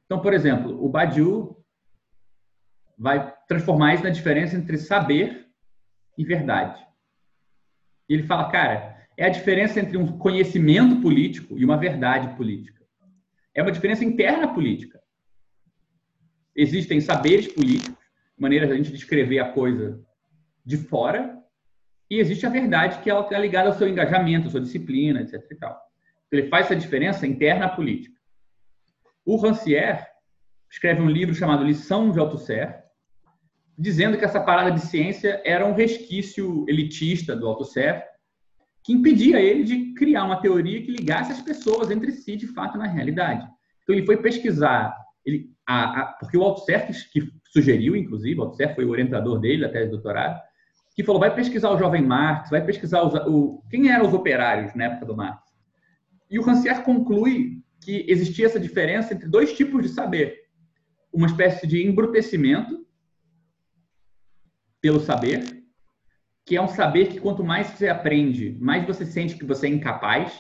Então, 0.05 0.21
por 0.21 0.35
exemplo, 0.35 0.85
o 0.85 0.89
Badiou 0.89 1.62
vai 3.03 3.35
transformar 3.49 3.95
isso 3.95 4.05
na 4.05 4.11
diferença 4.11 4.57
entre 4.57 4.79
saber 4.79 5.49
e 6.17 6.25
verdade. 6.25 6.81
E 8.09 8.15
ele 8.15 8.23
fala, 8.23 8.49
cara, 8.49 8.97
é 9.17 9.27
a 9.27 9.29
diferença 9.29 9.81
entre 9.81 9.97
um 9.97 10.19
conhecimento 10.19 11.01
político 11.01 11.59
e 11.59 11.65
uma 11.65 11.77
verdade 11.77 12.37
política. 12.37 12.81
É 13.53 13.61
uma 13.61 13.73
diferença 13.73 14.05
interna 14.05 14.55
política. 14.55 15.03
Existem 16.55 17.01
saberes 17.01 17.49
políticos, 17.49 17.99
maneiras 18.39 18.69
da 18.69 18.77
gente 18.77 18.93
descrever 18.93 19.41
a 19.41 19.53
coisa 19.53 20.01
de 20.65 20.77
fora, 20.77 21.43
e 22.09 22.21
existe 22.21 22.47
a 22.47 22.51
verdade 22.51 23.03
que 23.03 23.11
ela 23.11 23.23
está 23.23 23.37
ligada 23.37 23.69
ao 23.69 23.75
seu 23.75 23.89
engajamento, 23.89 24.47
à 24.47 24.51
sua 24.51 24.61
disciplina, 24.61 25.23
etc. 25.23 25.45
E 25.51 25.57
tal. 25.57 25.77
Ele 26.31 26.49
faz 26.49 26.67
essa 26.67 26.77
diferença 26.77 27.27
interna 27.27 27.69
política. 27.69 28.15
O 29.25 29.37
Rancière 29.37 30.07
escreve 30.71 31.03
um 31.03 31.11
livro 31.11 31.35
chamado 31.35 31.65
Lição 31.65 32.13
de 32.13 32.21
Althusser, 32.21 32.82
dizendo 33.83 34.17
que 34.17 34.25
essa 34.25 34.41
parada 34.41 34.71
de 34.71 34.81
ciência 34.81 35.43
era 35.45 35.67
um 35.67 35.75
resquício 35.75 36.65
elitista 36.69 37.35
do 37.35 37.49
Althusser, 37.49 38.05
que 38.85 38.93
impedia 38.93 39.41
ele 39.41 39.65
de 39.65 39.93
criar 39.95 40.25
uma 40.25 40.41
teoria 40.41 40.81
que 40.81 40.93
ligasse 40.93 41.33
as 41.33 41.43
pessoas 41.43 41.91
entre 41.91 42.13
si, 42.13 42.37
de 42.37 42.47
fato, 42.47 42.79
na 42.79 42.87
realidade. 42.87 43.45
Então, 43.83 43.95
ele 43.95 44.07
foi 44.07 44.17
pesquisar, 44.17 44.97
ele, 45.27 45.51
a, 45.67 46.01
a, 46.01 46.07
porque 46.13 46.37
o 46.37 46.43
Althusser, 46.43 46.87
que, 47.13 47.29
sugeriu, 47.53 47.97
inclusive, 47.97 48.39
o 48.39 48.45
Althusser 48.45 48.73
foi 48.73 48.85
o 48.85 48.91
orientador 48.91 49.41
dele, 49.41 49.65
até 49.65 49.85
de 49.85 49.91
doutorado, 49.91 50.41
que 50.95 51.03
falou, 51.03 51.21
vai 51.21 51.35
pesquisar 51.35 51.71
o 51.71 51.79
jovem 51.79 52.03
Marx, 52.03 52.51
vai 52.51 52.65
pesquisar 52.65 53.03
os, 53.03 53.15
o, 53.27 53.65
quem 53.69 53.91
eram 53.91 54.07
os 54.07 54.15
operários 54.15 54.75
na 54.77 54.85
época 54.85 55.07
do 55.07 55.17
Marx. 55.17 55.43
E 56.31 56.39
o 56.39 56.43
Rancière 56.43 56.85
conclui 56.85 57.63
que 57.81 58.07
existia 58.09 58.47
essa 58.47 58.61
diferença 58.61 59.13
entre 59.13 59.29
dois 59.29 59.53
tipos 59.53 59.83
de 59.83 59.89
saber. 59.89 60.37
Uma 61.13 61.27
espécie 61.27 61.67
de 61.67 61.85
embrutecimento 61.85 62.83
pelo 64.83 65.01
saber, 65.01 65.63
que 66.45 66.57
é 66.57 66.61
um 66.61 66.69
saber 66.69 67.07
que 67.07 67.21
quanto 67.21 67.45
mais 67.45 67.69
você 67.69 67.89
aprende, 67.89 68.59
mais 68.61 68.85
você 68.85 69.07
sente 69.07 69.37
que 69.37 69.45
você 69.45 69.69
é 69.69 69.71
incapaz, 69.71 70.39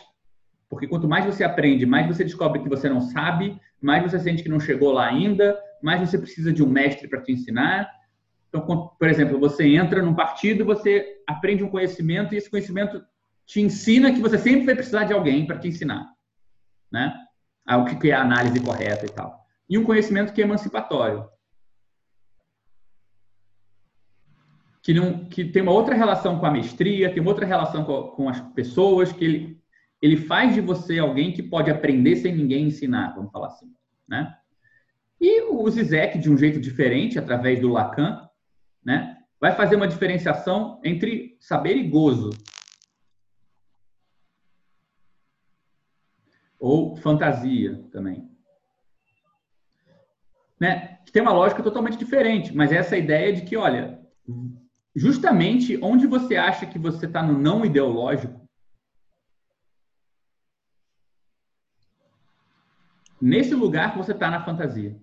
porque 0.68 0.88
quanto 0.88 1.08
mais 1.08 1.24
você 1.24 1.44
aprende, 1.44 1.86
mais 1.86 2.08
você 2.08 2.24
descobre 2.24 2.60
que 2.60 2.68
você 2.68 2.88
não 2.88 3.00
sabe, 3.00 3.58
mais 3.80 4.02
você 4.02 4.18
sente 4.18 4.42
que 4.42 4.48
não 4.48 4.58
chegou 4.58 4.92
lá 4.92 5.06
ainda, 5.06 5.56
mais 5.82 6.00
você 6.00 6.18
precisa 6.18 6.52
de 6.52 6.62
um 6.62 6.68
mestre 6.68 7.08
para 7.08 7.20
te 7.20 7.30
ensinar. 7.30 7.88
Então, 8.48 8.90
por 8.98 9.08
exemplo, 9.08 9.38
você 9.38 9.66
entra 9.68 10.02
num 10.02 10.14
partido, 10.14 10.64
você 10.64 11.22
aprende 11.26 11.62
um 11.62 11.70
conhecimento 11.70 12.34
e 12.34 12.38
esse 12.38 12.50
conhecimento 12.50 13.02
te 13.46 13.60
ensina 13.60 14.12
que 14.12 14.20
você 14.20 14.38
sempre 14.38 14.66
vai 14.66 14.74
precisar 14.74 15.04
de 15.04 15.12
alguém 15.12 15.46
para 15.46 15.58
te 15.58 15.68
ensinar, 15.68 16.10
né? 16.90 17.14
O 17.68 17.84
que 17.84 18.10
é 18.10 18.14
a 18.14 18.22
análise 18.22 18.58
correta 18.60 19.06
e 19.06 19.08
tal. 19.08 19.40
E 19.68 19.78
um 19.78 19.84
conhecimento 19.84 20.32
que 20.32 20.42
é 20.42 20.44
emancipatório, 20.44 21.28
que, 24.82 24.92
não, 24.92 25.24
que 25.26 25.44
tem 25.44 25.62
uma 25.62 25.72
outra 25.72 25.94
relação 25.94 26.38
com 26.38 26.44
a 26.44 26.50
mestria, 26.50 27.12
tem 27.12 27.22
uma 27.22 27.30
outra 27.30 27.46
relação 27.46 27.84
com, 27.84 28.02
com 28.08 28.28
as 28.28 28.40
pessoas, 28.52 29.12
que 29.12 29.24
ele, 29.24 29.62
ele 30.02 30.16
faz 30.16 30.54
de 30.54 30.60
você 30.60 30.98
alguém 30.98 31.32
que 31.32 31.42
pode 31.42 31.70
aprender 31.70 32.16
sem 32.16 32.34
ninguém 32.34 32.66
ensinar, 32.66 33.14
vamos 33.14 33.30
falar 33.30 33.46
assim, 33.46 33.72
né? 34.08 34.36
E 35.20 35.42
o 35.42 35.70
Zizek, 35.70 36.18
de 36.18 36.28
um 36.28 36.36
jeito 36.36 36.60
diferente, 36.60 37.16
através 37.16 37.60
do 37.60 37.68
Lacan, 37.68 38.28
né, 38.84 39.16
vai 39.40 39.54
fazer 39.54 39.76
uma 39.76 39.86
diferenciação 39.86 40.80
entre 40.84 41.36
saber 41.38 41.76
e 41.76 41.88
gozo. 41.88 42.30
Ou 46.58 46.96
fantasia 46.96 47.84
também. 47.92 48.28
Né? 50.58 50.98
Tem 51.12 51.22
uma 51.22 51.32
lógica 51.32 51.62
totalmente 51.62 51.96
diferente, 51.96 52.52
mas 52.52 52.72
é 52.72 52.76
essa 52.76 52.96
ideia 52.96 53.32
de 53.32 53.42
que, 53.42 53.56
olha, 53.56 54.00
justamente 54.94 55.78
onde 55.82 56.06
você 56.06 56.36
acha 56.36 56.66
que 56.66 56.78
você 56.78 57.06
está 57.06 57.22
no 57.22 57.38
não 57.38 57.64
ideológico, 57.64 58.42
nesse 63.20 63.54
lugar 63.54 63.92
que 63.92 63.98
você 63.98 64.12
está 64.12 64.28
na 64.28 64.44
fantasia. 64.44 65.00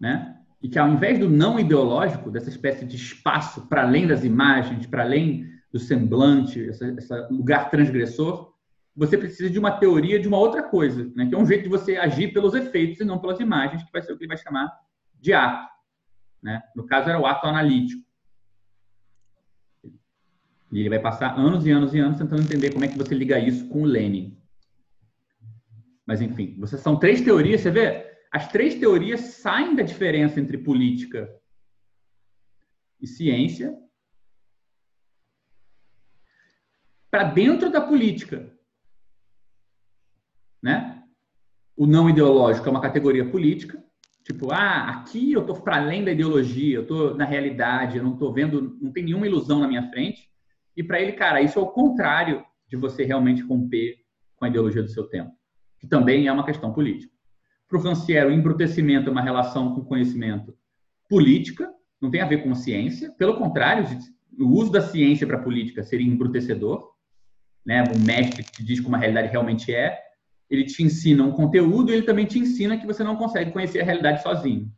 Né? 0.00 0.40
E 0.62 0.68
que 0.68 0.78
ao 0.78 0.88
invés 0.88 1.18
do 1.18 1.28
não 1.28 1.60
ideológico, 1.60 2.30
dessa 2.30 2.48
espécie 2.48 2.86
de 2.86 2.96
espaço 2.96 3.68
para 3.68 3.82
além 3.82 4.06
das 4.06 4.24
imagens, 4.24 4.86
para 4.86 5.02
além 5.02 5.46
do 5.70 5.78
semblante, 5.78 6.58
esse, 6.58 6.84
lugar 7.30 7.70
transgressor, 7.70 8.54
você 8.96 9.18
precisa 9.18 9.50
de 9.50 9.58
uma 9.58 9.72
teoria 9.72 10.20
de 10.20 10.28
uma 10.28 10.38
outra 10.38 10.62
coisa, 10.62 11.12
né? 11.14 11.26
que 11.26 11.34
é 11.34 11.38
um 11.38 11.46
jeito 11.46 11.64
de 11.64 11.68
você 11.68 11.96
agir 11.96 12.32
pelos 12.32 12.54
efeitos 12.54 13.00
e 13.00 13.04
não 13.04 13.18
pelas 13.18 13.40
imagens, 13.40 13.82
que 13.82 13.92
vai 13.92 14.00
ser 14.00 14.12
o 14.12 14.16
que 14.16 14.24
ele 14.24 14.34
vai 14.34 14.38
chamar 14.38 14.72
de 15.20 15.32
ato. 15.32 15.73
Né? 16.44 16.62
No 16.76 16.86
caso, 16.86 17.08
era 17.08 17.18
o 17.18 17.24
ato 17.24 17.46
analítico. 17.46 18.04
E 20.70 20.80
ele 20.80 20.90
vai 20.90 21.00
passar 21.00 21.38
anos 21.38 21.64
e 21.64 21.70
anos 21.70 21.94
e 21.94 21.98
anos 21.98 22.18
tentando 22.18 22.42
entender 22.42 22.70
como 22.70 22.84
é 22.84 22.88
que 22.88 22.98
você 22.98 23.14
liga 23.14 23.38
isso 23.38 23.66
com 23.68 23.82
o 23.82 23.86
Lenin. 23.86 24.38
Mas, 26.04 26.20
enfim, 26.20 26.54
você, 26.58 26.76
são 26.76 26.98
três 26.98 27.22
teorias, 27.22 27.62
você 27.62 27.70
vê? 27.70 28.18
As 28.30 28.48
três 28.48 28.74
teorias 28.74 29.20
saem 29.20 29.74
da 29.74 29.82
diferença 29.82 30.38
entre 30.38 30.58
política 30.58 31.32
e 33.00 33.06
ciência 33.06 33.74
para 37.10 37.24
dentro 37.24 37.70
da 37.70 37.80
política. 37.80 38.52
Né? 40.60 41.06
O 41.76 41.86
não 41.86 42.10
ideológico 42.10 42.66
é 42.66 42.70
uma 42.70 42.80
categoria 42.80 43.30
política, 43.30 43.83
Tipo, 44.24 44.52
ah, 44.52 44.88
aqui 44.88 45.32
eu 45.32 45.42
estou 45.42 45.60
para 45.60 45.76
além 45.76 46.02
da 46.02 46.10
ideologia, 46.10 46.76
eu 46.76 46.82
estou 46.82 47.14
na 47.14 47.26
realidade, 47.26 47.98
eu 47.98 48.02
não 48.02 48.14
estou 48.14 48.32
vendo, 48.32 48.78
não 48.80 48.90
tem 48.90 49.04
nenhuma 49.04 49.26
ilusão 49.26 49.60
na 49.60 49.68
minha 49.68 49.90
frente. 49.90 50.30
E 50.74 50.82
para 50.82 50.98
ele, 51.00 51.12
cara, 51.12 51.42
isso 51.42 51.58
é 51.58 51.62
o 51.62 51.66
contrário 51.66 52.42
de 52.66 52.74
você 52.74 53.04
realmente 53.04 53.42
romper 53.42 53.96
com 54.36 54.46
a 54.46 54.48
ideologia 54.48 54.82
do 54.82 54.88
seu 54.88 55.04
tempo, 55.04 55.30
que 55.78 55.86
também 55.86 56.26
é 56.26 56.32
uma 56.32 56.44
questão 56.44 56.72
política. 56.72 57.12
Para 57.68 57.78
o 57.78 57.82
Rancière, 57.82 58.26
o 58.26 58.32
embrutecimento 58.32 59.08
é 59.08 59.12
uma 59.12 59.22
relação 59.22 59.74
com 59.74 59.84
conhecimento 59.84 60.56
política, 61.08 61.70
não 62.00 62.10
tem 62.10 62.22
a 62.22 62.26
ver 62.26 62.42
com 62.42 62.54
ciência. 62.54 63.12
Pelo 63.12 63.36
contrário, 63.36 63.86
o 64.38 64.46
uso 64.46 64.72
da 64.72 64.80
ciência 64.80 65.26
para 65.26 65.38
política 65.38 65.82
seria 65.82 66.06
embrutecedor. 66.06 66.92
Né? 67.64 67.82
O 67.82 67.98
mestre 67.98 68.42
que 68.42 68.52
te 68.52 68.64
diz 68.64 68.80
como 68.80 68.96
a 68.96 68.98
realidade 68.98 69.28
realmente 69.28 69.74
é, 69.74 69.98
ele 70.50 70.64
te 70.64 70.82
ensina 70.82 71.24
um 71.24 71.32
conteúdo 71.32 71.90
e 71.90 71.94
ele 71.94 72.02
também 72.02 72.26
te 72.26 72.38
ensina 72.38 72.76
que 72.76 72.86
você 72.86 73.02
não 73.02 73.16
consegue 73.16 73.50
conhecer 73.50 73.80
a 73.80 73.84
realidade 73.84 74.22
sozinho. 74.22 74.70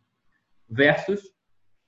Versus 0.68 1.20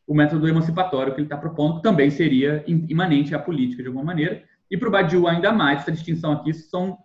o 0.06 0.14
método 0.14 0.48
emancipatório 0.48 1.12
que 1.12 1.20
ele 1.20 1.26
está 1.26 1.36
propondo, 1.36 1.76
que 1.76 1.82
também 1.82 2.10
seria 2.10 2.64
imanente 2.66 3.34
à 3.34 3.38
política 3.38 3.82
de 3.82 3.88
alguma 3.88 4.04
maneira. 4.04 4.42
E 4.70 4.76
para 4.76 4.88
o 4.88 4.90
Badiou, 4.92 5.28
ainda 5.28 5.52
mais, 5.52 5.80
essa 5.80 5.92
distinção 5.92 6.32
aqui 6.32 6.54
são 6.54 6.98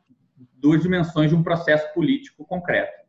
duas 0.54 0.82
dimensões 0.82 1.30
de 1.30 1.36
um 1.36 1.44
processo 1.44 1.94
político 1.94 2.46
concreto. 2.46 3.04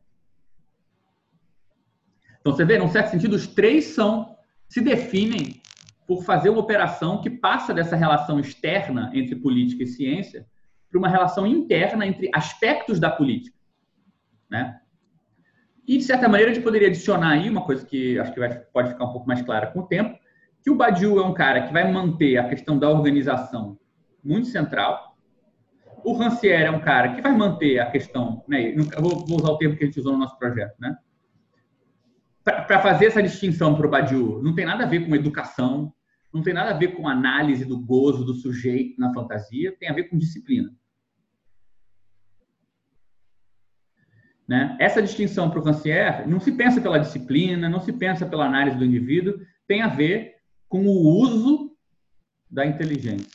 Então, 2.39 2.53
você 2.53 2.65
vê, 2.65 2.77
num 2.77 2.89
certo 2.89 3.09
sentido, 3.09 3.35
os 3.35 3.47
três 3.47 3.85
são 3.85 4.35
se 4.67 4.81
definem 4.81 5.61
por 6.05 6.23
fazer 6.23 6.49
uma 6.49 6.59
operação 6.59 7.21
que 7.21 7.29
passa 7.29 7.73
dessa 7.73 7.95
relação 7.95 8.39
externa 8.39 9.09
entre 9.13 9.35
política 9.35 9.83
e 9.83 9.87
ciência 9.87 10.45
para 10.91 10.99
uma 10.99 11.09
relação 11.09 11.47
interna 11.47 12.05
entre 12.05 12.29
aspectos 12.33 12.99
da 12.99 13.09
política. 13.09 13.54
Né? 14.49 14.79
E, 15.87 15.97
de 15.97 16.03
certa 16.03 16.27
maneira, 16.27 16.51
a 16.51 16.53
gente 16.53 16.63
poderia 16.63 16.87
adicionar 16.87 17.29
aí 17.29 17.49
uma 17.49 17.63
coisa 17.63 17.85
que 17.85 18.17
acho 18.17 18.33
que 18.33 18.39
vai, 18.39 18.49
pode 18.49 18.89
ficar 18.89 19.05
um 19.05 19.11
pouco 19.11 19.27
mais 19.27 19.41
clara 19.41 19.67
com 19.67 19.81
o 19.81 19.87
tempo, 19.87 20.17
que 20.63 20.71
o 20.71 20.75
Badiou 20.75 21.19
é 21.19 21.23
um 21.23 21.33
cara 21.33 21.67
que 21.67 21.73
vai 21.73 21.91
manter 21.91 22.37
a 22.37 22.49
questão 22.49 22.79
da 22.79 22.89
organização 22.89 23.77
muito 24.23 24.47
central. 24.47 25.15
O 26.03 26.13
Rancière 26.13 26.65
é 26.65 26.71
um 26.71 26.79
cara 26.79 27.13
que 27.13 27.21
vai 27.21 27.35
manter 27.35 27.79
a 27.79 27.91
questão, 27.91 28.43
né, 28.47 28.73
vou, 28.99 29.25
vou 29.25 29.37
usar 29.37 29.49
o 29.49 29.57
termo 29.57 29.77
que 29.77 29.83
a 29.83 29.87
gente 29.87 29.99
usou 29.99 30.13
no 30.13 30.19
nosso 30.19 30.37
projeto, 30.39 30.75
né? 30.79 30.97
Para 32.43 32.79
fazer 32.79 33.07
essa 33.07 33.23
distinção 33.23 33.75
para 33.75 33.87
o 33.87 33.89
Badiou, 33.89 34.41
não 34.41 34.53
tem 34.53 34.65
nada 34.65 34.83
a 34.83 34.87
ver 34.87 35.07
com 35.07 35.15
educação, 35.15 35.91
não 36.31 36.43
tem 36.43 36.53
nada 36.53 36.71
a 36.71 36.77
ver 36.77 36.89
com 36.89 37.07
análise 37.07 37.65
do 37.65 37.79
gozo 37.79 38.23
do 38.23 38.33
sujeito 38.33 38.99
na 38.99 39.13
fantasia, 39.13 39.75
tem 39.79 39.89
a 39.89 39.93
ver 39.93 40.05
com 40.05 40.17
disciplina. 40.17 40.69
Né? 44.47 44.77
Essa 44.79 45.01
distinção 45.01 45.49
para 45.49 45.59
o 45.59 45.63
Rancière 45.63 46.27
não 46.27 46.39
se 46.39 46.51
pensa 46.51 46.79
pela 46.79 46.99
disciplina, 46.99 47.67
não 47.67 47.79
se 47.79 47.91
pensa 47.91 48.25
pela 48.25 48.45
análise 48.45 48.77
do 48.77 48.85
indivíduo, 48.85 49.39
tem 49.67 49.81
a 49.81 49.87
ver 49.87 50.35
com 50.69 50.85
o 50.85 51.19
uso 51.19 51.75
da 52.49 52.65
inteligência. 52.65 53.27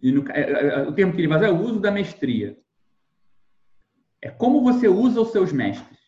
No, 0.00 0.30
é, 0.30 0.40
é, 0.40 0.66
é, 0.66 0.82
o 0.82 0.92
termo 0.92 1.12
que 1.12 1.20
ele 1.20 1.28
faz 1.28 1.42
é 1.42 1.50
o 1.50 1.60
uso 1.60 1.80
da 1.80 1.90
mestria. 1.90 2.56
É 4.22 4.30
como 4.30 4.62
você 4.62 4.86
usa 4.88 5.20
os 5.20 5.32
seus 5.32 5.52
mestres. 5.52 5.98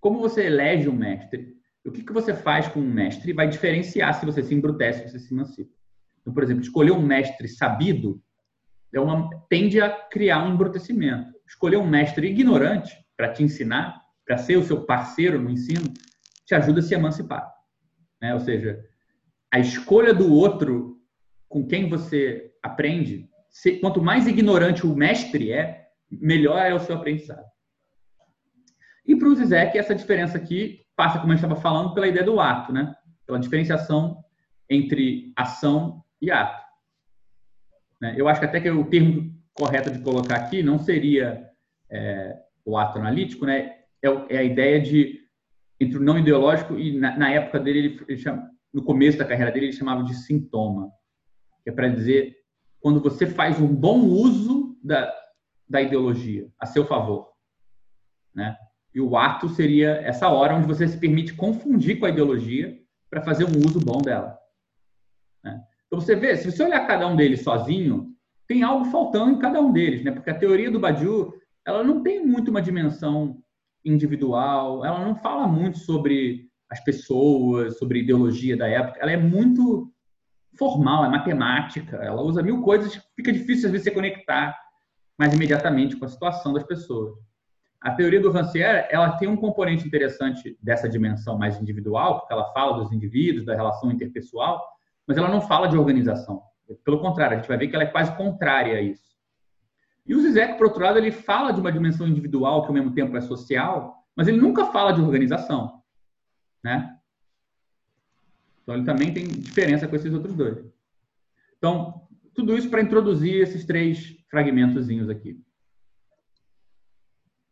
Como 0.00 0.18
você 0.18 0.46
elege 0.46 0.88
um 0.88 0.96
mestre. 0.96 1.54
O 1.84 1.92
que, 1.92 2.02
que 2.02 2.12
você 2.12 2.34
faz 2.34 2.66
com 2.68 2.80
um 2.80 2.90
mestre 2.90 3.32
vai 3.32 3.48
diferenciar 3.48 4.14
se 4.14 4.24
você 4.24 4.42
se 4.42 4.54
embrutece, 4.54 5.02
se 5.02 5.10
você 5.10 5.18
se 5.18 5.34
emancipa. 5.34 5.70
Então, 6.20 6.32
por 6.32 6.42
exemplo, 6.42 6.62
escolher 6.62 6.92
um 6.92 7.02
mestre 7.02 7.48
sabido 7.48 8.20
é 8.92 9.00
uma, 9.00 9.28
tende 9.48 9.80
a 9.80 9.90
criar 9.90 10.42
um 10.42 10.54
embrutecimento. 10.54 11.32
Escolher 11.46 11.76
um 11.76 11.86
mestre 11.86 12.28
ignorante 12.28 13.05
para 13.16 13.32
te 13.32 13.42
ensinar, 13.42 14.02
para 14.26 14.38
ser 14.38 14.56
o 14.56 14.64
seu 14.64 14.84
parceiro 14.84 15.40
no 15.40 15.50
ensino, 15.50 15.92
te 16.44 16.54
ajuda 16.54 16.80
a 16.80 16.82
se 16.82 16.94
emancipar. 16.94 17.52
Né? 18.20 18.34
Ou 18.34 18.40
seja, 18.40 18.82
a 19.52 19.58
escolha 19.58 20.12
do 20.12 20.32
outro 20.32 20.96
com 21.48 21.66
quem 21.66 21.88
você 21.88 22.52
aprende, 22.62 23.28
quanto 23.80 24.02
mais 24.02 24.26
ignorante 24.26 24.86
o 24.86 24.94
mestre 24.94 25.52
é, 25.52 25.86
melhor 26.10 26.58
é 26.58 26.74
o 26.74 26.80
seu 26.80 26.96
aprendizado. 26.96 27.46
E 29.06 29.16
para 29.16 29.28
o 29.28 29.34
Zizek, 29.34 29.78
essa 29.78 29.94
diferença 29.94 30.36
aqui 30.36 30.84
passa, 30.96 31.18
como 31.18 31.32
a 31.32 31.36
gente 31.36 31.44
estava 31.44 31.60
falando, 31.60 31.94
pela 31.94 32.08
ideia 32.08 32.24
do 32.24 32.40
ato, 32.40 32.72
né? 32.72 32.94
pela 33.24 33.38
diferenciação 33.38 34.22
entre 34.68 35.32
ação 35.36 36.04
e 36.20 36.30
ato. 36.30 36.64
Né? 38.00 38.14
Eu 38.16 38.28
acho 38.28 38.40
que 38.40 38.46
até 38.46 38.60
que 38.60 38.70
o 38.70 38.84
termo 38.84 39.34
correto 39.54 39.90
de 39.90 40.00
colocar 40.00 40.36
aqui 40.36 40.62
não 40.62 40.78
seria 40.78 41.48
é, 41.90 42.36
o 42.66 42.76
ato 42.76 42.98
analítico, 42.98 43.46
né? 43.46 43.76
É, 44.02 44.08
é, 44.28 44.38
a 44.38 44.42
ideia 44.42 44.80
de 44.80 45.24
entre 45.80 45.98
o 45.98 46.02
não 46.02 46.18
ideológico 46.18 46.78
e 46.78 46.98
na, 46.98 47.16
na 47.16 47.30
época 47.30 47.60
dele, 47.60 47.78
ele, 47.78 48.04
ele 48.08 48.18
chama, 48.18 48.50
no 48.72 48.82
começo 48.82 49.16
da 49.16 49.24
carreira 49.24 49.52
dele, 49.52 49.66
ele 49.66 49.72
chamava 49.72 50.02
de 50.02 50.14
sintoma, 50.14 50.90
que 51.62 51.70
é 51.70 51.72
para 51.72 51.88
dizer 51.88 52.34
quando 52.80 53.00
você 53.00 53.26
faz 53.26 53.60
um 53.60 53.68
bom 53.68 54.00
uso 54.00 54.76
da, 54.82 55.14
da 55.68 55.80
ideologia 55.80 56.48
a 56.58 56.66
seu 56.66 56.86
favor, 56.86 57.30
né? 58.34 58.56
E 58.94 59.00
o 59.00 59.16
ato 59.16 59.48
seria 59.50 59.90
essa 60.02 60.28
hora 60.28 60.54
onde 60.54 60.66
você 60.66 60.88
se 60.88 60.98
permite 60.98 61.34
confundir 61.34 62.00
com 62.00 62.06
a 62.06 62.08
ideologia 62.08 62.78
para 63.10 63.20
fazer 63.20 63.44
um 63.44 63.58
uso 63.58 63.78
bom 63.78 64.00
dela. 64.00 64.38
Né? 65.44 65.62
Então 65.86 66.00
você 66.00 66.16
vê, 66.16 66.34
se 66.34 66.50
você 66.50 66.62
olhar 66.62 66.86
cada 66.86 67.06
um 67.06 67.14
deles 67.14 67.42
sozinho, 67.42 68.16
tem 68.48 68.62
algo 68.62 68.86
faltando 68.86 69.32
em 69.32 69.38
cada 69.38 69.60
um 69.60 69.70
deles, 69.70 70.02
né? 70.02 70.12
Porque 70.12 70.30
a 70.30 70.38
teoria 70.38 70.70
do 70.70 70.80
Badiou, 70.80 71.34
ela 71.66 71.82
não 71.82 72.02
tem 72.02 72.24
muito 72.24 72.50
uma 72.50 72.62
dimensão 72.62 73.42
individual, 73.84 74.84
ela 74.84 75.04
não 75.04 75.16
fala 75.16 75.48
muito 75.48 75.78
sobre 75.78 76.48
as 76.70 76.82
pessoas, 76.82 77.78
sobre 77.78 78.00
ideologia 78.00 78.56
da 78.56 78.66
época, 78.66 78.98
ela 79.00 79.12
é 79.12 79.16
muito 79.16 79.92
formal, 80.58 81.04
é 81.04 81.08
matemática, 81.08 81.96
ela 81.96 82.22
usa 82.22 82.42
mil 82.42 82.62
coisas, 82.62 82.94
fica 83.14 83.32
difícil 83.32 83.66
às 83.66 83.72
vezes 83.72 83.84
se 83.84 83.90
conectar 83.90 84.56
mais 85.18 85.34
imediatamente 85.34 85.96
com 85.96 86.04
a 86.04 86.08
situação 86.08 86.52
das 86.52 86.64
pessoas. 86.64 87.14
A 87.80 87.92
teoria 87.92 88.20
do 88.20 88.30
Rancière, 88.30 88.88
ela 88.90 89.12
tem 89.12 89.28
um 89.28 89.36
componente 89.36 89.86
interessante 89.86 90.58
dessa 90.60 90.88
dimensão 90.88 91.38
mais 91.38 91.60
individual, 91.60 92.20
porque 92.20 92.32
ela 92.32 92.52
fala 92.52 92.78
dos 92.78 92.92
indivíduos, 92.92 93.44
da 93.44 93.54
relação 93.54 93.90
interpessoal, 93.90 94.64
mas 95.06 95.16
ela 95.16 95.28
não 95.28 95.40
fala 95.40 95.68
de 95.68 95.76
organização. 95.76 96.42
Pelo 96.84 97.00
contrário, 97.00 97.36
a 97.36 97.40
gente 97.40 97.48
vai 97.48 97.56
ver 97.56 97.68
que 97.68 97.76
ela 97.76 97.84
é 97.84 97.88
quase 97.88 98.16
contrária 98.16 98.76
a 98.76 98.80
isso. 98.80 99.15
E 100.06 100.14
o 100.14 100.20
Zizek, 100.20 100.56
por 100.56 100.66
outro 100.66 100.82
lado, 100.82 100.98
ele 100.98 101.10
fala 101.10 101.52
de 101.52 101.60
uma 101.60 101.72
dimensão 101.72 102.06
individual 102.06 102.62
que 102.62 102.68
ao 102.68 102.74
mesmo 102.74 102.94
tempo 102.94 103.16
é 103.16 103.20
social, 103.20 104.04
mas 104.14 104.28
ele 104.28 104.40
nunca 104.40 104.66
fala 104.66 104.92
de 104.92 105.00
organização, 105.00 105.82
né? 106.62 106.96
Então 108.62 108.74
ele 108.74 108.84
também 108.84 109.12
tem 109.12 109.26
diferença 109.26 109.86
com 109.86 109.96
esses 109.96 110.12
outros 110.12 110.34
dois. 110.34 110.64
Então, 111.58 112.06
tudo 112.34 112.56
isso 112.56 112.68
para 112.68 112.82
introduzir 112.82 113.40
esses 113.40 113.64
três 113.64 114.16
fragmentozinhos 114.28 115.08
aqui. 115.08 115.40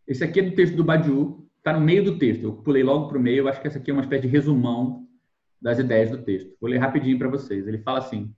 Esse 0.06 0.22
aqui 0.22 0.40
é 0.40 0.42
do 0.42 0.54
texto 0.54 0.76
do 0.76 0.84
Badiou, 0.84 1.48
está 1.58 1.72
no 1.72 1.80
meio 1.80 2.04
do 2.04 2.18
texto. 2.18 2.42
Eu 2.42 2.52
pulei 2.52 2.82
logo 2.82 3.08
para 3.08 3.18
o 3.18 3.20
meio, 3.20 3.48
acho 3.48 3.60
que 3.60 3.66
essa 3.66 3.78
aqui 3.78 3.90
é 3.90 3.94
uma 3.94 4.02
espécie 4.02 4.22
de 4.22 4.28
resumão 4.28 5.08
das 5.60 5.78
ideias 5.78 6.10
do 6.10 6.22
texto. 6.22 6.54
Vou 6.60 6.68
ler 6.68 6.78
rapidinho 6.78 7.18
para 7.18 7.28
vocês. 7.28 7.66
Ele 7.66 7.78
fala 7.78 8.00
assim: 8.00 8.34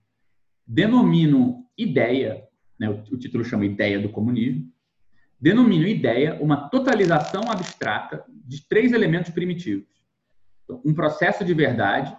denomino 0.64 1.66
ideia, 1.76 2.46
né, 2.78 2.88
o 2.90 3.16
título 3.16 3.44
chama 3.44 3.64
Ideia 3.64 3.98
do 3.98 4.08
Comunismo, 4.08 4.70
denomino 5.40 5.86
ideia 5.86 6.40
uma 6.40 6.68
totalização 6.68 7.42
abstrata 7.50 8.24
de 8.28 8.66
três 8.68 8.92
elementos 8.92 9.30
primitivos: 9.30 9.88
então, 10.64 10.80
um 10.84 10.94
processo 10.94 11.44
de 11.44 11.54
verdade, 11.54 12.16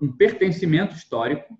um 0.00 0.10
pertencimento 0.10 0.94
histórico 0.94 1.58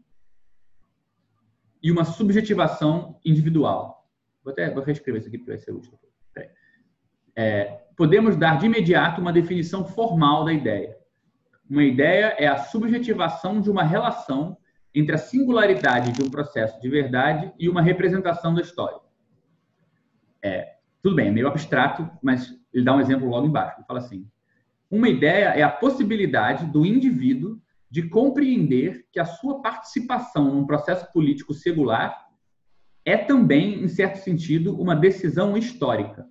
e 1.83 1.91
uma 1.91 2.05
subjetivação 2.05 3.19
individual. 3.25 4.09
Vou 4.45 4.53
até 4.53 4.73
vou 4.73 4.83
reescrever 4.83 5.21
isso 5.21 5.29
aqui 5.29 5.39
porque 5.39 5.53
vai 5.53 5.61
ser 5.61 5.73
útil 5.73 5.99
é, 7.37 7.83
podemos 7.97 8.35
dar 8.35 8.59
de 8.59 8.67
imediato 8.67 9.21
uma 9.21 9.33
definição 9.33 9.85
formal 9.85 10.45
da 10.45 10.53
ideia. 10.53 10.97
Uma 11.69 11.85
ideia 11.85 12.35
é 12.39 12.47
a 12.47 12.57
subjetivação 12.57 13.61
de 13.61 13.71
uma 13.71 13.83
relação 13.83 14.57
entre 14.97 15.15
a 15.15 15.19
singularidade 15.19 16.13
de 16.13 16.23
um 16.23 16.31
processo 16.31 16.81
de 16.81 16.89
verdade 16.89 17.53
e 17.59 17.69
uma 17.69 17.83
representação 17.83 18.55
da 18.55 18.63
história. 18.63 18.99
É, 20.43 20.77
tudo 21.03 21.15
bem, 21.15 21.29
é 21.29 21.31
meio 21.31 21.47
abstrato, 21.47 22.11
mas 22.23 22.51
ele 22.73 22.85
dá 22.85 22.95
um 22.95 23.01
exemplo 23.01 23.29
logo 23.29 23.47
embaixo. 23.47 23.77
Ele 23.79 23.87
fala 23.87 23.99
assim: 23.99 24.27
uma 24.91 25.09
ideia 25.09 25.51
é 25.51 25.63
a 25.63 25.71
possibilidade 25.71 26.65
do 26.67 26.87
indivíduo 26.87 27.61
de 27.91 28.09
compreender 28.09 29.07
que 29.13 29.21
a 29.21 29.25
sua 29.27 29.61
participação 29.61 30.55
num 30.55 30.67
processo 30.67 31.13
político 31.13 31.53
singular 31.53 32.27
é 33.05 33.17
também, 33.17 33.85
em 33.85 33.89
certo 33.89 34.17
sentido, 34.17 34.81
uma 34.81 34.97
decisão 34.97 35.57
histórica 35.57 36.27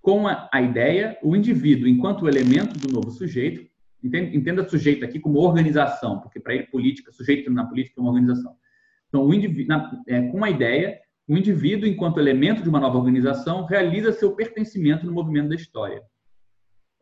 com 0.00 0.26
a, 0.26 0.48
a 0.52 0.60
ideia, 0.60 1.16
o 1.22 1.36
indivíduo, 1.36 1.86
enquanto 1.86 2.26
elemento 2.26 2.76
do 2.76 2.92
novo 2.92 3.10
sujeito, 3.12 3.70
entenda, 4.02 4.68
sujeito 4.68 5.04
aqui 5.04 5.20
como 5.20 5.38
organização, 5.38 6.20
porque 6.20 6.40
para 6.40 6.54
ele 6.54 6.64
política, 6.64 7.12
sujeito 7.12 7.50
na 7.50 7.64
política 7.64 8.00
é 8.00 8.02
uma 8.02 8.10
organização. 8.10 8.56
Então, 9.08 9.28
na, 9.66 10.02
é, 10.08 10.22
com 10.28 10.42
a 10.42 10.50
ideia, 10.50 10.98
o 11.28 11.36
indivíduo, 11.36 11.88
enquanto 11.88 12.18
elemento 12.18 12.62
de 12.62 12.68
uma 12.68 12.80
nova 12.80 12.98
organização, 12.98 13.64
realiza 13.64 14.12
seu 14.12 14.34
pertencimento 14.34 15.06
no 15.06 15.12
movimento 15.12 15.50
da 15.50 15.54
história. 15.54 16.02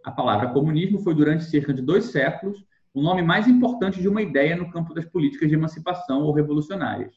A 0.05 0.11
palavra 0.11 0.49
comunismo 0.49 0.99
foi, 0.99 1.15
durante 1.15 1.45
cerca 1.45 1.73
de 1.73 1.83
dois 1.83 2.07
séculos, 2.07 2.65
o 2.93 3.03
nome 3.03 3.23
mais 3.23 3.47
importante 3.47 4.01
de 4.01 4.09
uma 4.09 4.21
ideia 4.21 4.57
no 4.57 4.71
campo 4.71 4.93
das 4.93 5.07
políticas 5.07 5.49
de 5.49 5.55
emancipação 5.55 6.23
ou 6.23 6.33
revolucionárias. 6.33 7.15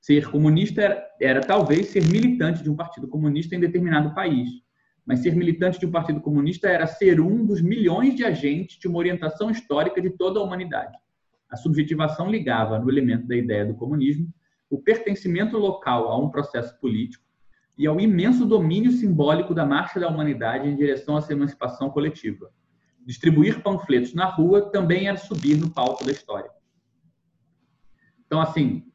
Ser 0.00 0.28
comunista 0.30 0.82
era, 0.82 1.08
era 1.20 1.40
talvez 1.40 1.88
ser 1.88 2.04
militante 2.06 2.62
de 2.62 2.68
um 2.68 2.76
partido 2.76 3.08
comunista 3.08 3.54
em 3.54 3.60
determinado 3.60 4.14
país, 4.14 4.63
mas 5.06 5.20
ser 5.20 5.34
militante 5.34 5.78
de 5.78 5.86
um 5.86 5.90
partido 5.90 6.20
comunista 6.20 6.68
era 6.68 6.86
ser 6.86 7.20
um 7.20 7.44
dos 7.44 7.60
milhões 7.60 8.14
de 8.14 8.24
agentes 8.24 8.78
de 8.78 8.88
uma 8.88 8.98
orientação 8.98 9.50
histórica 9.50 10.00
de 10.00 10.10
toda 10.10 10.40
a 10.40 10.42
humanidade. 10.42 10.96
A 11.50 11.56
subjetivação 11.56 12.30
ligava 12.30 12.78
no 12.78 12.90
elemento 12.90 13.26
da 13.26 13.36
ideia 13.36 13.66
do 13.66 13.74
comunismo 13.74 14.32
o 14.70 14.78
pertencimento 14.78 15.56
local 15.58 16.08
a 16.08 16.18
um 16.18 16.30
processo 16.30 16.78
político 16.80 17.24
e 17.76 17.86
ao 17.86 18.00
imenso 18.00 18.46
domínio 18.46 18.92
simbólico 18.92 19.54
da 19.54 19.66
marcha 19.66 20.00
da 20.00 20.08
humanidade 20.08 20.68
em 20.68 20.76
direção 20.76 21.16
à 21.16 21.20
sua 21.20 21.34
emancipação 21.34 21.90
coletiva. 21.90 22.50
Distribuir 23.04 23.62
panfletos 23.62 24.14
na 24.14 24.24
rua 24.24 24.70
também 24.70 25.08
era 25.08 25.16
subir 25.16 25.56
no 25.56 25.70
palco 25.70 26.04
da 26.04 26.12
história. 26.12 26.50
Então, 28.26 28.40
assim, 28.40 28.86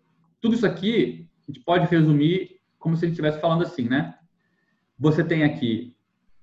tudo 0.42 0.56
isso 0.56 0.66
aqui 0.66 1.30
a 1.48 1.52
gente 1.52 1.64
pode 1.64 1.88
resumir 1.88 2.60
como 2.78 2.96
se 2.96 3.06
a 3.06 3.08
gente 3.08 3.14
estivesse 3.14 3.40
falando 3.40 3.64
assim, 3.64 3.88
né? 3.88 4.18
Você 4.98 5.24
tem 5.24 5.44
aqui 5.44 5.96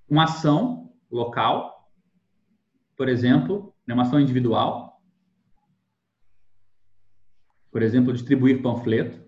uma 0.08 0.24
ação 0.24 0.94
local, 1.10 1.90
por 2.96 3.08
exemplo, 3.08 3.74
né, 3.86 3.94
uma 3.94 4.02
ação 4.04 4.20
individual, 4.20 5.02
por 7.70 7.82
exemplo, 7.82 8.12
distribuir 8.12 8.62
panfleto, 8.62 9.24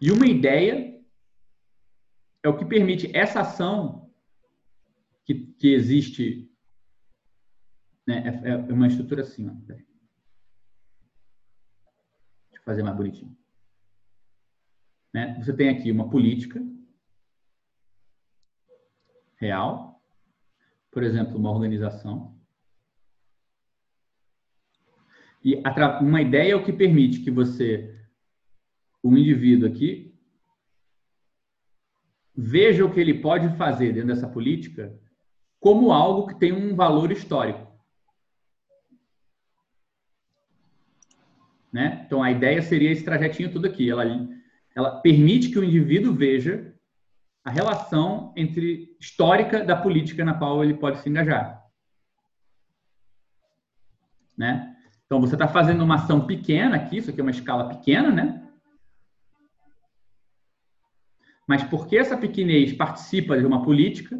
e 0.00 0.10
uma 0.10 0.26
ideia 0.26 1.02
é 2.42 2.48
o 2.48 2.56
que 2.58 2.64
permite 2.64 3.10
essa 3.16 3.40
ação 3.40 4.12
que, 5.24 5.34
que 5.58 5.72
existe, 5.72 6.50
né, 8.06 8.42
é, 8.44 8.50
é 8.50 8.72
uma 8.72 8.86
estrutura 8.86 9.22
assim, 9.22 9.48
ó. 9.48 9.52
Deixa 9.52 9.82
eu 12.52 12.62
fazer 12.64 12.82
mais 12.82 12.96
bonitinho. 12.96 13.34
Né? 15.12 15.40
Você 15.42 15.54
tem 15.54 15.70
aqui 15.70 15.90
uma 15.90 16.10
política, 16.10 16.60
real, 19.44 20.00
por 20.90 21.02
exemplo, 21.02 21.36
uma 21.36 21.50
organização. 21.50 22.34
E 25.44 25.62
uma 26.00 26.22
ideia 26.22 26.52
é 26.52 26.56
o 26.56 26.64
que 26.64 26.72
permite 26.72 27.20
que 27.20 27.30
você, 27.30 27.94
o 29.02 29.14
indivíduo 29.16 29.68
aqui, 29.68 30.14
veja 32.34 32.84
o 32.84 32.92
que 32.92 32.98
ele 32.98 33.20
pode 33.20 33.54
fazer 33.56 33.92
dentro 33.92 34.08
dessa 34.08 34.26
política 34.26 34.98
como 35.60 35.92
algo 35.92 36.28
que 36.28 36.38
tem 36.38 36.52
um 36.52 36.74
valor 36.74 37.12
histórico. 37.12 37.72
Né? 41.70 42.04
Então, 42.06 42.22
a 42.22 42.30
ideia 42.30 42.62
seria 42.62 42.90
esse 42.90 43.04
trajetinho 43.04 43.52
tudo 43.52 43.66
aqui. 43.66 43.90
Ela, 43.90 44.04
ela 44.74 45.00
permite 45.00 45.50
que 45.50 45.58
o 45.58 45.64
indivíduo 45.64 46.14
veja 46.14 46.73
a 47.44 47.50
relação 47.50 48.32
entre 48.36 48.96
histórica 48.98 49.62
da 49.62 49.76
política 49.76 50.24
na 50.24 50.34
qual 50.34 50.64
ele 50.64 50.74
pode 50.74 51.00
se 51.00 51.08
engajar. 51.08 51.62
Né? 54.36 54.74
Então, 55.04 55.20
você 55.20 55.34
está 55.34 55.46
fazendo 55.46 55.84
uma 55.84 55.96
ação 55.96 56.26
pequena 56.26 56.76
aqui, 56.76 56.96
isso 56.96 57.10
aqui 57.10 57.20
é 57.20 57.22
uma 57.22 57.30
escala 57.30 57.68
pequena, 57.68 58.10
né? 58.10 58.40
Mas 61.46 61.62
porque 61.62 61.98
essa 61.98 62.16
pequenez 62.16 62.72
participa 62.72 63.38
de 63.38 63.44
uma 63.44 63.62
política, 63.62 64.18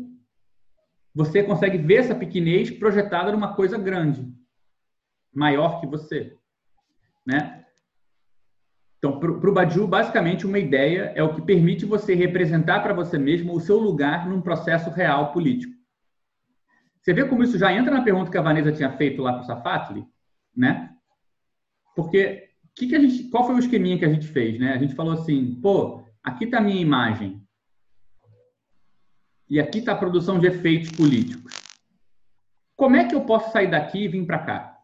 você 1.15 1.43
consegue 1.43 1.79
ver 1.79 1.97
essa 1.97 2.15
pequenez 2.15 2.71
projetada 2.71 3.33
numa 3.33 3.55
coisa 3.55 3.79
grande, 3.79 4.31
maior 5.33 5.81
que 5.81 5.87
você. 5.87 6.37
né? 7.27 7.64
Então, 9.05 9.21
para 9.21 9.51
o 9.51 9.53
Badiou, 9.53 9.87
basicamente, 9.87 10.47
uma 10.47 10.59
ideia 10.59 11.13
é 11.15 11.23
o 11.23 11.35
que 11.35 11.43
permite 11.43 11.85
você 11.85 12.15
representar 12.15 12.81
para 12.81 12.95
você 12.95 13.19
mesmo 13.19 13.53
o 13.53 13.61
seu 13.61 13.77
lugar 13.77 14.27
num 14.27 14.41
processo 14.41 14.89
real 14.89 15.31
político. 15.31 15.75
Você 17.03 17.13
vê 17.13 17.23
como 17.27 17.43
isso 17.43 17.59
já 17.59 17.71
entra 17.71 17.93
na 17.93 18.03
pergunta 18.03 18.31
que 18.31 18.39
a 18.39 18.41
Vanessa 18.41 18.73
tinha 18.73 18.91
feito 18.97 19.21
lá 19.21 19.35
para 19.35 19.43
o 19.43 19.45
Safatli, 19.45 20.07
né? 20.57 20.91
Porque 21.95 22.49
que 22.75 22.87
que 22.87 22.99
gente, 22.99 23.25
qual 23.25 23.45
foi 23.45 23.57
o 23.57 23.59
esqueminha 23.59 23.99
que 23.99 24.07
a 24.07 24.09
gente 24.09 24.27
fez, 24.27 24.59
né? 24.59 24.73
A 24.73 24.79
gente 24.79 24.95
falou 24.95 25.13
assim, 25.13 25.55
pô, 25.61 26.03
aqui 26.23 26.47
está 26.47 26.57
a 26.57 26.63
minha 26.63 26.81
imagem 26.81 27.47
e 29.51 29.61
aqui 29.61 29.81
está 29.81 29.93
a 29.93 29.99
produção 29.99 30.39
de 30.39 30.47
efeitos 30.47 30.91
políticos. 30.93 31.53
Como 32.75 32.97
é 32.97 33.07
que 33.07 33.15
eu 33.15 33.21
posso 33.21 33.53
sair 33.53 33.71
daqui 33.71 34.05
e 34.05 34.09
vir 34.09 34.25
para 34.25 34.39
cá? 34.39 34.79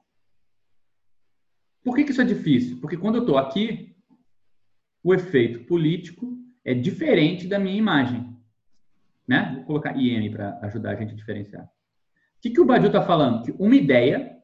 Por 1.82 1.96
que, 1.96 2.04
que 2.04 2.10
isso 2.10 2.20
é 2.20 2.26
difícil? 2.26 2.78
Porque 2.82 2.98
quando 2.98 3.14
eu 3.14 3.22
estou 3.22 3.38
aqui, 3.38 3.90
o 5.02 5.14
efeito 5.14 5.64
político 5.64 6.36
é 6.64 6.74
diferente 6.74 7.46
da 7.46 7.58
minha 7.58 7.76
imagem. 7.76 8.36
Né? 9.26 9.54
Vou 9.56 9.64
colocar 9.64 9.96
IM 9.96 10.30
para 10.30 10.58
ajudar 10.62 10.90
a 10.90 10.94
gente 10.96 11.12
a 11.12 11.16
diferenciar. 11.16 11.64
O 11.64 12.40
que, 12.40 12.50
que 12.50 12.60
o 12.60 12.64
Badiou 12.64 12.88
está 12.88 13.02
falando? 13.02 13.44
Que 13.44 13.52
uma 13.52 13.76
ideia 13.76 14.38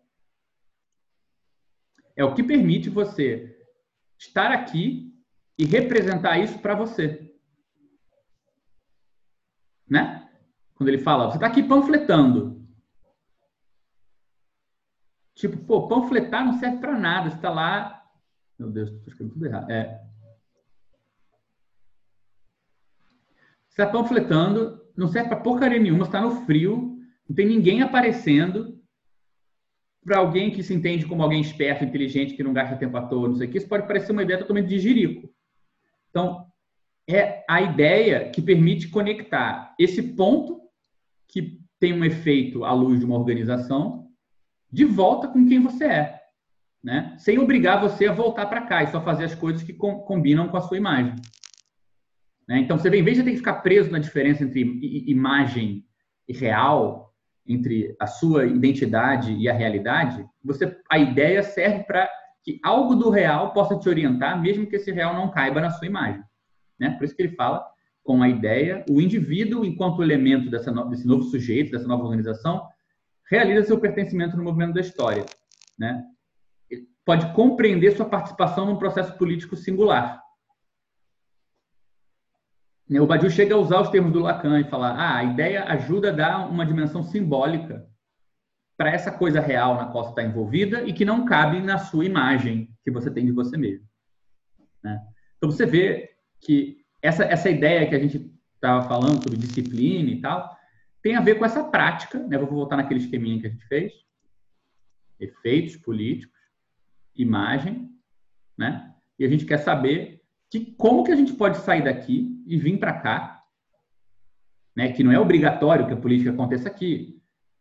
é 2.15 2.25
o 2.25 2.35
que 2.35 2.43
permite 2.43 2.89
você 2.89 3.59
estar 4.19 4.51
aqui 4.51 5.15
e 5.59 5.65
representar 5.65 6.39
isso 6.39 6.59
para 6.59 6.75
você. 6.75 7.35
Né? 9.89 10.29
Quando 10.75 10.89
ele 10.89 10.99
fala, 10.99 11.31
você 11.31 11.37
está 11.37 11.47
aqui 11.47 11.63
panfletando. 11.63 12.57
Tipo, 15.35 15.59
pô, 15.59 15.89
panfletar 15.89 16.45
não 16.45 16.59
serve 16.59 16.79
para 16.79 16.99
nada. 16.99 17.31
Você 17.31 17.37
está 17.37 17.51
lá. 17.51 18.03
Meu 18.59 18.71
Deus, 18.71 18.91
estou 18.91 19.09
escrevendo 19.09 19.35
tudo 19.35 19.47
errado. 19.47 19.71
É. 19.71 20.06
Você 23.77 23.83
está 23.83 23.93
panfletando, 23.93 24.81
não 24.97 25.07
serve 25.07 25.29
para 25.29 25.39
porcaria 25.39 25.79
nenhuma, 25.79 26.07
está 26.07 26.19
no 26.19 26.47
frio, 26.47 26.99
não 27.29 27.37
tem 27.37 27.47
ninguém 27.47 27.83
aparecendo. 27.83 28.81
Para 30.03 30.17
alguém 30.17 30.51
que 30.51 30.63
se 30.63 30.73
entende 30.73 31.05
como 31.05 31.23
alguém 31.23 31.43
esperto, 31.43 31.85
inteligente, 31.85 32.33
que 32.35 32.43
não 32.43 32.55
gasta 32.55 32.77
tempo 32.77 32.97
à 32.97 33.03
toa, 33.03 33.29
não 33.29 33.35
sei 33.35 33.47
o 33.47 33.51
que, 33.51 33.59
isso 33.59 33.69
pode 33.69 33.87
parecer 33.87 34.13
uma 34.13 34.23
ideia 34.23 34.39
totalmente 34.39 34.69
de 34.69 34.79
jirico. 34.79 35.29
Então, 36.09 36.47
é 37.07 37.45
a 37.47 37.61
ideia 37.61 38.31
que 38.31 38.41
permite 38.41 38.89
conectar 38.89 39.75
esse 39.79 40.03
ponto 40.03 40.59
que 41.29 41.61
tem 41.79 41.93
um 41.93 42.05
efeito 42.05 42.65
à 42.65 42.73
luz 42.73 43.01
de 43.01 43.05
uma 43.05 43.19
organização 43.19 44.09
de 44.73 44.87
volta 44.87 45.29
com 45.29 45.47
quem 45.47 45.61
você 45.61 45.85
é, 45.85 46.21
né? 46.83 47.15
Sem 47.19 47.39
obrigar 47.39 47.79
você 47.79 48.07
a 48.07 48.13
voltar 48.13 48.47
para 48.47 48.63
cá 48.63 48.83
e 48.83 48.87
só 48.87 49.03
fazer 49.03 49.25
as 49.25 49.35
coisas 49.35 49.63
que 49.63 49.75
com, 49.75 49.99
combinam 49.99 50.49
com 50.49 50.57
a 50.57 50.63
sua 50.63 50.79
imagem. 50.79 51.15
Né? 52.49 52.61
Então, 52.61 52.79
você 52.79 52.89
vê, 52.89 52.99
em 52.99 53.05
vez 53.05 53.17
de 53.17 53.25
ter 53.25 53.31
que 53.31 53.39
ficar 53.39 53.55
preso 53.55 53.91
na 53.91 53.99
diferença 53.99 54.45
entre 54.45 54.63
imagem 55.07 55.85
e 56.29 56.33
real, 56.33 57.13
entre 57.47 57.95
a 58.01 58.07
sua 58.07 58.47
identidade 58.47 59.33
e 59.33 59.49
a 59.49 59.53
realidade, 59.53 60.25
você 60.45 60.77
a 60.91 60.99
ideia 60.99 61.43
serve 61.43 61.85
para 61.85 62.09
que 62.43 62.61
algo 62.63 62.95
do 62.95 63.11
real 63.11 63.53
possa 63.53 63.79
te 63.79 63.89
orientar, 63.89 64.41
mesmo 64.41 64.67
que 64.67 64.77
esse 64.77 64.93
real 64.93 65.15
não 65.15 65.31
caiba 65.31 65.61
na 65.61 65.71
sua 65.71 65.87
imagem. 65.87 66.23
Né? 66.79 66.91
Por 66.91 67.05
isso 67.05 67.15
que 67.15 67.23
ele 67.23 67.35
fala 67.35 67.65
com 68.05 68.23
a 68.23 68.29
ideia, 68.29 68.85
o 68.89 69.01
indivíduo, 69.01 69.65
enquanto 69.65 70.03
elemento 70.03 70.49
dessa 70.49 70.71
no, 70.71 70.89
desse 70.89 71.07
novo 71.07 71.25
sujeito, 71.25 71.73
dessa 71.73 71.89
nova 71.89 72.05
organização, 72.05 72.65
realiza 73.29 73.67
seu 73.67 73.81
pertencimento 73.81 74.37
no 74.37 74.45
movimento 74.45 74.75
da 74.75 74.81
história. 74.81 75.27
Né? 75.77 76.05
Pode 77.05 77.33
compreender 77.35 77.97
sua 77.97 78.07
participação 78.07 78.65
num 78.65 78.77
processo 78.77 79.17
político 79.19 79.57
singular. 79.57 80.23
Né, 82.89 83.01
o 83.01 83.07
Badiou 83.07 83.31
chega 83.31 83.55
a 83.55 83.59
usar 83.59 83.81
os 83.81 83.91
termos 83.91 84.13
do 84.13 84.21
Lacan 84.21 84.61
e 84.61 84.71
falar: 84.71 84.93
ah, 84.93 85.17
a 85.17 85.25
ideia 85.25 85.65
ajuda 85.65 86.11
a 86.11 86.13
dar 86.13 86.49
uma 86.49 86.65
dimensão 86.65 87.03
simbólica 87.03 87.87
para 88.77 88.91
essa 88.91 89.11
coisa 89.11 89.41
real 89.41 89.77
na 89.77 89.87
qual 89.87 90.05
você 90.05 90.11
está 90.11 90.23
envolvida 90.23 90.83
e 90.83 90.93
que 90.93 91.05
não 91.05 91.25
cabe 91.25 91.61
na 91.61 91.79
sua 91.79 92.05
imagem 92.05 92.71
que 92.85 92.91
você 92.91 93.11
tem 93.11 93.25
de 93.25 93.33
você 93.33 93.57
mesmo. 93.57 93.87
Né? 94.83 95.01
Então 95.37 95.51
você 95.51 95.65
vê 95.65 96.11
que 96.41 96.85
essa, 97.03 97.25
essa 97.25 97.49
ideia 97.49 97.89
que 97.89 97.95
a 97.95 97.99
gente 97.99 98.31
estava 98.55 98.87
falando 98.87 99.23
sobre 99.23 99.39
disciplina 99.39 100.11
e 100.11 100.21
tal 100.21 100.55
tem 101.03 101.17
a 101.17 101.21
ver 101.21 101.37
com 101.37 101.45
essa 101.45 101.65
prática. 101.65 102.19
Né? 102.19 102.37
Vou 102.39 102.49
voltar 102.49 102.77
naquele 102.77 103.01
esqueminha 103.01 103.41
que 103.41 103.47
a 103.47 103.51
gente 103.51 103.67
fez: 103.67 103.93
efeitos 105.19 105.77
políticos, 105.77 106.39
imagem, 107.15 107.91
né? 108.57 108.93
E 109.19 109.25
a 109.25 109.29
gente 109.29 109.47
quer 109.47 109.59
saber 109.59 110.16
que 110.51 110.75
como 110.77 111.05
que 111.05 111.13
a 111.13 111.17
gente 111.17 111.33
pode 111.33 111.59
sair 111.59 111.83
daqui 111.83 112.43
e 112.47 112.57
vir 112.57 112.79
para 112.79 113.01
cá, 113.01 113.43
né? 114.77 114.93
Que 114.93 115.03
não 115.03 115.13
é 115.13 115.19
obrigatório 115.19 115.87
que 115.87 115.93
a 115.93 115.97
política 115.97 116.31
aconteça 116.31 116.69
aqui. 116.69 117.21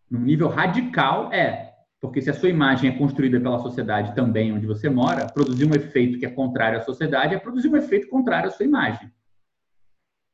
No 0.09 0.19
nível 0.19 0.47
radical 0.47 1.31
é, 1.33 1.73
porque 1.99 2.21
se 2.21 2.29
a 2.29 2.33
sua 2.33 2.49
imagem 2.49 2.91
é 2.91 2.97
construída 2.97 3.39
pela 3.39 3.59
sociedade 3.59 4.13
também 4.13 4.53
onde 4.53 4.67
você 4.67 4.89
mora, 4.89 5.27
produzir 5.27 5.65
um 5.65 5.73
efeito 5.73 6.19
que 6.19 6.25
é 6.25 6.29
contrário 6.29 6.77
à 6.77 6.81
sociedade 6.81 7.33
é 7.33 7.39
produzir 7.39 7.69
um 7.69 7.77
efeito 7.77 8.07
contrário 8.09 8.49
à 8.49 8.51
sua 8.51 8.65
imagem. 8.65 9.11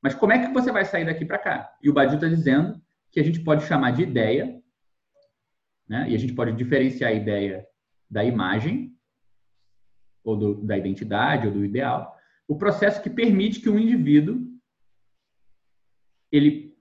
Mas 0.01 0.15
como 0.15 0.33
é 0.33 0.45
que 0.45 0.51
você 0.51 0.71
vai 0.71 0.83
sair 0.83 1.05
daqui 1.05 1.23
para 1.23 1.37
cá? 1.37 1.73
E 1.81 1.89
o 1.89 1.93
Badiou 1.93 2.15
está 2.15 2.27
dizendo 2.27 2.81
que 3.11 3.19
a 3.19 3.23
gente 3.23 3.39
pode 3.41 3.65
chamar 3.65 3.91
de 3.91 4.01
ideia, 4.01 4.59
né? 5.87 6.09
E 6.09 6.15
a 6.15 6.17
gente 6.17 6.33
pode 6.33 6.51
diferenciar 6.53 7.11
a 7.11 7.13
ideia 7.13 7.65
da 8.09 8.23
imagem 8.23 8.93
ou 10.23 10.35
do, 10.35 10.55
da 10.65 10.77
identidade 10.77 11.47
ou 11.47 11.53
do 11.53 11.63
ideal 11.63 12.17
o 12.47 12.57
processo 12.57 13.01
que 13.01 13.09
permite 13.09 13.59
que 13.59 13.69
um 13.69 13.79
indivíduo 13.79 14.51
ele 16.31 16.71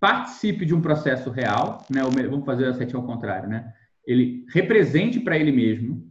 participe 0.00 0.64
de 0.64 0.74
um 0.74 0.82
processo 0.82 1.30
real, 1.30 1.86
né? 1.88 2.02
Vamos 2.02 2.44
fazer 2.44 2.66
a 2.66 2.74
setinha 2.74 3.00
ao 3.00 3.06
contrário, 3.06 3.48
né? 3.48 3.72
Ele 4.04 4.44
represente 4.48 5.20
para 5.20 5.38
ele 5.38 5.52
mesmo 5.52 6.10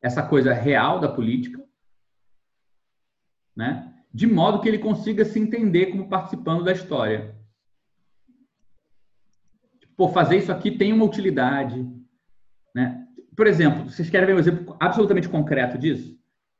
essa 0.00 0.22
coisa 0.22 0.52
real 0.52 1.00
da 1.00 1.08
política, 1.08 1.62
né? 3.56 3.92
De 4.12 4.26
modo 4.26 4.60
que 4.60 4.68
ele 4.68 4.78
consiga 4.78 5.24
se 5.24 5.38
entender 5.38 5.86
como 5.86 6.08
participando 6.08 6.64
da 6.64 6.72
história. 6.72 7.36
Pô, 9.96 10.08
fazer 10.08 10.36
isso 10.36 10.52
aqui 10.52 10.70
tem 10.70 10.92
uma 10.92 11.04
utilidade, 11.04 11.84
né? 12.74 13.04
Por 13.36 13.46
exemplo, 13.46 13.90
vocês 13.90 14.08
querem 14.08 14.26
ver 14.26 14.34
um 14.34 14.38
exemplo 14.38 14.76
absolutamente 14.80 15.28
concreto 15.28 15.76
disso? 15.76 16.17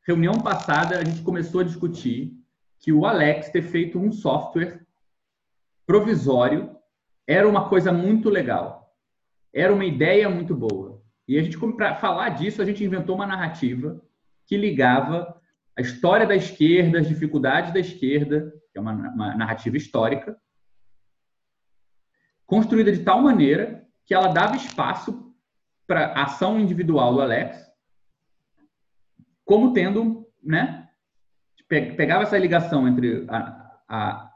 Reunião 0.08 0.40
passada, 0.40 0.98
a 0.98 1.04
gente 1.04 1.20
começou 1.20 1.60
a 1.60 1.64
discutir 1.64 2.32
que 2.80 2.90
o 2.90 3.04
Alex 3.04 3.50
ter 3.50 3.60
feito 3.60 3.98
um 3.98 4.10
software 4.10 4.80
provisório 5.86 6.74
era 7.26 7.46
uma 7.46 7.68
coisa 7.68 7.92
muito 7.92 8.30
legal. 8.30 8.96
Era 9.52 9.70
uma 9.70 9.84
ideia 9.84 10.30
muito 10.30 10.54
boa. 10.54 11.02
E 11.26 11.38
a 11.38 11.42
gente, 11.42 11.58
para 11.76 11.94
falar 11.96 12.30
disso, 12.30 12.62
a 12.62 12.64
gente 12.64 12.82
inventou 12.82 13.14
uma 13.16 13.26
narrativa 13.26 14.00
que 14.46 14.56
ligava 14.56 15.38
a 15.76 15.82
história 15.82 16.26
da 16.26 16.34
esquerda, 16.34 17.00
as 17.00 17.06
dificuldades 17.06 17.74
da 17.74 17.80
esquerda, 17.80 18.50
que 18.72 18.78
é 18.78 18.80
uma, 18.80 18.92
uma 18.92 19.36
narrativa 19.36 19.76
histórica, 19.76 20.38
construída 22.46 22.90
de 22.90 23.04
tal 23.04 23.20
maneira 23.20 23.86
que 24.06 24.14
ela 24.14 24.28
dava 24.28 24.56
espaço 24.56 25.34
para 25.86 26.06
a 26.14 26.24
ação 26.24 26.58
individual 26.58 27.12
do 27.12 27.20
Alex 27.20 27.67
como 29.48 29.72
tendo, 29.72 30.28
né? 30.42 30.86
Pegava 31.66 32.22
essa 32.22 32.36
ligação 32.36 32.86
entre 32.86 33.24
a, 33.30 33.80
a 33.88 34.30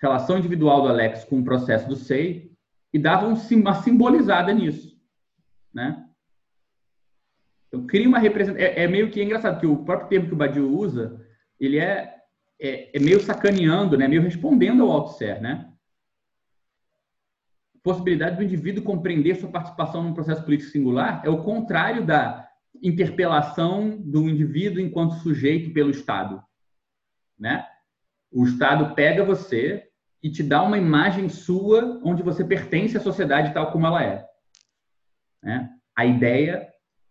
relação 0.00 0.38
individual 0.38 0.82
do 0.82 0.88
Alex 0.88 1.24
com 1.24 1.40
o 1.40 1.44
processo 1.44 1.88
do 1.88 1.96
SEI 1.96 2.52
e 2.92 2.98
dava 3.00 3.26
uma 3.26 3.74
simbolizada 3.74 4.52
nisso, 4.52 4.96
né? 5.74 6.06
Então, 7.66 7.84
cria 7.84 8.08
uma 8.08 8.20
representação. 8.20 8.64
É, 8.64 8.84
é, 8.84 8.86
meio 8.86 9.10
que 9.10 9.20
engraçado, 9.20 9.58
que 9.58 9.66
o 9.66 9.84
próprio 9.84 10.08
termo 10.08 10.28
que 10.28 10.34
o 10.34 10.36
Badiou 10.36 10.70
usa, 10.70 11.20
ele 11.58 11.78
é, 11.78 12.16
é, 12.60 12.96
é 12.96 13.00
meio 13.00 13.18
sacaneando, 13.18 13.98
né? 13.98 14.06
meio 14.06 14.22
respondendo 14.22 14.84
ao 14.84 14.92
Althusser, 14.92 15.42
né? 15.42 15.68
Possibilidade 17.82 18.36
do 18.36 18.44
indivíduo 18.44 18.84
compreender 18.84 19.34
sua 19.34 19.50
participação 19.50 20.04
num 20.04 20.14
processo 20.14 20.44
político 20.44 20.70
singular 20.70 21.22
é 21.24 21.30
o 21.30 21.42
contrário 21.42 22.06
da 22.06 22.51
interpelação 22.82 23.96
do 23.98 24.28
indivíduo 24.28 24.80
enquanto 24.80 25.14
sujeito 25.16 25.72
pelo 25.72 25.90
Estado, 25.90 26.42
né? 27.38 27.66
O 28.30 28.44
Estado 28.44 28.94
pega 28.94 29.24
você 29.24 29.86
e 30.22 30.30
te 30.30 30.42
dá 30.42 30.62
uma 30.62 30.78
imagem 30.78 31.28
sua 31.28 32.00
onde 32.02 32.22
você 32.22 32.44
pertence 32.44 32.96
à 32.96 33.00
sociedade 33.00 33.52
tal 33.52 33.70
como 33.70 33.86
ela 33.86 34.02
é. 34.02 34.26
Né? 35.42 35.68
A 35.96 36.06
ideia 36.06 36.68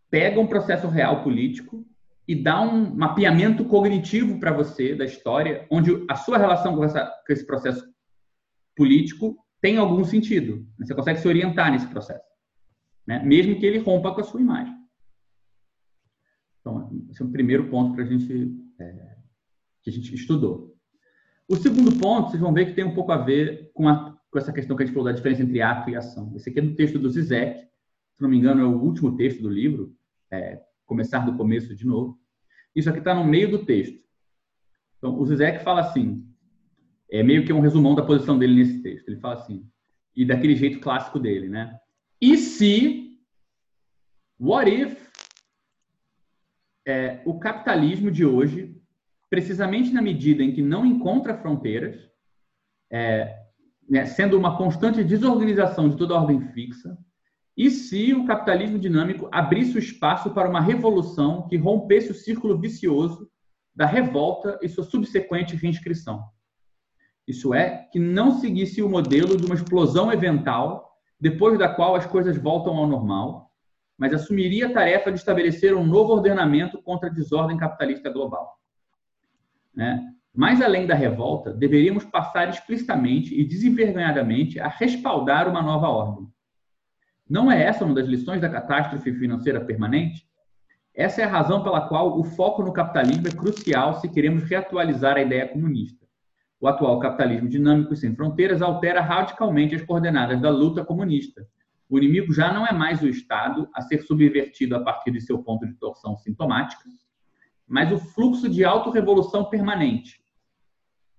pega 0.09 0.39
um 0.39 0.47
processo 0.47 0.87
real 0.87 1.23
político 1.23 1.85
e 2.27 2.35
dá 2.35 2.61
um 2.61 2.95
mapeamento 2.95 3.65
cognitivo 3.65 4.39
para 4.39 4.51
você 4.51 4.95
da 4.95 5.05
história, 5.05 5.67
onde 5.69 6.05
a 6.09 6.15
sua 6.15 6.37
relação 6.37 6.75
com, 6.75 6.83
essa, 6.83 7.05
com 7.05 7.33
esse 7.33 7.45
processo 7.45 7.83
político 8.75 9.37
tem 9.61 9.77
algum 9.77 10.03
sentido. 10.03 10.65
Você 10.79 10.95
consegue 10.95 11.19
se 11.19 11.27
orientar 11.27 11.71
nesse 11.71 11.87
processo, 11.87 12.23
né? 13.05 13.21
mesmo 13.23 13.59
que 13.59 13.65
ele 13.65 13.79
rompa 13.79 14.13
com 14.13 14.21
a 14.21 14.23
sua 14.23 14.41
imagem. 14.41 14.73
Então, 16.61 17.05
esse 17.09 17.21
é 17.21 17.25
o 17.25 17.31
primeiro 17.31 17.69
ponto 17.69 17.93
para 17.93 18.03
a 18.03 18.07
gente 18.07 18.55
é, 18.79 19.17
que 19.81 19.89
a 19.89 19.93
gente 19.93 20.13
estudou. 20.15 20.75
O 21.47 21.55
segundo 21.57 21.91
ponto, 21.99 22.29
vocês 22.29 22.41
vão 22.41 22.53
ver 22.53 22.67
que 22.67 22.73
tem 22.73 22.85
um 22.85 22.93
pouco 22.93 23.11
a 23.11 23.17
ver 23.17 23.71
com, 23.73 23.89
a, 23.89 24.17
com 24.29 24.39
essa 24.39 24.53
questão 24.53 24.77
que 24.77 24.83
a 24.83 24.85
gente 24.85 24.93
falou 24.93 25.09
da 25.09 25.15
diferença 25.15 25.41
entre 25.43 25.61
ato 25.61 25.89
e 25.89 25.95
ação. 25.95 26.31
Esse 26.35 26.49
aqui 26.49 26.59
é 26.59 26.61
do 26.61 26.75
texto 26.75 26.97
do 26.97 27.09
Zizek, 27.09 27.59
se 27.59 28.21
não 28.21 28.29
me 28.29 28.37
engano, 28.37 28.61
é 28.61 28.65
o 28.65 28.79
último 28.79 29.17
texto 29.17 29.41
do 29.41 29.49
livro, 29.49 29.93
é, 30.31 30.61
começar 30.85 31.25
do 31.25 31.35
começo 31.35 31.75
de 31.75 31.85
novo. 31.85 32.19
Isso 32.75 32.89
aqui 32.89 32.99
está 32.99 33.13
no 33.13 33.25
meio 33.25 33.49
do 33.51 33.65
texto. 33.65 33.99
Então, 34.97 35.19
o 35.19 35.25
Zizek 35.25 35.63
fala 35.63 35.81
assim, 35.81 36.25
é 37.09 37.23
meio 37.23 37.43
que 37.43 37.51
um 37.51 37.59
resumão 37.59 37.95
da 37.95 38.05
posição 38.05 38.37
dele 38.37 38.55
nesse 38.55 38.81
texto. 38.81 39.09
Ele 39.09 39.19
fala 39.19 39.33
assim, 39.33 39.67
e 40.15 40.23
daquele 40.23 40.55
jeito 40.55 40.79
clássico 40.79 41.19
dele, 41.19 41.49
né? 41.49 41.77
E 42.21 42.37
se, 42.37 43.19
what 44.39 44.69
if, 44.69 45.10
é, 46.85 47.21
o 47.25 47.39
capitalismo 47.39 48.09
de 48.11 48.25
hoje, 48.25 48.75
precisamente 49.29 49.91
na 49.91 50.01
medida 50.01 50.43
em 50.43 50.53
que 50.53 50.61
não 50.61 50.85
encontra 50.85 51.37
fronteiras, 51.37 51.97
é, 52.91 53.37
né, 53.89 54.05
sendo 54.05 54.37
uma 54.37 54.57
constante 54.57 55.03
desorganização 55.03 55.89
de 55.89 55.97
toda 55.97 56.13
a 56.13 56.21
ordem 56.21 56.41
fixa, 56.53 56.97
e 57.55 57.69
se 57.69 58.13
o 58.13 58.25
capitalismo 58.25 58.79
dinâmico 58.79 59.29
abrisse 59.31 59.75
o 59.75 59.79
espaço 59.79 60.31
para 60.31 60.49
uma 60.49 60.61
revolução 60.61 61.47
que 61.47 61.57
rompesse 61.57 62.11
o 62.11 62.15
círculo 62.15 62.57
vicioso 62.57 63.29
da 63.75 63.85
revolta 63.85 64.57
e 64.61 64.69
sua 64.69 64.83
subsequente 64.83 65.55
reinscrição? 65.55 66.23
Isso 67.27 67.53
é, 67.53 67.87
que 67.91 67.99
não 67.99 68.39
seguisse 68.39 68.81
o 68.81 68.89
modelo 68.89 69.37
de 69.37 69.45
uma 69.45 69.55
explosão 69.55 70.11
evental, 70.11 70.89
depois 71.19 71.59
da 71.59 71.69
qual 71.69 71.95
as 71.95 72.05
coisas 72.05 72.37
voltam 72.37 72.75
ao 72.77 72.87
normal, 72.87 73.50
mas 74.01 74.15
assumiria 74.15 74.65
a 74.65 74.73
tarefa 74.73 75.11
de 75.11 75.19
estabelecer 75.19 75.75
um 75.75 75.85
novo 75.85 76.13
ordenamento 76.13 76.81
contra 76.81 77.07
a 77.07 77.13
desordem 77.13 77.55
capitalista 77.55 78.09
global. 78.09 78.57
Né? 79.75 80.03
Mais 80.33 80.59
além 80.59 80.87
da 80.87 80.95
revolta, 80.95 81.53
deveríamos 81.53 82.03
passar 82.05 82.49
explicitamente 82.49 83.39
e 83.39 83.45
desenvergonhadamente 83.45 84.59
a 84.59 84.67
respaldar 84.67 85.47
uma 85.47 85.61
nova 85.61 85.87
ordem. 85.87 86.27
Não 87.29 87.51
é 87.51 87.61
essa 87.61 87.85
uma 87.85 87.93
das 87.93 88.07
lições 88.07 88.41
da 88.41 88.49
catástrofe 88.49 89.13
financeira 89.13 89.61
permanente? 89.61 90.27
Essa 90.95 91.21
é 91.21 91.25
a 91.25 91.29
razão 91.29 91.61
pela 91.61 91.87
qual 91.87 92.19
o 92.19 92.23
foco 92.23 92.63
no 92.63 92.73
capitalismo 92.73 93.27
é 93.27 93.31
crucial 93.31 94.01
se 94.01 94.09
queremos 94.09 94.41
reatualizar 94.41 95.15
a 95.15 95.21
ideia 95.21 95.47
comunista. 95.47 96.07
O 96.59 96.67
atual 96.67 96.97
capitalismo 96.99 97.47
dinâmico 97.47 97.93
e 97.93 97.97
sem 97.97 98.15
fronteiras 98.15 98.63
altera 98.63 98.99
radicalmente 98.99 99.75
as 99.75 99.83
coordenadas 99.83 100.41
da 100.41 100.49
luta 100.49 100.83
comunista. 100.83 101.45
O 101.91 101.97
inimigo 101.97 102.31
já 102.31 102.53
não 102.53 102.65
é 102.65 102.71
mais 102.71 103.01
o 103.01 103.07
Estado 103.09 103.69
a 103.73 103.81
ser 103.81 104.01
subvertido 104.03 104.77
a 104.77 104.79
partir 104.79 105.11
de 105.11 105.19
seu 105.19 105.43
ponto 105.43 105.67
de 105.67 105.73
torção 105.73 106.15
sintomática, 106.15 106.89
mas 107.67 107.91
o 107.91 107.97
fluxo 107.97 108.47
de 108.47 108.63
autorrevolução 108.63 109.43
permanente. 109.49 110.23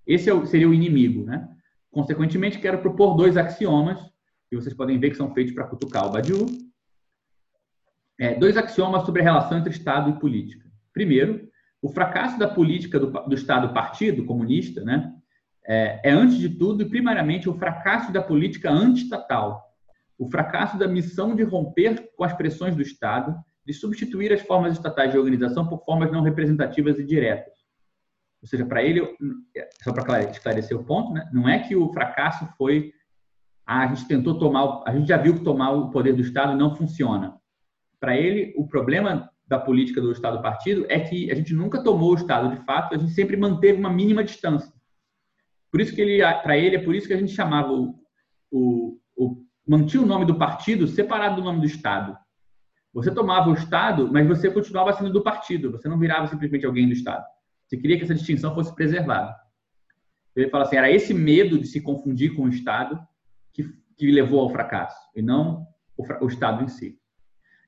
Esse 0.06 0.30
é 0.30 0.46
seria 0.46 0.66
o 0.66 0.72
inimigo. 0.72 1.26
Né? 1.26 1.46
Consequentemente, 1.90 2.58
quero 2.58 2.78
propor 2.78 3.14
dois 3.14 3.36
axiomas, 3.36 4.00
que 4.48 4.56
vocês 4.56 4.74
podem 4.74 4.98
ver 4.98 5.10
que 5.10 5.16
são 5.16 5.34
feitos 5.34 5.52
para 5.52 5.66
cutucar 5.66 6.06
o 6.06 6.10
Badiou. 6.10 6.46
É, 8.18 8.34
dois 8.34 8.56
axiomas 8.56 9.04
sobre 9.04 9.20
a 9.20 9.24
relação 9.24 9.58
entre 9.58 9.74
Estado 9.74 10.08
e 10.08 10.18
política. 10.18 10.66
Primeiro, 10.94 11.50
o 11.82 11.90
fracasso 11.90 12.38
da 12.38 12.48
política 12.48 12.98
do, 12.98 13.10
do 13.10 13.34
Estado-partido 13.34 14.24
comunista, 14.24 14.82
né, 14.82 15.12
é, 15.66 16.00
é, 16.02 16.12
antes 16.12 16.38
de 16.38 16.48
tudo 16.48 16.82
e 16.82 16.88
primariamente 16.88 17.46
o 17.46 17.58
fracasso 17.58 18.10
da 18.10 18.22
política 18.22 18.70
antiestatal, 18.70 19.71
o 20.22 20.30
fracasso 20.30 20.78
da 20.78 20.86
missão 20.86 21.34
de 21.34 21.42
romper 21.42 22.12
com 22.16 22.22
as 22.22 22.32
pressões 22.32 22.76
do 22.76 22.82
Estado, 22.82 23.34
de 23.66 23.72
substituir 23.72 24.32
as 24.32 24.40
formas 24.40 24.72
estatais 24.72 25.10
de 25.10 25.18
organização 25.18 25.66
por 25.66 25.84
formas 25.84 26.12
não 26.12 26.22
representativas 26.22 26.96
e 26.98 27.04
diretas. 27.04 27.52
Ou 28.40 28.48
seja, 28.48 28.64
para 28.64 28.82
ele, 28.82 29.00
só 29.82 29.92
para 29.92 30.22
esclarecer 30.30 30.76
o 30.76 30.84
ponto, 30.84 31.12
né, 31.12 31.28
não 31.32 31.48
é 31.48 31.58
que 31.58 31.74
o 31.74 31.92
fracasso 31.92 32.46
foi 32.56 32.92
ah, 33.66 33.84
a 33.84 33.86
gente 33.88 34.06
tentou 34.06 34.38
tomar, 34.38 34.82
a 34.86 34.94
gente 34.94 35.08
já 35.08 35.16
viu 35.16 35.34
que 35.34 35.44
tomar 35.44 35.70
o 35.70 35.90
poder 35.90 36.12
do 36.12 36.22
Estado 36.22 36.56
não 36.56 36.74
funciona. 36.74 37.36
Para 37.98 38.16
ele, 38.16 38.52
o 38.56 38.66
problema 38.66 39.30
da 39.46 39.58
política 39.58 40.00
do 40.00 40.12
Estado-partido 40.12 40.86
é 40.88 41.00
que 41.00 41.30
a 41.30 41.34
gente 41.34 41.54
nunca 41.54 41.82
tomou 41.82 42.10
o 42.10 42.16
Estado 42.16 42.56
de 42.56 42.64
fato, 42.64 42.94
a 42.94 42.98
gente 42.98 43.12
sempre 43.12 43.36
manteve 43.36 43.78
uma 43.78 43.92
mínima 43.92 44.22
distância. 44.22 44.72
Por 45.70 45.80
isso 45.80 45.94
que 45.94 46.00
ele, 46.00 46.18
para 46.42 46.56
ele, 46.56 46.76
é 46.76 46.82
por 46.82 46.94
isso 46.94 47.06
que 47.06 47.14
a 47.14 47.18
gente 47.18 47.32
chamava 47.32 47.72
o, 47.72 47.94
o, 48.50 48.98
o 49.16 49.42
mantinha 49.72 50.02
o 50.02 50.06
nome 50.06 50.26
do 50.26 50.34
partido 50.34 50.86
separado 50.86 51.36
do 51.36 51.42
nome 51.42 51.60
do 51.60 51.66
Estado. 51.66 52.14
Você 52.92 53.10
tomava 53.10 53.48
o 53.48 53.54
Estado, 53.54 54.12
mas 54.12 54.28
você 54.28 54.50
continuava 54.50 54.92
sendo 54.92 55.10
do 55.10 55.22
partido. 55.22 55.70
Você 55.70 55.88
não 55.88 55.98
virava 55.98 56.26
simplesmente 56.26 56.66
alguém 56.66 56.86
do 56.86 56.92
Estado. 56.92 57.24
Você 57.66 57.78
queria 57.78 57.96
que 57.96 58.04
essa 58.04 58.14
distinção 58.14 58.54
fosse 58.54 58.74
preservada. 58.74 59.34
Ele 60.36 60.50
fala 60.50 60.64
assim, 60.64 60.76
era 60.76 60.90
esse 60.90 61.14
medo 61.14 61.58
de 61.58 61.66
se 61.66 61.80
confundir 61.80 62.34
com 62.36 62.42
o 62.42 62.48
Estado 62.48 63.00
que, 63.50 63.64
que 63.96 64.10
levou 64.10 64.40
ao 64.40 64.50
fracasso, 64.50 64.98
e 65.16 65.22
não 65.22 65.66
o, 65.96 66.04
o, 66.24 66.28
Estado 66.28 66.62
em 66.62 66.68
si. 66.68 66.98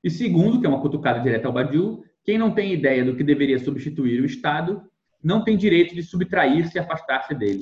E 0.03 0.09
segundo, 0.11 0.59
que 0.59 0.67
é 0.67 0.69
uma 0.69 0.81
cutucada 0.81 1.19
direta 1.19 1.47
ao 1.47 1.53
Badiou, 1.53 2.03
quem 2.23 2.37
não 2.37 2.51
tem 2.51 2.71
ideia 2.71 3.03
do 3.03 3.15
que 3.15 3.23
deveria 3.23 3.57
substituir 3.57 4.21
o 4.21 4.25
Estado 4.25 4.83
não 5.23 5.43
tem 5.43 5.57
direito 5.57 5.95
de 5.95 6.03
subtrair-se 6.03 6.77
e 6.77 6.79
afastar-se 6.79 7.33
dele 7.33 7.61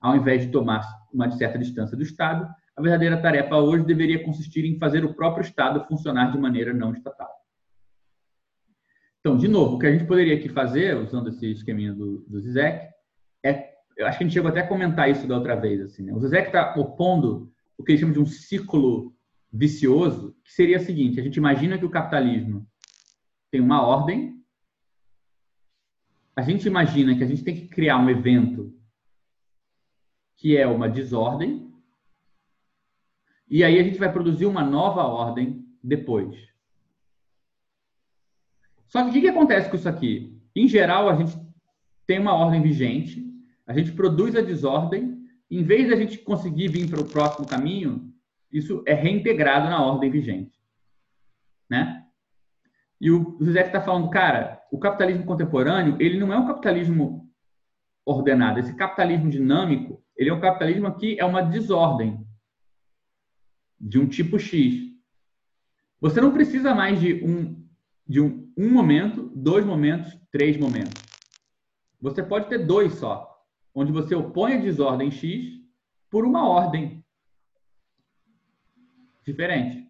ao 0.00 0.16
invés 0.16 0.42
de 0.42 0.52
tomar 0.52 0.86
uma 1.12 1.30
certa 1.32 1.58
distância 1.58 1.96
do 1.96 2.02
Estado, 2.02 2.48
a 2.76 2.82
verdadeira 2.82 3.20
tarefa 3.20 3.56
hoje 3.56 3.84
deveria 3.84 4.22
consistir 4.22 4.64
em 4.64 4.78
fazer 4.78 5.04
o 5.04 5.14
próprio 5.14 5.42
Estado 5.42 5.86
funcionar 5.86 6.30
de 6.30 6.38
maneira 6.38 6.74
não 6.74 6.92
estatal. 6.92 7.30
Então, 9.20 9.36
de 9.36 9.48
novo, 9.48 9.76
o 9.76 9.78
que 9.78 9.86
a 9.86 9.92
gente 9.92 10.06
poderia 10.06 10.36
aqui 10.36 10.48
fazer, 10.48 10.96
usando 10.96 11.30
esse 11.30 11.50
esqueminha 11.50 11.92
do, 11.92 12.18
do 12.28 12.38
Zizek, 12.38 12.86
é, 13.44 13.74
eu 13.96 14.06
acho 14.06 14.18
que 14.18 14.24
a 14.24 14.26
gente 14.26 14.34
chegou 14.34 14.50
até 14.50 14.60
a 14.60 14.68
comentar 14.68 15.10
isso 15.10 15.26
da 15.26 15.36
outra 15.36 15.56
vez, 15.56 15.80
assim, 15.80 16.04
né? 16.04 16.12
o 16.12 16.20
Zizek 16.20 16.48
está 16.48 16.74
opondo 16.76 17.50
o 17.78 17.82
que 17.82 17.92
ele 17.92 17.98
chama 17.98 18.12
de 18.12 18.20
um 18.20 18.26
ciclo 18.26 19.14
vicioso, 19.52 20.36
que 20.44 20.52
seria 20.52 20.76
o 20.76 20.80
seguinte, 20.80 21.18
a 21.18 21.22
gente 21.22 21.36
imagina 21.36 21.78
que 21.78 21.84
o 21.84 21.90
capitalismo 21.90 22.68
tem 23.50 23.60
uma 23.60 23.84
ordem, 23.84 24.36
a 26.36 26.42
gente 26.42 26.68
imagina 26.68 27.16
que 27.16 27.24
a 27.24 27.26
gente 27.26 27.42
tem 27.42 27.54
que 27.54 27.68
criar 27.68 27.96
um 27.96 28.10
evento 28.10 28.72
que 30.36 30.56
é 30.56 30.66
uma 30.66 30.88
desordem, 30.88 31.74
e 33.48 33.62
aí 33.62 33.78
a 33.78 33.82
gente 33.82 33.98
vai 33.98 34.12
produzir 34.12 34.46
uma 34.46 34.64
nova 34.64 35.04
ordem 35.04 35.64
depois. 35.82 36.36
Só 38.88 39.02
que 39.02 39.10
o 39.10 39.12
que, 39.12 39.28
acontece 39.28 39.68
com 39.68 39.76
isso 39.76 39.88
aqui? 39.88 40.40
Em 40.54 40.66
geral, 40.66 41.08
a 41.08 41.16
gente 41.16 41.36
tem 42.06 42.18
uma 42.18 42.34
ordem 42.34 42.62
vigente, 42.62 43.24
a 43.66 43.72
gente 43.72 43.92
produz 43.92 44.34
a 44.34 44.40
desordem, 44.40 45.16
em 45.50 45.62
vez 45.62 45.86
de 45.86 45.94
a 45.94 45.96
gente 45.96 46.18
conseguir 46.18 46.68
vir 46.68 46.88
para 46.88 47.00
o 47.00 47.08
próximo 47.08 47.46
caminho, 47.46 48.12
isso 48.50 48.82
é 48.86 48.94
reintegrado 48.94 49.68
na 49.68 49.84
ordem 49.84 50.10
vigente. 50.10 50.58
Né? 51.68 52.04
E 53.00 53.10
o 53.10 53.36
José 53.40 53.66
está 53.66 53.80
falando, 53.80 54.10
cara, 54.10 54.62
o 54.72 54.78
capitalismo 54.78 55.24
contemporâneo, 55.24 55.96
ele 56.00 56.18
não 56.18 56.32
é 56.32 56.38
um 56.38 56.46
capitalismo 56.46 57.28
ordenado. 58.04 58.58
Esse 58.58 58.74
capitalismo 58.74 59.28
dinâmico, 59.28 60.02
ele 60.16 60.30
é 60.30 60.34
um 60.34 60.40
capitalismo 60.40 60.96
que 60.96 61.18
é 61.18 61.24
uma 61.24 61.42
desordem 61.42 62.25
de 63.80 63.98
um 63.98 64.06
tipo 64.06 64.38
X. 64.38 64.92
Você 66.00 66.20
não 66.20 66.32
precisa 66.32 66.74
mais 66.74 67.00
de 67.00 67.14
um 67.24 67.64
de 68.08 68.20
um, 68.20 68.52
um 68.56 68.70
momento, 68.70 69.32
dois 69.34 69.64
momentos, 69.64 70.16
três 70.30 70.56
momentos. 70.56 71.02
Você 72.00 72.22
pode 72.22 72.48
ter 72.48 72.58
dois 72.58 72.94
só, 72.94 73.36
onde 73.74 73.90
você 73.90 74.14
opõe 74.14 74.54
a 74.54 74.60
desordem 74.60 75.10
X 75.10 75.60
por 76.08 76.24
uma 76.24 76.48
ordem 76.48 77.04
diferente. 79.24 79.86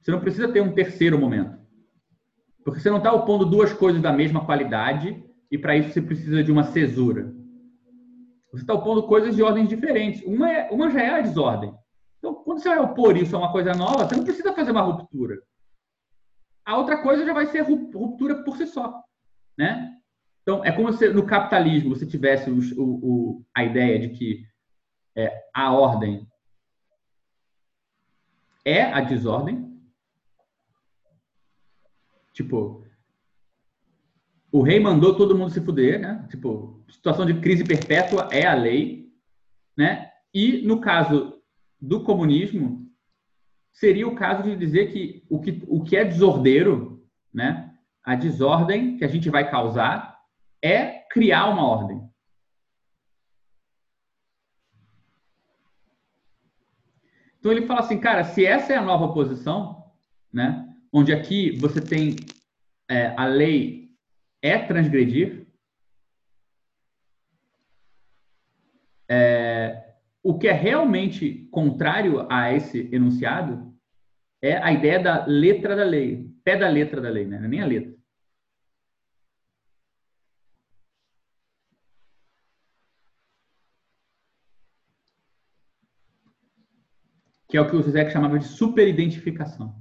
Você 0.00 0.10
não 0.10 0.20
precisa 0.20 0.50
ter 0.50 0.62
um 0.62 0.72
terceiro 0.72 1.18
momento. 1.18 1.60
Porque 2.64 2.80
você 2.80 2.88
não 2.88 2.98
está 2.98 3.12
opondo 3.12 3.44
duas 3.44 3.72
coisas 3.72 4.00
da 4.00 4.12
mesma 4.12 4.44
qualidade 4.44 5.22
e 5.50 5.58
para 5.58 5.76
isso 5.76 5.90
você 5.90 6.00
precisa 6.00 6.42
de 6.42 6.50
uma 6.50 6.64
cesura. 6.64 7.34
Você 8.50 8.62
está 8.62 8.74
opondo 8.74 9.06
coisas 9.06 9.36
de 9.36 9.42
ordens 9.42 9.68
diferentes. 9.68 10.22
Uma, 10.24 10.50
é, 10.50 10.70
uma 10.70 10.90
já 10.90 11.02
é 11.02 11.10
a 11.10 11.20
desordem. 11.20 11.74
Você 12.60 12.68
vai 12.68 12.78
opor 12.78 13.16
isso 13.16 13.34
a 13.34 13.38
uma 13.38 13.52
coisa 13.52 13.72
nova, 13.72 14.06
você 14.06 14.16
não 14.16 14.24
precisa 14.24 14.52
fazer 14.52 14.70
uma 14.70 14.82
ruptura. 14.82 15.42
A 16.64 16.76
outra 16.76 17.02
coisa 17.02 17.24
já 17.24 17.32
vai 17.32 17.46
ser 17.46 17.62
ruptura 17.62 18.44
por 18.44 18.56
si 18.56 18.66
só. 18.66 19.02
Né? 19.56 19.96
Então, 20.42 20.64
é 20.64 20.70
como 20.70 20.92
se 20.92 21.08
no 21.08 21.26
capitalismo 21.26 21.96
você 21.96 22.06
tivesse 22.06 22.50
o, 22.50 22.60
o, 22.78 23.44
a 23.56 23.64
ideia 23.64 23.98
de 23.98 24.10
que 24.10 24.46
é, 25.16 25.48
a 25.54 25.72
ordem 25.72 26.28
é 28.64 28.82
a 28.82 29.00
desordem. 29.00 29.70
Tipo, 32.32 32.84
o 34.52 34.62
rei 34.62 34.78
mandou 34.78 35.16
todo 35.16 35.36
mundo 35.36 35.50
se 35.50 35.60
fuder, 35.60 35.98
né? 35.98 36.26
Tipo, 36.30 36.84
situação 36.88 37.24
de 37.24 37.40
crise 37.40 37.64
perpétua 37.64 38.28
é 38.30 38.46
a 38.46 38.54
lei, 38.54 39.10
né? 39.76 40.10
E 40.32 40.62
no 40.62 40.80
caso 40.80 41.39
do 41.80 42.02
comunismo, 42.02 42.90
seria 43.72 44.06
o 44.06 44.14
caso 44.14 44.42
de 44.42 44.56
dizer 44.56 44.92
que 44.92 45.24
o 45.28 45.40
que, 45.40 45.62
o 45.66 45.82
que 45.82 45.96
é 45.96 46.04
desordeiro, 46.04 47.02
né? 47.32 47.70
a 48.02 48.14
desordem 48.14 48.96
que 48.96 49.04
a 49.04 49.08
gente 49.08 49.30
vai 49.30 49.50
causar 49.50 50.18
é 50.62 51.00
criar 51.10 51.48
uma 51.48 51.66
ordem. 51.66 52.08
Então 57.38 57.50
ele 57.50 57.66
fala 57.66 57.80
assim, 57.80 57.98
cara, 57.98 58.24
se 58.24 58.44
essa 58.44 58.72
é 58.72 58.76
a 58.76 58.82
nova 58.82 59.14
posição, 59.14 59.90
né, 60.32 60.68
onde 60.92 61.12
aqui 61.12 61.56
você 61.58 61.80
tem 61.80 62.16
é, 62.88 63.14
a 63.16 63.24
lei 63.24 63.90
é 64.42 64.58
transgredir, 64.58 65.46
é, 69.08 69.89
o 70.22 70.38
que 70.38 70.48
é 70.48 70.52
realmente 70.52 71.48
contrário 71.50 72.26
a 72.30 72.52
esse 72.52 72.88
enunciado 72.92 73.74
é 74.42 74.56
a 74.56 74.72
ideia 74.72 74.98
da 74.98 75.26
letra 75.26 75.76
da 75.76 75.84
lei, 75.84 76.28
pé 76.44 76.56
da 76.56 76.68
letra 76.68 77.00
da 77.00 77.08
lei, 77.08 77.26
né? 77.26 77.38
Não 77.38 77.46
é 77.46 77.48
nem 77.48 77.60
a 77.60 77.66
letra. 77.66 78.00
que 87.50 87.56
é 87.56 87.60
o 87.60 87.68
que 87.68 87.74
o 87.74 87.82
Zizek 87.82 88.12
chamava 88.12 88.38
de 88.38 88.44
superidentificação. 88.46 89.74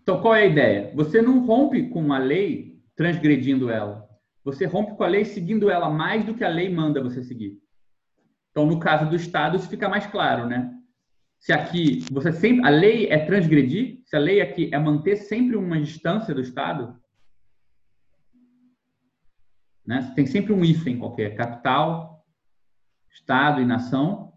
Então, 0.00 0.22
qual 0.22 0.34
é 0.34 0.42
a 0.42 0.46
ideia? 0.46 0.92
Você 0.94 1.20
não 1.20 1.44
rompe 1.44 1.90
com 1.90 2.12
a 2.12 2.18
lei 2.18 2.82
transgredindo 2.96 3.70
ela. 3.70 4.09
Você 4.44 4.64
rompe 4.64 4.96
com 4.96 5.04
a 5.04 5.08
lei 5.08 5.24
seguindo 5.24 5.70
ela 5.70 5.90
mais 5.90 6.24
do 6.24 6.34
que 6.34 6.44
a 6.44 6.48
lei 6.48 6.72
manda 6.72 7.02
você 7.02 7.22
seguir. 7.22 7.58
Então, 8.50 8.66
no 8.66 8.80
caso 8.80 9.08
do 9.08 9.16
Estado, 9.16 9.56
isso 9.56 9.68
fica 9.68 9.88
mais 9.88 10.06
claro, 10.06 10.46
né? 10.46 10.74
Se 11.38 11.52
aqui 11.52 12.04
você 12.10 12.32
sempre 12.32 12.66
a 12.66 12.70
lei 12.70 13.08
é 13.08 13.18
transgredir, 13.24 14.02
se 14.04 14.16
a 14.16 14.18
lei 14.18 14.40
aqui 14.40 14.70
é 14.72 14.78
manter 14.78 15.16
sempre 15.16 15.56
uma 15.56 15.80
distância 15.80 16.34
do 16.34 16.40
Estado, 16.40 16.98
né? 19.86 20.12
Tem 20.14 20.26
sempre 20.26 20.52
um 20.52 20.64
hífen 20.64 20.98
qualquer, 20.98 21.34
capital, 21.34 22.24
Estado 23.10 23.60
e 23.60 23.64
nação. 23.64 24.32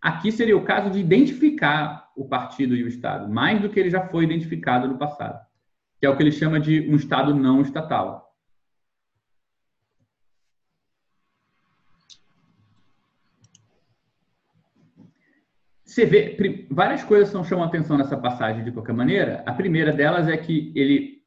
Aqui 0.00 0.30
seria 0.30 0.56
o 0.56 0.64
caso 0.64 0.90
de 0.90 0.98
identificar 0.98 2.12
o 2.16 2.28
partido 2.28 2.76
e 2.76 2.84
o 2.84 2.88
Estado, 2.88 3.28
mais 3.28 3.60
do 3.60 3.68
que 3.68 3.80
ele 3.80 3.90
já 3.90 4.06
foi 4.06 4.24
identificado 4.24 4.86
no 4.86 4.98
passado, 4.98 5.44
que 5.98 6.06
é 6.06 6.10
o 6.10 6.16
que 6.16 6.22
ele 6.22 6.30
chama 6.30 6.60
de 6.60 6.88
um 6.88 6.96
Estado 6.96 7.34
não 7.34 7.62
estatal. 7.62 8.23
Você 15.94 16.04
vê, 16.04 16.66
várias 16.68 17.04
coisas 17.04 17.28
são, 17.28 17.44
chamam 17.44 17.64
atenção 17.64 17.96
nessa 17.96 18.16
passagem 18.16 18.64
de 18.64 18.72
qualquer 18.72 18.92
maneira. 18.92 19.44
A 19.46 19.52
primeira 19.52 19.92
delas 19.92 20.26
é 20.26 20.36
que 20.36 20.72
ele, 20.74 21.22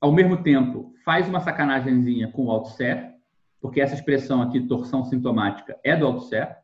ao 0.00 0.12
mesmo 0.12 0.44
tempo, 0.44 0.94
faz 1.04 1.28
uma 1.28 1.40
sacanagemzinha 1.40 2.30
com 2.30 2.44
o 2.44 2.50
Althusser, 2.52 3.14
porque 3.60 3.80
essa 3.80 3.96
expressão 3.96 4.40
aqui, 4.40 4.60
torção 4.60 5.02
sintomática, 5.02 5.76
é 5.82 5.96
do 5.96 6.06
Althusser. 6.06 6.56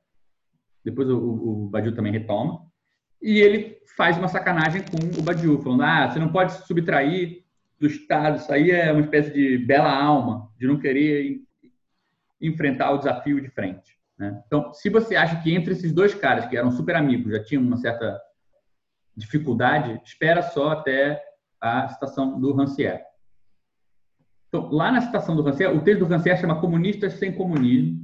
Depois 0.84 1.10
o, 1.10 1.18
o, 1.18 1.64
o 1.64 1.68
Badiou 1.68 1.96
também 1.96 2.12
retoma. 2.12 2.64
E 3.20 3.40
ele 3.40 3.76
faz 3.96 4.16
uma 4.16 4.28
sacanagem 4.28 4.82
com 4.82 5.18
o 5.18 5.22
Badiou, 5.24 5.60
falando: 5.60 5.82
ah, 5.82 6.08
você 6.08 6.20
não 6.20 6.30
pode 6.30 6.52
se 6.52 6.64
subtrair 6.64 7.42
do 7.76 7.88
Estado, 7.88 8.36
isso 8.36 8.52
aí 8.52 8.70
é 8.70 8.92
uma 8.92 9.00
espécie 9.00 9.32
de 9.32 9.58
bela 9.58 9.92
alma, 9.92 10.48
de 10.56 10.68
não 10.68 10.78
querer 10.78 11.40
enfrentar 12.40 12.92
o 12.92 12.98
desafio 12.98 13.40
de 13.40 13.48
frente. 13.48 14.00
Né? 14.22 14.40
Então, 14.46 14.72
se 14.72 14.88
você 14.88 15.16
acha 15.16 15.42
que 15.42 15.52
entre 15.52 15.72
esses 15.72 15.92
dois 15.92 16.14
caras, 16.14 16.46
que 16.46 16.56
eram 16.56 16.70
super 16.70 16.94
amigos, 16.94 17.32
já 17.32 17.42
tinham 17.42 17.60
uma 17.60 17.76
certa 17.76 18.20
dificuldade, 19.16 20.00
espera 20.04 20.42
só 20.42 20.70
até 20.70 21.20
a 21.60 21.88
citação 21.88 22.40
do 22.40 22.52
Rancière. 22.52 23.02
Então, 24.46 24.70
lá 24.70 24.92
na 24.92 25.00
citação 25.00 25.34
do 25.34 25.42
Rancière, 25.42 25.76
o 25.76 25.82
texto 25.82 26.00
do 26.00 26.06
Rancière 26.06 26.40
chama 26.40 26.60
Comunistas 26.60 27.14
sem 27.14 27.32
Comunismo, 27.32 28.00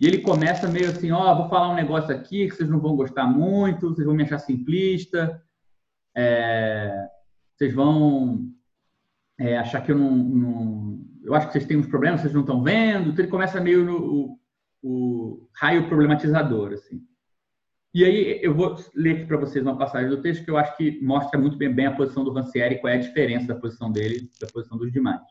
e 0.00 0.06
ele 0.06 0.18
começa 0.18 0.68
meio 0.68 0.88
assim, 0.88 1.10
ó, 1.10 1.32
oh, 1.32 1.36
vou 1.36 1.48
falar 1.48 1.70
um 1.70 1.74
negócio 1.74 2.14
aqui 2.14 2.46
que 2.46 2.54
vocês 2.54 2.68
não 2.68 2.78
vão 2.78 2.94
gostar 2.94 3.26
muito, 3.26 3.88
vocês 3.88 4.06
vão 4.06 4.14
me 4.14 4.22
achar 4.22 4.38
simplista, 4.38 5.42
é, 6.14 7.08
vocês 7.56 7.74
vão 7.74 8.52
é, 9.36 9.58
achar 9.58 9.80
que 9.80 9.90
eu 9.90 9.98
não, 9.98 10.12
não, 10.12 11.00
Eu 11.24 11.34
acho 11.34 11.48
que 11.48 11.54
vocês 11.54 11.66
têm 11.66 11.76
uns 11.76 11.88
problemas, 11.88 12.20
vocês 12.20 12.34
não 12.34 12.42
estão 12.42 12.62
vendo. 12.62 13.08
Então 13.08 13.24
ele 13.24 13.30
começa 13.32 13.60
meio 13.60 13.84
no 13.84 14.38
o, 14.82 15.44
o 15.44 15.48
raio 15.54 15.88
problematizador, 15.88 16.72
assim. 16.72 17.02
E 17.94 18.04
aí 18.04 18.40
eu 18.42 18.54
vou 18.54 18.76
ler 18.94 19.16
aqui 19.16 19.24
para 19.24 19.38
vocês 19.38 19.64
uma 19.64 19.78
passagem 19.78 20.10
do 20.10 20.20
texto 20.20 20.44
que 20.44 20.50
eu 20.50 20.58
acho 20.58 20.76
que 20.76 21.00
mostra 21.00 21.40
muito 21.40 21.56
bem, 21.56 21.72
bem 21.72 21.86
a 21.86 21.96
posição 21.96 22.22
do 22.22 22.32
Rancière 22.32 22.74
e 22.74 22.78
qual 22.78 22.92
é 22.92 22.96
a 22.96 23.00
diferença 23.00 23.46
da 23.46 23.58
posição 23.58 23.90
dele 23.90 24.30
da 24.38 24.46
posição 24.46 24.76
dos 24.76 24.92
demais. 24.92 25.22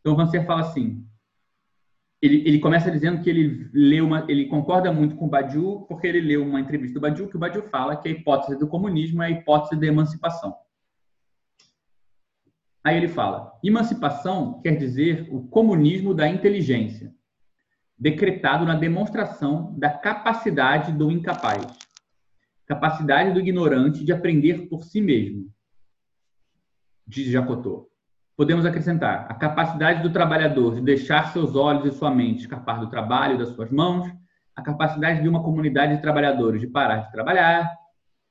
Então, 0.00 0.16
Rancière 0.16 0.46
fala 0.46 0.62
assim, 0.62 1.06
ele, 2.20 2.42
ele 2.44 2.58
começa 2.58 2.90
dizendo 2.90 3.22
que 3.22 3.30
ele 3.30 3.70
leu 3.72 4.04
uma, 4.04 4.24
ele 4.28 4.46
concorda 4.46 4.92
muito 4.92 5.14
com 5.14 5.26
o 5.26 5.28
Badiou 5.28 5.82
porque 5.86 6.08
ele 6.08 6.20
leu 6.20 6.44
uma 6.44 6.60
entrevista 6.60 6.94
do 6.94 7.02
Badiou 7.02 7.28
que 7.28 7.36
o 7.36 7.38
Badiou 7.38 7.62
fala 7.64 7.96
que 7.96 8.08
a 8.08 8.10
hipótese 8.10 8.58
do 8.58 8.66
comunismo 8.66 9.22
é 9.22 9.26
a 9.26 9.30
hipótese 9.30 9.80
da 9.80 9.86
emancipação. 9.86 10.56
Aí 12.82 12.96
ele 12.96 13.08
fala: 13.08 13.56
emancipação 13.62 14.60
quer 14.60 14.76
dizer 14.76 15.28
o 15.30 15.46
comunismo 15.46 16.12
da 16.12 16.28
inteligência, 16.28 17.14
decretado 17.98 18.64
na 18.64 18.76
demonstração 18.76 19.74
da 19.76 19.90
capacidade 19.90 20.92
do 20.92 21.10
incapaz, 21.10 21.66
capacidade 22.66 23.32
do 23.32 23.40
ignorante 23.40 24.04
de 24.04 24.12
aprender 24.12 24.68
por 24.68 24.84
si 24.84 25.00
mesmo, 25.00 25.48
diz 27.06 27.28
Jacotot. 27.28 27.88
Podemos 28.36 28.64
acrescentar 28.64 29.26
a 29.28 29.34
capacidade 29.34 30.02
do 30.02 30.12
trabalhador 30.12 30.76
de 30.76 30.80
deixar 30.80 31.32
seus 31.32 31.56
olhos 31.56 31.86
e 31.86 31.98
sua 31.98 32.10
mente 32.10 32.42
escapar 32.42 32.78
do 32.78 32.88
trabalho 32.88 33.36
das 33.36 33.48
suas 33.48 33.70
mãos, 33.70 34.08
a 34.54 34.62
capacidade 34.62 35.22
de 35.22 35.28
uma 35.28 35.42
comunidade 35.42 35.96
de 35.96 36.02
trabalhadores 36.02 36.60
de 36.60 36.68
parar 36.68 36.98
de 36.98 37.10
trabalhar, 37.10 37.68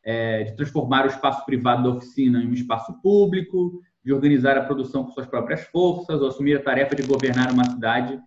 é, 0.03 0.43
de 0.43 0.55
transformar 0.55 1.05
o 1.05 1.09
espaço 1.09 1.45
privado 1.45 1.83
da 1.83 1.89
oficina 1.89 2.39
em 2.39 2.47
um 2.47 2.53
espaço 2.53 2.93
público, 3.01 3.81
de 4.03 4.13
organizar 4.13 4.57
a 4.57 4.63
produção 4.63 5.03
com 5.03 5.11
suas 5.11 5.27
próprias 5.27 5.63
forças, 5.63 6.21
ou 6.21 6.29
assumir 6.29 6.55
a 6.55 6.63
tarefa 6.63 6.95
de 6.95 7.03
governar 7.03 7.51
uma 7.51 7.65
cidade 7.65 8.17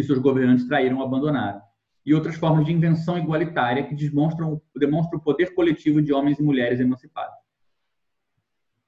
que 0.00 0.06
seus 0.06 0.18
governantes 0.18 0.66
traíram 0.66 0.98
ou 0.98 1.04
abandonaram. 1.04 1.60
E 2.04 2.14
outras 2.14 2.36
formas 2.36 2.64
de 2.64 2.72
invenção 2.72 3.18
igualitária 3.18 3.84
que 3.84 3.94
demonstram, 3.94 4.60
demonstram 4.76 5.18
o 5.18 5.22
poder 5.22 5.54
coletivo 5.54 6.00
de 6.00 6.12
homens 6.12 6.38
e 6.38 6.42
mulheres 6.42 6.80
emancipados 6.80 7.40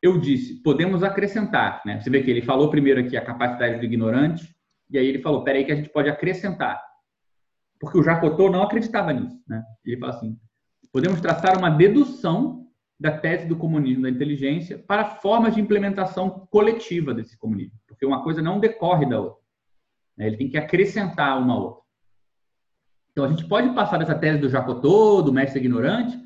eu 0.03 0.19
disse, 0.19 0.61
podemos 0.63 1.05
acrescentar, 1.05 1.81
né? 1.87 2.01
Você 2.01 2.11
vê 2.11 2.23
que 2.23 2.31
ele 2.31 2.43
falou 2.43 2.69
primeiro 2.69 3.01
aqui 3.01 3.17
a 3.17 3.25
capacidade 3.25 3.79
do 3.79 3.85
ignorante, 3.85 4.53
e 4.91 4.99
aí 4.99 5.07
ele 5.07 5.23
falou, 5.23 5.45
peraí 5.45 5.65
que 5.65 5.71
a 5.71 5.77
gente 5.77 5.89
pode 5.89 6.11
acrescentar. 6.11 6.83
Porque 7.79 7.97
o 7.97 8.03
Jacotô 8.03 8.51
não 8.51 8.65
acreditava 8.65 9.13
nisso, 9.13 9.41
né? 9.47 9.63
Ele 9.85 9.97
fala 9.97 10.13
assim, 10.13 10.37
podemos 10.93 11.21
traçar 11.21 11.57
uma 11.57 11.71
dedução 11.71 12.67
da 12.99 13.17
tese 13.17 13.47
do 13.47 13.57
comunismo 13.57 14.03
da 14.03 14.11
inteligência 14.11 14.77
para 14.77 15.05
formas 15.05 15.55
de 15.55 15.61
implementação 15.61 16.49
coletiva 16.51 17.15
desse 17.15 17.39
comunismo, 17.39 17.79
porque 17.87 18.05
uma 18.05 18.25
coisa 18.25 18.43
não 18.43 18.59
decorre 18.59 19.09
da 19.09 19.21
outra. 19.21 19.42
Né? 20.17 20.27
Ele 20.27 20.37
tem 20.37 20.49
que 20.49 20.57
acrescentar 20.57 21.41
uma 21.41 21.59
outra. 21.59 21.83
Então, 23.13 23.25
a 23.25 23.29
gente 23.29 23.45
pode 23.47 23.75
passar 23.75 23.99
dessa 23.99 24.15
tese 24.15 24.39
do 24.39 24.49
Jacotô, 24.49 25.21
do 25.21 25.33
mestre 25.33 25.61
ignorante, 25.61 26.19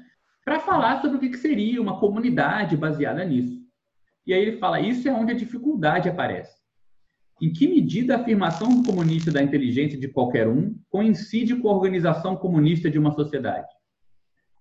para 0.45 0.61
falar 0.61 1.01
sobre 1.01 1.17
o 1.17 1.21
que 1.21 1.37
seria 1.37 1.83
uma 1.83 1.99
comunidade 1.99 2.77
baseada 2.77 3.25
nisso. 3.25 3.61
E 4.25 4.33
aí 4.33 4.41
ele 4.41 4.59
fala: 4.59 4.81
isso 4.81 5.09
é 5.09 5.13
onde 5.13 5.33
a 5.33 5.37
dificuldade 5.37 6.09
aparece. 6.09 6.57
Em 7.43 7.53
que 7.53 7.69
medida 7.69 8.15
a 8.15 8.21
afirmação 8.21 8.83
comunista 8.83 9.31
da 9.31 9.43
inteligência 9.43 9.99
de 9.99 10.09
qualquer 10.09 10.49
um 10.49 10.75
coincide 10.89 11.57
com 11.57 11.69
a 11.69 11.75
organização 11.75 12.37
comunista 12.37 12.89
de 12.89 12.99
uma 12.99 13.13
sociedade? 13.13 13.69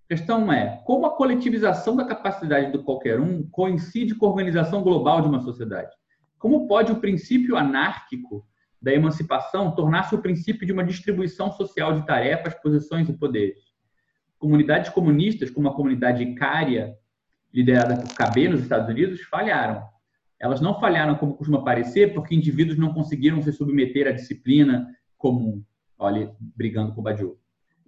A 0.06 0.07
questão 0.10 0.52
é: 0.52 0.81
como 0.85 1.06
a 1.06 1.15
coletivização 1.15 1.95
da 1.95 2.06
capacidade 2.06 2.72
do 2.72 2.84
qualquer 2.84 3.19
um 3.19 3.47
coincide 3.49 4.15
com 4.15 4.26
a 4.26 4.30
organização 4.30 4.81
global 4.81 5.22
de 5.22 5.27
uma 5.27 5.41
sociedade? 5.41 5.95
Como 6.38 6.68
pode 6.68 6.91
o 6.91 6.99
princípio 6.99 7.56
anárquico 7.56 8.45
da 8.86 8.94
emancipação 8.94 9.74
tornar-se 9.74 10.14
o 10.14 10.22
princípio 10.22 10.64
de 10.64 10.72
uma 10.72 10.84
distribuição 10.84 11.52
social 11.52 11.99
de 11.99 12.06
tarefas, 12.06 12.53
posições 12.53 13.10
e 13.10 13.14
poderes? 13.14 13.57
Comunidades 14.38 14.91
comunistas, 14.91 15.49
como 15.49 15.68
a 15.68 15.74
comunidade 15.74 16.22
icária 16.22 16.95
liderada 17.52 17.95
por 17.98 18.14
KB 18.14 18.48
nos 18.48 18.62
Estados 18.62 18.88
Unidos, 18.88 19.22
falharam. 19.22 19.84
Elas 20.40 20.62
não 20.62 20.80
falharam 20.80 21.16
como 21.16 21.34
costuma 21.34 21.64
parecer, 21.64 22.14
porque 22.14 22.36
indivíduos 22.36 22.78
não 22.78 22.94
conseguiram 22.94 23.41
se 23.41 23.52
submeter 23.52 24.07
à 24.07 24.12
disciplina 24.12 24.88
comum. 25.18 25.64
Olha, 25.98 26.32
brigando 26.40 26.94
com 26.94 27.02
o 27.02 27.03
Badiou. 27.03 27.40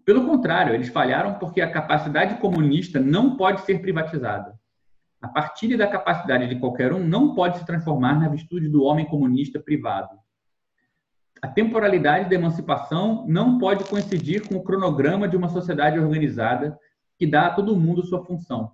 Pelo 0.04 0.26
contrário, 0.26 0.74
eles 0.74 0.88
falharam 0.88 1.36
porque 1.36 1.62
a 1.62 1.70
capacidade 1.70 2.40
comunista 2.40 3.00
não 3.00 3.38
pode 3.38 3.62
ser 3.62 3.82
privatizada. 3.82 4.60
A 5.22 5.28
partilha 5.28 5.78
da 5.78 5.86
capacidade 5.86 6.48
de 6.48 6.56
qualquer 6.56 6.92
um 6.92 7.06
não 7.06 7.36
pode 7.36 7.60
se 7.60 7.66
transformar 7.68 8.20
na 8.20 8.30
virtude 8.30 8.68
do 8.68 8.82
homem 8.82 9.06
comunista 9.06 9.60
privado. 9.60 10.18
A 11.42 11.48
temporalidade 11.48 12.30
da 12.30 12.36
emancipação 12.36 13.26
não 13.28 13.58
pode 13.60 13.84
coincidir 13.84 14.48
com 14.48 14.56
o 14.56 14.64
cronograma 14.64 15.28
de 15.28 15.38
uma 15.38 15.50
sociedade 15.50 16.00
organizada 16.00 16.78
que 17.18 17.28
dá 17.28 17.48
a 17.48 17.54
todo 17.54 17.76
mundo 17.76 18.06
sua 18.06 18.24
função. 18.26 18.72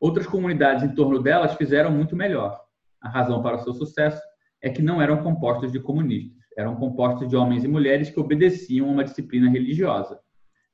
Outras 0.00 0.26
comunidades 0.26 0.84
em 0.84 0.94
torno 0.94 1.22
delas 1.22 1.54
fizeram 1.54 1.90
muito 1.90 2.16
melhor. 2.16 2.60
A 3.00 3.08
razão 3.08 3.42
para 3.42 3.56
o 3.56 3.62
seu 3.62 3.74
sucesso 3.74 4.20
é 4.62 4.70
que 4.70 4.82
não 4.82 5.00
eram 5.00 5.22
compostos 5.22 5.70
de 5.70 5.80
comunistas, 5.80 6.44
eram 6.56 6.76
compostos 6.76 7.28
de 7.28 7.36
homens 7.36 7.64
e 7.64 7.68
mulheres 7.68 8.10
que 8.10 8.20
obedeciam 8.20 8.88
a 8.88 8.92
uma 8.92 9.04
disciplina 9.04 9.48
religiosa. 9.50 10.20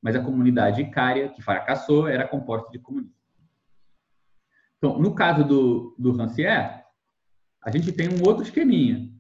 Mas 0.01 0.17
a 0.17 0.23
comunidade 0.23 0.83
icária, 0.83 1.29
que 1.29 1.43
fracassou, 1.43 2.09
era 2.09 2.27
composta 2.27 2.71
de 2.71 2.79
comunistas. 2.79 3.23
Então, 4.79 4.99
no 4.99 5.15
caso 5.15 5.45
do, 5.45 5.95
do 5.97 6.17
Rancière, 6.17 6.83
a 7.63 7.71
gente 7.71 7.93
tem 7.93 8.09
um 8.09 8.27
outro 8.27 8.43
esqueminha. 8.43 9.12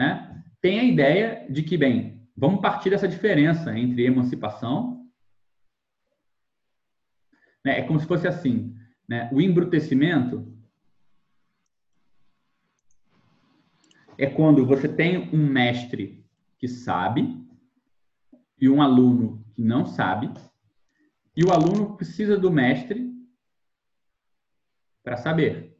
Né? 0.00 0.42
Tem 0.62 0.80
a 0.80 0.84
ideia 0.84 1.46
de 1.50 1.62
que, 1.62 1.76
bem, 1.76 2.26
vamos 2.34 2.62
partir 2.62 2.88
dessa 2.88 3.06
diferença 3.06 3.78
entre 3.78 4.06
emancipação. 4.06 5.06
Né? 7.62 7.80
É 7.80 7.82
como 7.82 8.00
se 8.00 8.06
fosse 8.06 8.26
assim: 8.26 8.74
né? 9.06 9.28
o 9.30 9.42
embrutecimento 9.42 10.56
é 14.16 14.26
quando 14.26 14.64
você 14.64 14.88
tem 14.88 15.28
um 15.34 15.46
mestre 15.46 16.24
que 16.58 16.66
sabe 16.66 17.38
e 18.58 18.70
um 18.70 18.80
aluno 18.80 19.44
que 19.52 19.60
não 19.60 19.84
sabe, 19.84 20.32
e 21.36 21.44
o 21.44 21.52
aluno 21.52 21.94
precisa 21.98 22.38
do 22.38 22.50
mestre 22.50 23.12
para 25.02 25.18
saber. 25.18 25.78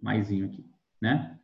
Maisinho 0.00 0.46
aqui, 0.46 0.68
né? 1.00 1.38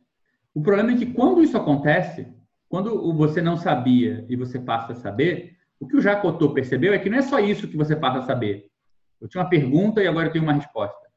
O 0.53 0.61
problema 0.61 0.91
é 0.91 0.97
que 0.97 1.13
quando 1.13 1.43
isso 1.43 1.57
acontece, 1.57 2.27
quando 2.67 3.13
você 3.13 3.41
não 3.41 3.57
sabia 3.57 4.25
e 4.29 4.35
você 4.35 4.59
passa 4.59 4.93
a 4.93 4.95
saber, 4.95 5.57
o 5.79 5.87
que 5.87 5.95
o 5.95 6.01
Jacotô 6.01 6.53
percebeu 6.53 6.93
é 6.93 6.99
que 6.99 7.09
não 7.09 7.17
é 7.17 7.21
só 7.21 7.39
isso 7.39 7.67
que 7.67 7.77
você 7.77 7.95
passa 7.95 8.19
a 8.19 8.23
saber. 8.23 8.69
Eu 9.19 9.27
tinha 9.27 9.41
uma 9.41 9.49
pergunta 9.49 10.01
e 10.01 10.07
agora 10.07 10.27
eu 10.27 10.31
tenho 10.31 10.43
uma 10.43 10.53
resposta. 10.53 11.09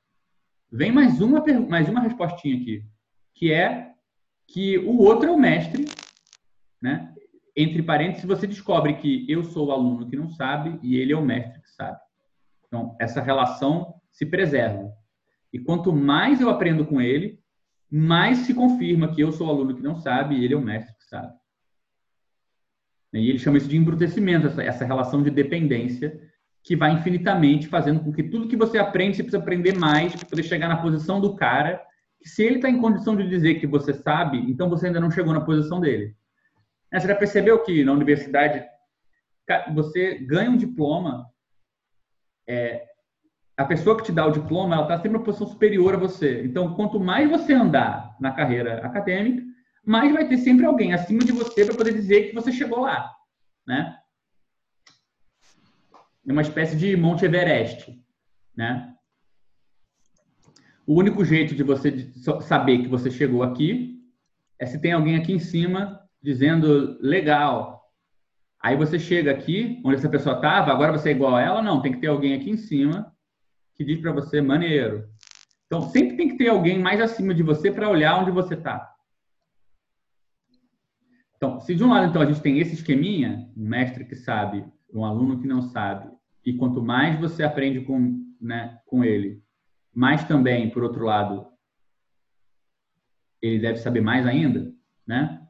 Vem 0.70 0.90
mais 0.90 1.20
uma, 1.20 1.44
mais 1.68 1.88
uma 1.88 2.00
respostinha 2.00 2.56
aqui, 2.56 2.84
que 3.34 3.52
é 3.52 3.92
que 4.48 4.78
o 4.78 4.98
outro 4.98 5.28
é 5.28 5.32
o 5.32 5.38
mestre, 5.38 5.84
né? 6.80 7.12
Entre 7.54 7.82
parênteses, 7.82 8.24
você 8.24 8.46
descobre 8.46 8.94
que 8.94 9.30
eu 9.30 9.44
sou 9.44 9.68
o 9.68 9.72
aluno 9.72 10.08
que 10.08 10.16
não 10.16 10.30
sabe 10.30 10.78
e 10.82 10.96
ele 10.96 11.12
é 11.12 11.16
o 11.16 11.24
mestre 11.24 11.60
que 11.60 11.70
sabe. 11.70 11.98
Então, 12.66 12.96
essa 12.98 13.20
relação 13.20 13.94
se 14.10 14.24
preserva. 14.24 14.90
E 15.52 15.58
quanto 15.58 15.92
mais 15.92 16.40
eu 16.40 16.48
aprendo 16.48 16.86
com 16.86 17.00
ele, 17.00 17.41
mais 17.94 18.38
se 18.38 18.54
confirma 18.54 19.14
que 19.14 19.20
eu 19.20 19.30
sou 19.30 19.48
o 19.48 19.50
aluno 19.50 19.74
que 19.76 19.82
não 19.82 19.96
sabe 19.96 20.34
e 20.34 20.44
ele 20.44 20.54
é 20.54 20.56
o 20.56 20.62
mestre 20.62 20.96
que 20.96 21.04
sabe. 21.04 21.30
E 23.12 23.28
ele 23.28 23.38
chama 23.38 23.58
isso 23.58 23.68
de 23.68 23.76
embrutecimento, 23.76 24.46
essa, 24.58 24.86
relação 24.86 25.22
de 25.22 25.30
dependência 25.30 26.18
que 26.62 26.74
vai 26.74 26.92
infinitamente 26.92 27.68
fazendo 27.68 28.00
com 28.00 28.10
que 28.10 28.22
tudo 28.22 28.48
que 28.48 28.56
você 28.56 28.78
aprende, 28.78 29.16
você 29.16 29.22
precisa 29.22 29.42
aprender 29.42 29.76
mais 29.76 30.16
para 30.16 30.26
poder 30.26 30.42
chegar 30.44 30.68
na 30.68 30.80
posição 30.80 31.20
do 31.20 31.36
cara 31.36 31.84
se 32.24 32.42
ele 32.42 32.56
está 32.56 32.70
em 32.70 32.80
condição 32.80 33.14
de 33.14 33.28
dizer 33.28 33.56
que 33.56 33.66
você 33.66 33.92
sabe, 33.92 34.38
então 34.38 34.70
você 34.70 34.86
ainda 34.86 35.00
não 35.00 35.10
chegou 35.10 35.34
na 35.34 35.40
posição 35.40 35.80
dele. 35.80 36.16
Você 36.90 37.08
já 37.08 37.14
percebeu 37.14 37.62
que 37.62 37.84
na 37.84 37.92
universidade 37.92 38.64
você 39.74 40.14
ganha 40.20 40.50
um 40.50 40.56
diploma, 40.56 41.26
é, 42.46 42.86
a 43.56 43.64
pessoa 43.64 43.96
que 43.96 44.04
te 44.04 44.12
dá 44.12 44.26
o 44.26 44.32
diploma, 44.32 44.74
ela 44.74 44.84
está 44.84 44.96
sempre 44.96 45.18
uma 45.18 45.24
posição 45.24 45.46
superior 45.46 45.94
a 45.94 45.98
você. 45.98 46.42
Então, 46.44 46.74
quanto 46.74 46.98
mais 46.98 47.28
você 47.28 47.52
andar 47.52 48.16
na 48.18 48.32
carreira 48.32 48.84
acadêmica, 48.84 49.42
mais 49.84 50.12
vai 50.12 50.26
ter 50.26 50.38
sempre 50.38 50.64
alguém 50.64 50.94
acima 50.94 51.20
de 51.20 51.32
você 51.32 51.64
para 51.64 51.74
poder 51.74 51.92
dizer 51.92 52.28
que 52.28 52.34
você 52.34 52.50
chegou 52.50 52.80
lá, 52.80 53.10
né? 53.66 53.98
É 56.26 56.32
uma 56.32 56.42
espécie 56.42 56.76
de 56.76 56.96
Monte 56.96 57.24
Everest, 57.24 57.92
né? 58.56 58.94
O 60.86 60.94
único 60.94 61.24
jeito 61.24 61.54
de 61.54 61.62
você 61.62 62.10
saber 62.42 62.78
que 62.78 62.88
você 62.88 63.10
chegou 63.10 63.42
aqui 63.42 64.00
é 64.58 64.66
se 64.66 64.80
tem 64.80 64.92
alguém 64.92 65.16
aqui 65.16 65.32
em 65.32 65.38
cima 65.38 66.00
dizendo 66.22 66.98
legal. 67.00 67.82
Aí 68.60 68.76
você 68.76 68.98
chega 68.98 69.30
aqui, 69.30 69.80
onde 69.84 69.96
essa 69.96 70.08
pessoa 70.08 70.36
estava, 70.36 70.70
agora 70.70 70.92
você 70.92 71.08
é 71.08 71.12
igual 71.12 71.34
a 71.34 71.42
ela? 71.42 71.62
Não, 71.62 71.82
tem 71.82 71.92
que 71.92 72.00
ter 72.00 72.06
alguém 72.06 72.34
aqui 72.34 72.48
em 72.48 72.56
cima 72.56 73.11
que 73.82 73.94
diz 73.94 74.00
para 74.00 74.12
você 74.12 74.40
maneiro. 74.40 75.08
Então, 75.66 75.82
sempre 75.82 76.16
tem 76.16 76.28
que 76.28 76.36
ter 76.36 76.48
alguém 76.48 76.78
mais 76.78 77.00
acima 77.00 77.34
de 77.34 77.42
você 77.42 77.70
para 77.70 77.88
olhar 77.88 78.20
onde 78.20 78.30
você 78.30 78.54
está. 78.54 78.94
Então, 81.36 81.60
se 81.60 81.74
de 81.74 81.82
um 81.82 81.88
lado 81.88 82.06
então 82.06 82.22
a 82.22 82.26
gente 82.26 82.40
tem 82.40 82.60
esse 82.60 82.74
esqueminha, 82.74 83.50
um 83.56 83.66
mestre 83.66 84.04
que 84.04 84.14
sabe, 84.14 84.64
um 84.92 85.04
aluno 85.04 85.40
que 85.40 85.48
não 85.48 85.62
sabe, 85.62 86.08
e 86.44 86.52
quanto 86.56 86.80
mais 86.80 87.18
você 87.18 87.42
aprende 87.42 87.80
com, 87.80 88.24
né, 88.40 88.80
com 88.86 89.02
ele, 89.02 89.42
mas 89.92 90.24
também, 90.24 90.70
por 90.70 90.84
outro 90.84 91.04
lado, 91.04 91.46
ele 93.40 93.58
deve 93.58 93.78
saber 93.78 94.00
mais 94.00 94.24
ainda, 94.24 94.72
né? 95.04 95.44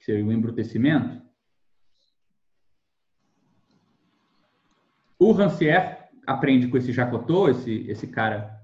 Seria 0.00 0.24
o 0.24 0.32
embrutecimento. 0.32 1.22
O 5.18 5.32
Rancière 5.32 5.99
aprende 6.30 6.68
com 6.68 6.76
esse 6.76 6.92
Jacotô, 6.92 7.48
esse, 7.48 7.88
esse 7.88 8.06
cara, 8.06 8.56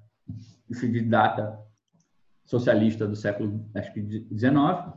esse 0.71 0.89
didata 0.89 1.59
socialista 2.45 3.09
do 3.09 3.17
século 3.17 3.69
acho 3.75 3.93
que 3.93 4.01
19, 4.01 4.93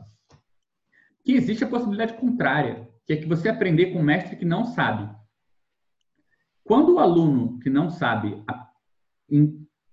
que 1.24 1.32
existe 1.32 1.64
a 1.64 1.68
possibilidade 1.68 2.14
contrária, 2.14 2.88
que 3.04 3.12
é 3.12 3.16
que 3.16 3.26
você 3.26 3.48
aprender 3.48 3.86
com 3.86 3.98
um 3.98 4.04
mestre 4.04 4.36
que 4.36 4.44
não 4.44 4.64
sabe. 4.64 5.12
Quando 6.62 6.94
o 6.94 6.98
aluno 7.00 7.58
que 7.58 7.68
não 7.68 7.90
sabe 7.90 8.40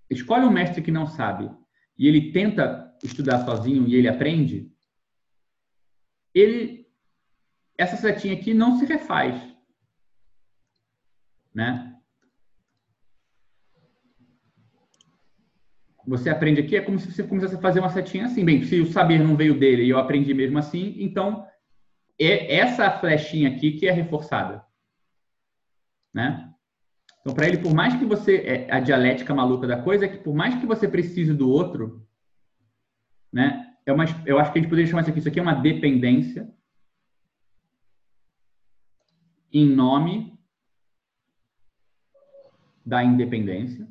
escolhe 0.08 0.44
um 0.44 0.52
mestre 0.52 0.80
que 0.80 0.92
não 0.92 1.06
sabe 1.06 1.50
e 1.98 2.06
ele 2.06 2.30
tenta 2.30 2.96
estudar 3.02 3.44
sozinho 3.44 3.88
e 3.88 3.96
ele 3.96 4.08
aprende, 4.08 4.72
ele 6.32 6.86
essa 7.76 7.96
setinha 7.96 8.34
aqui 8.34 8.54
não 8.54 8.78
se 8.78 8.84
refaz, 8.84 9.36
né? 11.52 11.87
Você 16.08 16.30
aprende 16.30 16.62
aqui 16.62 16.74
é 16.74 16.80
como 16.80 16.98
se 16.98 17.12
você 17.12 17.22
começasse 17.22 17.54
a 17.54 17.60
fazer 17.60 17.80
uma 17.80 17.90
setinha 17.90 18.24
assim, 18.24 18.42
bem, 18.42 18.64
se 18.64 18.80
o 18.80 18.90
saber 18.90 19.18
não 19.18 19.36
veio 19.36 19.58
dele 19.58 19.84
e 19.84 19.90
eu 19.90 19.98
aprendi 19.98 20.32
mesmo 20.32 20.58
assim, 20.58 20.94
então 20.98 21.46
é 22.18 22.56
essa 22.56 22.90
flechinha 22.90 23.50
aqui 23.50 23.72
que 23.72 23.86
é 23.86 23.92
reforçada, 23.92 24.64
né? 26.12 26.50
Então, 27.20 27.34
para 27.34 27.46
ele, 27.46 27.58
por 27.58 27.74
mais 27.74 27.94
que 27.94 28.06
você. 28.06 28.36
É, 28.38 28.72
a 28.72 28.80
dialética 28.80 29.34
maluca 29.34 29.66
da 29.66 29.82
coisa 29.82 30.06
é 30.06 30.08
que, 30.08 30.16
por 30.16 30.34
mais 30.34 30.54
que 30.54 30.64
você 30.64 30.88
precise 30.88 31.34
do 31.34 31.50
outro, 31.50 32.08
né? 33.30 33.74
É 33.84 33.92
uma, 33.92 34.04
eu 34.24 34.38
acho 34.38 34.50
que 34.50 34.58
a 34.58 34.62
gente 34.62 34.70
poderia 34.70 34.88
chamar 34.88 35.02
isso 35.02 35.10
aqui. 35.10 35.18
Isso 35.18 35.28
aqui 35.28 35.38
é 35.38 35.42
uma 35.42 35.60
dependência 35.60 36.50
em 39.52 39.66
nome 39.66 40.38
da 42.84 43.04
independência. 43.04 43.86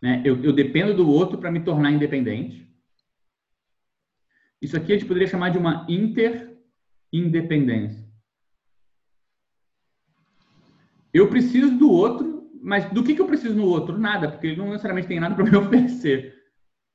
Né? 0.00 0.22
Eu, 0.24 0.42
eu 0.42 0.52
dependo 0.52 0.94
do 0.94 1.08
outro 1.08 1.38
para 1.38 1.50
me 1.50 1.60
tornar 1.60 1.90
independente. 1.90 2.66
Isso 4.60 4.76
aqui 4.76 4.92
a 4.92 4.96
gente 4.96 5.06
poderia 5.06 5.28
chamar 5.28 5.50
de 5.50 5.58
uma 5.58 5.86
interindependência. 5.88 8.04
Eu 11.12 11.28
preciso 11.28 11.76
do 11.78 11.90
outro, 11.90 12.50
mas 12.60 12.90
do 12.90 13.02
que, 13.02 13.14
que 13.14 13.20
eu 13.20 13.26
preciso 13.26 13.54
no 13.54 13.64
outro? 13.64 13.98
Nada, 13.98 14.30
porque 14.30 14.48
ele 14.48 14.56
não 14.56 14.70
necessariamente 14.70 15.08
tem 15.08 15.20
nada 15.20 15.34
para 15.34 15.44
me 15.44 15.56
oferecer. 15.56 16.34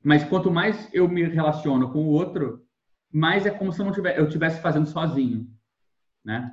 Mas 0.04 0.24
quanto 0.24 0.52
mais 0.52 0.90
eu 0.94 1.08
me 1.08 1.24
relaciono 1.24 1.92
com 1.92 2.06
o 2.06 2.10
outro, 2.10 2.66
mais 3.12 3.46
é 3.46 3.52
como 3.52 3.72
se 3.72 3.80
eu, 3.80 3.86
não 3.86 3.94
tivesse, 3.94 4.20
eu 4.20 4.26
estivesse 4.26 4.62
fazendo 4.62 4.88
sozinho, 4.88 5.48
né? 6.24 6.52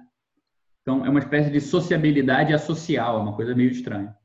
Então, 0.83 1.05
é 1.05 1.11
uma 1.11 1.19
espécie 1.19 1.51
de 1.51 1.61
sociabilidade 1.61 2.55
associal, 2.55 3.19
é 3.19 3.23
uma 3.23 3.37
coisa 3.37 3.55
meio 3.55 3.71
estranha. 3.71 4.17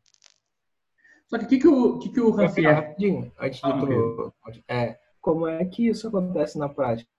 Só 1.34 1.40
que 1.40 1.46
o 1.46 1.48
que, 1.48 1.58
que 1.58 1.68
o, 1.68 1.98
que 1.98 2.10
que 2.10 2.22
o 2.22 2.30
Rancière... 2.30 2.76
Rapidinho, 2.76 3.32
antes 3.40 3.60
de 3.60 3.66
ah, 3.66 3.80
tu... 3.80 4.34
É, 4.68 5.00
como 5.20 5.48
é 5.48 5.66
que 5.66 5.88
isso 5.88 6.08
acontece 6.08 6.60
na 6.60 6.70
prática? 6.70 7.10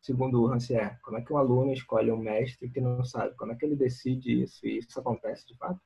segundo 0.00 0.40
o 0.40 0.46
Rancière? 0.46 0.96
Como 1.02 1.18
é 1.18 1.20
que 1.20 1.30
um 1.30 1.36
aluno 1.36 1.70
escolhe 1.70 2.10
um 2.10 2.16
mestre 2.16 2.70
que 2.70 2.80
não 2.80 3.04
sabe? 3.04 3.36
Como 3.36 3.52
é 3.52 3.54
que 3.54 3.66
ele 3.66 3.76
decide 3.76 4.44
isso? 4.44 4.66
E 4.66 4.78
isso 4.78 4.98
acontece 4.98 5.46
de 5.46 5.54
fato? 5.58 5.78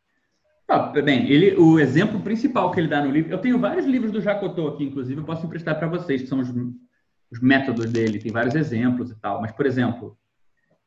Ah, 0.69 0.93
bem, 0.93 1.29
ele, 1.29 1.57
o 1.57 1.81
exemplo 1.81 2.21
principal 2.21 2.71
que 2.71 2.79
ele 2.79 2.87
dá 2.87 3.05
no 3.05 3.11
livro, 3.11 3.33
eu 3.33 3.41
tenho 3.41 3.59
vários 3.59 3.85
livros 3.85 4.13
do 4.13 4.21
Jacotô 4.21 4.69
aqui, 4.69 4.85
inclusive, 4.85 5.21
eu 5.21 5.25
posso 5.25 5.45
emprestar 5.45 5.77
para 5.77 5.89
vocês, 5.89 6.23
que 6.23 6.29
são 6.29 6.39
os, 6.39 6.49
os, 6.49 7.41
métodos 7.41 7.91
dele, 7.91 8.21
tem 8.21 8.31
vários 8.31 8.55
exemplos 8.55 9.11
e 9.11 9.17
tal. 9.17 9.41
Mas, 9.41 9.51
por 9.51 9.67
exemplo, 9.67 10.17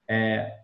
é, 0.09 0.61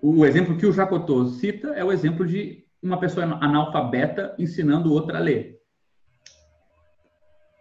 o 0.00 0.24
exemplo 0.24 0.56
que 0.56 0.64
o 0.64 0.72
Jacotô 0.72 1.26
cita 1.26 1.68
é 1.74 1.84
o 1.84 1.92
exemplo 1.92 2.26
de 2.26 2.65
uma 2.82 2.98
pessoa 3.00 3.24
analfabeta 3.24 4.34
ensinando 4.38 4.92
outra 4.92 5.18
a 5.18 5.20
ler. 5.20 5.60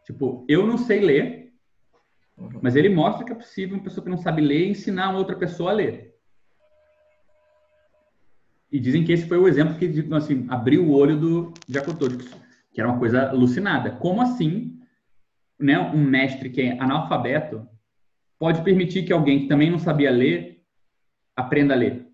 Tipo, 0.06 0.46
eu 0.48 0.68
não 0.68 0.78
sei 0.78 1.00
ler, 1.00 1.46
Uhum. 2.38 2.60
Mas 2.62 2.76
ele 2.76 2.90
mostra 2.90 3.26
que 3.26 3.32
é 3.32 3.36
possível 3.36 3.78
uma 3.78 3.84
pessoa 3.84 4.04
que 4.04 4.10
não 4.10 4.18
sabe 4.18 4.42
ler 4.42 4.70
ensinar 4.70 5.10
uma 5.10 5.20
outra 5.20 5.36
pessoa 5.36 5.72
a 5.72 5.74
ler. 5.74 6.14
E 8.72 8.80
dizem 8.80 9.06
que 9.06 9.14
esse 9.14 9.28
foi 9.28 9.38
o 9.38 9.48
exemplo 9.48 9.78
que 9.78 9.92
tipo, 9.92 10.14
assim, 10.16 10.46
abriu 10.50 10.86
o 10.86 10.92
olho 10.92 11.18
do 11.18 11.54
Jacotô, 11.68 12.08
que 12.74 12.82
era 12.82 12.90
uma 12.90 13.00
coisa 13.00 13.30
alucinada. 13.30 13.92
Como 13.92 14.22
assim 14.22 14.78
né, 15.58 15.80
um 15.80 16.04
mestre 16.04 16.50
que 16.50 16.62
é 16.62 16.80
analfabeto 16.80 17.68
pode 18.38 18.62
permitir 18.64 19.04
que 19.04 19.14
alguém 19.14 19.42
que 19.42 19.48
também 19.48 19.72
não 19.72 19.80
sabia 19.80 20.12
ler 20.12 20.62
aprenda 21.36 21.74
a 21.74 21.78
ler? 21.78 22.05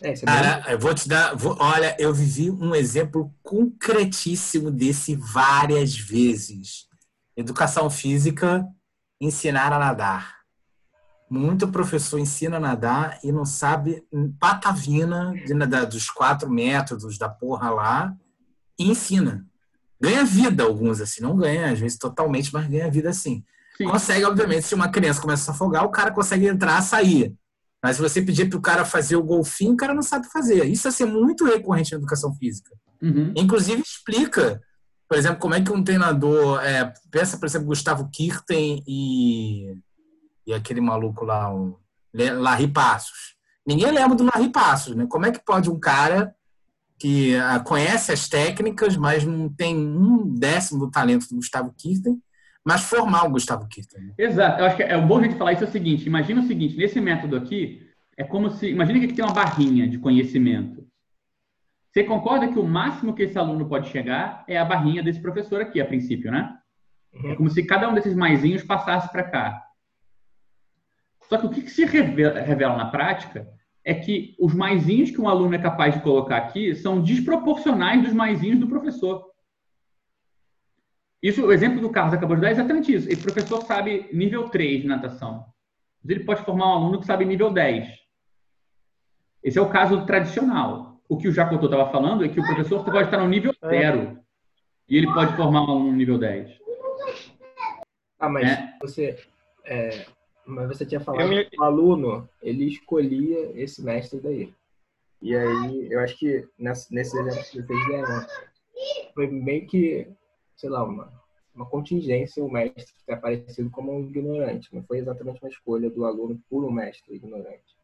É, 0.00 0.10
é 0.10 0.16
Cara, 0.16 0.64
eu 0.68 0.78
vou 0.78 0.94
te 0.94 1.08
dar. 1.08 1.34
vou- 1.36 1.56
olha, 1.58 1.96
eu 1.98 2.12
vivi 2.14 2.50
um 2.50 2.74
exemplo 2.74 3.34
concretíssimo 3.42 4.70
desse 4.70 5.16
várias 5.16 5.96
vezes. 5.96 6.86
Educação 7.36 7.88
física, 7.90 8.66
ensinar 9.20 9.72
a 9.72 9.78
nadar. 9.78 10.38
Muito 11.30 11.68
professor 11.68 12.18
ensina 12.18 12.56
a 12.56 12.60
nadar 12.60 13.18
e 13.22 13.30
não 13.30 13.44
sabe 13.44 14.02
patavina 14.40 15.34
de 15.44 15.52
nadar 15.52 15.84
dos 15.84 16.08
quatro 16.08 16.48
métodos 16.48 17.18
da 17.18 17.28
porra 17.28 17.70
lá 17.70 18.14
e 18.78 18.90
ensina. 18.90 19.46
Ganha 20.00 20.24
vida 20.24 20.62
alguns 20.62 21.00
assim, 21.00 21.20
não 21.20 21.36
ganha 21.36 21.70
às 21.70 21.78
vezes 21.78 21.98
totalmente, 21.98 22.52
mas 22.52 22.66
ganha 22.66 22.90
vida 22.90 23.10
assim. 23.10 23.44
Sim. 23.76 23.84
Consegue, 23.84 24.24
obviamente, 24.24 24.62
se 24.62 24.74
uma 24.74 24.88
criança 24.88 25.20
começa 25.20 25.42
a 25.42 25.44
se 25.46 25.50
afogar, 25.50 25.84
o 25.84 25.90
cara 25.90 26.10
consegue 26.10 26.46
entrar, 26.46 26.80
sair. 26.82 27.36
Mas 27.82 27.96
se 27.96 28.02
você 28.02 28.20
pedir 28.20 28.48
para 28.48 28.58
o 28.58 28.62
cara 28.62 28.84
fazer 28.84 29.16
o 29.16 29.22
golfinho, 29.22 29.72
o 29.72 29.76
cara 29.76 29.94
não 29.94 30.02
sabe 30.02 30.26
fazer. 30.30 30.64
Isso 30.64 30.88
é 30.88 30.90
ser 30.90 31.04
muito 31.04 31.44
recorrente 31.44 31.92
na 31.92 31.98
educação 31.98 32.34
física. 32.34 32.74
Uhum. 33.00 33.32
Inclusive 33.36 33.80
explica, 33.80 34.60
por 35.08 35.16
exemplo, 35.16 35.38
como 35.38 35.54
é 35.54 35.60
que 35.60 35.72
um 35.72 35.84
treinador 35.84 36.60
é, 36.62 36.92
pensa, 37.10 37.38
por 37.38 37.46
exemplo, 37.46 37.68
Gustavo 37.68 38.08
Kirten 38.12 38.82
e, 38.86 39.76
e 40.46 40.52
aquele 40.52 40.80
maluco 40.80 41.24
lá, 41.24 41.54
um, 41.54 41.76
Larry 42.12 42.68
Passos. 42.68 43.36
Ninguém 43.66 43.92
lembra 43.92 44.16
do 44.16 44.24
Larry 44.24 44.50
Passos, 44.50 44.96
né? 44.96 45.06
Como 45.08 45.26
é 45.26 45.30
que 45.30 45.44
pode 45.44 45.70
um 45.70 45.78
cara 45.78 46.34
que 46.98 47.36
ah, 47.36 47.60
conhece 47.60 48.10
as 48.10 48.28
técnicas, 48.28 48.96
mas 48.96 49.24
não 49.24 49.48
tem 49.48 49.76
um 49.76 50.34
décimo 50.34 50.80
do 50.80 50.90
talento 50.90 51.28
do 51.28 51.36
Gustavo 51.36 51.72
Kirten, 51.78 52.20
mas 52.68 52.82
formar 52.82 53.24
o 53.24 53.30
Gustavo 53.30 53.66
Kirten? 53.66 54.08
né? 54.08 54.12
Exato. 54.18 54.60
Eu 54.60 54.66
acho 54.66 54.76
que 54.76 54.82
é 54.82 54.94
um 54.94 55.06
bom 55.08 55.20
jeito 55.20 55.32
de 55.32 55.38
falar 55.38 55.54
isso 55.54 55.64
é 55.64 55.66
o 55.66 55.70
seguinte: 55.70 56.06
imagina 56.06 56.42
o 56.42 56.46
seguinte, 56.46 56.76
nesse 56.76 57.00
método 57.00 57.34
aqui, 57.34 57.88
é 58.14 58.22
como 58.22 58.50
se. 58.50 58.68
Imagina 58.68 58.98
que 58.98 59.06
aqui 59.06 59.14
tem 59.14 59.24
uma 59.24 59.32
barrinha 59.32 59.88
de 59.88 59.96
conhecimento. 59.96 60.86
Você 61.90 62.04
concorda 62.04 62.46
que 62.46 62.58
o 62.58 62.68
máximo 62.68 63.14
que 63.14 63.22
esse 63.22 63.38
aluno 63.38 63.66
pode 63.66 63.88
chegar 63.88 64.44
é 64.46 64.58
a 64.58 64.66
barrinha 64.66 65.02
desse 65.02 65.18
professor 65.18 65.62
aqui, 65.62 65.80
a 65.80 65.86
princípio, 65.86 66.30
né? 66.30 66.58
É 67.24 67.34
como 67.36 67.48
se 67.48 67.62
cada 67.62 67.88
um 67.88 67.94
desses 67.94 68.14
maisinhos 68.14 68.62
passasse 68.62 69.10
para 69.10 69.24
cá. 69.24 69.62
Só 71.26 71.38
que 71.38 71.46
o 71.46 71.50
que, 71.50 71.62
que 71.62 71.70
se 71.70 71.86
revela, 71.86 72.38
revela 72.38 72.76
na 72.76 72.90
prática 72.90 73.48
é 73.82 73.94
que 73.94 74.36
os 74.38 74.52
maisinhos 74.52 75.10
que 75.10 75.22
um 75.22 75.28
aluno 75.28 75.54
é 75.54 75.58
capaz 75.58 75.94
de 75.94 76.02
colocar 76.02 76.36
aqui 76.36 76.74
são 76.74 77.00
desproporcionais 77.00 78.02
dos 78.02 78.12
maisinhos 78.12 78.60
do 78.60 78.68
professor. 78.68 79.24
Isso, 81.22 81.44
o 81.44 81.52
exemplo 81.52 81.80
do 81.80 81.90
Carlos 81.90 82.14
acabou 82.14 82.36
de 82.36 82.42
dar 82.42 82.48
é 82.48 82.52
exatamente 82.52 82.92
isso. 82.94 83.08
Esse 83.08 83.20
professor 83.22 83.62
sabe 83.62 84.08
nível 84.12 84.48
3 84.48 84.82
de 84.82 84.86
natação. 84.88 85.44
Mas 86.02 86.10
ele 86.10 86.24
pode 86.24 86.44
formar 86.44 86.66
um 86.68 86.72
aluno 86.78 87.00
que 87.00 87.06
sabe 87.06 87.24
nível 87.24 87.50
10. 87.50 87.88
Esse 89.42 89.58
é 89.58 89.62
o 89.62 89.68
caso 89.70 90.06
tradicional. 90.06 91.00
O 91.08 91.16
que 91.16 91.26
o 91.28 91.32
Jacotô 91.32 91.66
estava 91.66 91.90
falando 91.90 92.24
é 92.24 92.28
que 92.28 92.38
o 92.38 92.44
professor 92.46 92.84
pode 92.84 93.04
estar 93.04 93.18
no 93.18 93.28
nível 93.28 93.52
0 93.66 94.18
e 94.88 94.96
ele 94.96 95.12
pode 95.12 95.34
formar 95.36 95.62
um 95.62 95.70
aluno 95.70 95.90
no 95.90 95.96
nível 95.96 96.18
10. 96.18 96.50
Ah, 98.20 98.28
mas 98.28 98.48
É. 98.48 98.74
você. 98.80 99.18
é, 99.64 100.06
mas 100.46 100.68
você 100.68 100.86
tinha 100.86 101.00
falado 101.00 101.28
me- 101.28 101.44
que 101.44 101.60
o 101.60 101.62
aluno 101.64 102.28
ele 102.42 102.64
escolhia 102.68 103.52
esse 103.60 103.82
mestre 103.82 104.18
daí. 104.20 104.52
E 105.20 105.36
aí, 105.36 105.88
eu 105.92 106.00
acho 106.00 106.16
que 106.16 106.46
nessa, 106.58 106.86
nesses 106.94 107.12
exemplos 107.14 107.50
que 107.50 107.60
vocês 107.62 107.86
deram, 107.88 108.26
foi 109.14 109.26
meio 109.26 109.66
que, 109.66 110.06
sei 110.58 110.68
lá, 110.68 110.84
uma, 110.84 111.10
uma 111.54 111.64
contingência 111.64 112.44
o 112.44 112.50
mestre 112.50 112.92
ter 113.06 113.14
aparecido 113.14 113.70
como 113.70 113.96
um 113.96 114.00
ignorante. 114.00 114.74
Não 114.74 114.82
foi 114.82 114.98
exatamente 114.98 115.40
uma 115.40 115.48
escolha 115.48 115.88
do 115.88 116.04
aluno 116.04 116.38
por 116.50 116.64
um 116.64 116.70
mestre 116.70 117.14
ignorante. 117.14 117.78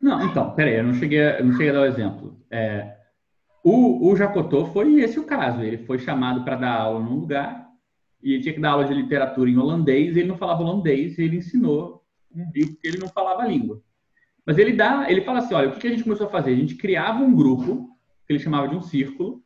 Não, 0.00 0.24
então, 0.24 0.54
peraí, 0.54 0.76
eu 0.76 0.84
não 0.84 0.94
cheguei, 0.94 1.20
eu 1.20 1.44
não 1.44 1.52
cheguei 1.52 1.70
a 1.70 1.72
dar 1.72 1.80
o 1.80 1.86
exemplo. 1.86 2.36
É, 2.50 2.96
o, 3.64 4.10
o 4.10 4.14
Jacotô 4.14 4.66
foi 4.66 5.00
esse 5.00 5.18
o 5.18 5.24
caso. 5.24 5.62
Ele 5.62 5.78
foi 5.78 5.98
chamado 5.98 6.44
para 6.44 6.56
dar 6.56 6.80
aula 6.80 7.00
num 7.00 7.18
lugar 7.20 7.66
e 8.22 8.38
tinha 8.40 8.54
que 8.54 8.60
dar 8.60 8.72
aula 8.72 8.84
de 8.84 8.94
literatura 8.94 9.50
em 9.50 9.56
holandês. 9.56 10.16
Ele 10.16 10.28
não 10.28 10.36
falava 10.36 10.62
holandês 10.62 11.18
ele 11.18 11.38
ensinou 11.38 12.04
um 12.34 12.44
porque 12.44 12.78
ele 12.84 12.98
não 12.98 13.08
falava 13.08 13.42
a 13.42 13.48
língua. 13.48 13.82
Mas 14.44 14.58
ele 14.58 14.72
dá, 14.72 15.10
ele 15.10 15.22
fala 15.22 15.38
assim, 15.38 15.54
olha, 15.54 15.70
o 15.70 15.78
que 15.78 15.86
a 15.86 15.90
gente 15.90 16.04
começou 16.04 16.26
a 16.26 16.30
fazer? 16.30 16.52
A 16.52 16.56
gente 16.56 16.74
criava 16.74 17.22
um 17.22 17.34
grupo 17.34 17.88
que 18.26 18.32
ele 18.34 18.38
chamava 18.38 18.68
de 18.68 18.76
um 18.76 18.82
círculo, 18.82 19.42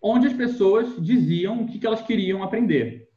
onde 0.00 0.26
as 0.26 0.32
pessoas 0.32 1.02
diziam 1.04 1.62
o 1.62 1.66
que 1.66 1.78
que 1.78 1.86
elas 1.86 2.02
queriam 2.02 2.42
aprender. 2.42 3.08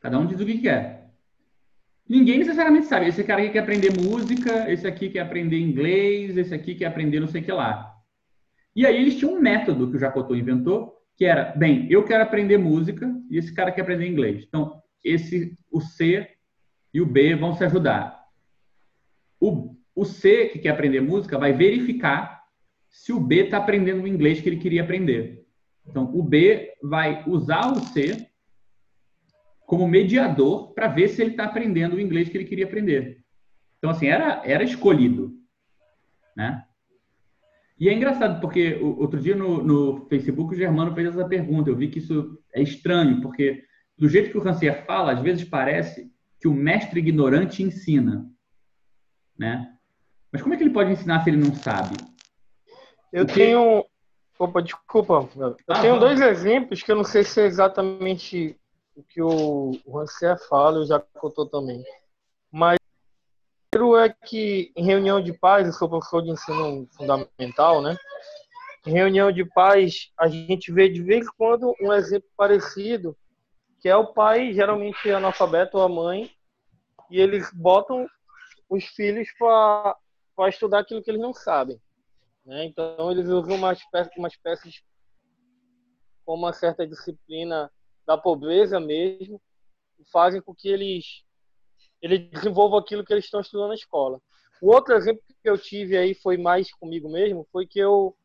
Cada 0.00 0.18
um 0.18 0.26
diz 0.26 0.40
o 0.40 0.46
que 0.46 0.58
quer. 0.58 1.12
Ninguém 2.08 2.38
necessariamente 2.38 2.86
sabe. 2.86 3.06
Esse 3.06 3.22
cara 3.22 3.40
aqui 3.40 3.52
quer 3.52 3.60
aprender 3.60 3.90
música, 3.92 4.70
esse 4.70 4.86
aqui 4.86 5.08
quer 5.08 5.20
aprender 5.20 5.58
inglês, 5.58 6.36
esse 6.36 6.52
aqui 6.52 6.74
quer 6.74 6.86
aprender 6.86 7.20
não 7.20 7.28
sei 7.28 7.40
o 7.40 7.44
que 7.44 7.52
lá. 7.52 7.94
E 8.74 8.84
aí 8.84 8.96
eles 8.96 9.16
tinham 9.16 9.34
um 9.34 9.40
método 9.40 9.88
que 9.88 9.96
o 9.96 10.00
Jacotô 10.00 10.34
inventou, 10.34 10.94
que 11.16 11.24
era, 11.24 11.52
bem, 11.56 11.86
eu 11.90 12.04
quero 12.04 12.22
aprender 12.22 12.58
música 12.58 13.08
e 13.30 13.38
esse 13.38 13.54
cara 13.54 13.70
quer 13.70 13.82
aprender 13.82 14.08
inglês. 14.08 14.44
Então, 14.46 14.82
esse, 15.04 15.56
o 15.70 15.80
C 15.80 16.28
e 16.92 17.00
o 17.00 17.06
B 17.06 17.34
vão 17.36 17.54
se 17.54 17.64
ajudar. 17.64 18.24
O, 19.38 19.76
o 19.94 20.04
C, 20.04 20.46
que 20.46 20.58
quer 20.58 20.70
aprender 20.70 21.00
música, 21.00 21.38
vai 21.38 21.52
verificar 21.52 22.42
se 22.88 23.12
o 23.12 23.20
B 23.20 23.44
está 23.44 23.58
aprendendo 23.58 24.02
o 24.02 24.08
inglês 24.08 24.40
que 24.40 24.48
ele 24.48 24.58
queria 24.58 24.82
aprender. 24.82 25.44
Então, 25.86 26.10
o 26.14 26.22
B 26.22 26.72
vai 26.82 27.24
usar 27.26 27.72
o 27.72 27.80
C 27.80 28.28
como 29.66 29.88
mediador 29.88 30.72
para 30.74 30.88
ver 30.88 31.08
se 31.08 31.22
ele 31.22 31.32
está 31.32 31.44
aprendendo 31.44 31.96
o 31.96 32.00
inglês 32.00 32.28
que 32.28 32.36
ele 32.36 32.44
queria 32.44 32.66
aprender. 32.66 33.24
Então, 33.78 33.90
assim, 33.90 34.06
era, 34.06 34.42
era 34.44 34.62
escolhido. 34.62 35.34
Né? 36.36 36.62
E 37.78 37.88
é 37.88 37.92
engraçado, 37.92 38.40
porque 38.40 38.74
outro 38.74 39.18
dia 39.18 39.34
no, 39.34 39.62
no 39.62 40.06
Facebook 40.08 40.54
o 40.54 40.56
Germano 40.56 40.94
fez 40.94 41.08
essa 41.08 41.26
pergunta. 41.26 41.68
Eu 41.68 41.76
vi 41.76 41.88
que 41.88 41.98
isso 41.98 42.38
é 42.54 42.62
estranho, 42.62 43.20
porque 43.20 43.64
do 43.98 44.08
jeito 44.08 44.30
que 44.30 44.38
o 44.38 44.42
Rancière 44.42 44.84
fala, 44.86 45.12
às 45.12 45.20
vezes 45.20 45.44
parece 45.44 46.12
que 46.40 46.46
o 46.46 46.54
mestre 46.54 47.00
ignorante 47.00 47.62
ensina. 47.62 48.30
Né? 49.38 49.68
Mas 50.32 50.40
como 50.40 50.54
é 50.54 50.56
que 50.56 50.62
ele 50.62 50.72
pode 50.72 50.90
ensinar 50.90 51.22
se 51.22 51.30
ele 51.30 51.36
não 51.36 51.54
sabe? 51.54 51.96
Eu 53.12 53.24
O 53.24 53.26
quê? 53.26 53.34
tenho. 53.34 53.84
Opa, 54.38 54.62
desculpa. 54.62 55.28
Eu 55.36 55.56
Ah, 55.68 55.80
tenho 55.80 56.00
vai. 56.00 56.00
dois 56.00 56.20
exemplos 56.20 56.82
que 56.82 56.90
eu 56.90 56.96
não 56.96 57.04
sei 57.04 57.22
se 57.22 57.40
é 57.40 57.44
exatamente 57.44 58.58
o 58.96 59.02
que 59.02 59.22
o 59.22 59.72
Rancière 59.92 60.40
fala, 60.48 60.78
eu 60.78 60.86
já 60.86 60.98
contou 60.98 61.46
também. 61.46 61.84
Mas 62.50 62.76
o 62.76 63.70
primeiro 63.78 63.96
é 63.98 64.08
que 64.08 64.72
em 64.74 64.84
reunião 64.84 65.22
de 65.22 65.32
pais, 65.32 65.66
eu 65.66 65.72
sou 65.72 65.88
professor 65.88 66.22
de 66.22 66.30
ensino 66.30 66.88
fundamental, 66.96 67.82
né? 67.82 67.96
Em 68.86 68.90
reunião 68.90 69.30
de 69.30 69.44
pais, 69.44 70.10
a 70.18 70.26
gente 70.28 70.72
vê 70.72 70.88
de 70.88 71.02
vez 71.02 71.26
em 71.26 71.30
quando 71.36 71.74
um 71.80 71.92
exemplo 71.92 72.28
parecido, 72.36 73.16
que 73.80 73.88
é 73.88 73.96
o 73.96 74.12
pai, 74.12 74.52
geralmente 74.52 75.10
analfabeto 75.10 75.76
ou 75.76 75.84
a 75.84 75.88
mãe, 75.88 76.30
e 77.10 77.20
eles 77.20 77.50
botam 77.52 78.08
os 78.68 78.84
filhos 78.86 79.28
para 79.38 79.96
estudar 80.48 80.80
aquilo 80.80 81.02
que 81.02 81.10
eles 81.10 81.20
não 81.20 81.32
sabem. 81.32 81.80
Né? 82.44 82.64
Então, 82.64 83.10
eles 83.10 83.28
usam 83.28 83.56
uma 83.56 83.72
espécie, 83.72 84.10
uma 84.18 84.28
espécie 84.28 84.70
de, 84.70 84.84
uma 86.26 86.52
certa 86.52 86.86
disciplina 86.86 87.70
da 88.06 88.16
pobreza 88.16 88.80
mesmo, 88.80 89.40
fazem 90.10 90.40
com 90.40 90.54
que 90.54 90.68
eles, 90.68 91.24
eles 92.00 92.30
desenvolvam 92.30 92.78
aquilo 92.78 93.04
que 93.04 93.12
eles 93.12 93.24
estão 93.24 93.40
estudando 93.40 93.68
na 93.68 93.74
escola. 93.74 94.20
O 94.60 94.72
outro 94.72 94.94
exemplo 94.94 95.22
que 95.26 95.48
eu 95.48 95.58
tive 95.58 95.96
aí 95.96 96.14
foi 96.14 96.36
mais 96.36 96.72
comigo 96.72 97.08
mesmo, 97.08 97.46
foi 97.50 97.66
que 97.66 97.78
eu, 97.78 98.16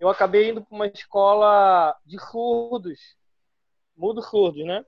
eu 0.00 0.08
acabei 0.08 0.50
indo 0.50 0.64
para 0.64 0.74
uma 0.74 0.86
escola 0.86 1.96
de 2.04 2.18
surdos, 2.18 2.98
mudo 3.96 4.22
surdos, 4.22 4.64
né? 4.64 4.84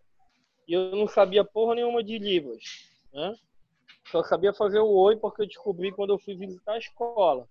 E 0.67 0.73
eu 0.73 0.97
não 0.97 1.07
sabia 1.07 1.45
porra 1.45 1.77
nenhuma 1.77 2.03
de 2.03 2.19
Libras, 2.19 2.63
né? 3.13 3.35
Só 4.07 4.23
sabia 4.23 4.53
fazer 4.53 4.79
o 4.81 4.89
oi 4.89 5.17
porque 5.17 5.43
eu 5.43 5.47
descobri 5.47 5.93
quando 5.93 6.13
eu 6.13 6.19
fui 6.19 6.37
visitar 6.37 6.73
a 6.73 6.79
escola. 6.79 7.49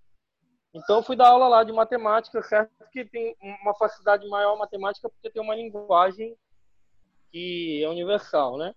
Então 0.74 0.98
eu 0.98 1.04
fui 1.04 1.16
dar 1.16 1.30
aula 1.30 1.48
lá 1.48 1.64
de 1.64 1.72
matemática, 1.72 2.42
certo? 2.42 2.72
Que 2.92 3.06
tem 3.06 3.36
uma 3.42 3.76
facilidade 3.76 4.28
maior 4.28 4.56
em 4.56 4.60
matemática 4.60 5.10
porque 5.10 5.30
tem 5.30 5.42
uma 5.42 5.56
linguagem 5.56 6.36
que 7.32 7.84
é 7.84 7.90
universal, 7.90 8.58
né? 8.58 8.74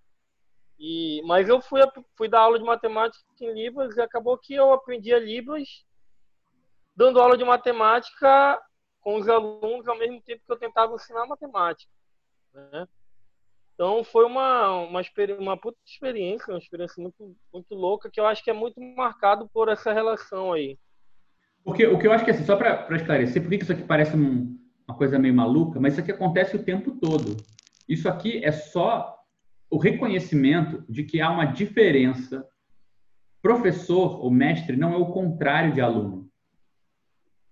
E, 0.78 1.22
mas 1.24 1.48
eu 1.48 1.60
fui, 1.60 1.80
fui 2.14 2.28
dar 2.28 2.40
aula 2.40 2.58
de 2.58 2.64
matemática 2.64 3.24
em 3.40 3.52
Libras 3.52 3.96
e 3.96 4.00
acabou 4.00 4.36
que 4.36 4.54
eu 4.54 4.72
aprendi 4.72 5.12
a 5.12 5.18
Libras 5.18 5.86
dando 6.94 7.20
aula 7.20 7.36
de 7.36 7.44
matemática 7.44 8.60
com 9.00 9.16
os 9.16 9.28
alunos 9.28 9.86
ao 9.86 9.96
mesmo 9.96 10.20
tempo 10.22 10.42
que 10.44 10.52
eu 10.52 10.58
tentava 10.58 10.94
ensinar 10.94 11.26
matemática, 11.26 11.90
né? 12.52 12.86
Então 13.76 14.02
foi 14.02 14.24
uma, 14.24 14.70
uma, 14.80 15.02
uma 15.38 15.56
puta 15.56 15.76
experiência, 15.86 16.50
uma 16.50 16.58
experiência 16.58 17.00
muito, 17.00 17.36
muito 17.52 17.74
louca, 17.74 18.10
que 18.10 18.18
eu 18.18 18.26
acho 18.26 18.42
que 18.42 18.48
é 18.50 18.54
muito 18.54 18.80
marcado 18.80 19.46
por 19.52 19.68
essa 19.68 19.92
relação 19.92 20.54
aí. 20.54 20.78
Porque 21.62 21.86
o 21.86 21.98
que 21.98 22.06
eu 22.06 22.12
acho 22.12 22.24
que, 22.24 22.30
assim, 22.30 22.44
só 22.44 22.56
para 22.56 22.88
esclarecer, 22.96 23.42
por 23.42 23.50
que 23.50 23.56
isso 23.56 23.72
aqui 23.72 23.82
parece 23.82 24.16
um, 24.16 24.58
uma 24.88 24.96
coisa 24.96 25.18
meio 25.18 25.34
maluca, 25.34 25.78
mas 25.78 25.92
isso 25.92 26.00
aqui 26.00 26.10
acontece 26.10 26.56
o 26.56 26.64
tempo 26.64 26.92
todo. 26.92 27.36
Isso 27.86 28.08
aqui 28.08 28.42
é 28.42 28.50
só 28.50 29.14
o 29.68 29.76
reconhecimento 29.76 30.82
de 30.88 31.04
que 31.04 31.20
há 31.20 31.30
uma 31.30 31.44
diferença. 31.44 32.48
Professor 33.42 34.24
ou 34.24 34.30
mestre 34.30 34.74
não 34.74 34.94
é 34.94 34.96
o 34.96 35.12
contrário 35.12 35.74
de 35.74 35.82
aluno. 35.82 36.30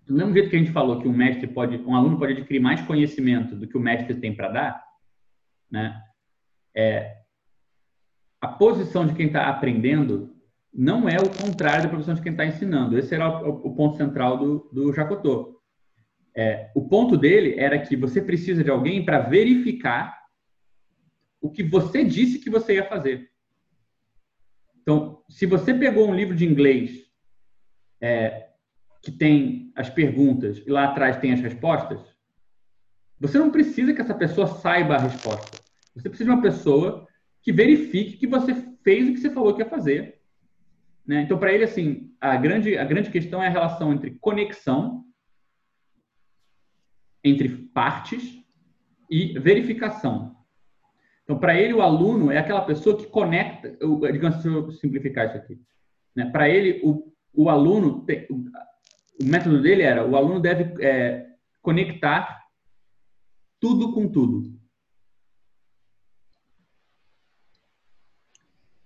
Do 0.06 0.14
mesmo 0.14 0.32
jeito 0.32 0.48
que 0.48 0.56
a 0.56 0.58
gente 0.58 0.72
falou 0.72 1.00
que 1.00 1.08
um 1.08 1.12
mestre 1.12 1.46
pode, 1.46 1.76
um 1.78 1.94
aluno 1.94 2.18
pode 2.18 2.32
adquirir 2.32 2.60
mais 2.60 2.80
conhecimento 2.80 3.54
do 3.54 3.68
que 3.68 3.76
o 3.76 3.80
mestre 3.80 4.14
tem 4.14 4.34
para 4.34 4.48
dar, 4.48 4.84
né? 5.70 6.02
É, 6.76 7.18
a 8.40 8.48
posição 8.48 9.06
de 9.06 9.14
quem 9.14 9.26
está 9.26 9.48
aprendendo 9.48 10.34
não 10.72 11.08
é 11.08 11.16
o 11.16 11.30
contrário 11.30 11.84
da 11.84 11.88
posição 11.88 12.14
de 12.14 12.22
quem 12.22 12.32
está 12.32 12.44
ensinando. 12.44 12.98
Esse 12.98 13.14
era 13.14 13.28
o, 13.28 13.68
o, 13.68 13.74
ponto 13.74 13.96
central 13.96 14.36
do, 14.36 14.70
do 14.72 14.92
Jacotô. 14.92 15.60
É, 16.36 16.70
o 16.74 16.88
ponto 16.88 17.16
dele 17.16 17.54
era 17.58 17.78
que 17.78 17.96
você 17.96 18.20
precisa 18.20 18.64
de 18.64 18.70
alguém 18.70 19.04
para 19.04 19.20
verificar 19.20 20.20
o 21.40 21.50
que 21.50 21.62
você 21.62 22.04
disse 22.04 22.40
que 22.40 22.50
você 22.50 22.74
ia 22.74 22.88
fazer. 22.88 23.30
Então, 24.82 25.22
se 25.30 25.46
você 25.46 25.72
pegou 25.72 26.08
um 26.08 26.14
livro 26.14 26.34
de 26.34 26.44
inglês 26.44 27.04
é, 28.00 28.48
que 29.00 29.12
tem 29.12 29.72
as 29.76 29.88
perguntas 29.88 30.58
e 30.58 30.70
lá 30.70 30.84
atrás 30.84 31.16
tem 31.18 31.32
as 31.32 31.40
respostas, 31.40 32.00
você 33.18 33.38
não 33.38 33.50
precisa 33.50 33.94
que 33.94 34.00
essa 34.00 34.14
pessoa 34.14 34.46
saiba 34.46 34.96
a 34.96 35.00
resposta. 35.00 35.63
Você 35.94 36.08
precisa 36.08 36.30
de 36.30 36.34
uma 36.34 36.42
pessoa 36.42 37.06
que 37.42 37.52
verifique 37.52 38.16
que 38.16 38.26
você 38.26 38.54
fez 38.82 39.08
o 39.08 39.12
que 39.12 39.18
você 39.18 39.30
falou 39.30 39.54
que 39.54 39.62
ia 39.62 39.68
fazer. 39.68 40.20
Né? 41.06 41.22
Então, 41.22 41.38
para 41.38 41.52
ele, 41.52 41.64
assim, 41.64 42.12
a 42.20 42.36
grande, 42.36 42.76
a 42.76 42.84
grande 42.84 43.10
questão 43.10 43.42
é 43.42 43.46
a 43.46 43.50
relação 43.50 43.92
entre 43.92 44.12
conexão, 44.12 45.04
entre 47.22 47.48
partes 47.48 48.42
e 49.10 49.38
verificação. 49.38 50.34
Então, 51.22 51.38
para 51.38 51.58
ele, 51.58 51.72
o 51.72 51.82
aluno 51.82 52.30
é 52.30 52.38
aquela 52.38 52.62
pessoa 52.62 52.96
que 52.96 53.06
conecta. 53.06 53.70
Digamos, 54.12 54.42
deixa 54.42 54.48
eu 54.48 54.70
simplificar 54.72 55.26
isso 55.26 55.36
aqui. 55.36 55.60
Né? 56.14 56.30
Para 56.30 56.48
ele, 56.48 56.80
o, 56.84 57.12
o 57.32 57.48
aluno, 57.48 58.04
tem, 58.04 58.26
o, 58.30 58.44
o, 59.22 59.24
método 59.24 59.60
dele 59.62 59.82
era: 59.82 60.06
o 60.06 60.16
aluno 60.16 60.40
deve 60.40 60.82
é, 60.84 61.26
conectar 61.62 62.42
tudo 63.58 63.92
com 63.92 64.06
tudo. 64.06 64.54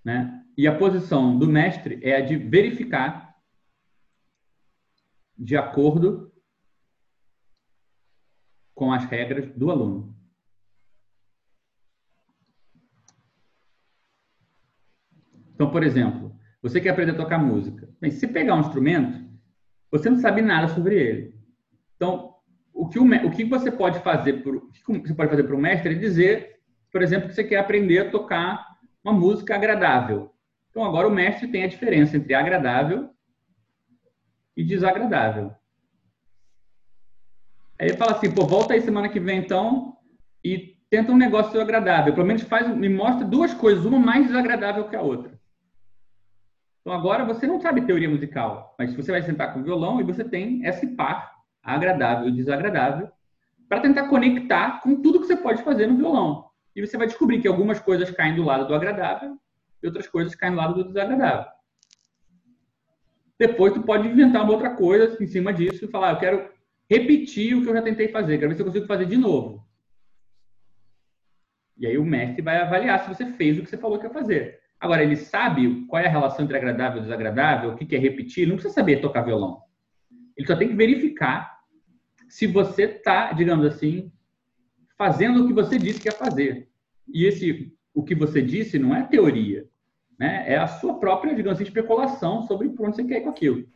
Né? 0.08 0.42
E 0.56 0.66
a 0.66 0.74
posição 0.74 1.38
do 1.38 1.46
mestre 1.46 2.00
é 2.02 2.16
a 2.16 2.22
de 2.22 2.34
verificar 2.34 3.36
de 5.36 5.54
acordo 5.54 6.32
com 8.74 8.90
as 8.90 9.04
regras 9.04 9.54
do 9.54 9.70
aluno. 9.70 10.16
Então, 15.52 15.70
por 15.70 15.82
exemplo, 15.82 16.34
você 16.62 16.80
quer 16.80 16.88
aprender 16.88 17.12
a 17.12 17.16
tocar 17.16 17.36
música. 17.36 17.94
Bem, 18.00 18.10
se 18.10 18.26
pegar 18.26 18.54
um 18.54 18.60
instrumento, 18.60 19.30
você 19.90 20.08
não 20.08 20.16
sabe 20.16 20.40
nada 20.40 20.68
sobre 20.68 20.98
ele. 20.98 21.34
Então, 21.96 22.34
o 22.72 22.88
que, 22.88 22.98
o, 22.98 23.04
o 23.04 23.30
que 23.30 23.44
você 23.44 23.70
pode 23.70 24.00
fazer 24.00 24.42
para 24.42 25.54
o 25.54 25.60
mestre 25.60 25.94
é 25.94 25.98
dizer, 25.98 26.62
por 26.90 27.02
exemplo, 27.02 27.28
que 27.28 27.34
você 27.34 27.44
quer 27.44 27.58
aprender 27.58 27.98
a 27.98 28.10
tocar 28.10 28.67
uma 29.08 29.18
música 29.18 29.54
agradável. 29.54 30.30
Então, 30.70 30.84
agora 30.84 31.08
o 31.08 31.10
mestre 31.10 31.48
tem 31.48 31.64
a 31.64 31.68
diferença 31.68 32.16
entre 32.16 32.34
agradável 32.34 33.10
e 34.56 34.62
desagradável. 34.62 35.52
Aí 37.80 37.88
ele 37.88 37.96
fala 37.96 38.12
assim, 38.12 38.30
pô, 38.30 38.44
volta 38.44 38.74
aí 38.74 38.80
semana 38.80 39.08
que 39.08 39.20
vem 39.20 39.38
então 39.38 39.96
e 40.44 40.76
tenta 40.90 41.12
um 41.12 41.16
negócio 41.16 41.60
agradável. 41.60 42.12
Pelo 42.12 42.26
menos 42.26 42.42
faz, 42.42 42.68
me 42.68 42.88
mostra 42.88 43.24
duas 43.24 43.54
coisas, 43.54 43.84
uma 43.84 43.98
mais 43.98 44.26
desagradável 44.26 44.88
que 44.88 44.96
a 44.96 45.00
outra. 45.00 45.38
Então 46.80 46.92
agora 46.92 47.24
você 47.24 47.46
não 47.46 47.60
sabe 47.60 47.86
teoria 47.86 48.08
musical, 48.08 48.74
mas 48.78 48.94
você 48.94 49.12
vai 49.12 49.22
sentar 49.22 49.52
com 49.52 49.60
o 49.60 49.62
violão 49.62 50.00
e 50.00 50.04
você 50.04 50.24
tem 50.24 50.64
esse 50.64 50.86
par 50.96 51.32
agradável 51.62 52.28
e 52.28 52.32
desagradável 52.32 53.10
para 53.68 53.80
tentar 53.80 54.08
conectar 54.08 54.80
com 54.80 55.00
tudo 55.00 55.20
que 55.20 55.26
você 55.26 55.36
pode 55.36 55.62
fazer 55.62 55.86
no 55.86 55.96
violão. 55.96 56.47
E 56.78 56.86
você 56.86 56.96
vai 56.96 57.08
descobrir 57.08 57.40
que 57.40 57.48
algumas 57.48 57.80
coisas 57.80 58.08
caem 58.12 58.36
do 58.36 58.44
lado 58.44 58.68
do 58.68 58.72
agradável 58.72 59.36
e 59.82 59.86
outras 59.88 60.06
coisas 60.06 60.32
caem 60.36 60.52
do 60.52 60.58
lado 60.58 60.74
do 60.74 60.84
desagradável. 60.84 61.50
Depois 63.36 63.72
tu 63.74 63.82
pode 63.82 64.06
inventar 64.06 64.44
uma 64.44 64.52
outra 64.52 64.76
coisa 64.76 65.20
em 65.20 65.26
cima 65.26 65.52
disso 65.52 65.84
e 65.84 65.88
falar, 65.88 66.12
eu 66.12 66.18
quero 66.20 66.50
repetir 66.88 67.56
o 67.56 67.62
que 67.62 67.68
eu 67.68 67.74
já 67.74 67.82
tentei 67.82 68.06
fazer, 68.06 68.38
quero 68.38 68.50
ver 68.50 68.54
se 68.54 68.62
eu 68.62 68.66
consigo 68.66 68.86
fazer 68.86 69.06
de 69.06 69.16
novo. 69.16 69.66
E 71.76 71.84
aí 71.84 71.98
o 71.98 72.04
mestre 72.04 72.42
vai 72.42 72.58
avaliar 72.58 73.00
se 73.00 73.08
você 73.08 73.26
fez 73.32 73.58
o 73.58 73.62
que 73.62 73.70
você 73.70 73.76
falou 73.76 73.98
que 73.98 74.06
ia 74.06 74.12
fazer. 74.12 74.60
Agora, 74.78 75.02
ele 75.02 75.16
sabe 75.16 75.84
qual 75.86 76.00
é 76.00 76.06
a 76.06 76.10
relação 76.10 76.44
entre 76.44 76.56
agradável 76.56 76.98
e 76.98 77.02
desagradável, 77.02 77.70
o 77.70 77.76
que 77.76 77.96
é 77.96 77.98
repetir, 77.98 78.42
ele 78.42 78.52
não 78.52 78.56
precisa 78.56 78.74
saber 78.74 79.00
tocar 79.00 79.22
violão. 79.22 79.62
Ele 80.36 80.46
só 80.46 80.54
tem 80.54 80.68
que 80.68 80.76
verificar 80.76 81.58
se 82.28 82.46
você 82.46 82.84
está, 82.84 83.32
digamos 83.32 83.66
assim, 83.66 84.12
fazendo 84.96 85.42
o 85.42 85.46
que 85.48 85.52
você 85.52 85.76
disse 85.76 86.00
que 86.00 86.08
ia 86.08 86.12
fazer. 86.12 86.67
E 87.12 87.24
esse, 87.26 87.72
o 87.94 88.02
que 88.02 88.14
você 88.14 88.42
disse 88.42 88.78
não 88.78 88.94
é 88.94 89.02
teoria, 89.02 89.68
né? 90.18 90.44
é 90.46 90.56
a 90.56 90.66
sua 90.66 90.98
própria, 90.98 91.34
digamos 91.34 91.58
assim, 91.58 91.64
especulação 91.64 92.42
sobre 92.42 92.68
por 92.70 92.86
onde 92.86 92.96
você 92.96 93.04
quer 93.04 93.18
ir 93.18 93.22
com 93.22 93.30
aquilo. 93.30 93.66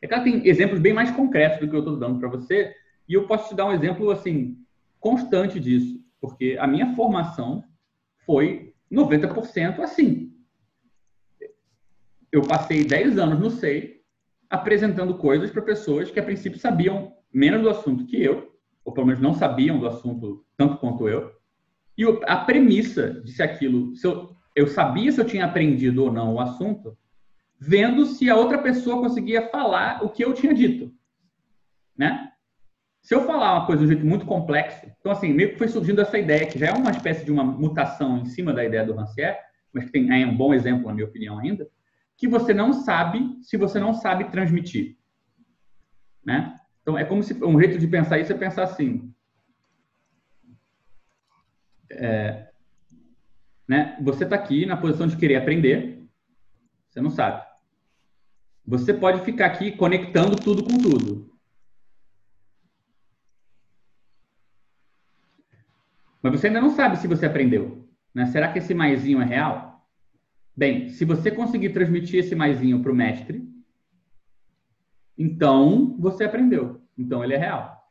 É 0.00 0.06
claro, 0.06 0.24
tem 0.24 0.46
exemplos 0.46 0.80
bem 0.80 0.92
mais 0.92 1.10
concretos 1.10 1.60
do 1.60 1.68
que 1.68 1.74
eu 1.74 1.80
estou 1.80 1.96
dando 1.96 2.18
para 2.18 2.28
você, 2.28 2.74
e 3.08 3.14
eu 3.14 3.26
posso 3.26 3.48
te 3.48 3.54
dar 3.54 3.66
um 3.66 3.72
exemplo, 3.72 4.10
assim, 4.10 4.58
constante 4.98 5.58
disso, 5.60 6.00
porque 6.20 6.56
a 6.58 6.66
minha 6.66 6.94
formação 6.94 7.64
foi 8.24 8.74
90% 8.90 9.80
assim. 9.80 10.32
Eu 12.30 12.42
passei 12.42 12.84
10 12.84 13.18
anos 13.18 13.38
no 13.38 13.50
SEI 13.50 14.00
apresentando 14.48 15.16
coisas 15.16 15.50
para 15.50 15.62
pessoas 15.62 16.10
que 16.10 16.20
a 16.20 16.22
princípio 16.22 16.58
sabiam 16.58 17.14
menos 17.32 17.62
do 17.62 17.70
assunto 17.70 18.06
que 18.06 18.22
eu, 18.22 18.54
ou 18.84 18.92
pelo 18.92 19.06
menos 19.06 19.20
não 19.20 19.34
sabiam 19.34 19.78
do 19.78 19.86
assunto 19.86 20.44
tanto 20.56 20.76
quanto 20.78 21.08
eu. 21.08 21.32
E 21.96 22.04
a 22.26 22.36
premissa 22.36 23.20
de 23.22 23.32
se 23.32 23.42
aquilo, 23.42 23.94
se 23.94 24.06
eu, 24.06 24.34
eu 24.56 24.66
sabia 24.66 25.12
se 25.12 25.20
eu 25.20 25.26
tinha 25.26 25.44
aprendido 25.44 26.04
ou 26.04 26.12
não 26.12 26.34
o 26.34 26.40
assunto, 26.40 26.96
vendo 27.58 28.06
se 28.06 28.28
a 28.28 28.36
outra 28.36 28.58
pessoa 28.58 29.00
conseguia 29.00 29.48
falar 29.48 30.02
o 30.02 30.08
que 30.08 30.24
eu 30.24 30.32
tinha 30.32 30.54
dito, 30.54 30.92
né? 31.96 32.28
Se 33.02 33.14
eu 33.14 33.24
falar 33.24 33.54
uma 33.54 33.66
coisa 33.66 33.80
de 33.80 33.86
um 33.86 33.92
jeito 33.92 34.06
muito 34.06 34.24
complexo, 34.24 34.86
então 34.98 35.10
assim, 35.12 35.32
meio 35.32 35.50
que 35.50 35.58
foi 35.58 35.68
surgindo 35.68 36.00
essa 36.00 36.18
ideia, 36.18 36.46
que 36.46 36.58
já 36.58 36.68
é 36.68 36.72
uma 36.72 36.90
espécie 36.90 37.24
de 37.24 37.32
uma 37.32 37.44
mutação 37.44 38.18
em 38.18 38.26
cima 38.26 38.52
da 38.52 38.64
ideia 38.64 38.86
do 38.86 38.94
Rancière, 38.94 39.38
mas 39.72 39.84
que 39.84 39.90
tem 39.90 40.22
é 40.22 40.26
um 40.26 40.36
bom 40.36 40.54
exemplo, 40.54 40.86
na 40.86 40.94
minha 40.94 41.06
opinião, 41.06 41.38
ainda, 41.38 41.68
que 42.16 42.28
você 42.28 42.54
não 42.54 42.72
sabe 42.72 43.36
se 43.42 43.56
você 43.56 43.80
não 43.80 43.94
sabe 43.94 44.30
transmitir. 44.30 44.96
Né? 46.24 46.56
Então, 46.82 46.96
é 46.96 47.04
como 47.04 47.22
se 47.22 47.34
um 47.44 47.58
jeito 47.58 47.78
de 47.78 47.86
pensar 47.86 48.18
isso 48.18 48.32
é 48.32 48.36
pensar 48.36 48.64
assim. 48.64 49.11
É, 51.92 52.50
né? 53.68 53.96
Você 54.02 54.24
está 54.24 54.36
aqui 54.36 54.66
na 54.66 54.76
posição 54.76 55.06
de 55.06 55.16
querer 55.16 55.36
aprender, 55.36 56.06
você 56.88 57.00
não 57.00 57.10
sabe. 57.10 57.42
Você 58.66 58.94
pode 58.94 59.24
ficar 59.24 59.46
aqui 59.46 59.72
conectando 59.72 60.36
tudo 60.36 60.62
com 60.62 60.78
tudo. 60.78 61.32
Mas 66.22 66.32
você 66.32 66.46
ainda 66.46 66.60
não 66.60 66.70
sabe 66.70 66.98
se 66.98 67.08
você 67.08 67.26
aprendeu. 67.26 67.88
Né? 68.14 68.26
Será 68.26 68.52
que 68.52 68.58
esse 68.58 68.72
maisinho 68.72 69.20
é 69.20 69.24
real? 69.24 69.84
Bem, 70.56 70.90
se 70.90 71.04
você 71.04 71.30
conseguir 71.30 71.70
transmitir 71.70 72.20
esse 72.20 72.34
maisinho 72.34 72.80
para 72.82 72.92
o 72.92 72.94
mestre, 72.94 73.42
então 75.18 75.96
você 75.98 76.24
aprendeu. 76.24 76.80
Então 76.96 77.24
ele 77.24 77.34
é 77.34 77.38
real. 77.38 77.81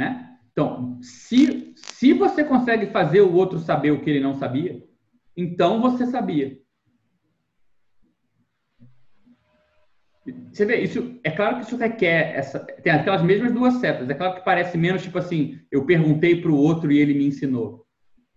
Né? 0.00 0.34
Então, 0.50 0.98
se, 1.02 1.74
se 1.76 2.14
você 2.14 2.42
consegue 2.42 2.86
fazer 2.86 3.20
o 3.20 3.34
outro 3.34 3.58
saber 3.58 3.90
o 3.90 4.00
que 4.00 4.08
ele 4.08 4.20
não 4.20 4.34
sabia, 4.34 4.82
então 5.36 5.78
você 5.78 6.06
sabia. 6.06 6.58
Você 10.50 10.64
vê, 10.64 10.80
isso 10.80 11.20
é 11.22 11.30
claro 11.30 11.56
que 11.56 11.64
isso 11.64 11.76
requer 11.76 12.34
essa, 12.34 12.60
tem 12.60 12.94
aquelas 12.94 13.22
mesmas 13.22 13.52
duas 13.52 13.74
setas. 13.74 14.08
É 14.08 14.14
claro 14.14 14.36
que 14.36 14.44
parece 14.44 14.78
menos 14.78 15.02
tipo 15.02 15.18
assim, 15.18 15.60
eu 15.70 15.84
perguntei 15.84 16.40
para 16.40 16.50
o 16.50 16.56
outro 16.56 16.90
e 16.90 16.98
ele 16.98 17.12
me 17.12 17.26
ensinou. 17.26 17.86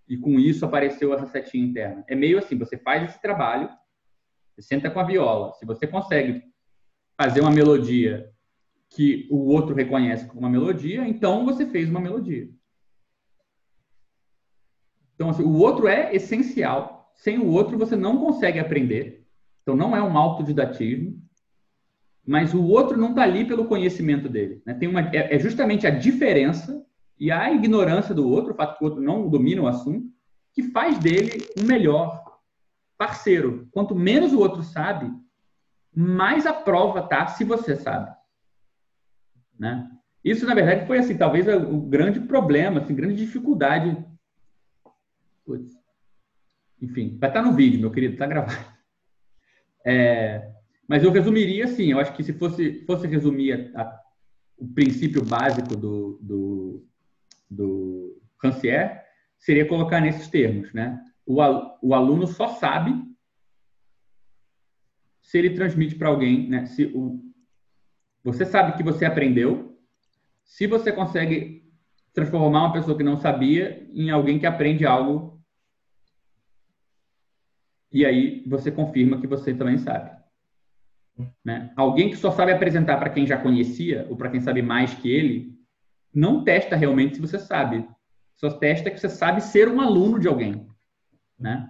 E 0.06 0.18
com 0.18 0.38
isso 0.38 0.66
apareceu 0.66 1.14
essa 1.14 1.26
setinha 1.26 1.64
interna. 1.64 2.04
É 2.06 2.14
meio 2.14 2.36
assim, 2.36 2.58
você 2.58 2.76
faz 2.76 3.08
esse 3.08 3.22
trabalho, 3.22 3.70
você 4.54 4.60
senta 4.60 4.90
com 4.90 5.00
a 5.00 5.04
viola. 5.04 5.54
Se 5.54 5.64
você 5.64 5.86
consegue 5.86 6.42
fazer 7.18 7.40
uma 7.40 7.50
melodia 7.50 8.33
que 8.94 9.26
o 9.30 9.48
outro 9.48 9.74
reconhece 9.74 10.26
como 10.26 10.40
uma 10.40 10.48
melodia, 10.48 11.06
então 11.06 11.44
você 11.44 11.66
fez 11.66 11.90
uma 11.90 12.00
melodia. 12.00 12.48
Então, 15.14 15.30
assim, 15.30 15.42
o 15.42 15.56
outro 15.58 15.88
é 15.88 16.14
essencial. 16.14 17.10
Sem 17.14 17.38
o 17.38 17.48
outro, 17.48 17.76
você 17.78 17.96
não 17.96 18.18
consegue 18.18 18.58
aprender. 18.58 19.26
Então, 19.62 19.76
não 19.76 19.96
é 19.96 20.02
um 20.02 20.16
autodidatismo. 20.16 21.20
Mas 22.26 22.54
o 22.54 22.64
outro 22.64 22.96
não 22.96 23.10
está 23.10 23.22
ali 23.22 23.44
pelo 23.44 23.66
conhecimento 23.66 24.28
dele. 24.28 24.62
Né? 24.64 24.74
Tem 24.74 24.88
uma, 24.88 25.00
é, 25.00 25.34
é 25.34 25.38
justamente 25.38 25.86
a 25.86 25.90
diferença 25.90 26.84
e 27.18 27.30
a 27.30 27.52
ignorância 27.52 28.14
do 28.14 28.28
outro, 28.28 28.52
o 28.52 28.56
fato 28.56 28.78
que 28.78 28.84
o 28.84 28.88
outro 28.88 29.02
não 29.02 29.28
domina 29.28 29.62
o 29.62 29.66
assunto, 29.66 30.08
que 30.52 30.62
faz 30.62 30.98
dele 30.98 31.46
um 31.58 31.64
melhor 31.64 32.38
parceiro. 32.96 33.68
Quanto 33.72 33.94
menos 33.94 34.32
o 34.32 34.38
outro 34.38 34.62
sabe, 34.62 35.12
mais 35.94 36.46
a 36.46 36.52
prova 36.52 37.02
tá 37.02 37.26
se 37.26 37.44
você 37.44 37.76
sabe. 37.76 38.10
Né? 39.58 39.90
Isso, 40.24 40.46
na 40.46 40.54
verdade, 40.54 40.86
foi 40.86 40.98
assim, 40.98 41.16
talvez 41.16 41.46
o 41.46 41.80
grande 41.80 42.20
problema, 42.20 42.80
assim, 42.80 42.94
grande 42.94 43.16
dificuldade. 43.16 43.96
Putz. 45.44 45.72
Enfim, 46.80 47.18
vai 47.18 47.30
estar 47.30 47.42
no 47.42 47.52
vídeo, 47.52 47.80
meu 47.80 47.90
querido, 47.90 48.14
está 48.14 48.26
gravado. 48.26 48.74
É, 49.86 50.50
mas 50.88 51.04
eu 51.04 51.12
resumiria 51.12 51.66
assim, 51.66 51.92
eu 51.92 51.98
acho 51.98 52.14
que 52.14 52.24
se 52.24 52.32
fosse, 52.32 52.82
fosse 52.86 53.06
resumir 53.06 53.70
a, 53.76 53.82
a, 53.82 54.00
o 54.56 54.66
princípio 54.66 55.22
básico 55.22 55.76
do, 55.76 56.18
do, 56.22 56.86
do 57.50 58.22
Rancière, 58.42 59.02
seria 59.38 59.68
colocar 59.68 60.00
nesses 60.00 60.26
termos, 60.28 60.72
né? 60.72 60.98
O, 61.26 61.38
o 61.82 61.94
aluno 61.94 62.26
só 62.26 62.48
sabe 62.48 62.94
se 65.22 65.38
ele 65.38 65.50
transmite 65.50 65.96
para 65.96 66.08
alguém, 66.08 66.48
né? 66.48 66.64
Se 66.64 66.86
o, 66.94 67.20
você 68.24 68.46
sabe 68.46 68.76
que 68.76 68.82
você 68.82 69.04
aprendeu, 69.04 69.78
se 70.42 70.66
você 70.66 70.90
consegue 70.90 71.62
transformar 72.14 72.60
uma 72.64 72.72
pessoa 72.72 72.96
que 72.96 73.02
não 73.02 73.16
sabia 73.16 73.86
em 73.92 74.10
alguém 74.10 74.38
que 74.38 74.46
aprende 74.46 74.86
algo, 74.86 75.42
e 77.92 78.06
aí 78.06 78.42
você 78.46 78.70
confirma 78.70 79.20
que 79.20 79.26
você 79.26 79.52
também 79.52 79.76
sabe. 79.76 80.10
Né? 81.44 81.72
Alguém 81.76 82.10
que 82.10 82.16
só 82.16 82.30
sabe 82.30 82.52
apresentar 82.52 82.96
para 82.96 83.10
quem 83.10 83.26
já 83.26 83.36
conhecia 83.36 84.06
ou 84.08 84.16
para 84.16 84.30
quem 84.30 84.40
sabe 84.40 84.62
mais 84.62 84.94
que 84.94 85.10
ele, 85.10 85.54
não 86.12 86.42
testa 86.42 86.76
realmente 86.76 87.16
se 87.16 87.20
você 87.20 87.38
sabe. 87.38 87.86
Só 88.36 88.50
testa 88.50 88.90
que 88.90 88.98
você 88.98 89.08
sabe 89.08 89.40
ser 89.40 89.68
um 89.68 89.80
aluno 89.80 90.18
de 90.18 90.26
alguém, 90.26 90.66
né? 91.38 91.68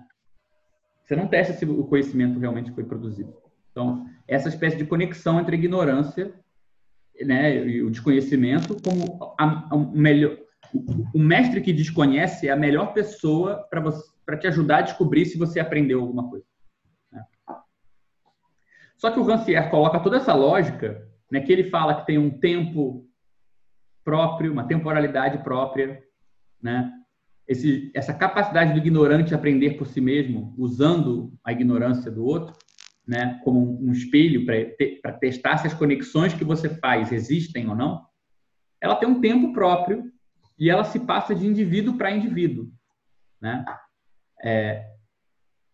Você 1.03 1.15
não 1.15 1.27
testa 1.27 1.53
se 1.53 1.65
o 1.67 1.85
conhecimento 1.85 2.39
realmente 2.39 2.73
foi 2.73 2.85
produzido. 2.85 3.35
Então, 3.71 4.07
essa 4.27 4.49
espécie 4.49 4.77
de 4.77 4.87
conexão 4.87 5.39
entre 5.39 5.57
ignorância 5.57 6.33
né, 7.23 7.67
e 7.67 7.83
o 7.83 7.91
desconhecimento 7.91 8.77
como 8.83 9.35
a, 9.39 9.75
a 9.75 9.77
melhor, 9.77 10.37
o 11.15 11.19
mestre 11.19 11.61
que 11.61 11.73
desconhece 11.73 12.49
é 12.49 12.51
a 12.51 12.57
melhor 12.57 12.93
pessoa 12.93 13.67
para 13.71 14.37
te 14.37 14.47
ajudar 14.47 14.79
a 14.79 14.83
descobrir 14.83 15.27
se 15.27 15.39
você 15.39 15.61
aprendeu 15.61 16.01
alguma 16.01 16.29
coisa. 16.29 16.47
Né? 17.13 17.25
Só 18.97 19.11
que 19.11 19.21
o 19.21 19.25
Rancière 19.25 19.71
coloca 19.71 20.01
toda 20.01 20.17
essa 20.17 20.35
lógica, 20.35 21.07
né, 21.31 21.41
que 21.41 21.53
ele 21.53 21.65
fala 21.65 22.01
que 22.01 22.07
tem 22.07 22.19
um 22.19 22.31
tempo 22.31 23.07
próprio, 24.05 24.53
uma 24.53 24.67
temporalidade 24.67 25.43
própria, 25.43 26.03
né? 26.63 26.93
Esse, 27.47 27.91
essa 27.95 28.15
capacidade 28.15 28.73
do 28.73 28.79
ignorante 28.79 29.35
aprender 29.35 29.77
por 29.77 29.87
si 29.87 30.01
mesmo, 30.01 30.55
usando 30.57 31.33
a 31.45 31.53
ignorância 31.53 32.11
do 32.11 32.25
outro, 32.25 32.57
né, 33.07 33.41
como 33.45 33.81
um 33.83 33.93
espelho 33.93 34.47
para 34.47 34.65
te, 34.65 35.01
testar 35.21 35.59
se 35.59 35.67
as 35.67 35.75
conexões 35.75 36.33
que 36.33 36.45
você 36.45 36.69
faz 36.69 37.13
existem 37.13 37.69
ou 37.69 37.77
não, 37.77 38.05
ela 38.81 38.97
tem 38.97 39.09
um 39.09 39.21
tempo 39.21 39.53
próprio 39.53 40.11
e 40.59 40.71
ela 40.71 40.85
se 40.85 41.01
passa 41.01 41.35
de 41.35 41.47
indivíduo 41.47 41.97
para 41.97 42.11
indivíduo. 42.11 42.71
Né? 43.41 43.65
É, 44.43 44.87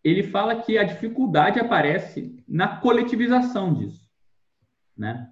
ele 0.03 0.23
fala 0.23 0.61
que 0.61 0.77
a 0.77 0.83
dificuldade 0.83 1.59
aparece 1.59 2.43
na 2.47 2.77
coletivização 2.77 3.73
disso. 3.73 4.09
Né? 4.97 5.29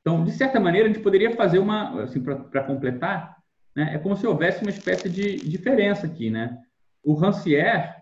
Então, 0.00 0.22
de 0.22 0.32
certa 0.32 0.60
maneira, 0.60 0.88
a 0.88 0.92
gente 0.92 1.02
poderia 1.02 1.34
fazer 1.34 1.58
uma, 1.58 2.02
assim, 2.02 2.22
para 2.22 2.64
completar, 2.64 3.36
né, 3.74 3.94
é 3.94 3.98
como 3.98 4.16
se 4.16 4.26
houvesse 4.26 4.62
uma 4.62 4.70
espécie 4.70 5.08
de 5.08 5.36
diferença 5.36 6.06
aqui. 6.06 6.30
Né? 6.30 6.60
O 7.02 7.14
Rancière, 7.14 7.94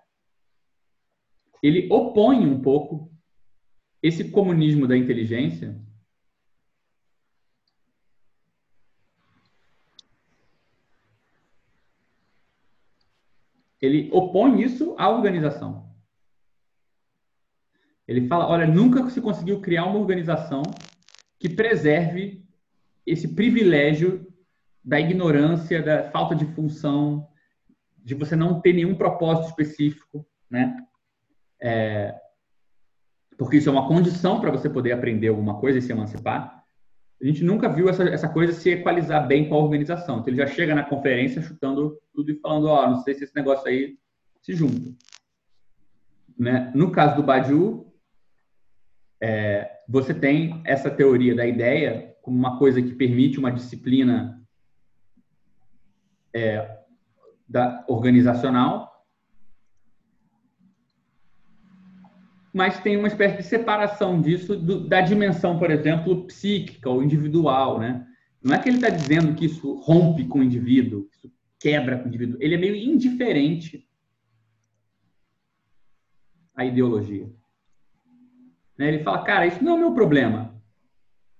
ele 1.63 1.87
opõe 1.91 2.45
um 2.47 2.61
pouco 2.61 3.12
esse 4.03 4.31
comunismo 4.31 4.87
da 4.87 4.97
inteligência 4.97 5.81
ele 13.83 14.09
opõe 14.13 14.63
isso 14.63 14.95
à 14.97 15.11
organização. 15.11 15.93
Ele 18.07 18.29
fala, 18.29 18.47
olha, 18.47 18.67
nunca 18.67 19.11
se 19.11 19.21
conseguiu 19.21 19.61
criar 19.61 19.87
uma 19.87 19.99
organização 19.99 20.63
que 21.39 21.49
preserve 21.49 22.45
esse 23.05 23.35
privilégio 23.35 24.33
da 24.85 25.01
ignorância, 25.01 25.83
da 25.83 26.11
falta 26.11 26.35
de 26.35 26.47
função, 26.55 27.29
de 27.99 28.15
você 28.15 28.37
não 28.37 28.61
ter 28.61 28.73
nenhum 28.73 28.95
propósito 28.95 29.49
específico, 29.49 30.27
né? 30.49 30.77
É, 31.61 32.22
porque 33.43 33.57
isso 33.57 33.69
é 33.69 33.73
uma 33.73 33.89
condição 33.89 34.41
para 34.41 34.51
você 34.51 34.69
poder 34.69 34.93
aprender 34.93 35.29
alguma 35.29 35.59
coisa 35.59 35.79
e 35.79 35.83
se 35.83 35.93
emancipar. 35.93 36.63
A 37.21 37.25
gente 37.25 37.45
nunca 37.45 37.69
viu 37.69 37.89
essa, 37.89 38.03
essa 38.05 38.29
coisa 38.29 38.53
se 38.53 38.71
equalizar 38.71 39.27
bem 39.27 39.49
com 39.49 39.55
a 39.55 39.59
organização. 39.59 40.19
Então, 40.19 40.29
ele 40.29 40.37
já 40.37 40.47
chega 40.47 40.75
na 40.75 40.85
conferência 40.85 41.41
chutando 41.41 41.99
tudo 42.13 42.31
e 42.31 42.41
falando, 42.41 42.67
ó, 42.67 42.85
oh, 42.85 42.91
não 42.91 43.01
sei 43.01 43.15
se 43.15 43.25
esse 43.25 43.35
negócio 43.35 43.67
aí 43.69 43.97
se 44.41 44.55
junta. 44.55 44.93
Né? 46.39 46.73
No 46.75 46.91
caso 46.91 47.17
do 47.17 47.23
Badiou, 47.23 47.95
é, 49.21 49.71
você 49.89 50.13
tem 50.13 50.61
essa 50.65 50.91
teoria 50.91 51.35
da 51.35 51.47
ideia 51.47 52.17
como 52.23 52.37
uma 52.37 52.59
coisa 52.59 52.83
que 52.83 52.95
permite 52.95 53.39
uma 53.39 53.53
disciplina 53.53 54.43
é, 56.35 56.79
da 57.49 57.85
organizacional 57.87 58.92
mas 62.53 62.81
tem 62.81 62.97
uma 62.97 63.09
espécie 63.09 63.39
de 63.39 63.43
separação 63.45 64.21
disso 64.21 64.55
do, 64.55 64.87
da 64.87 65.01
dimensão, 65.01 65.59
por 65.59 65.71
exemplo, 65.71 66.27
psíquica 66.27 66.91
ou 66.91 67.03
individual, 67.03 67.79
né? 67.79 68.07
Não 68.43 68.55
é 68.55 68.59
que 68.59 68.69
ele 68.69 68.77
está 68.77 68.91
dizendo 68.91 69.35
que 69.35 69.47
isso 69.47 69.75
rompe 69.77 70.27
com 70.27 70.41
o 70.41 70.43
indivíduo, 70.43 71.09
que 71.09 71.17
isso 71.17 71.33
quebra 71.59 71.97
com 71.97 72.05
o 72.05 72.09
indivíduo. 72.09 72.37
Ele 72.41 72.57
é 72.57 72.59
meio 72.59 72.75
indiferente 72.75 73.89
à 76.55 76.65
ideologia. 76.65 77.31
Né? 78.77 78.89
Ele 78.89 79.05
fala, 79.05 79.23
cara, 79.23 79.47
isso 79.47 79.63
não 79.63 79.73
é 79.73 79.75
o 79.77 79.79
meu 79.79 79.95
problema. 79.95 80.61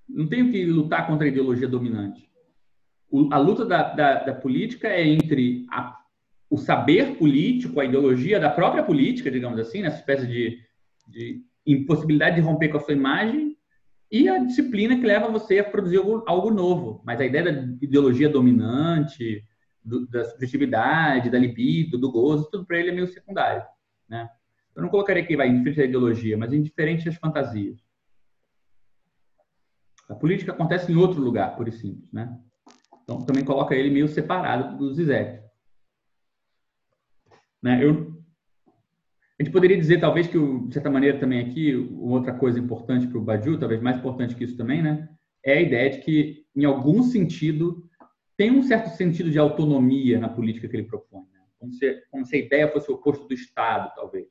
Não 0.09 0.29
tenho 0.29 0.51
que 0.51 0.65
lutar 0.65 1.07
contra 1.07 1.27
a 1.27 1.29
ideologia 1.29 1.67
dominante. 1.67 2.31
O, 3.11 3.29
a 3.33 3.39
luta 3.39 3.67
da, 3.67 3.83
da, 3.95 4.25
da, 4.25 4.35
política 4.35 4.89
é 4.89 5.07
entre 5.07 5.67
a, 5.71 5.99
o 6.49 6.57
saber 6.57 7.17
político, 7.17 7.81
a 7.81 7.85
ideologia 7.85 8.39
da 8.39 8.49
própria 8.49 8.83
política, 8.85 9.31
digamos 9.31 9.59
assim, 9.59 9.83
nessa 9.83 9.99
espécie 9.99 10.27
de 10.27 10.61
de 11.07 11.43
impossibilidade 11.67 12.37
de 12.37 12.43
romper 12.43 12.69
com 12.69 12.77
a 12.77 12.81
sua 12.81 12.95
imagem 12.95 13.57
e 14.11 14.29
a 14.29 14.39
disciplina 14.39 14.97
que 14.99 15.07
leva 15.07 15.31
você 15.31 15.59
a 15.59 15.65
produzir 15.65 15.97
algo, 15.97 16.23
algo 16.27 16.51
novo. 16.51 17.03
Mas 17.05 17.21
a 17.21 17.25
ideia 17.25 17.45
da 17.45 17.63
ideologia 17.81 18.29
dominante, 18.29 19.43
do, 19.83 20.07
da 20.07 20.25
subjetividade, 20.25 21.31
da 21.31 21.39
libido, 21.39 21.99
do 21.99 22.13
gozo, 22.13 22.51
tudo 22.51 22.67
para 22.67 22.79
ele 22.79 22.91
é 22.91 22.93
meio 22.93 23.07
secundário. 23.07 23.65
Né? 24.09 24.29
Eu 24.77 24.83
não 24.83 24.91
colocaria 24.91 25.25
que 25.25 25.37
vai 25.37 25.49
indiferente 25.49 25.79
da 25.79 25.85
ideologia, 25.85 26.37
mas 26.37 26.53
indiferente 26.53 27.05
das 27.05 27.17
fantasias. 27.17 27.79
A 30.09 30.15
política 30.15 30.53
acontece 30.53 30.93
em 30.93 30.97
outro 30.97 31.21
lugar, 31.21 31.57
por 31.57 31.67
e 31.69 31.73
simples. 31.73 32.13
Né? 32.13 32.39
Então, 33.03 33.25
também 33.25 33.45
coloca 33.45 33.75
ele 33.75 33.91
meio 33.91 34.09
separado 34.09 34.77
do 34.77 34.93
Zizek. 34.93 35.43
Né? 37.63 37.83
Eu 37.83 38.22
a 39.43 39.45
gente 39.45 39.53
poderia 39.53 39.77
dizer, 39.77 39.99
talvez, 39.99 40.29
que, 40.29 40.39
de 40.39 40.73
certa 40.73 40.89
maneira, 40.89 41.19
também 41.19 41.41
aqui, 41.41 41.75
outra 41.99 42.33
coisa 42.33 42.61
importante 42.61 43.09
para 43.09 43.19
o 43.19 43.23
Badiou, 43.23 43.59
talvez 43.59 43.83
mais 43.83 43.97
importante 43.97 44.37
que 44.37 44.45
isso 44.45 44.57
também, 44.57 44.81
né? 44.81 45.09
É 45.45 45.55
a 45.55 45.61
ideia 45.61 45.91
de 45.91 45.99
que, 45.99 46.47
em 46.55 46.65
algum 46.65 47.03
sentido, 47.03 47.83
tem 48.37 48.53
um 48.53 48.63
certo 48.63 48.91
sentido 48.91 49.33
de 49.33 49.41
autonomia 49.41 50.21
na 50.21 50.29
política 50.29 50.69
que 50.69 50.77
ele 50.77 50.87
propõe. 50.87 51.25
Né? 51.33 51.41
Como, 51.59 51.73
se, 51.73 52.03
como 52.09 52.25
se 52.25 52.37
a 52.37 52.39
ideia 52.39 52.69
fosse 52.69 52.89
o 52.89 52.95
oposto 52.95 53.27
do 53.27 53.35
Estado, 53.35 53.93
talvez. 53.97 54.29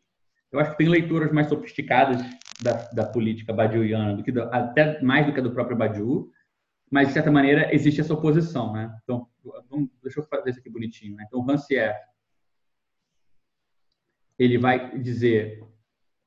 Eu 0.49 0.61
acho 0.61 0.71
que 0.71 0.77
tem 0.77 0.87
leituras 0.87 1.29
mais 1.33 1.47
sofisticadas 1.47 2.21
da, 2.61 2.71
da 2.93 3.05
política 3.05 3.51
badiouiana, 3.51 4.15
do 4.15 4.23
que 4.23 4.31
do, 4.31 4.43
até 4.43 5.01
mais 5.01 5.25
do 5.25 5.33
que 5.33 5.41
a 5.41 5.43
do 5.43 5.51
próprio 5.51 5.75
Badiou, 5.75 6.29
mas, 6.89 7.09
de 7.09 7.13
certa 7.13 7.31
maneira, 7.31 7.73
existe 7.75 7.99
essa 7.99 8.13
oposição. 8.13 8.71
Né? 8.71 8.89
Então, 9.03 9.27
vamos, 9.69 9.89
deixa 10.01 10.21
eu 10.21 10.23
fazer 10.23 10.51
isso 10.51 10.59
aqui 10.59 10.69
bonitinho. 10.69 11.17
Né? 11.17 11.25
Então, 11.27 11.41
Rancière 11.41 11.97
ele 14.41 14.57
vai 14.57 14.97
dizer 14.97 15.63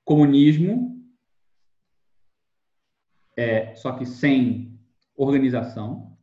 comunismo, 0.05 1.05
é, 3.37 3.75
só 3.75 3.99
que 3.99 4.07
sem 4.07 4.81
organização. 5.17 6.17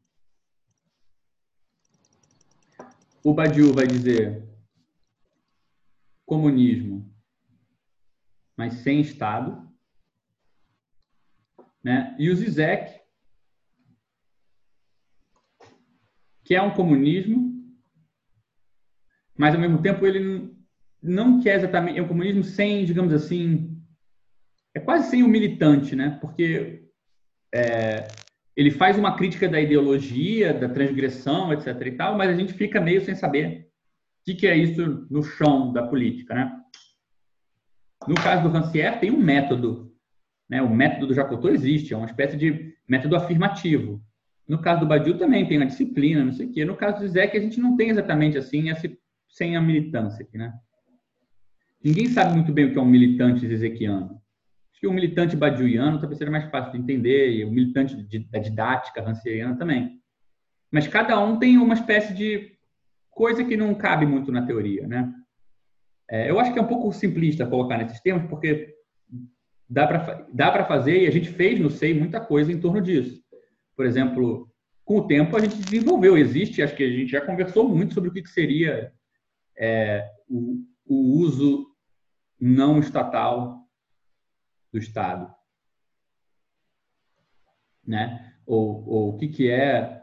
O 3.22 3.34
Badiou 3.34 3.74
vai 3.74 3.86
dizer 3.86 4.50
comunismo, 6.26 7.14
mas 8.56 8.76
sem 8.76 9.02
Estado. 9.02 9.70
Né? 11.84 12.16
E 12.18 12.30
o 12.30 12.36
Zizek, 12.38 13.02
que 16.46 16.56
é 16.56 16.62
um 16.62 16.74
comunismo, 16.74 17.52
mas 19.36 19.54
ao 19.54 19.60
mesmo 19.60 19.82
tempo 19.82 20.08
ele 20.08 20.51
não 21.02 21.42
quer 21.42 21.56
exatamente. 21.56 22.00
É 22.00 22.02
um 22.02 22.08
comunismo 22.08 22.44
sem, 22.44 22.86
digamos 22.86 23.14
assim. 23.14 23.78
É 24.74 24.80
quase 24.80 25.10
sem 25.10 25.24
o 25.24 25.28
militante, 25.28 25.96
né? 25.96 26.18
Porque 26.22 26.84
é, 27.54 28.08
ele 28.56 28.72
faz 28.72 28.98
uma 28.98 29.16
crítica 29.16 29.50
da 29.50 29.60
ideologia, 29.60 30.54
da 30.54 30.70
transgressão, 30.70 31.52
etc. 31.52 31.68
e 31.86 31.92
tal, 31.92 32.18
mas 32.18 32.30
a 32.30 32.36
gente 32.36 32.54
fica 32.54 32.80
meio 32.80 33.02
sem 33.02 33.16
saber 33.16 33.68
o 34.22 34.26
que, 34.26 34.36
que 34.36 34.48
é 34.48 34.56
isso 34.56 35.08
no 35.10 35.24
chão 35.24 35.74
da 35.74 35.88
política, 35.88 36.36
né? 36.36 36.58
No 38.08 38.16
caso 38.16 38.44
do 38.44 38.50
Rancière, 38.50 39.00
tem 39.00 39.12
um 39.12 39.20
método. 39.20 39.94
Né? 40.50 40.62
O 40.62 40.70
método 40.70 41.08
do 41.08 41.14
Jacotot 41.14 41.54
existe, 41.54 41.94
é 41.94 41.98
uma 41.98 42.06
espécie 42.06 42.38
de 42.38 42.74
método 42.88 43.16
afirmativo. 43.16 44.02
No 44.48 44.62
caso 44.62 44.82
do 44.82 44.88
Badiou 44.88 45.18
também 45.18 45.48
tem 45.48 45.58
uma 45.58 45.66
disciplina, 45.66 46.26
não 46.26 46.34
sei 46.34 46.48
o 46.48 46.52
quê. 46.52 46.66
No 46.66 46.76
caso 46.76 47.00
do 47.00 47.08
Zé, 47.08 47.28
que 47.28 47.38
a 47.38 47.42
gente 47.42 47.60
não 47.60 47.76
tem 47.76 47.90
exatamente 47.90 48.38
assim, 48.38 48.70
esse, 48.70 48.98
sem 49.30 49.56
a 49.56 49.62
militância 49.62 50.24
aqui, 50.24 50.38
né? 50.38 50.52
Ninguém 51.84 52.08
sabe 52.08 52.36
muito 52.36 52.52
bem 52.54 52.66
o 52.66 52.72
que 52.72 52.78
é 52.78 52.82
um 52.82 52.86
militante 52.86 53.48
zezequiano. 53.48 54.22
Acho 54.72 54.82
que 54.82 54.88
o 54.88 54.94
militante 54.94 55.36
badiouiano 55.36 56.00
talvez 56.00 56.18
seja 56.18 56.32
mais 56.32 56.50
fácil 56.50 56.72
de 56.74 56.78
entender, 56.78 57.32
e 57.32 57.46
o 57.46 57.52
militante 57.52 57.96
da 58.30 58.40
didática 58.40 59.02
rancieriana 59.02 59.58
também. 59.58 60.00
Mas 60.72 60.88
cada 60.88 61.20
um 61.20 61.38
tem 61.38 61.58
uma 61.58 61.74
espécie 61.74 62.14
de 62.14 62.58
coisa 63.10 63.44
que 63.44 63.58
não 63.58 63.74
cabe 63.74 64.06
muito 64.06 64.32
na 64.32 64.46
teoria, 64.46 64.88
né? 64.88 65.12
É, 66.10 66.30
eu 66.30 66.40
acho 66.40 66.52
que 66.54 66.60
é 66.60 66.62
um 66.62 66.68
pouco 66.68 66.92
simplista 66.92 67.46
colocar 67.46 67.78
nesses 67.78 68.00
termos, 68.02 68.30
porque 68.30 68.76
dá 69.68 69.88
para 69.88 70.28
dá 70.34 70.66
fazer, 70.66 71.04
e 71.04 71.08
a 71.08 71.12
gente 71.12 71.30
fez 71.30 71.60
no 71.60 71.70
SEI 71.70 71.94
muita 71.94 72.20
coisa 72.20 72.52
em 72.52 72.60
torno 72.60 72.82
disso. 72.82 73.22
Por 73.76 73.86
exemplo, 73.86 74.50
com 74.84 74.98
o 74.98 75.08
tempo 75.08 75.36
a 75.36 75.40
gente 75.40 75.58
desenvolveu, 75.58 76.18
existe, 76.18 76.62
acho 76.62 76.76
que 76.76 76.84
a 76.84 76.90
gente 76.90 77.12
já 77.12 77.22
conversou 77.22 77.68
muito 77.68 77.94
sobre 77.94 78.10
o 78.10 78.14
que 78.14 78.28
seria 78.28 78.92
é, 79.58 80.06
o, 80.28 80.58
o 80.86 81.20
uso 81.20 81.71
não 82.42 82.80
estatal 82.80 83.68
do 84.74 84.80
Estado. 84.80 85.32
Né? 87.86 88.34
Ou, 88.46 88.88
ou 88.88 89.10
o 89.10 89.18
que, 89.18 89.28
que 89.28 89.50
é 89.50 90.02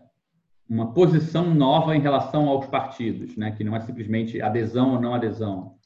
uma 0.68 0.92
posição 0.92 1.52
nova 1.52 1.96
em 1.96 2.00
relação 2.00 2.48
aos 2.48 2.66
partidos, 2.66 3.36
né? 3.36 3.50
que 3.50 3.64
não 3.64 3.74
é 3.74 3.80
simplesmente 3.80 4.40
adesão 4.40 4.94
ou 4.94 5.00
não 5.00 5.14
adesão. 5.14 5.76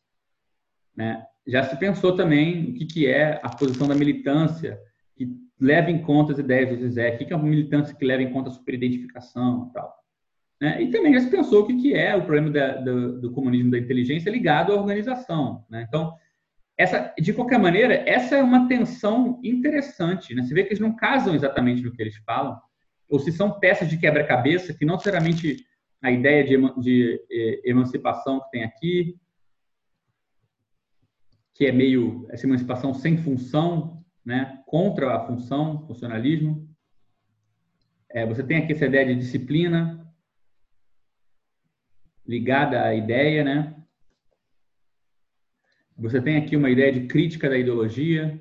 Né? 0.95 1.24
Já 1.47 1.62
se 1.62 1.77
pensou 1.77 2.15
também 2.15 2.70
o 2.70 2.74
que, 2.74 2.85
que 2.85 3.07
é 3.07 3.41
a 3.43 3.49
posição 3.49 3.89
da 3.89 3.95
militância, 3.95 4.79
que 5.16 5.29
leva 5.59 5.91
em 5.91 6.03
conta 6.03 6.33
as 6.33 6.39
ideias 6.39 6.69
do 6.69 6.77
Zizek, 6.77 7.15
o 7.15 7.19
que, 7.19 7.24
que 7.27 7.33
é 7.33 7.37
uma 7.37 7.49
militância 7.49 7.95
que 7.95 8.05
leva 8.05 8.23
em 8.23 8.33
conta 8.33 8.51
a 8.51 8.53
superidentificação 8.53 9.69
e 9.70 9.73
tal. 9.73 10.03
Né? 10.61 10.83
E 10.83 10.91
também 10.91 11.15
já 11.15 11.20
se 11.20 11.31
pensou 11.31 11.62
o 11.62 11.66
que, 11.66 11.77
que 11.81 11.95
é 11.95 12.15
o 12.15 12.23
problema 12.23 12.51
da, 12.51 12.77
do, 12.77 13.20
do, 13.20 13.33
comunismo 13.33 13.70
da 13.70 13.79
inteligência 13.79 14.31
ligado 14.31 14.73
à 14.73 14.77
organização. 14.77 15.65
Né? 15.69 15.85
Então, 15.89 16.15
essa, 16.77 17.15
de 17.19 17.32
qualquer 17.32 17.59
maneira, 17.59 17.94
essa 18.09 18.36
é 18.36 18.43
uma 18.43 18.66
tensão 18.66 19.40
interessante. 19.43 20.35
Né? 20.35 20.43
Você 20.43 20.55
vê 20.55 20.62
que 20.62 20.70
eles 20.70 20.81
não 20.81 20.97
casam 20.97 21.35
exatamente 21.35 21.82
no 21.82 21.93
que 21.93 22.01
eles 22.01 22.16
falam, 22.24 22.59
ou 23.09 23.19
se 23.19 23.31
são 23.31 23.59
peças 23.59 23.89
de 23.89 23.99
quebra-cabeça 23.99 24.74
que 24.74 24.85
não 24.85 24.94
necessariamente 24.94 25.65
a 26.03 26.11
ideia 26.11 26.43
de, 26.43 26.57
de, 26.81 27.27
de 27.28 27.62
emancipação 27.65 28.40
que 28.40 28.51
tem 28.51 28.65
aqui, 28.65 29.16
que 31.55 31.66
é 31.66 31.73
meio 31.73 32.27
essa 32.31 32.47
emancipação 32.47 32.94
sem 32.94 33.19
função, 33.19 34.03
né, 34.24 34.62
contra 34.66 35.15
a 35.15 35.27
função, 35.27 35.86
funcionalismo. 35.86 36.69
É, 38.11 38.27
você 38.27 38.43
tem 38.43 38.59
aqui 38.59 38.73
essa 38.73 38.86
ideia 38.86 39.07
de 39.07 39.16
disciplina 39.16 40.03
ligada 42.27 42.82
à 42.82 42.94
ideia, 42.94 43.44
né? 43.44 43.82
Você 45.97 46.20
tem 46.20 46.36
aqui 46.36 46.56
uma 46.56 46.70
ideia 46.70 46.93
de 46.93 47.06
crítica 47.06 47.48
da 47.48 47.56
ideologia. 47.56 48.40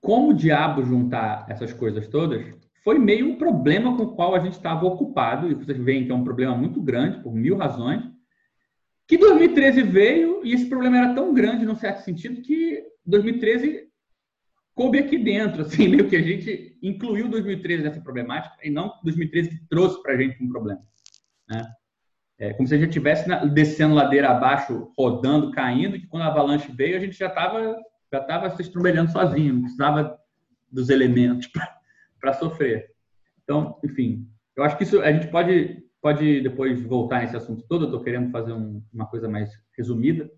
Como 0.00 0.30
o 0.30 0.34
diabo 0.34 0.82
juntar 0.84 1.46
essas 1.48 1.72
coisas 1.72 2.08
todas 2.08 2.58
foi 2.82 2.98
meio 2.98 3.28
um 3.28 3.36
problema 3.36 3.96
com 3.96 4.04
o 4.04 4.14
qual 4.14 4.34
a 4.34 4.40
gente 4.40 4.54
estava 4.54 4.86
ocupado, 4.86 5.50
e 5.50 5.54
vocês 5.54 5.78
veem 5.78 6.06
que 6.06 6.12
é 6.12 6.14
um 6.14 6.24
problema 6.24 6.56
muito 6.56 6.80
grande, 6.80 7.22
por 7.22 7.34
mil 7.34 7.56
razões, 7.56 8.02
que 9.06 9.18
2013 9.18 9.82
veio 9.82 10.44
e 10.44 10.54
esse 10.54 10.66
problema 10.66 10.96
era 10.96 11.14
tão 11.14 11.34
grande, 11.34 11.66
num 11.66 11.74
certo 11.74 12.02
sentido, 12.04 12.40
que 12.40 12.82
2013 13.04 13.88
coube 14.74 14.98
aqui 14.98 15.18
dentro, 15.18 15.62
assim, 15.62 15.88
meio 15.90 16.08
que 16.08 16.16
a 16.16 16.22
gente 16.22 16.78
incluiu 16.82 17.28
2013 17.28 17.82
nessa 17.82 18.00
problemática 18.00 18.56
e 18.62 18.70
não 18.70 18.92
2013 19.04 19.50
que 19.50 19.68
trouxe 19.68 20.02
para 20.02 20.14
a 20.14 20.16
gente 20.16 20.42
um 20.42 20.48
problema. 20.48 20.80
Né? 21.48 21.66
É 22.40 22.54
como 22.54 22.66
se 22.66 22.74
a 22.74 22.78
gente 22.78 22.88
estivesse 22.88 23.28
descendo 23.52 23.94
ladeira 23.94 24.30
abaixo, 24.30 24.90
rodando, 24.96 25.50
caindo, 25.50 26.00
que 26.00 26.06
quando 26.06 26.22
a 26.22 26.28
avalanche 26.28 26.72
veio, 26.72 26.96
a 26.96 27.00
gente 27.00 27.16
já 27.16 27.26
estava 27.26 27.76
já 28.12 28.20
tava 28.20 28.50
se 28.50 28.62
estrumbelhando 28.62 29.12
sozinho, 29.12 29.54
não 29.54 29.60
precisava 29.62 30.18
dos 30.72 30.88
elementos 30.88 31.48
para 32.18 32.32
sofrer. 32.32 32.90
Então, 33.44 33.78
enfim, 33.84 34.26
eu 34.56 34.64
acho 34.64 34.76
que 34.76 34.82
isso 34.82 35.00
a 35.00 35.12
gente 35.12 35.28
pode, 35.28 35.84
pode 36.02 36.40
depois 36.40 36.80
voltar 36.82 37.20
nesse 37.20 37.36
assunto 37.36 37.62
todo, 37.68 37.82
eu 37.82 37.88
estou 37.88 38.02
querendo 38.02 38.32
fazer 38.32 38.52
um, 38.52 38.82
uma 38.92 39.06
coisa 39.06 39.28
mais 39.28 39.50
resumida, 39.76 40.28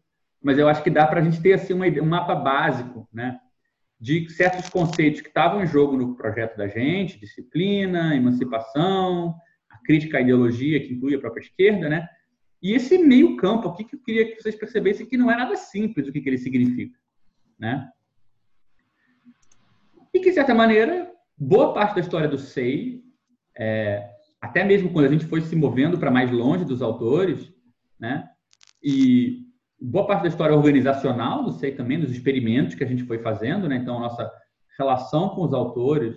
mas 0.42 0.58
eu 0.58 0.68
acho 0.68 0.82
que 0.82 0.90
dá 0.90 1.06
para 1.06 1.20
a 1.20 1.24
gente 1.24 1.40
ter 1.40 1.54
assim, 1.54 1.72
uma, 1.72 1.86
um 1.86 2.04
mapa 2.04 2.34
básico, 2.34 3.08
né? 3.12 3.38
de 4.02 4.28
certos 4.30 4.68
conceitos 4.68 5.20
que 5.20 5.28
estavam 5.28 5.62
em 5.62 5.66
jogo 5.66 5.96
no 5.96 6.16
projeto 6.16 6.56
da 6.56 6.66
gente, 6.66 7.20
disciplina, 7.20 8.16
emancipação, 8.16 9.36
crítica 9.82 10.18
à 10.18 10.20
ideologia, 10.20 10.80
que 10.80 10.92
inclui 10.92 11.14
a 11.14 11.18
própria 11.18 11.42
esquerda, 11.42 11.88
né? 11.88 12.08
E 12.62 12.74
esse 12.74 12.96
meio 12.98 13.36
campo 13.36 13.68
aqui 13.68 13.84
que 13.84 13.96
eu 13.96 14.00
queria 14.00 14.24
que 14.24 14.40
vocês 14.40 14.54
percebessem 14.54 15.06
que 15.06 15.16
não 15.16 15.30
é 15.30 15.36
nada 15.36 15.56
simples 15.56 16.06
o 16.06 16.12
que, 16.12 16.20
que 16.20 16.28
ele 16.28 16.38
significa, 16.38 16.96
né? 17.58 17.90
E 20.14 20.20
que, 20.20 20.28
de 20.28 20.34
certa 20.34 20.54
maneira, 20.54 21.10
boa 21.36 21.72
parte 21.72 21.94
da 21.94 22.00
história 22.00 22.28
do 22.28 22.38
SEI, 22.38 23.02
é, 23.58 24.08
até 24.40 24.64
mesmo 24.64 24.92
quando 24.92 25.06
a 25.06 25.10
gente 25.10 25.26
foi 25.26 25.40
se 25.40 25.56
movendo 25.56 25.98
para 25.98 26.10
mais 26.10 26.30
longe 26.30 26.64
dos 26.64 26.82
autores, 26.82 27.52
né? 27.98 28.28
E 28.82 29.46
boa 29.80 30.06
parte 30.06 30.22
da 30.22 30.28
história 30.28 30.54
organizacional 30.54 31.42
do 31.42 31.52
SEI 31.52 31.72
também, 31.72 31.98
dos 31.98 32.10
experimentos 32.10 32.74
que 32.74 32.84
a 32.84 32.86
gente 32.86 33.04
foi 33.04 33.18
fazendo, 33.18 33.68
né? 33.68 33.76
Então, 33.76 33.98
nossa 33.98 34.30
relação 34.78 35.30
com 35.30 35.42
os 35.42 35.52
autores, 35.52 36.16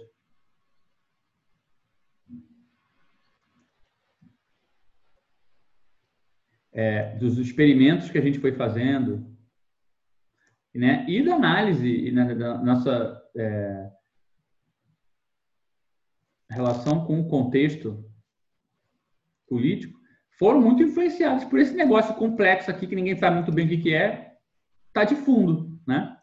é, 6.76 7.16
dos 7.16 7.38
experimentos 7.38 8.12
que 8.12 8.18
a 8.18 8.22
gente 8.22 8.38
foi 8.38 8.52
fazendo, 8.52 9.26
né? 10.74 11.06
e 11.08 11.24
da 11.24 11.36
análise 11.36 11.88
e 11.88 12.12
né, 12.12 12.36
da 12.36 12.58
nossa 12.62 13.24
é, 13.34 13.90
relação 16.50 17.06
com 17.06 17.22
o 17.22 17.30
contexto 17.30 18.04
político, 19.48 19.98
foram 20.38 20.62
muito 20.62 20.84
influenciados 20.84 21.46
por 21.46 21.60
esse 21.60 21.74
negócio 21.74 22.14
complexo 22.16 22.70
aqui 22.70 22.86
que 22.86 22.96
ninguém 22.96 23.16
sabe 23.16 23.38
muito 23.38 23.54
bem 23.54 23.66
o 23.66 23.70
que, 23.70 23.78
que 23.78 23.94
é, 23.94 24.36
tá 24.92 25.06
de 25.06 25.16
fundo, 25.16 25.80
né? 25.88 26.18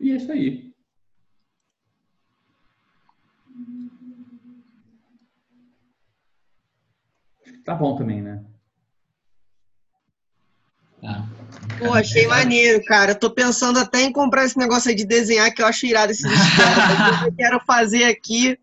E 0.00 0.10
é 0.10 0.16
isso 0.16 0.32
aí. 0.32 0.71
Tá 7.64 7.74
bom 7.74 7.96
também, 7.96 8.20
né? 8.22 8.42
Tá. 11.00 11.26
Pô, 11.78 11.92
achei 11.92 12.26
maneiro, 12.26 12.82
cara. 12.84 13.10
Eu 13.10 13.18
tô 13.18 13.30
pensando 13.30 13.78
até 13.78 14.02
em 14.02 14.12
comprar 14.12 14.44
esse 14.44 14.56
negócio 14.56 14.88
aí 14.88 14.94
de 14.94 15.04
desenhar, 15.04 15.52
que 15.52 15.60
eu 15.60 15.66
acho 15.66 15.84
irado 15.84 16.12
esses 16.12 16.24
esquemas. 16.30 17.26
eu 17.26 17.34
quero 17.34 17.60
fazer 17.66 18.04
aqui. 18.04 18.56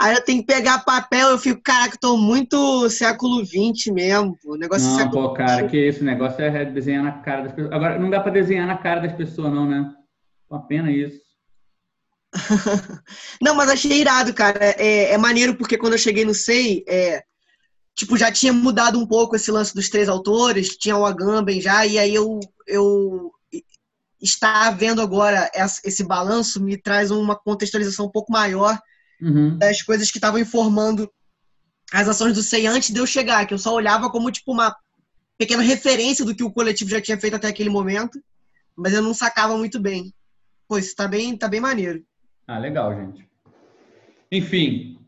Aí 0.00 0.14
eu 0.14 0.22
tenho 0.22 0.40
que 0.40 0.52
pegar 0.52 0.84
papel, 0.84 1.28
eu 1.28 1.38
fico, 1.38 1.62
caraca, 1.62 1.96
tô 2.00 2.16
muito 2.16 2.90
século 2.90 3.44
XX 3.44 3.92
mesmo. 3.92 4.36
O 4.44 4.56
negócio 4.56 4.88
não, 4.88 5.00
é 5.00 5.08
pô, 5.08 5.32
cara, 5.32 5.68
que 5.68 5.88
isso, 5.88 6.00
o 6.00 6.04
negócio 6.04 6.42
é 6.42 6.64
desenhar 6.64 7.04
na 7.04 7.12
cara 7.12 7.42
das 7.42 7.52
pessoas. 7.52 7.72
Agora, 7.72 7.98
não 7.98 8.10
dá 8.10 8.20
pra 8.20 8.32
desenhar 8.32 8.66
na 8.66 8.76
cara 8.76 9.00
das 9.00 9.12
pessoas, 9.12 9.52
não, 9.52 9.64
né? 9.64 9.94
Uma 10.50 10.66
pena 10.66 10.90
isso. 10.90 11.20
não, 13.40 13.54
mas 13.54 13.70
achei 13.70 14.00
irado, 14.00 14.34
cara. 14.34 14.58
É, 14.60 15.12
é 15.12 15.18
maneiro 15.18 15.54
porque 15.54 15.78
quando 15.78 15.92
eu 15.92 15.98
cheguei 15.98 16.24
no 16.24 16.34
SEI, 16.34 16.84
é, 16.88 17.22
tipo, 17.96 18.16
já 18.16 18.30
tinha 18.30 18.52
mudado 18.52 18.98
um 18.98 19.06
pouco 19.06 19.34
esse 19.34 19.50
lance 19.50 19.74
dos 19.74 19.88
três 19.88 20.08
autores, 20.08 20.76
tinha 20.76 20.96
o 20.96 21.06
Agamben 21.06 21.60
já, 21.60 21.84
e 21.86 21.98
aí 21.98 22.14
eu, 22.14 22.38
eu 22.66 23.32
estar 24.20 24.70
vendo 24.70 25.00
agora 25.00 25.50
esse 25.82 26.04
balanço 26.04 26.62
me 26.62 26.76
traz 26.76 27.10
uma 27.10 27.34
contextualização 27.34 28.06
um 28.06 28.10
pouco 28.10 28.30
maior 28.30 28.78
Uhum. 29.18 29.56
das 29.56 29.80
coisas 29.80 30.10
que 30.10 30.18
estavam 30.18 30.38
informando 30.38 31.10
as 31.90 32.06
ações 32.06 32.34
do 32.34 32.42
SEI 32.42 32.66
antes 32.66 32.92
de 32.92 33.00
eu 33.00 33.06
chegar, 33.06 33.46
que 33.46 33.54
eu 33.54 33.58
só 33.58 33.72
olhava 33.72 34.10
como 34.10 34.30
tipo 34.30 34.52
uma 34.52 34.76
pequena 35.38 35.62
referência 35.62 36.22
do 36.22 36.34
que 36.34 36.44
o 36.44 36.50
coletivo 36.50 36.90
já 36.90 37.00
tinha 37.00 37.18
feito 37.18 37.34
até 37.34 37.48
aquele 37.48 37.70
momento, 37.70 38.20
mas 38.76 38.92
eu 38.92 39.00
não 39.00 39.14
sacava 39.14 39.56
muito 39.56 39.80
bem. 39.80 40.12
Pô, 40.68 40.76
isso 40.76 40.94
tá 40.94 41.08
bem, 41.08 41.34
tá 41.34 41.48
bem 41.48 41.60
maneiro. 41.60 42.04
Ah, 42.46 42.58
legal, 42.58 42.94
gente. 42.94 43.26
Enfim, 44.30 44.98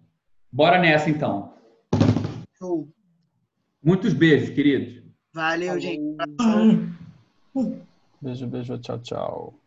bora 0.50 0.78
nessa 0.78 1.10
então. 1.10 1.52
Show. 2.58 2.88
Muitos 3.82 4.12
beijos, 4.12 4.50
queridos. 4.50 5.00
Valeu, 5.32 5.78
gente. 5.78 6.16
Beijo, 8.20 8.46
beijo, 8.48 8.78
tchau, 8.78 8.98
tchau. 8.98 9.60